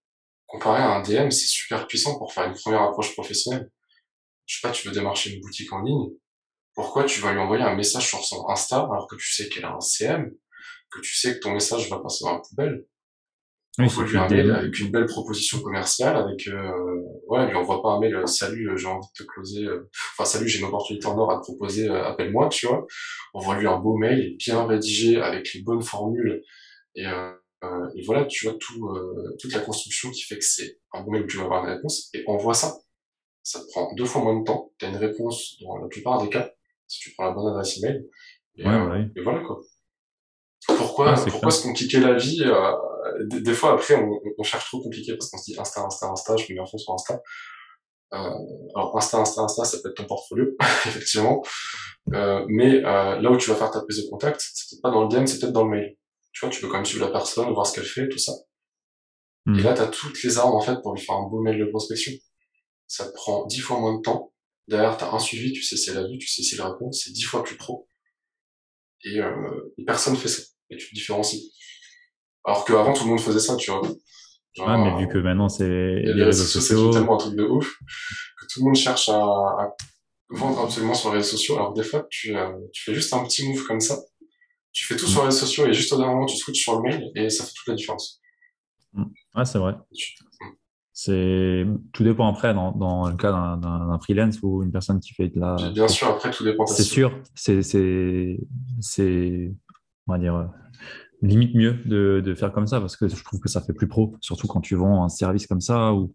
comparé 0.46 0.82
à 0.82 0.90
un 0.96 1.02
DM, 1.02 1.30
c'est 1.30 1.46
super 1.46 1.86
puissant 1.86 2.18
pour 2.18 2.32
faire 2.32 2.44
une 2.44 2.54
première 2.54 2.82
approche 2.82 3.12
professionnelle. 3.14 3.70
Je 4.46 4.56
sais 4.56 4.66
pas, 4.66 4.72
tu 4.72 4.86
veux 4.86 4.94
démarcher 4.94 5.34
une 5.34 5.40
boutique 5.40 5.72
en 5.72 5.82
ligne. 5.82 6.10
Pourquoi 6.74 7.04
tu 7.04 7.20
vas 7.20 7.32
lui 7.32 7.40
envoyer 7.40 7.64
un 7.64 7.74
message 7.74 8.06
sur 8.06 8.22
son 8.22 8.46
Insta 8.48 8.76
alors 8.76 9.08
que 9.08 9.16
tu 9.16 9.32
sais 9.32 9.48
qu'elle 9.48 9.64
a 9.64 9.72
un 9.72 9.80
CM, 9.80 10.30
que 10.90 11.00
tu 11.00 11.16
sais 11.16 11.34
que 11.34 11.38
ton 11.40 11.52
message 11.52 11.88
va 11.88 11.98
passer 11.98 12.24
dans 12.24 12.34
la 12.34 12.40
poubelle? 12.40 12.84
Oui, 13.78 13.90
c'est 13.90 14.02
lui 14.04 14.16
un 14.16 14.28
mail 14.28 14.50
avec 14.52 14.78
une 14.80 14.90
belle 14.90 15.04
proposition 15.06 15.60
commerciale, 15.60 16.16
avec 16.16 16.48
euh, 16.48 17.02
ouais, 17.28 17.46
lui 17.46 17.54
envoie 17.56 17.82
pas 17.82 17.90
un 17.90 18.00
mail 18.00 18.14
euh, 18.16 18.26
salut, 18.26 18.70
euh, 18.70 18.76
j'ai 18.76 18.86
envie 18.86 19.06
de 19.06 19.24
te 19.24 19.28
closer, 19.28 19.64
euh, 19.64 19.90
enfin 20.14 20.24
salut, 20.24 20.48
j'ai 20.48 20.60
une 20.60 20.64
opportunité 20.66 21.06
en 21.06 21.18
or 21.18 21.30
à 21.30 21.36
te 21.36 21.42
proposer, 21.42 21.88
euh, 21.88 22.04
appelle-moi, 22.04 22.48
tu 22.48 22.66
vois. 22.66 22.86
Envoie 23.34 23.58
lui 23.58 23.66
un 23.66 23.76
beau 23.78 23.96
mail 23.98 24.36
bien 24.38 24.64
rédigé 24.66 25.20
avec 25.20 25.52
les 25.52 25.60
bonnes 25.62 25.82
formules 25.82 26.42
et, 26.94 27.06
euh, 27.06 27.32
euh, 27.64 27.88
et 27.94 28.02
voilà, 28.06 28.24
tu 28.24 28.46
vois 28.46 28.56
tout 28.58 28.88
euh, 28.88 29.36
toute 29.40 29.52
la 29.52 29.60
construction 29.60 30.10
qui 30.10 30.22
fait 30.22 30.38
que 30.38 30.44
c'est 30.44 30.78
un 30.94 31.02
bon 31.02 31.10
mail 31.12 31.24
où 31.24 31.26
tu 31.26 31.36
vas 31.36 31.44
avoir 31.44 31.64
une 31.66 31.70
réponse 31.74 32.08
et 32.14 32.24
envoie 32.26 32.54
ça. 32.54 32.78
Ça 33.42 33.60
te 33.60 33.66
prend 33.70 33.92
deux 33.94 34.06
fois 34.06 34.22
moins 34.22 34.40
de 34.40 34.44
temps, 34.44 34.72
t'as 34.78 34.88
une 34.88 34.96
réponse 34.96 35.56
dans 35.62 35.76
la 35.78 35.88
plupart 35.88 36.22
des 36.22 36.30
cas 36.30 36.50
si 36.88 37.00
tu 37.00 37.12
prends 37.14 37.26
la 37.26 37.32
bonne 37.32 37.48
adresse 37.48 37.76
email. 37.78 38.06
Et, 38.56 38.64
Ouais, 38.66 38.74
ouais. 38.86 39.08
et 39.16 39.20
voilà 39.22 39.40
quoi. 39.40 39.60
Pourquoi, 40.66 41.12
Ouais, 41.12 41.30
pourquoi 41.30 41.50
clair. 41.50 41.52
se 41.52 41.62
compliquer 41.62 42.00
la 42.00 42.14
vie 42.14 42.42
euh, 42.44 42.72
des, 43.26 43.40
des 43.40 43.54
fois 43.54 43.74
après 43.74 43.94
on, 43.94 44.20
on 44.38 44.42
cherche 44.42 44.66
trop 44.66 44.82
compliqué 44.82 45.16
parce 45.16 45.30
qu'on 45.30 45.38
se 45.38 45.44
dit 45.44 45.58
Insta, 45.58 45.82
Insta, 45.82 46.06
Insta, 46.08 46.36
je 46.36 46.52
me 46.52 46.56
mets 46.56 46.62
à 46.62 46.66
fond 46.66 46.78
sur 46.78 46.92
Insta. 46.92 47.20
Euh, 48.14 48.30
alors 48.74 48.96
Insta, 48.96 49.18
Insta, 49.18 49.42
Insta, 49.42 49.64
ça 49.64 49.78
peut 49.82 49.90
être 49.90 49.96
ton 49.96 50.06
portfolio, 50.06 50.46
effectivement. 50.86 51.42
Euh, 52.12 52.44
mais 52.48 52.84
euh, 52.84 53.20
là 53.20 53.30
où 53.30 53.36
tu 53.36 53.50
vas 53.50 53.56
faire 53.56 53.70
ta 53.70 53.82
prise 53.82 54.04
de 54.04 54.10
contact, 54.10 54.40
c'est 54.40 54.70
peut-être 54.70 54.82
pas 54.82 54.90
dans 54.90 55.02
le 55.02 55.08
DM, 55.08 55.26
c'est 55.26 55.40
peut-être 55.40 55.52
dans 55.52 55.64
le 55.64 55.70
mail. 55.70 55.96
Tu 56.32 56.44
vois, 56.44 56.50
tu 56.50 56.60
peux 56.60 56.68
quand 56.68 56.76
même 56.76 56.84
suivre 56.84 57.04
la 57.04 57.12
personne, 57.12 57.52
voir 57.52 57.66
ce 57.66 57.74
qu'elle 57.74 57.84
fait, 57.84 58.08
tout 58.08 58.18
ça. 58.18 58.32
Et 59.48 59.62
là, 59.62 59.74
tu 59.74 59.80
as 59.80 59.86
toutes 59.86 60.20
les 60.24 60.38
armes 60.38 60.54
en 60.54 60.60
fait 60.60 60.82
pour 60.82 60.92
lui 60.92 61.00
faire 61.00 61.14
un 61.14 61.28
beau 61.28 61.40
mail 61.40 61.58
de 61.58 61.66
prospection. 61.66 62.12
Ça 62.88 63.06
te 63.06 63.14
prend 63.14 63.46
dix 63.46 63.60
fois 63.60 63.78
moins 63.78 63.96
de 63.96 64.02
temps. 64.02 64.32
Derrière, 64.66 64.96
tu 64.96 65.04
as 65.04 65.12
un 65.12 65.20
suivi, 65.20 65.52
tu 65.52 65.62
sais 65.62 65.76
si 65.76 65.90
elle 65.90 65.98
a 65.98 66.06
vu, 66.06 66.18
tu 66.18 66.26
sais 66.26 66.42
si 66.42 66.56
elle 66.56 66.62
répond, 66.62 66.90
c'est 66.90 67.12
dix 67.12 67.22
fois 67.22 67.44
plus 67.44 67.56
pro. 67.56 67.86
Et, 69.04 69.20
euh, 69.20 69.74
et 69.78 69.84
personne 69.84 70.16
fait 70.16 70.28
ça. 70.28 70.42
Et 70.70 70.76
tu 70.76 70.88
te 70.88 70.94
différencies. 70.94 71.52
Alors 72.46 72.64
qu'avant, 72.64 72.92
tout 72.92 73.04
le 73.04 73.10
monde 73.10 73.20
faisait 73.20 73.40
ça, 73.40 73.56
tu 73.56 73.70
vois. 73.70 73.82
Genre, 74.54 74.68
Ouais, 74.68 74.76
mais 74.78 74.98
vu 75.00 75.08
que 75.08 75.18
maintenant, 75.18 75.48
c'est 75.48 75.68
les 75.68 76.14
les 76.14 76.24
réseaux 76.24 76.44
sociaux, 76.44 76.92
c'est 76.92 76.98
tellement 76.98 77.14
un 77.16 77.18
truc 77.18 77.34
de 77.36 77.44
ouf 77.44 77.74
que 78.40 78.46
tout 78.48 78.60
le 78.60 78.66
monde 78.66 78.76
cherche 78.76 79.08
à, 79.08 79.16
à 79.20 79.74
vendre 80.30 80.60
absolument 80.62 80.94
sur 80.94 81.10
les 81.10 81.18
réseaux 81.18 81.30
sociaux. 81.36 81.56
Alors 81.56 81.74
que 81.74 81.80
des 81.80 81.86
fois, 81.86 82.06
tu, 82.10 82.36
euh, 82.36 82.52
tu 82.72 82.84
fais 82.84 82.94
juste 82.94 83.12
un 83.12 83.22
petit 83.24 83.46
move 83.48 83.64
comme 83.66 83.80
ça. 83.80 83.98
Tu 84.72 84.84
fais 84.86 84.96
tout 84.96 85.06
sur 85.06 85.20
les 85.22 85.26
réseaux 85.26 85.40
sociaux 85.46 85.66
et 85.66 85.72
juste 85.74 85.92
au 85.92 85.96
dernier 85.98 86.14
moment, 86.14 86.26
tu 86.26 86.36
switches 86.36 86.62
sur 86.62 86.80
le 86.80 86.82
mail 86.88 87.10
et 87.16 87.28
ça 87.30 87.44
fait 87.44 87.52
toute 87.54 87.66
la 87.68 87.74
différence. 87.74 88.20
Ouais, 89.34 89.44
c'est 89.44 89.58
vrai. 89.58 89.74
Tu- 89.94 90.14
C'est 90.92 91.66
tout 91.92 92.04
dépend 92.04 92.26
après 92.32 92.54
dans, 92.54 92.72
dans 92.72 93.08
le 93.08 93.16
cas 93.16 93.30
d'un- 93.32 93.98
freelance 94.02 94.38
ou 94.42 94.62
une 94.62 94.72
personne 94.72 95.00
qui 95.00 95.12
fait 95.12 95.28
de 95.28 95.38
la. 95.40 95.56
Bien 95.70 95.88
sûr, 95.88 96.08
après, 96.08 96.30
tout 96.30 96.44
dépend 96.44 96.64
C'est 96.66 96.82
sûr, 96.84 97.12
c'est 97.34 97.62
c'est 97.62 98.38
c'est 98.80 99.52
on 100.06 100.12
va 100.12 100.18
dire 100.18 100.34
euh, 100.36 100.44
limite 101.28 101.54
mieux 101.54 101.74
de, 101.84 102.20
de 102.24 102.34
faire 102.34 102.52
comme 102.52 102.66
ça 102.66 102.80
parce 102.80 102.96
que 102.96 103.08
je 103.08 103.22
trouve 103.24 103.40
que 103.40 103.48
ça 103.48 103.60
fait 103.60 103.72
plus 103.72 103.88
pro, 103.88 104.14
surtout 104.20 104.46
quand 104.46 104.60
tu 104.60 104.74
vends 104.74 105.04
un 105.04 105.08
service 105.08 105.46
comme 105.46 105.60
ça 105.60 105.92
ou 105.92 106.12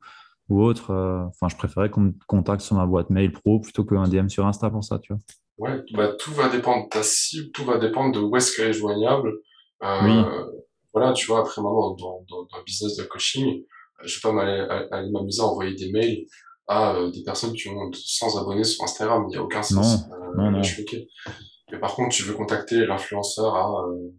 ou 0.49 0.61
autre. 0.61 0.91
euh, 0.91 1.23
Enfin, 1.27 1.47
je 1.49 1.55
préférais 1.55 1.89
qu'on 1.89 2.01
me 2.01 2.13
contacte 2.27 2.61
sur 2.61 2.75
ma 2.75 2.85
boîte 2.85 3.09
mail 3.09 3.31
pro 3.31 3.59
plutôt 3.61 3.85
qu'un 3.85 4.03
DM 4.07 4.27
sur 4.27 4.45
Insta 4.45 4.69
pour 4.69 4.83
ça, 4.83 4.99
tu 4.99 5.13
vois. 5.13 5.21
Ouais, 5.57 5.81
bah, 5.93 6.13
tout 6.19 6.31
va 6.33 6.49
dépendre 6.49 6.85
de 6.85 6.89
ta 6.89 7.03
cible, 7.03 7.51
tout 7.51 7.63
va 7.63 7.77
dépendre 7.77 8.13
de 8.13 8.19
où 8.19 8.35
est-ce 8.35 8.55
qu'elle 8.55 8.69
est 8.69 8.73
joignable. 8.73 9.31
Euh, 9.83 9.99
Oui. 10.03 10.23
Voilà, 10.93 11.13
tu 11.13 11.27
vois, 11.27 11.39
après 11.39 11.61
maintenant, 11.61 11.91
dans, 11.95 12.25
dans, 12.29 12.43
dans 12.51 12.57
le 12.57 12.63
business 12.65 12.97
de 12.97 13.03
coaching, 13.03 13.63
je 14.03 14.15
vais 14.15 14.21
pas 14.21 14.31
m'aller 14.33 14.65
m'amuser 15.11 15.41
à 15.41 15.45
envoyer 15.45 15.73
des 15.75 15.89
mails 15.91 16.25
à 16.67 16.95
euh, 16.95 17.11
des 17.11 17.23
personnes 17.23 17.53
qui 17.53 17.69
ont 17.69 17.89
100 17.93 18.41
abonnés 18.41 18.63
sur 18.65 18.83
Instagram. 18.83 19.23
Il 19.27 19.31
n'y 19.31 19.37
a 19.37 19.43
aucun 19.43 19.61
sens. 19.63 20.03
Euh, 20.11 20.35
non, 20.37 20.51
non. 20.51 20.63
je 20.63 20.81
ok. 20.81 20.95
Mais 21.71 21.79
par 21.79 21.95
contre, 21.95 22.13
tu 22.13 22.23
veux 22.23 22.33
contacter 22.33 22.85
l'influenceur 22.85 23.55
à 23.55 23.85
euh, 23.87 24.09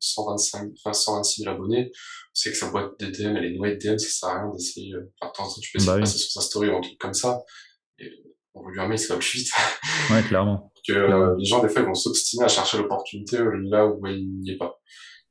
125, 0.00 0.70
enfin 0.84 0.92
126 0.92 1.42
000 1.44 1.54
abonnés, 1.54 1.90
c'est 2.32 2.50
que 2.50 2.56
sa 2.56 2.70
boîte 2.70 2.92
des 3.00 3.10
DM, 3.10 3.36
elle 3.36 3.44
est 3.46 3.56
noyée 3.56 3.76
de 3.76 3.80
DM, 3.92 3.98
ça 3.98 4.08
sert 4.08 4.28
à 4.28 4.42
rien 4.42 4.52
d'essayer. 4.52 4.92
euh, 4.94 5.10
Enfin, 5.20 5.30
de 5.32 5.36
temps 5.36 5.44
en 5.44 5.48
temps, 5.54 5.60
tu 5.60 5.70
peux 5.72 5.78
essayer 5.78 5.86
Bah 5.90 5.94
de 5.94 5.98
oui. 5.98 6.04
passer 6.04 6.18
sur 6.18 6.30
sa 6.30 6.40
story 6.40 6.68
ou 6.68 6.76
un 6.76 6.80
truc 6.80 6.98
comme 6.98 7.14
ça. 7.14 7.40
Et 7.98 8.10
envoie 8.54 8.72
lui 8.72 8.80
un 8.80 8.88
mail, 8.88 8.98
ça 8.98 9.14
va 9.14 9.20
plus 9.20 9.38
vite 9.38 9.50
Ouais, 10.10 10.22
clairement. 10.22 10.72
que 10.86 10.92
euh, 10.92 11.34
les 11.38 11.44
gens 11.44 11.62
des 11.62 11.68
fois 11.68 11.82
ils 11.82 11.86
vont 11.86 11.94
s'obstiner 11.94 12.44
à 12.44 12.48
chercher 12.48 12.78
l'opportunité 12.78 13.36
euh, 13.38 13.52
là 13.70 13.86
où 13.86 14.06
elle 14.06 14.24
n'y 14.26 14.50
est 14.52 14.56
pas. 14.58 14.78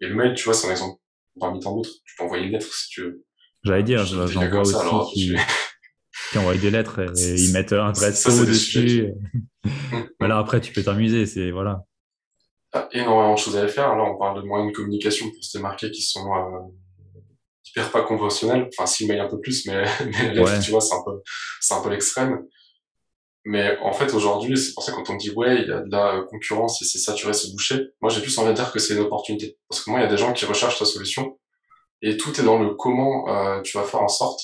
Et 0.01 0.07
le 0.07 0.15
mail, 0.15 0.33
tu 0.35 0.43
vois, 0.45 0.53
c'est 0.53 0.67
un 0.67 0.71
exemple 0.71 0.99
parmi 1.39 1.59
tant 1.59 1.75
d'autres. 1.75 1.89
Tu 2.05 2.15
peux 2.17 2.23
envoyer 2.25 2.45
une 2.45 2.51
lettre 2.53 2.71
si 2.73 2.89
tu 2.89 3.01
veux. 3.03 3.23
J'allais 3.63 3.83
dire, 3.83 4.05
Je 4.05 4.27
j'en 4.27 4.47
vois 4.49 4.61
aussi 4.61 4.71
ça, 4.73 4.81
alors, 4.81 5.11
qui, 5.11 5.35
envoient 6.35 6.55
des 6.57 6.69
lettres 6.71 6.99
et, 6.99 7.05
et 7.21 7.35
ils 7.41 7.51
mettent 7.53 7.73
un 7.73 7.93
c'est 7.93 8.13
saut 8.13 8.45
des 8.45 8.51
dessus. 8.51 9.13
Mm. 9.63 9.69
Mais 10.21 10.27
là, 10.27 10.37
après, 10.37 10.61
tu 10.61 10.71
peux 10.71 10.83
t'amuser, 10.83 11.25
c'est 11.25 11.51
voilà. 11.51 11.83
Énormément 12.91 13.33
de 13.33 13.39
choses 13.39 13.57
à 13.57 13.67
faire. 13.67 13.95
Là, 13.95 14.03
on 14.03 14.17
parle 14.17 14.41
de 14.41 14.47
moyens 14.47 14.71
de 14.71 14.75
communication 14.75 15.29
pour 15.31 15.43
se 15.43 15.57
démarquer 15.57 15.89
qui 15.91 16.01
sont 16.01 16.27
euh, 16.33 16.59
hyper 17.65 17.91
pas 17.91 18.01
conventionnels. 18.03 18.69
Enfin, 18.73 18.85
si 18.85 19.07
mail 19.07 19.19
un 19.21 19.27
peu 19.27 19.39
plus, 19.39 19.65
mais, 19.65 19.83
mais 20.33 20.39
Ouais. 20.39 20.59
tu 20.59 20.71
vois, 20.71 20.81
c'est 20.81 20.95
un 20.95 21.03
peu, 21.03 21.21
c'est 21.61 21.73
un 21.73 21.81
peu 21.81 21.89
l'extrême. 21.89 22.43
Mais 23.45 23.77
en 23.81 23.93
fait, 23.93 24.13
aujourd'hui, 24.13 24.57
c'est 24.57 24.73
pour 24.73 24.83
ça 24.83 24.91
que 24.91 24.97
quand 24.97 25.09
on 25.09 25.15
dit 25.15 25.31
ouais, 25.31 25.61
il 25.61 25.69
y 25.69 25.71
a 25.71 25.79
de 25.79 25.89
la 25.89 26.21
concurrence 26.29 26.81
et 26.81 26.85
c'est 26.85 26.97
saturé, 26.97 27.31
c'est 27.33 27.51
bouché. 27.53 27.87
Moi, 28.01 28.11
j'ai 28.11 28.21
plus 28.21 28.37
envie 28.37 28.49
de 28.49 28.55
dire 28.55 28.71
que 28.73 28.79
c'est 28.79 28.93
une 28.93 28.99
opportunité. 28.99 29.57
Parce 29.69 29.81
que 29.83 29.89
moi, 29.89 29.99
il 29.99 30.03
y 30.03 30.05
a 30.05 30.09
des 30.09 30.17
gens 30.17 30.33
qui 30.33 30.45
recherchent 30.45 30.77
ta 30.79 30.85
solution 30.85 31.39
et 32.01 32.17
tout 32.17 32.37
est 32.39 32.43
dans 32.43 32.59
le 32.59 32.75
comment 32.75 33.27
euh, 33.29 33.61
tu 33.61 33.77
vas 33.77 33.83
faire 33.85 34.01
en 34.01 34.09
sorte 34.09 34.41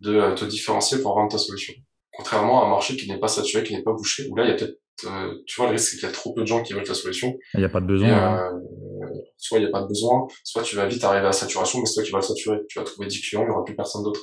de 0.00 0.16
euh, 0.16 0.34
te 0.34 0.44
différencier 0.44 1.00
pour 1.00 1.14
vendre 1.14 1.30
ta 1.30 1.38
solution. 1.38 1.72
Contrairement 2.12 2.62
à 2.62 2.66
un 2.66 2.70
marché 2.70 2.96
qui 2.96 3.08
n'est 3.08 3.20
pas 3.20 3.28
saturé, 3.28 3.62
qui 3.62 3.74
n'est 3.76 3.82
pas 3.84 3.92
bouché, 3.92 4.26
où 4.28 4.34
là, 4.36 4.44
il 4.44 4.50
y 4.50 4.52
a 4.52 4.56
peut-être, 4.56 4.76
euh, 5.04 5.34
tu 5.46 5.56
vois, 5.56 5.66
le 5.66 5.72
risque, 5.72 5.90
c'est 5.90 5.96
qu'il 5.96 6.06
y 6.08 6.10
a 6.10 6.12
trop 6.14 6.32
peu 6.32 6.40
de 6.42 6.46
gens 6.46 6.62
qui 6.62 6.72
veulent 6.72 6.84
ta 6.84 6.94
solution. 6.94 7.36
Il 7.54 7.60
n'y 7.60 7.66
a 7.66 7.68
pas 7.68 7.80
de 7.80 7.84
Et, 7.86 7.88
besoin. 7.88 8.08
hein. 8.10 8.52
euh, 8.54 9.08
soit 9.36 9.58
il 9.58 9.62
n'y 9.62 9.68
a 9.68 9.70
pas 9.70 9.82
de 9.82 9.86
besoin, 9.88 10.26
soit 10.44 10.62
tu 10.62 10.76
vas 10.76 10.86
vite 10.86 11.04
arriver 11.04 11.20
à 11.20 11.24
la 11.28 11.32
saturation, 11.32 11.78
mais 11.80 11.86
c'est 11.86 11.94
toi 11.94 12.02
qui 12.04 12.10
vas 12.12 12.18
le 12.18 12.24
saturer. 12.24 12.58
Tu 12.68 12.78
vas 12.78 12.84
trouver 12.84 13.06
10 13.08 13.20
clients, 13.20 13.42
il 13.42 13.46
n'y 13.48 13.50
aura 13.50 13.64
plus 13.64 13.76
personne 13.76 14.02
d'autre. 14.02 14.20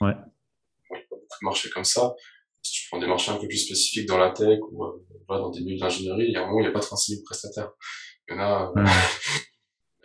Ouais. 0.00 0.12
Il 0.90 0.94
y 0.94 0.96
a 0.96 1.00
pas 1.00 1.16
beaucoup 1.16 1.38
de 1.40 1.44
marchés 1.44 1.70
comme 1.70 1.84
ça. 1.84 2.14
si 2.62 2.72
tu 2.82 2.88
prends 2.88 2.98
des 3.00 3.06
marchés 3.06 3.30
un 3.32 3.36
peu 3.36 3.48
plus 3.48 3.58
spécifiques 3.58 4.06
dans 4.08 4.18
la 4.18 4.30
tech 4.30 4.58
ou 4.70 4.84
euh, 4.84 5.04
dans 5.28 5.50
des 5.50 5.60
milieux 5.60 5.78
d'ingénierie, 5.78 6.26
il 6.28 6.32
y 6.32 6.36
a 6.36 6.42
un 6.42 6.46
moment, 6.46 6.60
il 6.60 6.62
n'y 6.62 6.68
a 6.68 6.72
pas 6.72 6.80
36 6.80 7.12
000 7.16 7.24
prestataires. 7.24 7.70
Il 8.28 8.34
y 8.34 8.38
en 8.38 8.40
a, 8.40 8.72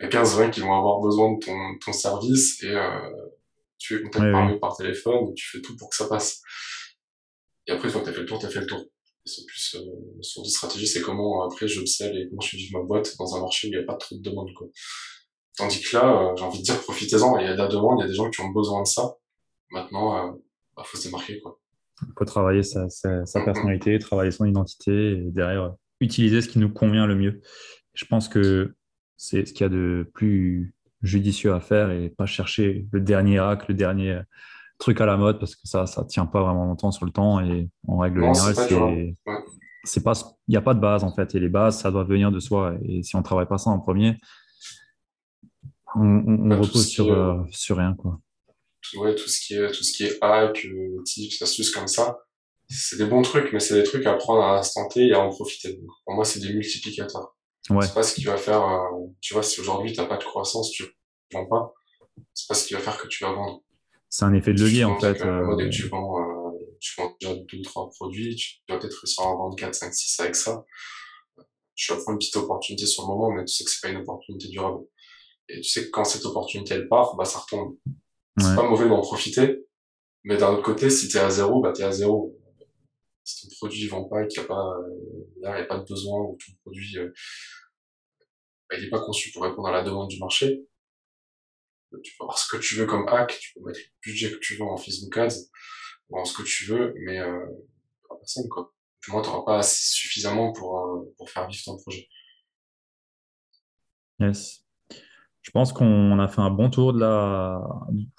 euh, 0.02 0.06
15-20 0.08 0.50
qui 0.50 0.60
vont 0.60 0.76
avoir 0.76 1.00
besoin 1.00 1.32
de 1.34 1.38
ton, 1.44 1.56
ton 1.84 1.92
service 1.92 2.62
et 2.62 2.70
euh, 2.74 3.10
tu 3.78 3.96
es 3.96 4.02
contacté 4.02 4.30
par, 4.32 4.58
par 4.60 4.76
téléphone, 4.76 5.32
tu 5.34 5.48
fais 5.48 5.60
tout 5.62 5.76
pour 5.76 5.88
que 5.90 5.96
ça 5.96 6.06
passe. 6.08 6.42
Et 7.66 7.72
après, 7.72 7.88
une 7.88 7.92
fois 7.92 8.00
que 8.00 8.06
tu 8.06 8.10
as 8.10 8.14
fait 8.14 8.20
le 8.20 8.26
tour, 8.26 8.38
tu 8.38 8.46
as 8.46 8.50
fait 8.50 8.60
le 8.60 8.66
tour. 8.66 8.84
C'est 9.30 9.46
plus 9.46 9.76
euh, 9.76 10.22
sur 10.22 10.42
des 10.42 10.48
stratégies, 10.48 10.86
c'est 10.86 11.00
comment 11.00 11.44
après 11.44 11.68
je 11.68 11.84
scelle 11.84 12.16
et 12.18 12.28
comment 12.28 12.40
je 12.40 12.56
vivre 12.56 12.80
ma 12.80 12.84
boîte 12.84 13.16
dans 13.18 13.36
un 13.36 13.40
marché 13.40 13.68
où 13.68 13.70
il 13.70 13.76
n'y 13.76 13.82
a 13.82 13.86
pas 13.86 13.94
trop 13.94 14.16
de 14.16 14.22
demande. 14.22 14.52
Quoi. 14.54 14.66
Tandis 15.56 15.80
que 15.80 15.96
là, 15.96 16.30
euh, 16.32 16.36
j'ai 16.36 16.44
envie 16.44 16.58
de 16.58 16.64
dire, 16.64 16.80
profitez-en. 16.80 17.38
Il 17.38 17.46
y 17.46 17.48
a 17.48 17.52
de 17.52 17.58
la 17.58 17.68
demande, 17.68 17.98
il 17.98 18.02
y 18.02 18.04
a 18.04 18.08
des 18.08 18.14
gens 18.14 18.28
qui 18.30 18.40
ont 18.40 18.48
besoin 18.48 18.82
de 18.82 18.88
ça. 18.88 19.14
Maintenant, 19.70 20.16
il 20.16 20.30
euh, 20.30 20.32
bah, 20.76 20.82
faut 20.84 20.96
se 20.96 21.04
démarquer. 21.04 21.40
Quoi. 21.40 21.60
Il 22.02 22.12
faut 22.18 22.24
travailler 22.24 22.62
sa, 22.62 22.88
sa, 22.88 23.24
sa 23.26 23.44
personnalité, 23.44 23.98
travailler 23.98 24.30
son 24.32 24.46
identité 24.46 25.12
et 25.12 25.30
derrière 25.30 25.74
utiliser 26.00 26.40
ce 26.40 26.48
qui 26.48 26.58
nous 26.58 26.72
convient 26.72 27.06
le 27.06 27.14
mieux. 27.14 27.40
Je 27.94 28.04
pense 28.06 28.28
que 28.28 28.74
c'est 29.16 29.46
ce 29.46 29.52
qu'il 29.52 29.62
y 29.62 29.66
a 29.66 29.68
de 29.68 30.10
plus 30.14 30.74
judicieux 31.02 31.52
à 31.52 31.60
faire 31.60 31.90
et 31.90 32.08
pas 32.08 32.26
chercher 32.26 32.86
le 32.90 33.00
dernier 33.00 33.38
hack, 33.38 33.68
le 33.68 33.74
dernier 33.74 34.20
truc 34.80 35.00
à 35.00 35.06
la 35.06 35.16
mode 35.16 35.38
parce 35.38 35.54
que 35.54 35.68
ça, 35.68 35.86
ça 35.86 36.04
tient 36.04 36.26
pas 36.26 36.42
vraiment 36.42 36.64
longtemps 36.64 36.90
sur 36.90 37.06
le 37.06 37.12
temps 37.12 37.38
et 37.40 37.68
en 37.86 37.98
règle 37.98 38.22
générale, 38.22 38.54
c'est, 38.56 39.14
c'est 39.84 40.02
pas, 40.02 40.12
il 40.48 40.52
n'y 40.52 40.56
a 40.56 40.62
pas 40.62 40.74
de 40.74 40.80
base 40.80 41.04
en 41.04 41.14
fait 41.14 41.34
et 41.34 41.40
les 41.40 41.48
bases, 41.48 41.80
ça 41.80 41.90
doit 41.90 42.04
venir 42.04 42.32
de 42.32 42.40
soi 42.40 42.74
et 42.82 43.02
si 43.02 43.14
on 43.14 43.22
travaille 43.22 43.46
pas 43.46 43.58
ça 43.58 43.70
en 43.70 43.78
premier, 43.78 44.16
on, 45.94 46.02
on, 46.02 46.48
bah, 46.48 46.56
repose 46.56 46.88
sur, 46.88 47.12
euh, 47.12 47.42
sur 47.50 47.76
rien 47.76 47.94
quoi. 47.94 48.18
Ouais, 48.96 49.14
tout 49.14 49.28
ce 49.28 49.38
qui 49.40 49.54
est, 49.54 49.70
tout 49.70 49.84
ce 49.84 49.92
qui 49.92 50.04
est 50.04 50.18
hack, 50.22 50.64
euh, 50.64 51.02
tips, 51.04 51.42
astuces 51.42 51.70
comme 51.70 51.86
ça, 51.86 52.18
c'est 52.68 52.96
des 52.96 53.04
bons 53.04 53.22
trucs, 53.22 53.52
mais 53.52 53.60
c'est 53.60 53.74
des 53.74 53.82
trucs 53.82 54.06
à 54.06 54.14
prendre 54.14 54.42
à 54.42 54.54
l'instant 54.56 54.88
T 54.88 55.08
et 55.08 55.12
à 55.12 55.20
en 55.20 55.28
profiter. 55.28 55.78
pour 56.04 56.14
moi, 56.14 56.24
c'est 56.24 56.40
des 56.40 56.52
multiplicateurs. 56.52 57.36
Ouais. 57.68 57.86
C'est 57.86 57.94
pas 57.94 58.02
ce 58.02 58.14
qui 58.14 58.24
va 58.24 58.36
faire, 58.36 58.62
euh, 58.64 59.06
tu 59.20 59.34
vois, 59.34 59.42
si 59.42 59.60
aujourd'hui 59.60 59.92
t'as 59.92 60.06
pas 60.06 60.16
de 60.16 60.24
croissance, 60.24 60.70
tu 60.70 60.84
vends 61.32 61.46
pas, 61.46 61.72
c'est 62.32 62.48
pas 62.48 62.54
ce 62.54 62.66
qui 62.66 62.74
va 62.74 62.80
faire 62.80 62.96
que 62.96 63.06
tu 63.06 63.22
vas 63.22 63.32
vendre 63.32 63.62
c'est 64.10 64.24
un 64.24 64.34
effet 64.34 64.52
de 64.52 64.60
levier 64.60 64.84
en 64.84 64.98
fait. 64.98 65.22
Euh... 65.22 65.68
Tu 65.70 65.86
vends, 65.88 66.20
euh, 66.20 66.50
tu 66.80 67.00
vends 67.00 67.16
déjà 67.20 67.34
deux 67.34 67.58
ou 67.58 67.62
trois 67.62 67.88
produits, 67.90 68.34
tu 68.34 68.56
vas 68.68 68.78
peut-être 68.78 68.98
réussir 69.00 69.24
à 69.24 69.28
en 69.28 69.36
vendre 69.36 69.56
4, 69.56 69.74
5, 69.74 69.94
6 69.94 70.20
avec 70.20 70.34
ça. 70.34 70.64
Tu 71.76 71.92
vas 71.92 71.96
prendre 71.96 72.12
une 72.12 72.18
petite 72.18 72.36
opportunité 72.36 72.86
sur 72.86 73.04
le 73.04 73.08
moment, 73.08 73.30
mais 73.30 73.44
tu 73.44 73.54
sais 73.54 73.64
que 73.64 73.70
c'est 73.70 73.80
pas 73.80 73.88
une 73.88 74.02
opportunité 74.02 74.48
durable. 74.48 74.84
Et 75.48 75.60
tu 75.60 75.70
sais 75.70 75.84
que 75.84 75.90
quand 75.90 76.04
cette 76.04 76.26
opportunité 76.26 76.74
elle 76.74 76.88
part, 76.88 77.16
bah 77.16 77.24
ça 77.24 77.38
retombe. 77.38 77.76
C'est 78.38 78.56
pas 78.56 78.68
mauvais 78.68 78.88
d'en 78.88 79.00
profiter, 79.00 79.66
mais 80.24 80.36
d'un 80.36 80.52
autre 80.52 80.62
côté, 80.62 80.90
si 80.90 81.08
t'es 81.08 81.18
à 81.18 81.30
zéro, 81.30 81.60
bah 81.60 81.72
t'es 81.72 81.84
à 81.84 81.92
zéro. 81.92 82.36
Si 83.22 83.48
ton 83.48 83.54
produit 83.56 83.86
vend 83.86 84.04
pas 84.04 84.24
et 84.24 84.28
qu'il 84.28 84.40
y 84.40 84.44
a 84.44 84.48
pas, 84.48 84.74
là, 85.40 85.58
il 85.58 85.60
y 85.60 85.62
a 85.62 85.66
pas 85.66 85.78
de 85.78 85.84
besoin 85.84 86.20
ou 86.20 86.36
ton 86.44 86.52
produit, 86.62 86.98
euh, 86.98 87.12
bah, 88.68 88.76
il 88.78 88.86
est 88.86 88.90
pas 88.90 89.00
conçu 89.00 89.30
pour 89.30 89.42
répondre 89.44 89.68
à 89.68 89.72
la 89.72 89.82
demande 89.82 90.08
du 90.08 90.18
marché, 90.18 90.64
tu 92.02 92.16
peux 92.16 92.24
avoir 92.24 92.38
ce 92.38 92.48
que 92.48 92.60
tu 92.60 92.76
veux 92.76 92.86
comme 92.86 93.08
hack, 93.08 93.36
tu 93.38 93.54
peux 93.54 93.66
mettre 93.66 93.80
le 93.80 94.10
budget 94.10 94.30
que 94.30 94.38
tu 94.38 94.56
veux 94.56 94.64
en 94.64 94.76
Facebook 94.76 95.16
Ads, 95.16 95.36
ou 96.08 96.18
en 96.18 96.24
ce 96.24 96.36
que 96.36 96.42
tu 96.42 96.64
veux, 96.66 96.94
mais 97.04 97.18
euh, 97.18 97.44
pas 98.08 98.16
personne, 98.16 98.48
quoi. 98.48 98.72
Du 99.04 99.12
moins, 99.12 99.22
tu 99.22 99.28
n'auras 99.28 99.44
pas 99.44 99.62
suffisamment 99.62 100.52
pour, 100.52 100.78
euh, 100.78 101.14
pour 101.16 101.30
faire 101.30 101.48
vivre 101.48 101.62
ton 101.64 101.76
projet. 101.78 102.06
Yes. 104.20 104.64
Je 105.42 105.50
pense 105.50 105.72
qu'on 105.72 106.18
a 106.18 106.28
fait 106.28 106.42
un 106.42 106.50
bon 106.50 106.68
tour 106.68 106.92
de 106.92 107.00
la, 107.00 107.62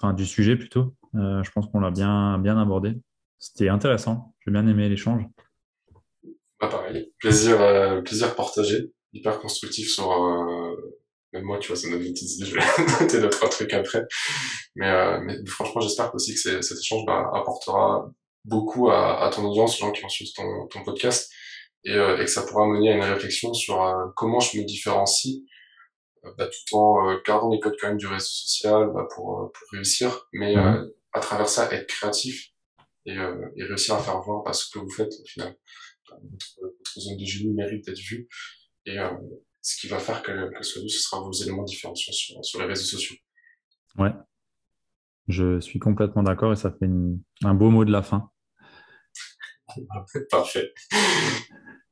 enfin, 0.00 0.12
du 0.12 0.26
sujet 0.26 0.56
plutôt. 0.56 0.94
Euh, 1.14 1.42
je 1.44 1.50
pense 1.52 1.68
qu'on 1.68 1.78
l'a 1.78 1.92
bien, 1.92 2.38
bien 2.38 2.58
abordé. 2.58 3.00
C'était 3.38 3.68
intéressant. 3.68 4.34
J'ai 4.44 4.50
bien 4.50 4.66
aimé 4.66 4.88
l'échange. 4.88 5.22
Bah, 6.60 6.68
pareil. 6.68 7.12
Plaisir, 7.18 7.60
euh, 7.60 8.02
plaisir 8.02 8.34
partagé. 8.34 8.92
Hyper 9.12 9.38
constructif 9.38 9.88
sur, 9.88 10.10
euh, 10.10 11.01
même 11.32 11.44
moi, 11.44 11.58
tu 11.58 11.68
vois, 11.68 11.76
ça 11.76 11.88
me 11.88 11.92
donne 11.92 12.06
idée, 12.06 12.46
je 12.46 12.54
vais 12.54 12.60
noter 13.00 13.20
deux, 13.20 13.30
trois 13.30 13.48
trucs 13.48 13.72
après. 13.72 14.02
Mais, 14.76 14.88
euh, 14.88 15.18
mais 15.22 15.36
franchement, 15.46 15.80
j'espère 15.80 16.14
aussi 16.14 16.34
que 16.34 16.60
cet 16.60 16.78
échange 16.78 17.04
bah, 17.06 17.30
apportera 17.34 18.10
beaucoup 18.44 18.90
à, 18.90 19.24
à, 19.24 19.30
ton 19.30 19.44
audience, 19.44 19.76
aux 19.76 19.86
gens 19.86 19.92
qui 19.92 20.02
vont 20.02 20.08
suivre 20.08 20.32
ton, 20.36 20.66
ton 20.68 20.84
podcast, 20.84 21.32
et, 21.84 21.92
euh, 21.92 22.20
et, 22.20 22.24
que 22.24 22.30
ça 22.30 22.42
pourra 22.42 22.66
mener 22.66 22.92
à 22.92 22.96
une 22.96 23.02
réflexion 23.02 23.54
sur 23.54 23.82
euh, 23.82 24.08
comment 24.16 24.40
je 24.40 24.58
me 24.58 24.64
différencie, 24.64 25.42
euh, 26.24 26.30
bah, 26.36 26.48
tout 26.48 26.76
en 26.76 27.18
gardant 27.26 27.50
les 27.50 27.60
codes 27.60 27.76
quand 27.80 27.88
même 27.88 27.96
du 27.96 28.06
réseau 28.06 28.26
social 28.26 28.90
bah, 28.94 29.06
pour, 29.14 29.50
pour 29.52 29.68
réussir, 29.72 30.28
mais 30.32 30.56
mmh. 30.56 30.90
à 31.12 31.20
travers 31.20 31.48
ça, 31.48 31.72
être 31.72 31.86
créatif 31.86 32.48
et, 33.06 33.14
et 33.14 33.64
réussir 33.64 33.94
à 33.94 33.98
faire 33.98 34.20
voir 34.20 34.54
ce 34.54 34.70
que 34.70 34.78
vous 34.78 34.90
faites 34.90 35.12
au 35.12 35.26
final. 35.26 35.56
Votre, 36.10 36.46
votre 36.60 37.00
zone 37.00 37.16
de 37.16 37.24
génie 37.24 37.54
mérite 37.54 37.86
d'être 37.86 37.98
vue. 37.98 38.28
Et, 38.84 38.98
ce 39.62 39.80
qui 39.80 39.88
va 39.88 39.98
faire 39.98 40.22
que, 40.22 40.50
que 40.52 40.62
ce 40.62 40.86
sera 40.88 41.20
vos 41.20 41.32
éléments 41.32 41.62
différenciants 41.62 42.12
sur, 42.12 42.44
sur 42.44 42.60
les 42.60 42.66
réseaux 42.66 42.84
sociaux. 42.84 43.16
Ouais, 43.96 44.12
je 45.28 45.60
suis 45.60 45.78
complètement 45.78 46.22
d'accord 46.22 46.52
et 46.52 46.56
ça 46.56 46.70
fait 46.70 46.88
un 47.44 47.54
beau 47.54 47.70
mot 47.70 47.84
de 47.84 47.92
la 47.92 48.02
fin. 48.02 48.30
Parfait. 50.30 50.72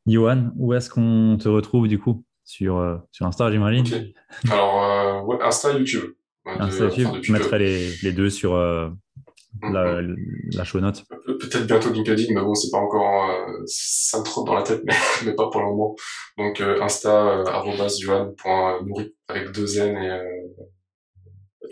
Johan, 0.07 0.51
où 0.57 0.75
est-ce 0.75 0.91
qu'on 0.91 1.39
te 1.41 1.49
retrouve 1.49 1.89
du 1.89 1.99
coup? 1.99 2.25
Sur, 2.45 2.79
euh, 2.79 2.99
sur 3.13 3.27
Insta, 3.27 3.51
j'imagine 3.53 4.13
Alors, 4.51 4.83
euh, 4.83 5.21
ouais, 5.23 5.41
Insta 5.41 5.73
et 5.73 5.79
YouTube. 5.79 6.15
Insta 6.45 6.87
YouTube, 6.87 7.23
je 7.23 7.33
mettrai 7.33 7.61
les, 7.61 7.97
les, 8.03 8.13
deux 8.13 8.29
sur, 8.29 8.55
euh, 8.55 8.91
la, 9.63 10.01
la 10.53 10.65
show 10.65 10.81
note. 10.81 11.05
Peut-être 11.27 11.67
bientôt 11.67 11.91
LinkedIn, 11.91 12.35
mais 12.35 12.41
bon, 12.41 12.55
c'est 12.55 12.71
pas 12.71 12.79
encore, 12.79 13.31
euh, 13.31 13.63
ça 13.67 14.19
me 14.19 14.25
trotte 14.25 14.47
dans 14.47 14.55
la 14.55 14.63
tête, 14.63 14.83
mais, 14.87 14.95
mais 15.25 15.35
pas 15.35 15.51
pour 15.51 15.61
le 15.61 15.67
moment. 15.67 15.97
Donc, 16.39 16.61
euh, 16.61 16.81
Insta, 16.83 17.41
euh, 17.41 17.45
avec 19.29 19.53
deux 19.53 19.79
N 19.79 19.97
et, 19.97 20.11
euh, 20.11 20.23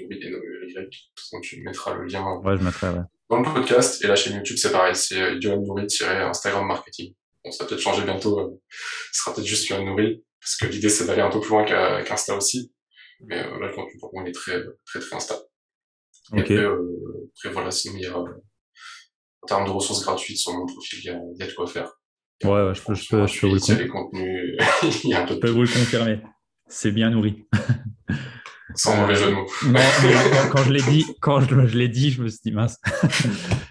et 0.01 1.41
tu 1.43 1.63
mettras 1.63 1.95
le 1.95 2.05
lien. 2.05 2.25
Ouais, 2.45 2.57
je 2.57 2.63
mettrai, 2.63 2.89
ouais. 2.89 3.03
Dans 3.31 3.41
le 3.41 3.55
podcast, 3.55 4.03
et 4.03 4.07
la 4.07 4.17
chaîne 4.17 4.37
YouTube, 4.37 4.57
c'est 4.59 4.73
pareil, 4.73 4.95
c'est 4.97 5.41
Johan 5.41 5.61
Nourri-Instagram 5.61 6.67
Marketing. 6.67 7.15
Bon, 7.45 7.51
ça 7.51 7.65
va 7.65 7.69
peut-être 7.69 7.81
changer 7.81 8.03
bientôt, 8.03 8.41
euh, 8.41 8.61
ce 9.13 9.23
sera 9.23 9.35
peut-être 9.35 9.47
juste 9.47 9.69
Johan 9.69 9.85
Nourri, 9.85 10.25
parce 10.41 10.57
que 10.57 10.67
l'idée, 10.67 10.89
c'est 10.89 11.07
d'aller 11.07 11.23
un 11.23 11.31
peu 11.31 11.41
plus 11.41 11.51
loin 11.51 11.65
qu'Insta 11.65 12.37
aussi. 12.37 12.73
Mais 13.27 13.43
là, 13.43 13.59
le 13.59 13.75
contenu, 13.75 13.99
pour 13.99 14.13
moi, 14.15 14.23
il 14.25 14.31
est 14.31 14.33
très, 14.33 14.63
très, 14.87 15.01
très 15.01 15.17
Insta. 15.17 15.37
Et 16.35 16.41
après, 16.41 16.55
euh, 16.55 17.31
après, 17.37 17.53
voilà, 17.53 17.71
sinon, 17.71 17.95
il 17.97 18.03
y 18.03 18.07
a, 18.07 18.19
en 18.19 19.47
termes 19.47 19.65
de 19.65 19.71
ressources 19.71 20.03
gratuites 20.03 20.39
sur 20.39 20.53
mon 20.53 20.67
profil, 20.67 20.99
il 21.03 21.07
y 21.07 21.11
a, 21.11 21.21
il 21.35 21.41
y 21.41 21.43
a 21.43 21.47
de 21.47 21.53
quoi 21.53 21.67
faire. 21.67 21.91
Ouais, 22.45 22.51
ouais, 22.51 22.75
je 22.75 22.83
peux, 22.83 22.95
je 22.95 23.09
peux, 23.09 23.27
je 23.27 23.41
peux 23.41 23.47
vous 23.49 23.55
le 23.55 23.61
confirmer. 23.61 23.89
contenus, 23.89 24.57
il 25.05 25.11
y 25.11 25.15
a 25.15 25.23
un 25.23 25.27
peu 25.27 25.35
je 25.35 25.39
peux 25.41 25.51
vous 25.51 25.63
le 25.63 25.69
confirmer. 25.69 26.21
C'est 26.69 26.93
bien 26.93 27.11
nourri. 27.11 27.47
Sans 28.75 28.97
mauvais 28.97 29.15
jeu 29.15 29.31
de 29.31 29.35
mots. 29.35 29.47
Non, 29.65 29.73
mais 30.03 30.51
quand, 30.53 30.63
je 30.63 30.73
l'ai 30.73 30.83
dit, 30.83 31.05
quand 31.21 31.41
je, 31.41 31.67
je 31.67 31.79
l'ai 31.79 31.89
dit, 31.89 32.11
je 32.11 32.23
me 32.23 32.29
suis 32.29 32.41
dit 32.45 32.53
mince. 32.53 32.79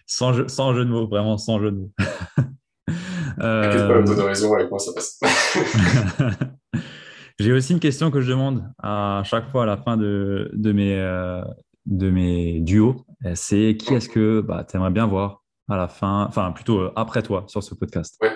sans, 0.07 0.33
jeu, 0.33 0.47
sans 0.47 0.73
jeu 0.73 0.83
de 0.83 0.89
mots, 0.89 1.07
vraiment 1.07 1.37
sans 1.37 1.61
jeu 1.61 1.71
de 1.71 1.77
mots. 1.77 1.91
euh... 3.39 4.03
pas, 4.03 4.15
de 4.15 4.21
raison 4.21 4.53
avec 4.55 4.69
moi, 4.69 4.79
ça 4.79 4.91
passe. 4.93 5.19
J'ai 7.39 7.53
aussi 7.53 7.73
une 7.73 7.79
question 7.79 8.09
que 8.09 8.19
je 8.19 8.31
demande 8.31 8.67
à 8.81 9.21
chaque 9.23 9.49
fois 9.49 9.63
à 9.63 9.65
la 9.67 9.77
fin 9.77 9.95
de, 9.95 10.49
de 10.53 10.71
mes, 10.71 10.97
euh, 10.97 11.43
de 11.87 12.09
mes 12.09 12.59
duos, 12.59 13.05
euh, 13.25 13.33
c'est 13.35 13.75
qui 13.77 13.93
est-ce 13.93 14.09
que 14.09 14.41
bah, 14.41 14.65
tu 14.69 14.75
aimerais 14.75 14.91
bien 14.91 15.07
voir 15.07 15.43
à 15.69 15.77
la 15.77 15.87
fin, 15.87 16.25
enfin 16.27 16.51
plutôt 16.51 16.79
euh, 16.79 16.93
après 16.95 17.23
toi 17.23 17.45
sur 17.47 17.63
ce 17.63 17.73
podcast? 17.73 18.17
Ouais. 18.21 18.31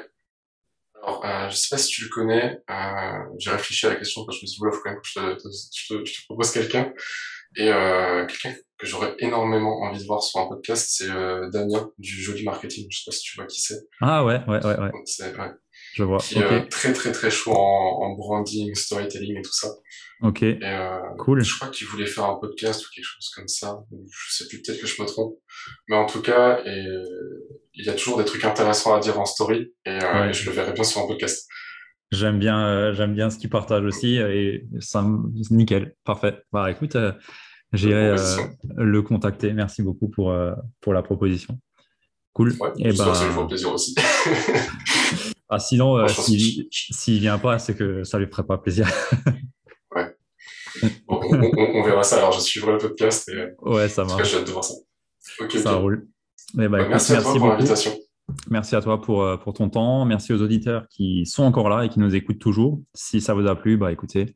Alors, 1.03 1.25
euh, 1.25 1.49
je 1.49 1.55
sais 1.55 1.67
pas 1.69 1.77
si 1.77 1.89
tu 1.89 2.03
le 2.03 2.09
connais, 2.09 2.59
euh, 2.69 3.23
j'ai 3.37 3.51
réfléchi 3.51 3.85
à 3.85 3.89
la 3.89 3.95
question 3.95 4.25
parce 4.25 4.37
que 4.37 4.41
je 4.41 4.45
me 4.45 4.47
suis 4.47 4.59
dit, 4.59 4.65
il 4.65 4.75
faut 4.75 4.81
quand 4.83 4.91
même 4.91 4.99
que 4.99 5.07
je 5.07 5.19
te, 5.19 5.49
je 5.75 5.87
te, 5.87 6.05
je 6.05 6.13
te 6.13 6.25
propose 6.25 6.51
quelqu'un. 6.51 6.93
Et 7.57 7.69
euh, 7.69 8.25
quelqu'un 8.27 8.53
que 8.77 8.87
j'aurais 8.87 9.15
énormément 9.19 9.81
envie 9.81 9.99
de 9.99 10.07
voir 10.07 10.23
sur 10.23 10.39
un 10.39 10.47
podcast, 10.47 10.87
c'est 10.89 11.09
euh, 11.09 11.49
Damien 11.49 11.91
du 11.97 12.21
Joli 12.21 12.43
Marketing. 12.43 12.87
Je 12.89 12.97
sais 12.97 13.03
pas 13.05 13.11
si 13.11 13.23
tu 13.23 13.35
vois 13.35 13.45
qui 13.45 13.61
c'est. 13.61 13.79
Ah 13.99 14.23
ouais, 14.23 14.41
ouais, 14.47 14.65
ouais. 14.65 14.79
ouais. 14.79 14.91
Je 15.93 16.03
vois. 16.03 16.19
Qui 16.19 16.39
est 16.39 16.69
très 16.69 16.93
très 16.93 17.11
très 17.11 17.29
chaud 17.29 17.51
en, 17.51 18.03
en, 18.03 18.15
branding, 18.15 18.73
storytelling 18.75 19.37
et 19.37 19.41
tout 19.41 19.53
ça. 19.53 19.69
Ok. 20.21 20.43
Et, 20.43 20.59
euh, 20.63 20.99
cool. 21.17 21.43
Je 21.43 21.55
crois 21.55 21.69
qu'il 21.69 21.87
voulait 21.87 22.05
faire 22.05 22.25
un 22.25 22.35
podcast 22.35 22.85
ou 22.85 22.89
quelque 22.95 23.05
chose 23.05 23.29
comme 23.35 23.47
ça. 23.47 23.79
Je 23.91 24.33
sais 24.33 24.47
plus, 24.47 24.61
peut-être 24.61 24.79
que 24.79 24.87
je 24.87 25.01
me 25.01 25.07
trompe. 25.07 25.35
Mais 25.89 25.95
en 25.95 26.05
tout 26.05 26.21
cas, 26.21 26.61
et, 26.65 26.85
il 27.73 27.85
y 27.85 27.89
a 27.89 27.93
toujours 27.93 28.17
des 28.17 28.25
trucs 28.25 28.45
intéressants 28.45 28.95
à 28.95 28.99
dire 28.99 29.19
en 29.19 29.25
story 29.25 29.73
et, 29.85 29.89
euh, 29.89 29.99
ouais. 29.99 30.29
et 30.29 30.33
je 30.33 30.49
le 30.49 30.55
verrai 30.55 30.73
bien 30.73 30.83
sur 30.83 31.01
un 31.01 31.07
podcast. 31.07 31.47
J'aime 32.11 32.39
bien, 32.39 32.67
euh, 32.67 32.93
j'aime 32.93 33.13
bien 33.13 33.29
ce 33.29 33.37
qu'il 33.37 33.49
partage 33.49 33.85
aussi 33.85 34.17
et 34.17 34.65
ça, 34.79 35.05
nickel, 35.49 35.95
parfait. 36.03 36.43
Bah 36.51 36.69
écoute, 36.69 36.97
euh, 36.97 37.13
j'irai 37.71 38.17
euh, 38.17 38.17
le 38.75 39.01
contacter. 39.01 39.53
Merci 39.53 39.81
beaucoup 39.81 40.09
pour 40.09 40.35
pour 40.81 40.93
la 40.93 41.03
proposition. 41.03 41.57
Cool. 42.33 42.53
Ouais, 42.59 42.69
et 42.79 42.91
bah, 42.93 43.13
ça 43.13 43.45
plaisir 43.47 43.73
aussi. 43.73 43.95
ah 45.53 45.59
sinon, 45.59 45.97
euh, 45.97 46.07
s'il 46.07 47.19
vient 47.19 47.37
pas, 47.37 47.59
c'est 47.59 47.75
que 47.75 48.05
ça 48.05 48.17
lui 48.17 48.27
ferait 48.27 48.45
pas 48.45 48.57
plaisir. 48.57 48.87
ouais. 49.95 50.15
Bon, 51.05 51.19
on, 51.21 51.35
on, 51.35 51.75
on, 51.75 51.83
verra 51.83 52.03
ça. 52.03 52.19
Alors 52.19 52.31
je 52.31 52.39
suivrai 52.39 52.71
le 52.71 52.77
podcast 52.77 53.27
et 53.27 53.49
ouais, 53.59 53.89
ça 53.89 54.05
marche. 54.05 54.31
J'ai 54.31 54.37
hâte 54.37 54.47
de 54.47 54.51
voir 54.51 54.63
ça. 54.63 54.75
Okay, 55.41 55.59
ça 55.59 55.73
okay. 55.73 55.81
roule. 55.81 56.07
Et 56.53 56.57
bah, 56.57 56.69
bah, 56.69 56.79
écoute, 56.79 56.89
merci, 56.91 57.11
à 57.11 57.15
toi 57.15 57.23
merci 57.25 57.39
pour 57.39 57.47
l'invitation. 57.49 57.91
Merci 58.49 58.75
à 58.77 58.81
toi 58.81 59.01
pour, 59.01 59.39
pour 59.39 59.53
ton 59.53 59.69
temps. 59.69 60.05
Merci 60.05 60.31
aux 60.31 60.41
auditeurs 60.41 60.87
qui 60.89 61.25
sont 61.25 61.43
encore 61.43 61.67
là 61.67 61.83
et 61.83 61.89
qui 61.89 61.99
nous 61.99 62.15
écoutent 62.15 62.39
toujours. 62.39 62.81
Si 62.93 63.19
ça 63.19 63.33
vous 63.33 63.45
a 63.45 63.55
plu, 63.55 63.75
bah 63.75 63.91
écoutez, 63.91 64.33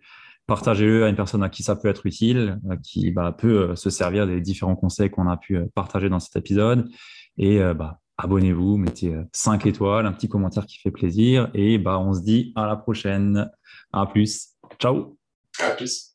partagez-le 0.47 1.05
à 1.05 1.07
une 1.07 1.15
personne 1.15 1.43
à 1.43 1.49
qui 1.49 1.63
ça 1.63 1.77
peut 1.77 1.87
être 1.87 2.05
utile, 2.05 2.59
qui 2.83 3.11
bah, 3.11 3.31
peut 3.31 3.73
se 3.77 3.89
servir 3.89 4.27
des 4.27 4.41
différents 4.41 4.75
conseils 4.75 5.09
qu'on 5.09 5.29
a 5.29 5.37
pu 5.37 5.57
partager 5.75 6.09
dans 6.09 6.19
cet 6.19 6.35
épisode. 6.35 6.89
Et 7.37 7.61
bah, 7.73 8.01
abonnez-vous, 8.17 8.77
mettez 8.77 9.15
5 9.31 9.65
étoiles, 9.65 10.05
un 10.05 10.13
petit 10.13 10.29
commentaire 10.29 10.65
qui 10.65 10.79
fait 10.79 10.91
plaisir. 10.91 11.49
Et 11.53 11.77
bah, 11.77 11.99
on 11.99 12.13
se 12.13 12.21
dit 12.21 12.53
à 12.55 12.65
la 12.65 12.75
prochaine. 12.75 13.49
À 13.91 14.05
plus. 14.05 14.55
Ciao. 14.79 15.17
À 15.59 15.71
plus. 15.71 16.14